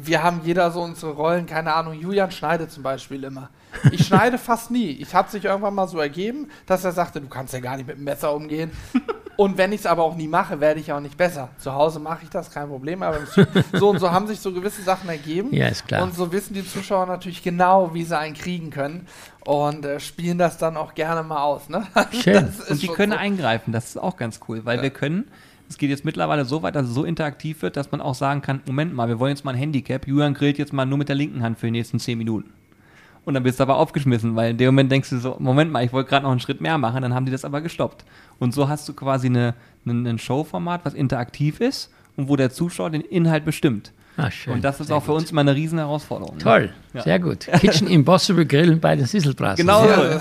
wir 0.00 0.22
haben 0.22 0.40
jeder 0.44 0.70
so 0.70 0.80
unsere 0.80 1.12
Rollen, 1.12 1.46
keine 1.46 1.74
Ahnung, 1.74 1.94
Julian 1.94 2.30
schneidet 2.30 2.70
zum 2.70 2.82
Beispiel 2.82 3.24
immer. 3.24 3.50
Ich 3.90 4.06
schneide 4.06 4.38
fast 4.38 4.70
nie. 4.70 4.90
Ich 4.90 5.14
habe 5.14 5.30
sich 5.30 5.44
irgendwann 5.44 5.74
mal 5.74 5.88
so 5.88 5.98
ergeben, 5.98 6.48
dass 6.66 6.84
er 6.84 6.92
sagte, 6.92 7.20
du 7.20 7.28
kannst 7.28 7.52
ja 7.52 7.60
gar 7.60 7.76
nicht 7.76 7.86
mit 7.86 7.96
dem 7.96 8.04
Messer 8.04 8.34
umgehen. 8.34 8.70
Und 9.36 9.56
wenn 9.56 9.72
ich 9.72 9.80
es 9.80 9.86
aber 9.86 10.02
auch 10.02 10.14
nie 10.14 10.28
mache, 10.28 10.60
werde 10.60 10.78
ich 10.78 10.92
auch 10.92 11.00
nicht 11.00 11.16
besser. 11.16 11.48
Zu 11.58 11.72
Hause 11.72 11.98
mache 11.98 12.20
ich 12.24 12.28
das, 12.28 12.50
kein 12.50 12.68
Problem. 12.68 13.02
Aber 13.02 13.18
so 13.72 13.90
und 13.90 13.98
so 13.98 14.10
haben 14.10 14.26
sich 14.26 14.40
so 14.40 14.52
gewisse 14.52 14.82
Sachen 14.82 15.08
ergeben. 15.08 15.54
Ja, 15.54 15.68
ist 15.68 15.86
klar. 15.86 16.02
Und 16.02 16.14
so 16.14 16.32
wissen 16.32 16.54
die 16.54 16.66
Zuschauer 16.66 17.06
natürlich 17.06 17.42
genau, 17.42 17.94
wie 17.94 18.04
sie 18.04 18.16
einen 18.16 18.34
kriegen 18.34 18.70
können. 18.70 19.06
Und 19.44 19.84
äh, 19.84 20.00
spielen 20.00 20.38
das 20.38 20.58
dann 20.58 20.76
auch 20.76 20.94
gerne 20.94 21.22
mal 21.22 21.42
aus. 21.42 21.68
Ne? 21.68 21.86
Schön. 22.12 22.52
und 22.68 22.82
die 22.82 22.88
können 22.88 23.12
so. 23.12 23.18
eingreifen, 23.18 23.72
das 23.72 23.86
ist 23.86 23.96
auch 23.96 24.16
ganz 24.16 24.40
cool, 24.48 24.64
weil 24.64 24.76
ja. 24.76 24.82
wir 24.82 24.90
können 24.90 25.30
es 25.68 25.78
geht 25.78 25.88
jetzt 25.88 26.04
mittlerweile 26.04 26.44
so 26.44 26.62
weit, 26.62 26.74
dass 26.74 26.86
es 26.86 26.92
so 26.92 27.04
interaktiv 27.04 27.62
wird, 27.62 27.78
dass 27.78 27.90
man 27.90 28.02
auch 28.02 28.14
sagen 28.14 28.42
kann, 28.42 28.60
Moment 28.66 28.92
mal, 28.94 29.08
wir 29.08 29.18
wollen 29.18 29.30
jetzt 29.30 29.44
mal 29.46 29.52
ein 29.52 29.56
Handicap. 29.56 30.06
Julian 30.06 30.34
grillt 30.34 30.58
jetzt 30.58 30.74
mal 30.74 30.84
nur 30.84 30.98
mit 30.98 31.08
der 31.08 31.16
linken 31.16 31.42
Hand 31.42 31.58
für 31.58 31.66
die 31.66 31.72
nächsten 31.72 31.98
10 31.98 32.18
Minuten. 32.18 32.52
Und 33.24 33.34
dann 33.34 33.42
bist 33.44 33.60
du 33.60 33.62
aber 33.62 33.76
aufgeschmissen, 33.76 34.34
weil 34.34 34.50
in 34.50 34.58
dem 34.58 34.66
Moment 34.66 34.90
denkst 34.90 35.10
du 35.10 35.18
so, 35.18 35.36
Moment 35.38 35.70
mal, 35.70 35.84
ich 35.84 35.92
wollte 35.92 36.10
gerade 36.10 36.24
noch 36.24 36.32
einen 36.32 36.40
Schritt 36.40 36.60
mehr 36.60 36.76
machen, 36.78 37.02
dann 37.02 37.14
haben 37.14 37.24
die 37.24 37.32
das 37.32 37.44
aber 37.44 37.60
gestoppt. 37.60 38.04
Und 38.38 38.52
so 38.52 38.68
hast 38.68 38.88
du 38.88 38.94
quasi 38.94 39.28
eine, 39.28 39.54
eine, 39.86 40.10
ein 40.10 40.18
Showformat, 40.18 40.84
was 40.84 40.94
interaktiv 40.94 41.60
ist 41.60 41.90
und 42.16 42.28
wo 42.28 42.36
der 42.36 42.50
Zuschauer 42.50 42.90
den 42.90 43.02
Inhalt 43.02 43.44
bestimmt. 43.44 43.92
Ah, 44.16 44.30
schön. 44.30 44.54
Und 44.54 44.64
das 44.64 44.80
ist 44.80 44.88
Sehr 44.88 44.96
auch 44.96 45.02
für 45.02 45.12
uns 45.12 45.30
immer 45.30 45.40
eine 45.40 45.54
riesen 45.54 45.78
Herausforderung. 45.78 46.36
Ne? 46.36 46.42
Toll, 46.42 46.72
ja. 46.92 47.02
sehr 47.02 47.18
gut. 47.18 47.46
Kitchen 47.60 47.86
Impossible 47.88 48.44
Grillen 48.44 48.78
bei 48.78 48.94
den 48.94 49.06
Sisselbrassen. 49.06 49.64
Genau 49.64 49.86
so. 49.86 49.92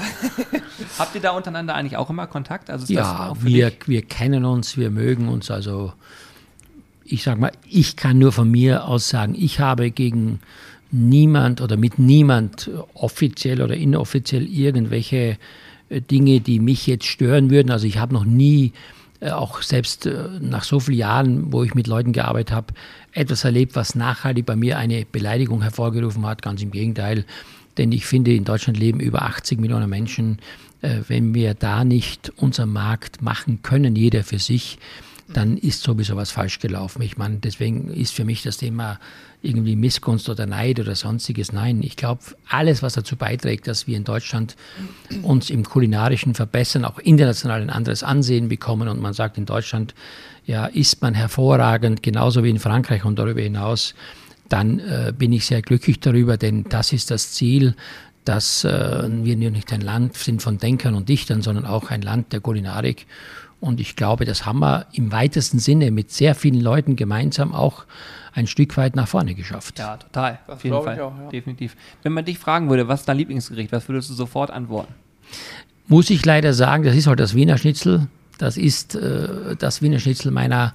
Habt 0.99 1.15
ihr 1.15 1.21
da 1.21 1.31
untereinander 1.31 1.75
eigentlich 1.75 1.97
auch 1.97 2.09
immer 2.09 2.27
Kontakt? 2.27 2.69
Also 2.69 2.91
ja, 2.91 3.33
wir, 3.39 3.71
wir 3.85 4.01
kennen 4.03 4.45
uns, 4.45 4.77
wir 4.77 4.91
mögen 4.91 5.27
uns. 5.27 5.51
Also 5.51 5.93
ich 7.03 7.23
sag 7.23 7.37
mal, 7.37 7.51
ich 7.67 7.97
kann 7.97 8.17
nur 8.17 8.31
von 8.31 8.49
mir 8.49 8.85
aus 8.85 9.09
sagen, 9.09 9.35
ich 9.37 9.59
habe 9.59 9.91
gegen 9.91 10.39
niemand 10.91 11.61
oder 11.61 11.77
mit 11.77 11.99
niemand 11.99 12.69
offiziell 12.93 13.61
oder 13.61 13.75
inoffiziell 13.75 14.47
irgendwelche 14.47 15.37
äh, 15.89 16.01
Dinge, 16.01 16.39
die 16.39 16.59
mich 16.59 16.87
jetzt 16.87 17.05
stören 17.05 17.49
würden. 17.49 17.71
Also 17.71 17.85
ich 17.85 17.97
habe 17.97 18.13
noch 18.13 18.25
nie, 18.25 18.73
äh, 19.19 19.31
auch 19.31 19.61
selbst 19.61 20.05
äh, 20.05 20.29
nach 20.39 20.63
so 20.63 20.79
vielen 20.79 20.97
Jahren, 20.97 21.53
wo 21.53 21.63
ich 21.63 21.75
mit 21.75 21.87
Leuten 21.87 22.13
gearbeitet 22.13 22.55
habe, 22.55 22.73
etwas 23.13 23.43
erlebt, 23.43 23.75
was 23.75 23.95
nachhaltig 23.95 24.45
bei 24.45 24.55
mir 24.55 24.77
eine 24.77 25.05
Beleidigung 25.09 25.61
hervorgerufen 25.61 26.25
hat. 26.25 26.41
Ganz 26.41 26.61
im 26.61 26.71
Gegenteil. 26.71 27.25
Denn 27.77 27.91
ich 27.91 28.05
finde, 28.05 28.33
in 28.33 28.43
Deutschland 28.43 28.77
leben 28.77 28.99
über 28.99 29.21
80 29.23 29.59
Millionen 29.59 29.89
Menschen. 29.89 30.39
Wenn 30.81 31.33
wir 31.35 31.53
da 31.53 31.85
nicht 31.85 32.33
unseren 32.37 32.73
Markt 32.73 33.21
machen 33.21 33.61
können, 33.61 33.95
jeder 33.95 34.23
für 34.23 34.39
sich, 34.39 34.77
dann 35.33 35.57
ist 35.57 35.83
sowieso 35.83 36.15
was 36.15 36.31
falsch 36.31 36.59
gelaufen. 36.59 37.01
Ich 37.01 37.17
meine, 37.17 37.37
deswegen 37.37 37.89
ist 37.89 38.13
für 38.13 38.25
mich 38.25 38.43
das 38.43 38.57
Thema 38.57 38.99
irgendwie 39.41 39.75
Missgunst 39.75 40.29
oder 40.29 40.45
Neid 40.45 40.79
oder 40.79 40.95
sonstiges. 40.95 41.51
Nein, 41.51 41.81
ich 41.83 41.95
glaube, 41.95 42.21
alles, 42.47 42.83
was 42.83 42.93
dazu 42.93 43.15
beiträgt, 43.15 43.67
dass 43.67 43.87
wir 43.87 43.97
in 43.97 44.03
Deutschland 44.03 44.55
uns 45.23 45.49
im 45.49 45.63
kulinarischen 45.63 46.35
verbessern, 46.35 46.85
auch 46.85 46.99
international 46.99 47.61
ein 47.61 47.69
anderes 47.69 48.03
Ansehen 48.03 48.49
bekommen 48.49 48.87
und 48.87 49.01
man 49.01 49.13
sagt, 49.13 49.37
in 49.37 49.45
Deutschland 49.45 49.95
ja, 50.45 50.65
ist 50.67 51.01
man 51.01 51.13
hervorragend, 51.13 52.03
genauso 52.03 52.43
wie 52.43 52.49
in 52.49 52.59
Frankreich 52.59 53.03
und 53.05 53.17
darüber 53.17 53.41
hinaus, 53.41 53.95
dann 54.49 54.79
äh, 54.79 55.13
bin 55.17 55.31
ich 55.31 55.45
sehr 55.45 55.61
glücklich 55.61 55.99
darüber, 55.99 56.37
denn 56.37 56.65
das 56.65 56.93
ist 56.93 57.09
das 57.09 57.31
Ziel, 57.31 57.75
dass 58.25 58.63
äh, 58.63 59.07
wir 59.09 59.35
nicht 59.35 59.73
ein 59.73 59.81
Land 59.81 60.15
sind 60.17 60.41
von 60.41 60.57
Denkern 60.57 60.93
und 60.93 61.09
Dichtern, 61.09 61.41
sondern 61.41 61.65
auch 61.65 61.89
ein 61.89 62.01
Land 62.01 62.33
der 62.33 62.41
Kulinarik. 62.41 63.07
Und 63.59 63.79
ich 63.79 63.95
glaube, 63.95 64.25
das 64.25 64.45
haben 64.45 64.59
wir 64.59 64.87
im 64.93 65.11
weitesten 65.11 65.59
Sinne 65.59 65.91
mit 65.91 66.11
sehr 66.11 66.35
vielen 66.35 66.59
Leuten 66.59 66.95
gemeinsam 66.95 67.53
auch 67.53 67.85
ein 68.33 68.47
Stück 68.47 68.77
weit 68.77 68.95
nach 68.95 69.07
vorne 69.07 69.35
geschafft. 69.35 69.79
Ja, 69.79 69.97
total. 69.97 70.39
Das 70.47 70.55
Auf 70.55 70.63
jeden 70.63 70.81
Fall. 70.83 70.99
Auch, 71.01 71.13
ja. 71.17 71.29
Definitiv. 71.29 71.75
Wenn 72.03 72.13
man 72.13 72.25
dich 72.25 72.39
fragen 72.39 72.69
würde, 72.69 72.87
was 72.87 73.01
ist 73.01 73.09
dein 73.09 73.17
Lieblingsgericht, 73.17 73.71
was 73.71 73.87
würdest 73.87 74.09
du 74.09 74.13
sofort 74.13 74.51
antworten? 74.51 74.93
Muss 75.87 76.09
ich 76.09 76.25
leider 76.25 76.53
sagen, 76.53 76.83
das 76.83 76.95
ist 76.95 77.07
halt 77.07 77.19
das 77.19 77.35
Wiener 77.35 77.57
Schnitzel. 77.57 78.07
Das 78.37 78.57
ist 78.57 78.95
äh, 78.95 79.55
das 79.57 79.81
Wiener 79.81 79.99
Schnitzel 79.99 80.31
meiner, 80.31 80.73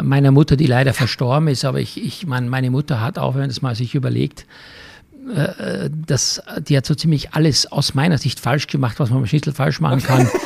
meiner 0.00 0.30
Mutter, 0.30 0.56
die 0.56 0.66
leider 0.66 0.94
verstorben 0.94 1.48
ist. 1.48 1.64
Aber 1.64 1.80
ich, 1.80 2.02
ich 2.02 2.26
mein, 2.26 2.48
meine 2.48 2.70
Mutter 2.70 3.00
hat 3.00 3.18
auch, 3.18 3.34
wenn 3.34 3.42
man 3.42 3.50
das 3.50 3.62
mal 3.62 3.74
sich 3.74 3.94
überlegt, 3.94 4.46
äh, 5.30 5.90
das, 6.06 6.42
die 6.68 6.76
hat 6.76 6.86
so 6.86 6.94
ziemlich 6.94 7.32
alles 7.32 7.70
aus 7.70 7.94
meiner 7.94 8.18
Sicht 8.18 8.40
falsch 8.40 8.66
gemacht, 8.66 8.98
was 8.98 9.10
man 9.10 9.20
beim 9.20 9.26
Schnitzel 9.26 9.52
falsch 9.52 9.80
machen 9.80 10.02
kann. 10.02 10.28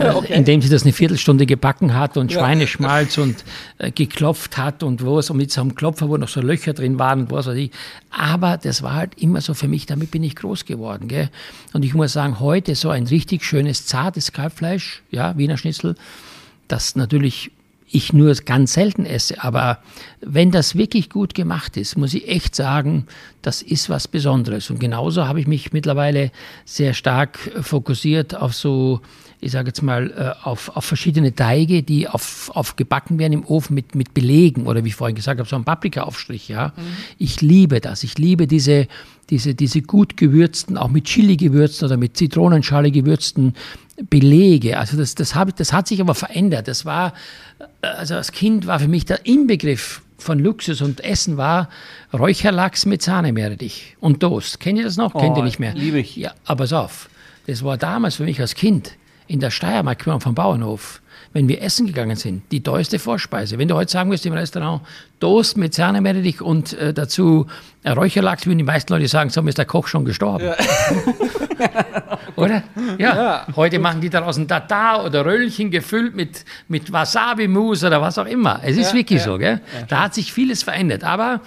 Äh, 0.00 0.10
okay. 0.10 0.34
indem 0.34 0.60
sie 0.60 0.68
das 0.68 0.82
eine 0.82 0.92
Viertelstunde 0.92 1.46
gebacken 1.46 1.94
hat 1.94 2.16
und 2.16 2.32
ja. 2.32 2.40
Schweineschmalz 2.40 3.16
und 3.18 3.44
äh, 3.78 3.92
geklopft 3.92 4.58
hat 4.58 4.82
und 4.82 5.04
wo 5.04 5.18
es 5.18 5.32
mit 5.32 5.52
so 5.52 5.60
einem 5.60 5.76
Klopfer, 5.76 6.08
wo 6.08 6.16
noch 6.16 6.28
so 6.28 6.40
Löcher 6.40 6.72
drin 6.72 6.98
waren 6.98 7.20
und 7.20 7.30
was 7.30 7.46
weiß 7.46 7.56
ich. 7.56 7.70
Aber 8.10 8.56
das 8.56 8.82
war 8.82 8.94
halt 8.94 9.14
immer 9.20 9.40
so 9.40 9.54
für 9.54 9.68
mich, 9.68 9.86
damit 9.86 10.10
bin 10.10 10.24
ich 10.24 10.34
groß 10.34 10.64
geworden. 10.64 11.06
Gell? 11.06 11.30
Und 11.72 11.84
ich 11.84 11.94
muss 11.94 12.12
sagen, 12.12 12.40
heute 12.40 12.74
so 12.74 12.90
ein 12.90 13.06
richtig 13.06 13.44
schönes, 13.44 13.86
zartes 13.86 14.32
Kalbfleisch, 14.32 15.02
ja, 15.10 15.36
Wiener 15.36 15.56
Schnitzel, 15.56 15.94
das 16.66 16.96
natürlich 16.96 17.52
ich 17.90 18.12
nur 18.12 18.34
ganz 18.34 18.74
selten 18.74 19.06
esse. 19.06 19.42
Aber 19.42 19.78
wenn 20.20 20.50
das 20.50 20.76
wirklich 20.76 21.10
gut 21.10 21.34
gemacht 21.34 21.76
ist, 21.76 21.96
muss 21.96 22.14
ich 22.14 22.28
echt 22.28 22.54
sagen, 22.54 23.06
das 23.42 23.62
ist 23.62 23.88
was 23.88 24.08
Besonderes. 24.08 24.70
Und 24.70 24.78
genauso 24.78 25.26
habe 25.26 25.40
ich 25.40 25.46
mich 25.46 25.72
mittlerweile 25.72 26.30
sehr 26.64 26.92
stark 26.94 27.38
fokussiert 27.62 28.34
auf 28.34 28.54
so, 28.54 29.00
ich 29.40 29.52
sage 29.52 29.68
jetzt 29.68 29.82
mal, 29.82 30.10
äh, 30.10 30.46
auf, 30.46 30.76
auf 30.76 30.84
verschiedene 30.84 31.34
Teige, 31.34 31.82
die 31.82 32.08
auf, 32.08 32.50
auf 32.54 32.76
gebacken 32.76 33.18
werden 33.18 33.32
im 33.32 33.46
Ofen 33.46 33.74
mit, 33.74 33.94
mit 33.94 34.12
Belegen 34.12 34.66
oder 34.66 34.84
wie 34.84 34.88
ich 34.88 34.96
vorhin 34.96 35.16
gesagt 35.16 35.38
habe, 35.38 35.48
so 35.48 35.56
ein 35.56 35.64
Paprikaaufstrich. 35.64 36.48
Ja. 36.48 36.72
Mhm. 36.76 36.82
Ich 37.18 37.40
liebe 37.40 37.80
das. 37.80 38.02
Ich 38.02 38.18
liebe 38.18 38.46
diese, 38.46 38.86
diese, 39.30 39.54
diese 39.54 39.82
gut 39.82 40.16
gewürzten, 40.16 40.76
auch 40.76 40.88
mit 40.88 41.04
Chili 41.04 41.36
gewürzten 41.36 41.86
oder 41.86 41.96
mit 41.96 42.16
Zitronenschale 42.16 42.90
gewürzten 42.90 43.54
Belege. 44.08 44.78
Also 44.78 44.96
das, 44.96 45.14
das, 45.14 45.34
hab, 45.34 45.54
das 45.56 45.72
hat 45.72 45.88
sich 45.88 46.00
aber 46.00 46.14
verändert. 46.14 46.68
Das 46.68 46.84
war, 46.84 47.12
also 47.80 48.14
als 48.14 48.32
Kind 48.32 48.66
war 48.66 48.78
für 48.80 48.88
mich 48.88 49.04
der 49.04 49.26
Inbegriff 49.26 50.02
von 50.18 50.38
Luxus 50.38 50.80
und 50.82 51.02
Essen 51.04 51.36
war 51.36 51.68
Räucherlachs 52.12 52.86
mit 52.86 53.02
Sahnemeerrettich 53.02 53.96
und 54.00 54.20
Toast. 54.20 54.60
Kennt 54.60 54.78
ihr 54.78 54.84
das 54.84 54.96
noch? 54.96 55.14
Oh, 55.14 55.20
Kennt 55.20 55.36
ihr 55.36 55.44
nicht 55.44 55.58
mehr? 55.58 55.74
Liebe 55.74 56.00
ich. 56.00 56.16
Ja, 56.16 56.32
aber 56.44 56.64
pass 56.64 56.72
auf. 56.72 57.08
Das 57.46 57.64
war 57.64 57.76
damals 57.76 58.16
für 58.16 58.24
mich 58.24 58.40
als 58.40 58.54
Kind 58.54 58.92
in 59.26 59.40
der 59.40 59.50
Steiermark 59.50 60.02
vom 60.02 60.34
Bauernhof 60.34 61.00
wenn 61.32 61.48
wir 61.48 61.62
essen 61.62 61.86
gegangen 61.86 62.16
sind, 62.16 62.42
die 62.50 62.62
teuerste 62.62 62.98
Vorspeise. 62.98 63.58
Wenn 63.58 63.68
du 63.68 63.74
heute 63.74 63.90
sagen 63.90 64.10
wirst 64.10 64.24
im 64.26 64.32
Restaurant, 64.32 64.82
Toast 65.20 65.56
mit 65.56 65.74
Sahnemeerrettich 65.74 66.40
und 66.40 66.72
äh, 66.74 66.94
dazu 66.94 67.46
Räucherlachs, 67.86 68.46
würden 68.46 68.58
die 68.58 68.64
meisten 68.64 68.92
Leute 68.92 69.08
sagen, 69.08 69.30
so 69.30 69.40
ist 69.42 69.58
der 69.58 69.64
Koch 69.64 69.86
schon 69.88 70.04
gestorben. 70.04 70.44
Ja. 70.44 70.56
oder? 72.36 72.62
Ja. 72.98 73.16
ja. 73.16 73.46
Heute 73.56 73.78
machen 73.78 74.00
die 74.00 74.10
daraus 74.10 74.36
ein 74.36 74.48
Tatar 74.48 75.04
oder 75.04 75.24
Röllchen 75.24 75.70
gefüllt 75.70 76.14
mit, 76.14 76.44
mit 76.68 76.92
Wasabi-Mus 76.92 77.84
oder 77.84 78.00
was 78.00 78.18
auch 78.18 78.26
immer. 78.26 78.60
Es 78.62 78.76
ist 78.76 78.92
ja, 78.92 78.98
wirklich 78.98 79.22
so, 79.22 79.38
gell? 79.38 79.60
da 79.88 80.04
hat 80.04 80.14
sich 80.14 80.32
vieles 80.32 80.62
verändert. 80.62 81.04
Aber 81.04 81.40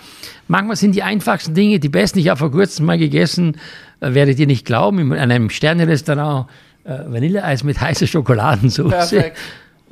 manchmal 0.47 0.75
sind 0.75 0.95
die 0.95 1.03
einfachsten 1.03 1.53
Dinge 1.53 1.79
die 1.79 1.89
besten. 1.89 2.19
Ich 2.19 2.29
habe 2.29 2.37
vor 2.37 2.51
kurzem 2.51 2.85
mal 2.85 2.97
gegessen, 2.97 3.57
äh, 3.99 4.13
werdet 4.13 4.39
ihr 4.39 4.47
nicht 4.47 4.65
glauben, 4.65 5.11
in 5.11 5.19
einem 5.19 5.49
Sterne-Restaurant 5.49 6.47
äh, 6.83 6.89
Vanilleeis 7.07 7.63
mit 7.63 7.79
heißer 7.79 8.07
Schokoladensauce. 8.07 8.89
Perfekt. 8.89 9.37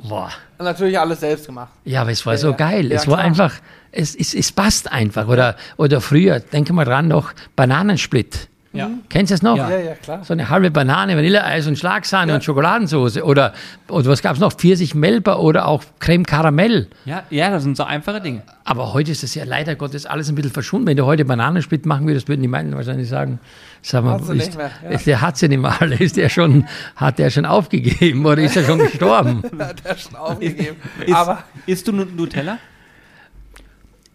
Boah. 0.08 0.30
Und 0.58 0.64
natürlich 0.64 0.98
alles 0.98 1.20
selbst 1.20 1.46
gemacht. 1.46 1.70
Ja, 1.84 2.02
aber 2.02 2.10
es 2.10 2.24
war 2.24 2.34
ja, 2.34 2.38
so 2.38 2.54
geil. 2.54 2.86
Ja, 2.90 2.96
es 2.96 3.06
war 3.06 3.16
klar. 3.16 3.26
einfach, 3.26 3.54
es, 3.92 4.14
es, 4.14 4.34
es 4.34 4.52
passt 4.52 4.90
einfach. 4.90 5.28
Oder, 5.28 5.56
oder 5.76 6.00
früher, 6.00 6.40
denke 6.40 6.72
mal 6.72 6.84
dran, 6.84 7.08
noch 7.08 7.32
Bananensplit. 7.56 8.48
Ja. 8.72 8.88
Mhm. 8.88 9.00
Kennst 9.08 9.30
du 9.30 9.34
das 9.34 9.42
noch? 9.42 9.56
Ja. 9.56 9.68
ja, 9.68 9.94
klar. 9.94 10.24
So 10.24 10.32
eine 10.32 10.48
halbe 10.48 10.70
Banane, 10.70 11.16
Vanilleeis 11.16 11.66
und 11.66 11.76
Schlagsahne 11.76 12.30
ja. 12.30 12.36
und 12.36 12.44
Schokoladensauce. 12.44 13.20
Oder, 13.22 13.52
oder 13.88 14.10
was 14.10 14.22
gab 14.22 14.34
es 14.34 14.40
noch? 14.40 14.52
Pfirsich 14.52 14.94
Melba 14.94 15.36
oder 15.36 15.66
auch 15.66 15.82
Creme 15.98 16.24
Karamell. 16.24 16.86
Ja, 17.04 17.24
ja, 17.30 17.50
das 17.50 17.64
sind 17.64 17.76
so 17.76 17.82
einfache 17.82 18.20
Dinge. 18.20 18.42
Aber 18.64 18.92
heute 18.92 19.10
ist 19.10 19.24
das 19.24 19.34
ja 19.34 19.44
leider 19.44 19.74
Gottes 19.74 20.06
alles 20.06 20.28
ein 20.28 20.36
bisschen 20.36 20.52
verschwunden. 20.52 20.86
Wenn 20.86 20.96
du 20.96 21.04
heute 21.04 21.24
Bananensplit 21.24 21.84
machen 21.84 22.06
würdest, 22.06 22.28
würden 22.28 22.42
die 22.42 22.48
meisten 22.48 22.74
wahrscheinlich 22.76 23.08
sagen, 23.08 23.40
sag 23.82 24.04
mal, 24.04 24.20
ist, 24.36 24.56
mehr, 24.56 24.70
ja. 24.90 24.96
der 24.98 25.20
hat 25.20 25.38
sie 25.38 25.48
nicht 25.48 25.60
mehr 25.60 25.80
alle. 25.80 25.96
Ist 25.96 26.16
der 26.16 26.28
schon, 26.28 26.66
hat 26.96 27.18
der 27.18 27.30
schon 27.30 27.46
aufgegeben 27.46 28.24
oder 28.26 28.42
ist 28.42 28.56
er 28.56 28.64
schon 28.64 28.78
gestorben? 28.78 29.42
hat 29.58 29.84
er 29.84 29.96
schon 29.96 30.16
aufgegeben. 30.16 30.76
Ist, 31.06 31.14
Aber 31.14 31.44
isst 31.66 31.88
du 31.88 31.92
Nutella? 31.92 32.58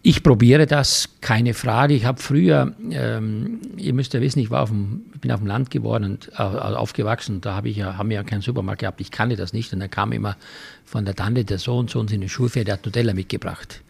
Ich 0.02 0.22
probiere 0.22 0.66
das, 0.66 1.08
keine 1.20 1.52
Frage. 1.52 1.94
Ich 1.94 2.04
habe 2.04 2.22
früher, 2.22 2.74
ähm, 2.92 3.60
ihr 3.76 3.92
müsst 3.92 4.14
ja 4.14 4.20
wissen, 4.20 4.38
ich 4.38 4.50
war 4.50 4.62
auf 4.62 4.68
dem, 4.68 5.00
bin 5.20 5.32
auf 5.32 5.40
dem 5.40 5.48
Land 5.48 5.72
geworden 5.72 6.04
und 6.04 6.30
äh, 6.38 6.42
aufgewachsen. 6.42 7.40
Da 7.40 7.56
habe 7.56 7.70
ich 7.70 7.78
ja, 7.78 7.98
haben 7.98 8.10
wir 8.10 8.14
ja 8.14 8.22
keinen 8.22 8.40
Supermarkt 8.40 8.82
gehabt. 8.82 9.00
Ich 9.00 9.10
kannte 9.10 9.34
das 9.34 9.52
nicht. 9.52 9.72
Und 9.72 9.80
dann 9.80 9.90
kam 9.90 10.12
immer 10.12 10.36
von 10.84 11.04
der 11.04 11.16
Tante 11.16 11.44
der 11.44 11.58
Sohn 11.58 11.88
zu 11.88 11.98
uns 11.98 12.12
in 12.12 12.20
die 12.20 12.28
Schulferie, 12.28 12.64
der 12.64 12.74
hat 12.74 12.84
Nutella 12.84 13.14
mitgebracht. 13.14 13.80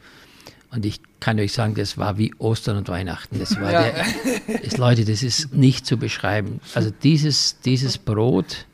Und 0.70 0.84
ich 0.84 1.00
kann 1.20 1.38
euch 1.38 1.52
sagen, 1.52 1.74
das 1.74 1.96
war 1.96 2.18
wie 2.18 2.34
Ostern 2.38 2.76
und 2.76 2.88
Weihnachten. 2.88 3.38
Das 3.38 3.58
war 3.60 3.72
ja. 3.72 3.82
der, 3.82 4.62
ist, 4.62 4.78
Leute, 4.78 5.04
das 5.04 5.22
ist 5.22 5.54
nicht 5.54 5.86
zu 5.86 5.96
beschreiben. 5.96 6.60
Also 6.74 6.90
dieses, 7.02 7.60
dieses 7.60 7.98
Brot, 7.98 8.66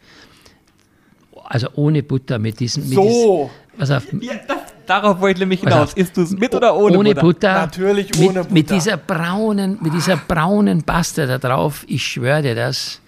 also 1.45 1.69
ohne 1.75 2.03
Butter, 2.03 2.39
mit 2.39 2.61
diesem. 2.61 2.89
Mit 2.89 2.95
so! 2.95 3.51
Dies, 3.79 3.91
auf, 3.91 4.07
ja, 4.21 4.41
Darauf 4.87 5.21
wollte 5.21 5.39
ich 5.39 5.41
nämlich 5.41 5.61
hinaus. 5.61 5.95
Isst 5.95 6.17
du 6.17 6.23
es 6.23 6.33
mit 6.33 6.55
oder 6.55 6.75
ohne, 6.77 6.99
ohne 6.99 7.15
Butter? 7.15 7.23
Butter? 7.23 7.53
Natürlich 7.53 8.19
ohne 8.19 8.27
mit, 8.27 8.35
Butter. 8.35 8.53
Mit 8.53 8.71
dieser 8.71 8.97
braunen, 8.97 9.79
mit 9.81 9.95
dieser 9.95 10.17
braunen 10.17 10.83
Paste 10.83 11.27
da 11.27 11.39
drauf, 11.39 11.85
ich 11.89 12.05
schwöre 12.05 12.43
dir 12.43 12.55
das, 12.55 13.01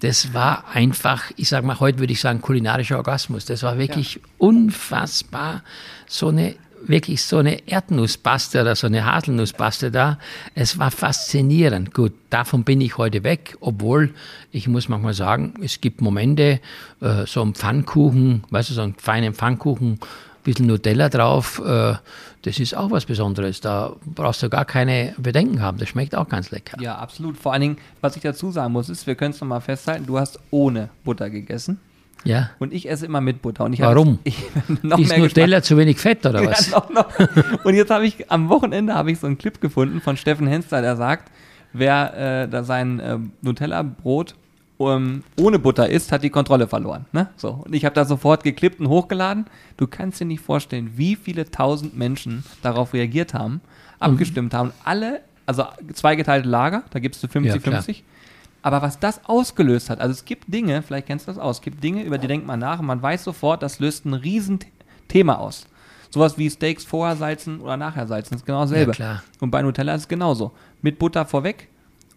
das 0.00 0.32
war 0.32 0.64
einfach, 0.72 1.24
ich 1.36 1.48
sag 1.48 1.64
mal, 1.64 1.80
heute 1.80 1.98
würde 1.98 2.12
ich 2.12 2.20
sagen, 2.20 2.40
kulinarischer 2.40 2.96
Orgasmus. 2.96 3.44
Das 3.46 3.62
war 3.62 3.78
wirklich 3.78 4.14
ja. 4.14 4.20
unfassbar. 4.38 5.62
So 6.06 6.28
eine, 6.28 6.54
wirklich 6.86 7.22
so 7.22 7.38
eine 7.38 7.68
Erdnusspaste 7.68 8.60
oder 8.60 8.76
so 8.76 8.86
eine 8.86 9.04
Haselnusspaste 9.04 9.90
da. 9.90 10.18
Es 10.54 10.78
war 10.78 10.90
faszinierend. 10.90 11.94
Gut, 11.94 12.12
davon 12.30 12.64
bin 12.64 12.80
ich 12.80 12.98
heute 12.98 13.24
weg, 13.24 13.56
obwohl 13.60 14.14
ich 14.52 14.68
muss 14.68 14.88
manchmal 14.88 15.14
sagen, 15.14 15.54
es 15.62 15.80
gibt 15.80 16.00
Momente, 16.00 16.60
äh, 17.00 17.26
so 17.26 17.42
ein 17.42 17.54
Pfannkuchen, 17.54 18.44
weißt 18.50 18.70
du, 18.70 18.74
so 18.74 18.82
einen 18.82 18.94
feinen 18.94 19.34
Pfannkuchen, 19.34 19.98
bisschen 20.44 20.66
Nutella 20.66 21.08
drauf, 21.08 21.60
äh, 21.64 21.94
das 22.42 22.58
ist 22.58 22.74
auch 22.74 22.90
was 22.90 23.04
Besonderes. 23.04 23.60
Da 23.60 23.96
brauchst 24.06 24.42
du 24.42 24.48
gar 24.48 24.64
keine 24.64 25.14
Bedenken 25.18 25.60
haben. 25.60 25.78
Das 25.78 25.88
schmeckt 25.88 26.14
auch 26.14 26.28
ganz 26.28 26.50
lecker. 26.50 26.80
Ja, 26.80 26.96
absolut. 26.96 27.36
Vor 27.36 27.52
allen 27.52 27.62
Dingen, 27.62 27.76
was 28.00 28.16
ich 28.16 28.22
dazu 28.22 28.50
sagen 28.50 28.72
muss, 28.72 28.88
ist, 28.88 29.06
wir 29.06 29.14
können 29.14 29.32
es 29.32 29.40
nochmal 29.40 29.60
festhalten, 29.60 30.06
du 30.06 30.18
hast 30.18 30.38
ohne 30.50 30.88
Butter 31.04 31.28
gegessen. 31.28 31.80
Ja. 32.24 32.50
Und 32.58 32.72
ich 32.72 32.88
esse 32.88 33.06
immer 33.06 33.20
mit 33.20 33.42
Butter. 33.42 33.64
Und 33.64 33.72
ich 33.72 33.80
Warum? 33.80 34.18
Ich, 34.24 34.36
noch 34.82 34.98
ist 34.98 35.16
Nutella 35.16 35.62
zu 35.62 35.76
wenig 35.76 35.98
Fett 35.98 36.26
oder 36.26 36.44
was? 36.50 36.70
Ja, 36.70 36.78
noch, 36.78 36.90
noch. 36.90 37.64
Und 37.64 37.74
jetzt 37.74 37.90
habe 37.90 38.06
ich 38.06 38.30
am 38.30 38.48
Wochenende 38.48 38.94
habe 38.94 39.10
ich 39.10 39.18
so 39.18 39.26
einen 39.26 39.38
Clip 39.38 39.60
gefunden 39.60 40.00
von 40.00 40.16
Steffen 40.16 40.46
Henster, 40.46 40.82
der 40.82 40.96
sagt, 40.96 41.30
wer 41.72 42.42
äh, 42.42 42.48
da 42.48 42.64
sein 42.64 43.00
äh, 43.00 43.18
Nutella-Brot 43.42 44.34
um, 44.78 45.24
ohne 45.36 45.58
Butter 45.58 45.88
isst, 45.88 46.12
hat 46.12 46.22
die 46.22 46.30
Kontrolle 46.30 46.68
verloren. 46.68 47.06
Ne? 47.12 47.28
So. 47.36 47.62
Und 47.64 47.74
ich 47.74 47.84
habe 47.84 47.94
da 47.96 48.04
sofort 48.04 48.44
geklippt 48.44 48.78
und 48.78 48.88
hochgeladen. 48.88 49.46
Du 49.76 49.88
kannst 49.88 50.20
dir 50.20 50.24
nicht 50.24 50.40
vorstellen, 50.40 50.92
wie 50.96 51.16
viele 51.16 51.50
tausend 51.50 51.98
Menschen 51.98 52.44
darauf 52.62 52.94
reagiert 52.94 53.34
haben, 53.34 53.60
abgestimmt 53.98 54.54
haben. 54.54 54.72
Alle, 54.84 55.22
also 55.46 55.64
zweigeteilte 55.92 56.48
Lager, 56.48 56.84
da 56.90 57.00
gibst 57.00 57.22
du 57.24 57.26
50-50. 57.26 57.88
Ja, 57.88 57.94
aber 58.62 58.82
was 58.82 58.98
das 58.98 59.24
ausgelöst 59.24 59.90
hat, 59.90 60.00
also 60.00 60.12
es 60.12 60.24
gibt 60.24 60.52
Dinge, 60.52 60.82
vielleicht 60.82 61.06
kennst 61.06 61.26
du 61.26 61.32
das 61.32 61.38
aus, 61.38 61.56
es 61.56 61.62
gibt 61.62 61.82
Dinge, 61.82 62.02
über 62.02 62.18
die 62.18 62.26
denkt 62.26 62.46
man 62.46 62.58
nach 62.58 62.80
und 62.80 62.86
man 62.86 63.00
weiß 63.00 63.24
sofort, 63.24 63.62
das 63.62 63.78
löst 63.78 64.04
ein 64.04 64.14
Riesenthema 64.14 65.34
aus. 65.36 65.66
Sowas 66.10 66.38
wie 66.38 66.48
Steaks 66.48 66.84
vorher 66.84 67.16
salzen 67.16 67.60
oder 67.60 67.76
nachher 67.76 68.06
salzen, 68.06 68.36
ist 68.36 68.46
genau 68.46 68.62
dasselbe. 68.62 68.92
Ja, 68.98 69.22
und 69.40 69.50
bei 69.50 69.62
Nutella 69.62 69.94
ist 69.94 70.02
es 70.02 70.08
genauso. 70.08 70.52
Mit 70.80 70.98
Butter 70.98 71.26
vorweg 71.26 71.68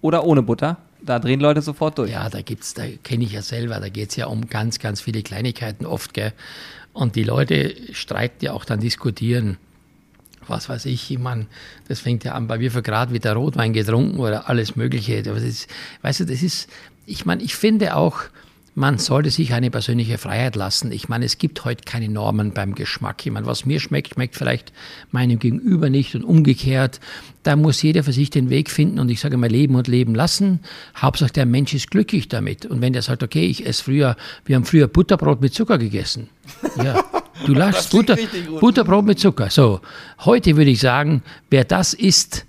oder 0.02 0.24
ohne 0.24 0.42
Butter 0.42 0.78
da 1.04 1.20
drehen 1.20 1.40
Leute 1.40 1.62
sofort 1.62 1.98
durch. 1.98 2.12
Ja, 2.12 2.30
da 2.30 2.42
gibt's, 2.42 2.74
da 2.74 2.84
kenne 3.04 3.24
ich 3.24 3.32
ja 3.32 3.42
selber, 3.42 3.80
da 3.80 3.90
geht 3.90 4.10
es 4.12 4.16
ja 4.16 4.28
um 4.28 4.48
ganz, 4.48 4.80
ganz 4.80 5.02
viele 5.02 5.24
Kleinigkeiten 5.24 5.86
oft, 5.86 6.14
gell? 6.14 6.34
Und 6.94 7.16
die 7.16 7.24
Leute 7.24 7.76
streiten 7.94 8.46
ja 8.46 8.54
auch 8.54 8.66
dann 8.66 8.80
diskutieren. 8.80 9.58
Was 10.48 10.70
weiß 10.70 10.86
ich, 10.86 11.12
ich 11.12 11.20
meine, 11.20 11.48
das 11.88 12.00
fängt 12.00 12.24
ja 12.24 12.34
an, 12.34 12.48
bei 12.48 12.60
wie 12.60 12.70
viel 12.70 12.82
Grad 12.82 13.12
wird 13.12 13.26
der 13.26 13.34
Rotwein 13.34 13.74
getrunken 13.74 14.20
oder 14.20 14.50
alles 14.50 14.76
Mögliche. 14.76 15.24
Das 15.24 15.42
ist, 15.44 15.68
weißt 16.02 16.22
du, 16.22 16.26
das 16.26 16.42
ist, 16.42 16.70
ich 17.06 17.26
meine, 17.26 17.44
ich 17.44 17.56
finde 17.56 17.96
auch, 17.96 18.24
man 18.74 18.98
sollte 19.00 19.30
sich 19.32 19.54
eine 19.54 19.70
persönliche 19.70 20.18
Freiheit 20.18 20.56
lassen. 20.56 20.92
Ich 20.94 21.10
meine, 21.10 21.26
es 21.26 21.38
gibt 21.38 21.66
heute 21.66 21.84
keine 21.84 22.08
Normen 22.08 22.54
beim 22.54 22.74
Geschmack. 22.74 23.26
Ich 23.26 23.32
meine, 23.32 23.46
was 23.46 23.66
mir 23.66 23.82
schmeckt, 23.82 24.14
schmeckt 24.14 24.36
vielleicht 24.36 24.72
meinem 25.12 25.40
Gegenüber 25.40 25.90
nicht 25.90 26.16
und 26.16 26.24
umgekehrt. 26.24 27.02
Da 27.44 27.58
muss 27.58 27.82
jeder 27.82 28.04
für 28.04 28.14
sich 28.14 28.30
den 28.30 28.50
Weg 28.50 28.70
finden 28.70 29.00
und 29.00 29.10
ich 29.10 29.20
sage 29.20 29.36
mal 29.36 29.50
leben 29.50 29.76
und 29.76 29.88
leben 29.88 30.16
lassen. 30.16 30.62
Hauptsache 30.96 31.34
der 31.34 31.46
Mensch 31.46 31.74
ist 31.74 31.92
glücklich 31.92 32.30
damit. 32.30 32.66
Und 32.66 32.82
wenn 32.82 32.94
der 32.94 33.02
sagt, 33.02 33.24
okay, 33.24 33.46
ich 33.46 33.66
esse 33.66 33.84
früher, 33.84 34.16
wir 34.46 34.56
haben 34.56 34.66
früher 34.66 34.88
Butterbrot 34.88 35.42
mit 35.42 35.54
Zucker 35.54 35.78
gegessen. 35.78 36.30
Ja, 36.78 37.04
du 37.46 37.54
lachst 37.54 37.92
Butter, 37.92 38.18
Butterbrot 38.60 39.06
mit 39.06 39.20
Zucker. 39.20 39.50
So, 39.50 39.82
heute 40.26 40.56
würde 40.58 40.72
ich 40.72 40.80
sagen, 40.80 41.24
wer 41.50 41.64
das 41.64 41.94
isst, 41.94 42.46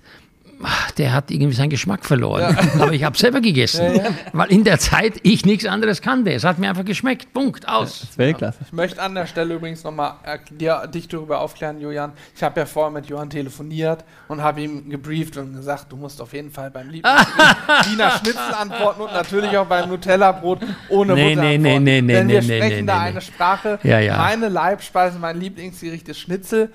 der 0.97 1.13
hat 1.13 1.31
irgendwie 1.31 1.53
seinen 1.53 1.69
Geschmack 1.69 2.05
verloren. 2.05 2.41
Ja. 2.41 2.81
Aber 2.81 2.93
ich 2.93 3.03
habe 3.03 3.17
selber 3.17 3.41
gegessen, 3.41 3.95
ja, 3.95 4.03
ja. 4.03 4.09
weil 4.31 4.51
in 4.51 4.63
der 4.63 4.79
Zeit 4.79 5.19
ich 5.23 5.45
nichts 5.45 5.65
anderes 5.65 6.01
kannte. 6.01 6.31
Es 6.31 6.43
hat 6.43 6.59
mir 6.59 6.69
einfach 6.69 6.85
geschmeckt. 6.85 7.33
Punkt. 7.33 7.67
Aus. 7.67 7.99
Das 7.99 8.09
ist 8.09 8.17
Weltklasse. 8.17 8.59
Ich 8.65 8.73
möchte 8.73 9.01
an 9.01 9.15
der 9.15 9.25
Stelle 9.25 9.55
übrigens 9.55 9.83
nochmal 9.83 10.15
dir, 10.51 10.87
dich 10.87 11.07
darüber 11.07 11.39
aufklären, 11.39 11.79
Julian. 11.79 12.13
Ich 12.35 12.43
habe 12.43 12.59
ja 12.59 12.65
vorher 12.65 12.91
mit 12.91 13.07
Johann 13.07 13.29
telefoniert 13.29 14.03
und 14.27 14.41
habe 14.41 14.61
ihm 14.61 14.89
gebrieft 14.89 15.37
und 15.37 15.53
gesagt, 15.53 15.91
du 15.91 15.95
musst 15.95 16.21
auf 16.21 16.33
jeden 16.33 16.51
Fall 16.51 16.71
beim 16.71 16.91
Wiener 16.91 18.11
Schnitzel 18.11 18.53
antworten 18.59 19.01
und 19.01 19.13
natürlich 19.13 19.57
auch 19.57 19.65
beim 19.65 19.89
Nutella-Brot 19.89 20.59
ohne 20.89 21.13
nee, 21.13 21.29
Butter 21.29 21.41
nee, 21.41 21.55
antworten. 21.55 21.83
Nee, 21.83 22.01
nee, 22.01 22.01
nee, 22.01 22.13
Denn 22.13 22.27
wir 22.27 22.41
nee, 22.41 22.57
sprechen 22.57 22.85
nee, 22.85 22.91
da 22.91 22.99
nee, 22.99 23.09
eine 23.09 23.21
Sprache. 23.21 23.79
Ja, 23.83 23.99
ja. 23.99 24.17
Meine 24.17 24.49
Leibspeise, 24.49 25.19
mein 25.19 25.39
Lieblingsgericht 25.39 26.07
ist 26.09 26.19
Schnitzel 26.19 26.71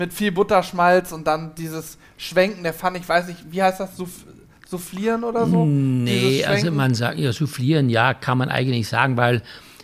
mit 0.00 0.14
viel 0.14 0.32
Butterschmalz 0.32 1.12
und 1.12 1.26
dann 1.26 1.54
dieses 1.54 1.98
Schwenken 2.16 2.62
der 2.62 2.72
Pfanne, 2.72 2.98
ich 2.98 3.08
weiß 3.08 3.28
nicht, 3.28 3.52
wie 3.52 3.62
heißt 3.62 3.78
das, 3.78 3.96
Souff 3.96 4.24
Soufflieren 4.66 5.24
oder 5.24 5.46
so? 5.48 5.66
Nee, 5.66 6.44
also 6.44 6.70
man 6.70 6.94
sagt, 6.94 7.18
ja, 7.18 7.32
Soufflieren, 7.32 7.90
ja, 7.90 8.14
kann 8.14 8.38
man 8.38 8.48
eigentlich 8.48 8.86
sagen, 8.86 9.16
weil 9.16 9.42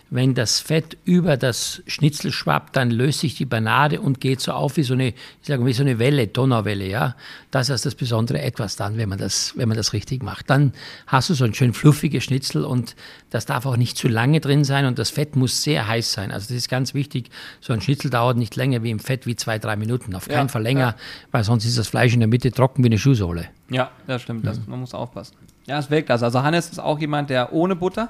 wenn 0.09 0.33
das 0.33 0.59
Fett 0.59 0.97
über 1.03 1.35
das 1.35 1.81
Schnitzel 1.85 2.31
schwappt, 2.31 2.75
dann 2.75 2.91
löst 2.91 3.19
sich 3.19 3.35
die 3.35 3.45
Banade 3.45 3.99
und 3.99 4.21
geht 4.21 4.39
so 4.39 4.53
auf 4.53 4.77
wie 4.77 4.83
so 4.83 4.93
eine, 4.93 5.09
ich 5.09 5.15
sage 5.41 5.65
wie 5.65 5.73
so 5.73 5.83
eine 5.83 5.99
Welle, 5.99 6.27
Donauwelle, 6.27 6.87
ja. 6.87 7.15
Das 7.51 7.69
ist 7.69 7.85
das 7.85 7.95
besondere 7.95 8.41
etwas 8.41 8.75
dann, 8.75 8.97
wenn 8.97 9.09
man 9.09 9.17
das, 9.17 9.53
wenn 9.57 9.67
man 9.67 9.75
das 9.75 9.93
richtig 9.93 10.23
macht. 10.23 10.49
Dann 10.49 10.73
hast 11.07 11.29
du 11.29 11.33
so 11.33 11.43
ein 11.45 11.53
schön 11.53 11.73
fluffiges 11.73 12.23
Schnitzel 12.23 12.63
und 12.63 12.95
das 13.29 13.45
darf 13.45 13.65
auch 13.65 13.77
nicht 13.77 13.97
zu 13.97 14.07
lange 14.07 14.39
drin 14.39 14.63
sein 14.63 14.85
und 14.85 14.97
das 14.97 15.09
Fett 15.09 15.35
muss 15.35 15.63
sehr 15.63 15.87
heiß 15.87 16.13
sein. 16.13 16.31
Also 16.31 16.47
das 16.47 16.57
ist 16.57 16.69
ganz 16.69 16.93
wichtig. 16.93 17.29
So 17.59 17.73
ein 17.73 17.81
Schnitzel 17.81 18.09
dauert 18.09 18.37
nicht 18.37 18.55
länger 18.55 18.83
wie 18.83 18.91
im 18.91 18.99
Fett 18.99 19.25
wie 19.25 19.35
zwei, 19.35 19.59
drei 19.59 19.75
Minuten. 19.75 20.15
Auf 20.15 20.27
keinen 20.27 20.47
ja, 20.47 20.47
Fall 20.47 20.63
länger, 20.63 20.79
ja. 20.87 20.95
weil 21.31 21.43
sonst 21.43 21.65
ist 21.65 21.77
das 21.77 21.87
Fleisch 21.87 22.13
in 22.13 22.19
der 22.19 22.29
Mitte 22.29 22.51
trocken 22.51 22.83
wie 22.83 22.87
eine 22.87 22.97
Schuhsohle. 22.97 23.49
Ja, 23.69 23.91
das 24.07 24.21
stimmt. 24.21 24.45
Das, 24.45 24.65
man 24.67 24.79
muss 24.79 24.93
aufpassen. 24.93 25.35
Ja, 25.65 25.79
es 25.79 25.89
wirkt 25.89 26.09
das. 26.09 26.23
Also 26.23 26.43
Hannes 26.43 26.69
ist 26.69 26.79
auch 26.79 26.99
jemand, 26.99 27.29
der 27.29 27.51
ohne 27.51 27.75
Butter 27.75 28.09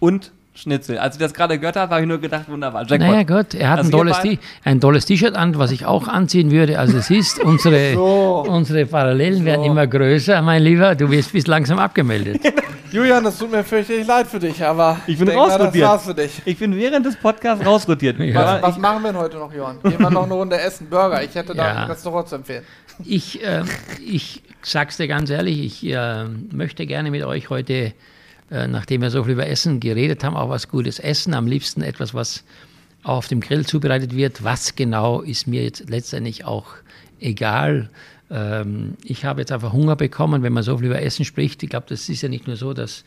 und 0.00 0.32
Schnitzel. 0.56 0.98
Als 0.98 1.16
ich 1.16 1.20
das 1.20 1.34
gerade 1.34 1.58
gehört 1.58 1.76
habe, 1.76 1.92
habe 1.92 2.02
ich 2.02 2.08
nur 2.08 2.18
gedacht, 2.18 2.48
wunderbar. 2.48 2.80
Jackpot. 2.82 2.98
Naja 3.00 3.22
Gott, 3.24 3.54
er 3.54 3.70
hat 3.70 3.78
Also 3.78 3.88
ein 3.88 3.92
tolles, 3.92 4.16
beide- 4.16 4.36
T- 4.36 4.42
ein 4.64 4.80
tolles 4.80 5.04
T-Shirt 5.04 5.34
an, 5.36 5.58
was 5.58 5.70
ich 5.70 5.84
auch 5.86 6.08
anziehen 6.08 6.50
würde. 6.50 6.78
Also 6.78 6.96
es 6.98 7.10
ist, 7.10 7.38
unsere, 7.44 7.92
So. 7.94 8.44
unsere 8.48 8.86
Parallelen 8.86 9.44
werden 9.44 9.64
So. 9.64 9.70
immer 9.70 9.86
größer, 9.86 10.40
mein 10.42 10.62
Lieber. 10.62 10.94
Du 10.94 11.10
wirst 11.10 11.32
bis 11.32 11.46
langsam 11.46 11.78
abgemeldet. 11.78 12.40
Julian, 12.92 13.26
es 13.26 13.36
tut 13.36 13.50
mir 13.50 13.62
fürchterlich 13.64 14.06
leid 14.06 14.26
für 14.28 14.38
dich, 14.38 14.64
aber 14.64 14.98
Ich 15.06 15.18
bin 15.18 15.26
denk 15.26 15.38
mal, 15.38 15.48
das 15.48 15.58
rausrotiert. 15.58 15.88
war's 15.88 16.04
für 16.06 16.14
dich. 16.14 16.42
Ich 16.46 16.56
bin 16.58 16.74
während 16.74 17.04
des 17.04 17.16
Podcasts 17.16 17.64
rausrotiert. 17.66 18.18
Ja. 18.20 18.34
Was, 18.34 18.62
was 18.62 18.78
machen 18.78 19.02
wir 19.02 19.12
denn 19.12 19.20
heute 19.20 19.36
noch, 19.36 19.52
Johann? 19.52 19.78
Gehen 19.82 19.98
wir 19.98 20.10
noch 20.10 20.24
eine 20.24 20.32
Runde 20.34 20.58
essen, 20.58 20.88
Burger. 20.88 21.22
Ich 21.22 21.34
hätte 21.34 21.54
da 21.54 21.66
Ja. 21.66 21.82
ein 21.82 21.90
Restaurant 21.90 22.28
zu 22.28 22.36
empfehlen. 22.36 22.62
Ich, 23.04 23.44
äh, 23.44 23.62
ich 24.02 24.42
sag's 24.62 24.96
dir 24.96 25.06
ganz 25.08 25.28
ehrlich, 25.28 25.60
ich 25.82 25.92
äh, 25.92 26.24
möchte 26.52 26.86
gerne 26.86 27.10
mit 27.10 27.24
euch 27.24 27.50
heute, 27.50 27.92
äh, 28.50 28.66
nachdem 28.68 29.02
wir 29.02 29.10
so 29.10 29.24
viel 29.24 29.32
über 29.32 29.46
Essen 29.46 29.80
geredet 29.80 30.22
haben, 30.24 30.36
auch 30.36 30.48
was 30.48 30.68
Gutes 30.68 30.98
essen. 30.98 31.34
Am 31.34 31.46
liebsten 31.46 31.82
etwas, 31.82 32.14
was 32.14 32.44
auch 33.02 33.18
auf 33.18 33.28
dem 33.28 33.40
Grill 33.40 33.66
zubereitet 33.66 34.14
wird. 34.14 34.44
Was 34.44 34.76
genau 34.76 35.20
ist 35.20 35.46
mir 35.46 35.62
jetzt 35.62 35.88
letztendlich 35.88 36.44
auch 36.44 36.66
egal. 37.20 37.90
Ähm, 38.30 38.94
ich 39.04 39.24
habe 39.24 39.40
jetzt 39.40 39.52
einfach 39.52 39.72
Hunger 39.72 39.96
bekommen, 39.96 40.42
wenn 40.42 40.52
man 40.52 40.62
so 40.62 40.78
viel 40.78 40.86
über 40.86 41.02
Essen 41.02 41.24
spricht. 41.24 41.62
Ich 41.62 41.70
glaube, 41.70 41.86
das 41.88 42.08
ist 42.08 42.22
ja 42.22 42.28
nicht 42.28 42.46
nur 42.46 42.56
so, 42.56 42.72
dass 42.72 43.04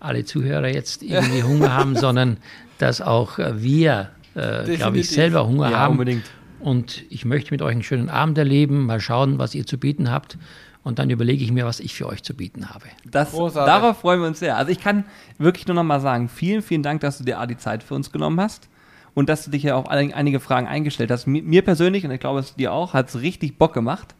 alle 0.00 0.24
Zuhörer 0.24 0.68
jetzt 0.68 1.02
irgendwie 1.02 1.42
Hunger 1.44 1.72
haben, 1.72 1.96
sondern 1.96 2.38
dass 2.78 3.00
auch 3.00 3.38
wir, 3.38 4.10
äh, 4.34 4.76
glaube 4.76 4.98
ich, 4.98 5.08
selber 5.08 5.46
Hunger 5.46 5.70
ja, 5.70 5.78
haben. 5.78 5.92
unbedingt. 5.92 6.24
Und 6.60 7.04
ich 7.10 7.24
möchte 7.24 7.52
mit 7.52 7.60
euch 7.60 7.72
einen 7.72 7.82
schönen 7.82 8.08
Abend 8.08 8.38
erleben, 8.38 8.86
mal 8.86 9.00
schauen, 9.00 9.38
was 9.38 9.54
ihr 9.54 9.66
zu 9.66 9.76
bieten 9.76 10.10
habt. 10.10 10.38
Und 10.84 10.98
dann 10.98 11.08
überlege 11.10 11.42
ich 11.42 11.50
mir, 11.50 11.64
was 11.64 11.80
ich 11.80 11.94
für 11.94 12.06
euch 12.06 12.22
zu 12.22 12.34
bieten 12.34 12.68
habe. 12.70 12.84
Das, 13.10 13.30
Großartig. 13.32 13.72
darauf 13.72 13.98
freuen 14.00 14.20
wir 14.20 14.28
uns 14.28 14.38
sehr. 14.38 14.56
Also 14.56 14.70
ich 14.70 14.80
kann 14.80 15.04
wirklich 15.38 15.66
nur 15.66 15.74
noch 15.74 15.82
mal 15.82 16.00
sagen, 16.00 16.28
vielen, 16.28 16.60
vielen 16.62 16.82
Dank, 16.82 17.00
dass 17.00 17.18
du 17.18 17.24
dir 17.24 17.40
A, 17.40 17.46
die 17.46 17.56
Zeit 17.56 17.82
für 17.82 17.94
uns 17.94 18.12
genommen 18.12 18.38
hast 18.40 18.68
und 19.14 19.28
dass 19.30 19.44
du 19.46 19.50
dich 19.50 19.62
ja 19.62 19.76
auch 19.76 19.86
ein- 19.88 20.12
einige 20.12 20.40
Fragen 20.40 20.66
eingestellt 20.66 21.10
hast. 21.10 21.26
Mi- 21.26 21.42
Mir 21.42 21.62
persönlich, 21.62 22.04
und 22.04 22.10
ich 22.10 22.20
glaube 22.20 22.40
es 22.40 22.54
dir 22.54 22.72
auch, 22.72 22.92
hat 22.92 23.08
es 23.08 23.20
richtig 23.20 23.56
Bock 23.58 23.72
gemacht. 23.72 24.14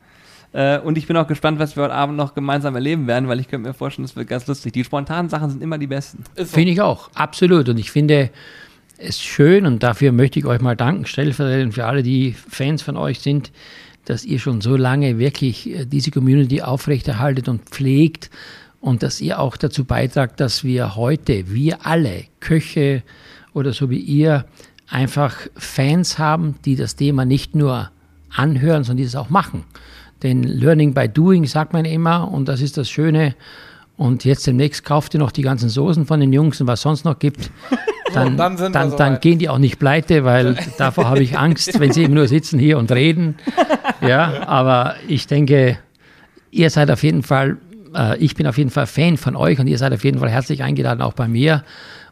Äh, 0.54 0.78
Und 0.78 0.96
ich 0.96 1.06
bin 1.06 1.16
auch 1.18 1.26
gespannt, 1.26 1.58
was 1.58 1.76
wir 1.76 1.82
heute 1.82 1.94
Abend 1.94 2.16
noch 2.16 2.32
gemeinsam 2.34 2.74
erleben 2.76 3.06
werden, 3.08 3.28
weil 3.28 3.40
ich 3.40 3.48
könnte 3.48 3.68
mir 3.68 3.74
vorstellen, 3.74 4.04
es 4.06 4.14
wird 4.16 4.28
ganz 4.28 4.46
lustig. 4.46 4.72
Die 4.72 4.84
spontanen 4.84 5.28
Sachen 5.28 5.50
sind 5.50 5.62
immer 5.62 5.76
die 5.78 5.88
besten. 5.88 6.24
So. 6.36 6.44
Finde 6.46 6.70
ich 6.72 6.80
auch, 6.80 7.10
absolut. 7.14 7.68
Und 7.68 7.76
ich 7.78 7.90
finde 7.90 8.30
es 8.96 9.20
schön 9.20 9.66
und 9.66 9.82
dafür 9.82 10.12
möchte 10.12 10.38
ich 10.38 10.46
euch 10.46 10.60
mal 10.62 10.76
danken, 10.76 11.04
stellvertretend 11.06 11.74
für 11.74 11.84
alle, 11.86 12.02
die 12.04 12.32
Fans 12.32 12.80
von 12.82 12.96
euch 12.96 13.18
sind, 13.20 13.50
dass 14.04 14.24
ihr 14.24 14.38
schon 14.38 14.60
so 14.60 14.76
lange 14.76 15.18
wirklich 15.18 15.70
äh, 15.70 15.84
diese 15.86 16.10
Community 16.10 16.62
aufrechterhaltet 16.62 17.48
und 17.48 17.62
pflegt 17.68 18.30
und 18.80 19.02
dass 19.02 19.20
ihr 19.20 19.38
auch 19.40 19.56
dazu 19.56 19.84
beitragt, 19.84 20.40
dass 20.40 20.62
wir 20.64 20.96
heute, 20.96 21.50
wir 21.50 21.86
alle, 21.86 22.24
Köche 22.40 23.02
oder 23.54 23.72
so 23.72 23.88
wie 23.90 23.98
ihr, 23.98 24.44
einfach 24.88 25.36
Fans 25.56 26.18
haben, 26.18 26.56
die 26.64 26.76
das 26.76 26.96
Thema 26.96 27.24
nicht 27.24 27.54
nur 27.54 27.90
anhören, 28.30 28.84
sondern 28.84 28.98
die 28.98 29.04
es 29.04 29.16
auch 29.16 29.30
machen. 29.30 29.64
Denn 30.22 30.42
Learning 30.42 30.94
by 30.94 31.08
Doing 31.08 31.46
sagt 31.46 31.72
man 31.72 31.84
immer 31.84 32.30
und 32.30 32.48
das 32.48 32.60
ist 32.60 32.76
das 32.76 32.90
Schöne. 32.90 33.34
Und 33.96 34.24
jetzt 34.24 34.46
demnächst 34.46 34.84
kauft 34.84 35.14
ihr 35.14 35.20
noch 35.20 35.30
die 35.30 35.42
ganzen 35.42 35.68
Soßen 35.68 36.06
von 36.06 36.18
den 36.18 36.32
Jungs 36.32 36.60
und 36.60 36.66
was 36.66 36.82
sonst 36.82 37.04
noch 37.04 37.18
gibt. 37.18 37.50
Dann, 38.12 38.36
dann 38.36 38.56
dann, 38.56 38.72
dann 38.72 38.90
soweit. 38.92 39.22
gehen 39.22 39.40
die 39.40 39.48
auch 39.48 39.58
nicht 39.58 39.80
pleite, 39.80 40.24
weil 40.24 40.56
davor 40.78 41.08
habe 41.08 41.24
ich 41.24 41.36
Angst, 41.36 41.80
wenn 41.80 41.90
sie 41.90 42.04
eben 42.04 42.14
nur 42.14 42.28
sitzen 42.28 42.60
hier 42.60 42.78
und 42.78 42.92
reden. 42.92 43.34
Ja, 44.00 44.46
aber 44.46 44.94
ich 45.08 45.26
denke, 45.26 45.78
ihr 46.52 46.70
seid 46.70 46.92
auf 46.92 47.02
jeden 47.02 47.24
Fall, 47.24 47.56
äh, 47.92 48.16
ich 48.18 48.36
bin 48.36 48.46
auf 48.46 48.56
jeden 48.56 48.70
Fall 48.70 48.86
Fan 48.86 49.16
von 49.16 49.34
euch 49.34 49.58
und 49.58 49.66
ihr 49.66 49.78
seid 49.78 49.92
auf 49.92 50.04
jeden 50.04 50.20
Fall 50.20 50.30
herzlich 50.30 50.62
eingeladen, 50.62 51.02
auch 51.02 51.14
bei 51.14 51.26
mir. 51.26 51.64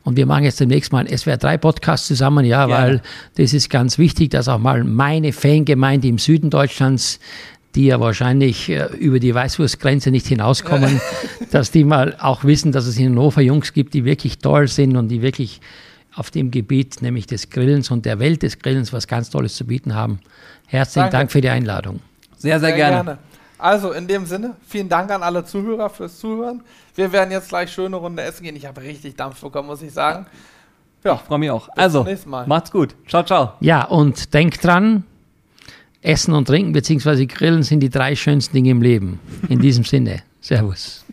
Und 0.05 0.16
wir 0.16 0.26
machen 0.26 0.45
jetzt 0.45 0.59
demnächst 0.59 0.93
mal 0.93 1.01
einen 1.01 1.09
SWR3-Podcast 1.09 2.07
zusammen, 2.07 2.45
ja, 2.45 2.66
Gerne. 2.66 2.83
weil 2.83 3.03
das 3.37 3.53
ist 3.53 3.70
ganz 3.70 3.99
wichtig, 3.99 4.30
dass 4.30 4.49
auch 4.49 4.59
mal 4.59 4.83
meine 4.83 5.33
Fangemeinde 5.33 6.09
im 6.09 6.18
Süden 6.18 6.51
Deutschlands, 6.51 7.20
die 7.75 7.87
ja 7.87 8.01
wahrscheinlich 8.01 8.68
äh, 8.68 8.87
über 8.97 9.18
die 9.18 9.35
Weißwurstgrenze 9.35 10.11
nicht 10.11 10.27
hinauskommen, 10.27 11.01
dass 11.51 11.70
die 11.70 11.85
mal 11.85 12.16
auch 12.20 12.45
wissen, 12.45 12.73
dass 12.73 12.87
es 12.87 12.99
in 12.99 13.11
Hannover 13.11 13.41
Jungs 13.41 13.73
gibt, 13.73 13.95
die 13.95 14.05
wirklich 14.05 14.39
toll 14.39 14.68
sind 14.68 14.97
und 14.97 15.09
die 15.09 15.23
wirklich 15.23 15.61
auf 16.14 16.31
dem 16.31 16.51
Gebiet, 16.51 17.01
nämlich 17.01 17.27
des 17.27 17.51
Grillens 17.51 17.91
und 17.91 18.05
der 18.05 18.18
Welt 18.18 18.43
des 18.43 18.59
Grillens, 18.59 18.93
was 18.93 19.07
ganz 19.07 19.31
Tolles 19.31 19.57
zu 19.57 19.66
bieten 19.66 19.95
haben. 19.95 20.20
Herzlichen 20.66 21.05
Danke. 21.05 21.16
Dank 21.16 21.33
für 21.33 21.41
die 21.41 21.49
Einladung. 21.49 22.01
Sehr, 22.37 22.61
sehr, 22.61 22.73
gerne. 22.73 23.18
Also 23.59 23.93
in 23.93 24.09
dem 24.09 24.27
Sinne, 24.27 24.57
vielen 24.66 24.89
Dank 24.89 25.11
an 25.11 25.23
alle 25.23 25.45
Zuhörer 25.45 25.89
fürs 25.89 26.18
Zuhören. 26.18 26.62
Wir 26.97 27.12
werden 27.12 27.31
jetzt 27.31 27.49
gleich 27.49 27.73
schöne 27.73 27.97
Runde 27.97 28.23
essen 28.23 28.43
gehen. 28.43 28.57
Ich 28.57 28.66
habe 28.66 28.83
richtig 28.83 29.16
Dampf 29.16 29.41
bekommen, 29.41 29.68
muss 29.68 29.81
ich 29.83 29.93
sagen. 29.93 30.27
Ja, 31.05 31.16
Freue 31.16 31.39
mich 31.39 31.51
auch. 31.51 31.68
also, 31.77 32.01
zum 32.01 32.09
nächsten 32.09 32.31
Mal. 32.31 32.47
macht's 32.47 32.70
gut. 32.70 32.95
Ciao, 33.09 33.23
ciao. 33.23 33.53
Ja, 33.61 33.85
und 33.85 34.35
denkt 34.35 34.64
dran, 34.64 35.05
Essen 36.03 36.34
und 36.34 36.46
Trinken 36.46 36.72
bzw. 36.72 37.26
Grillen 37.26 37.62
sind 37.62 37.80
die 37.80 37.90
drei 37.90 38.14
schönsten 38.16 38.55
Dinge 38.55 38.70
im 38.70 38.82
Leben. 38.82 39.20
In 39.48 39.61
diesem 39.61 39.84
Sinne, 39.84 40.22
Servus. 40.40 41.05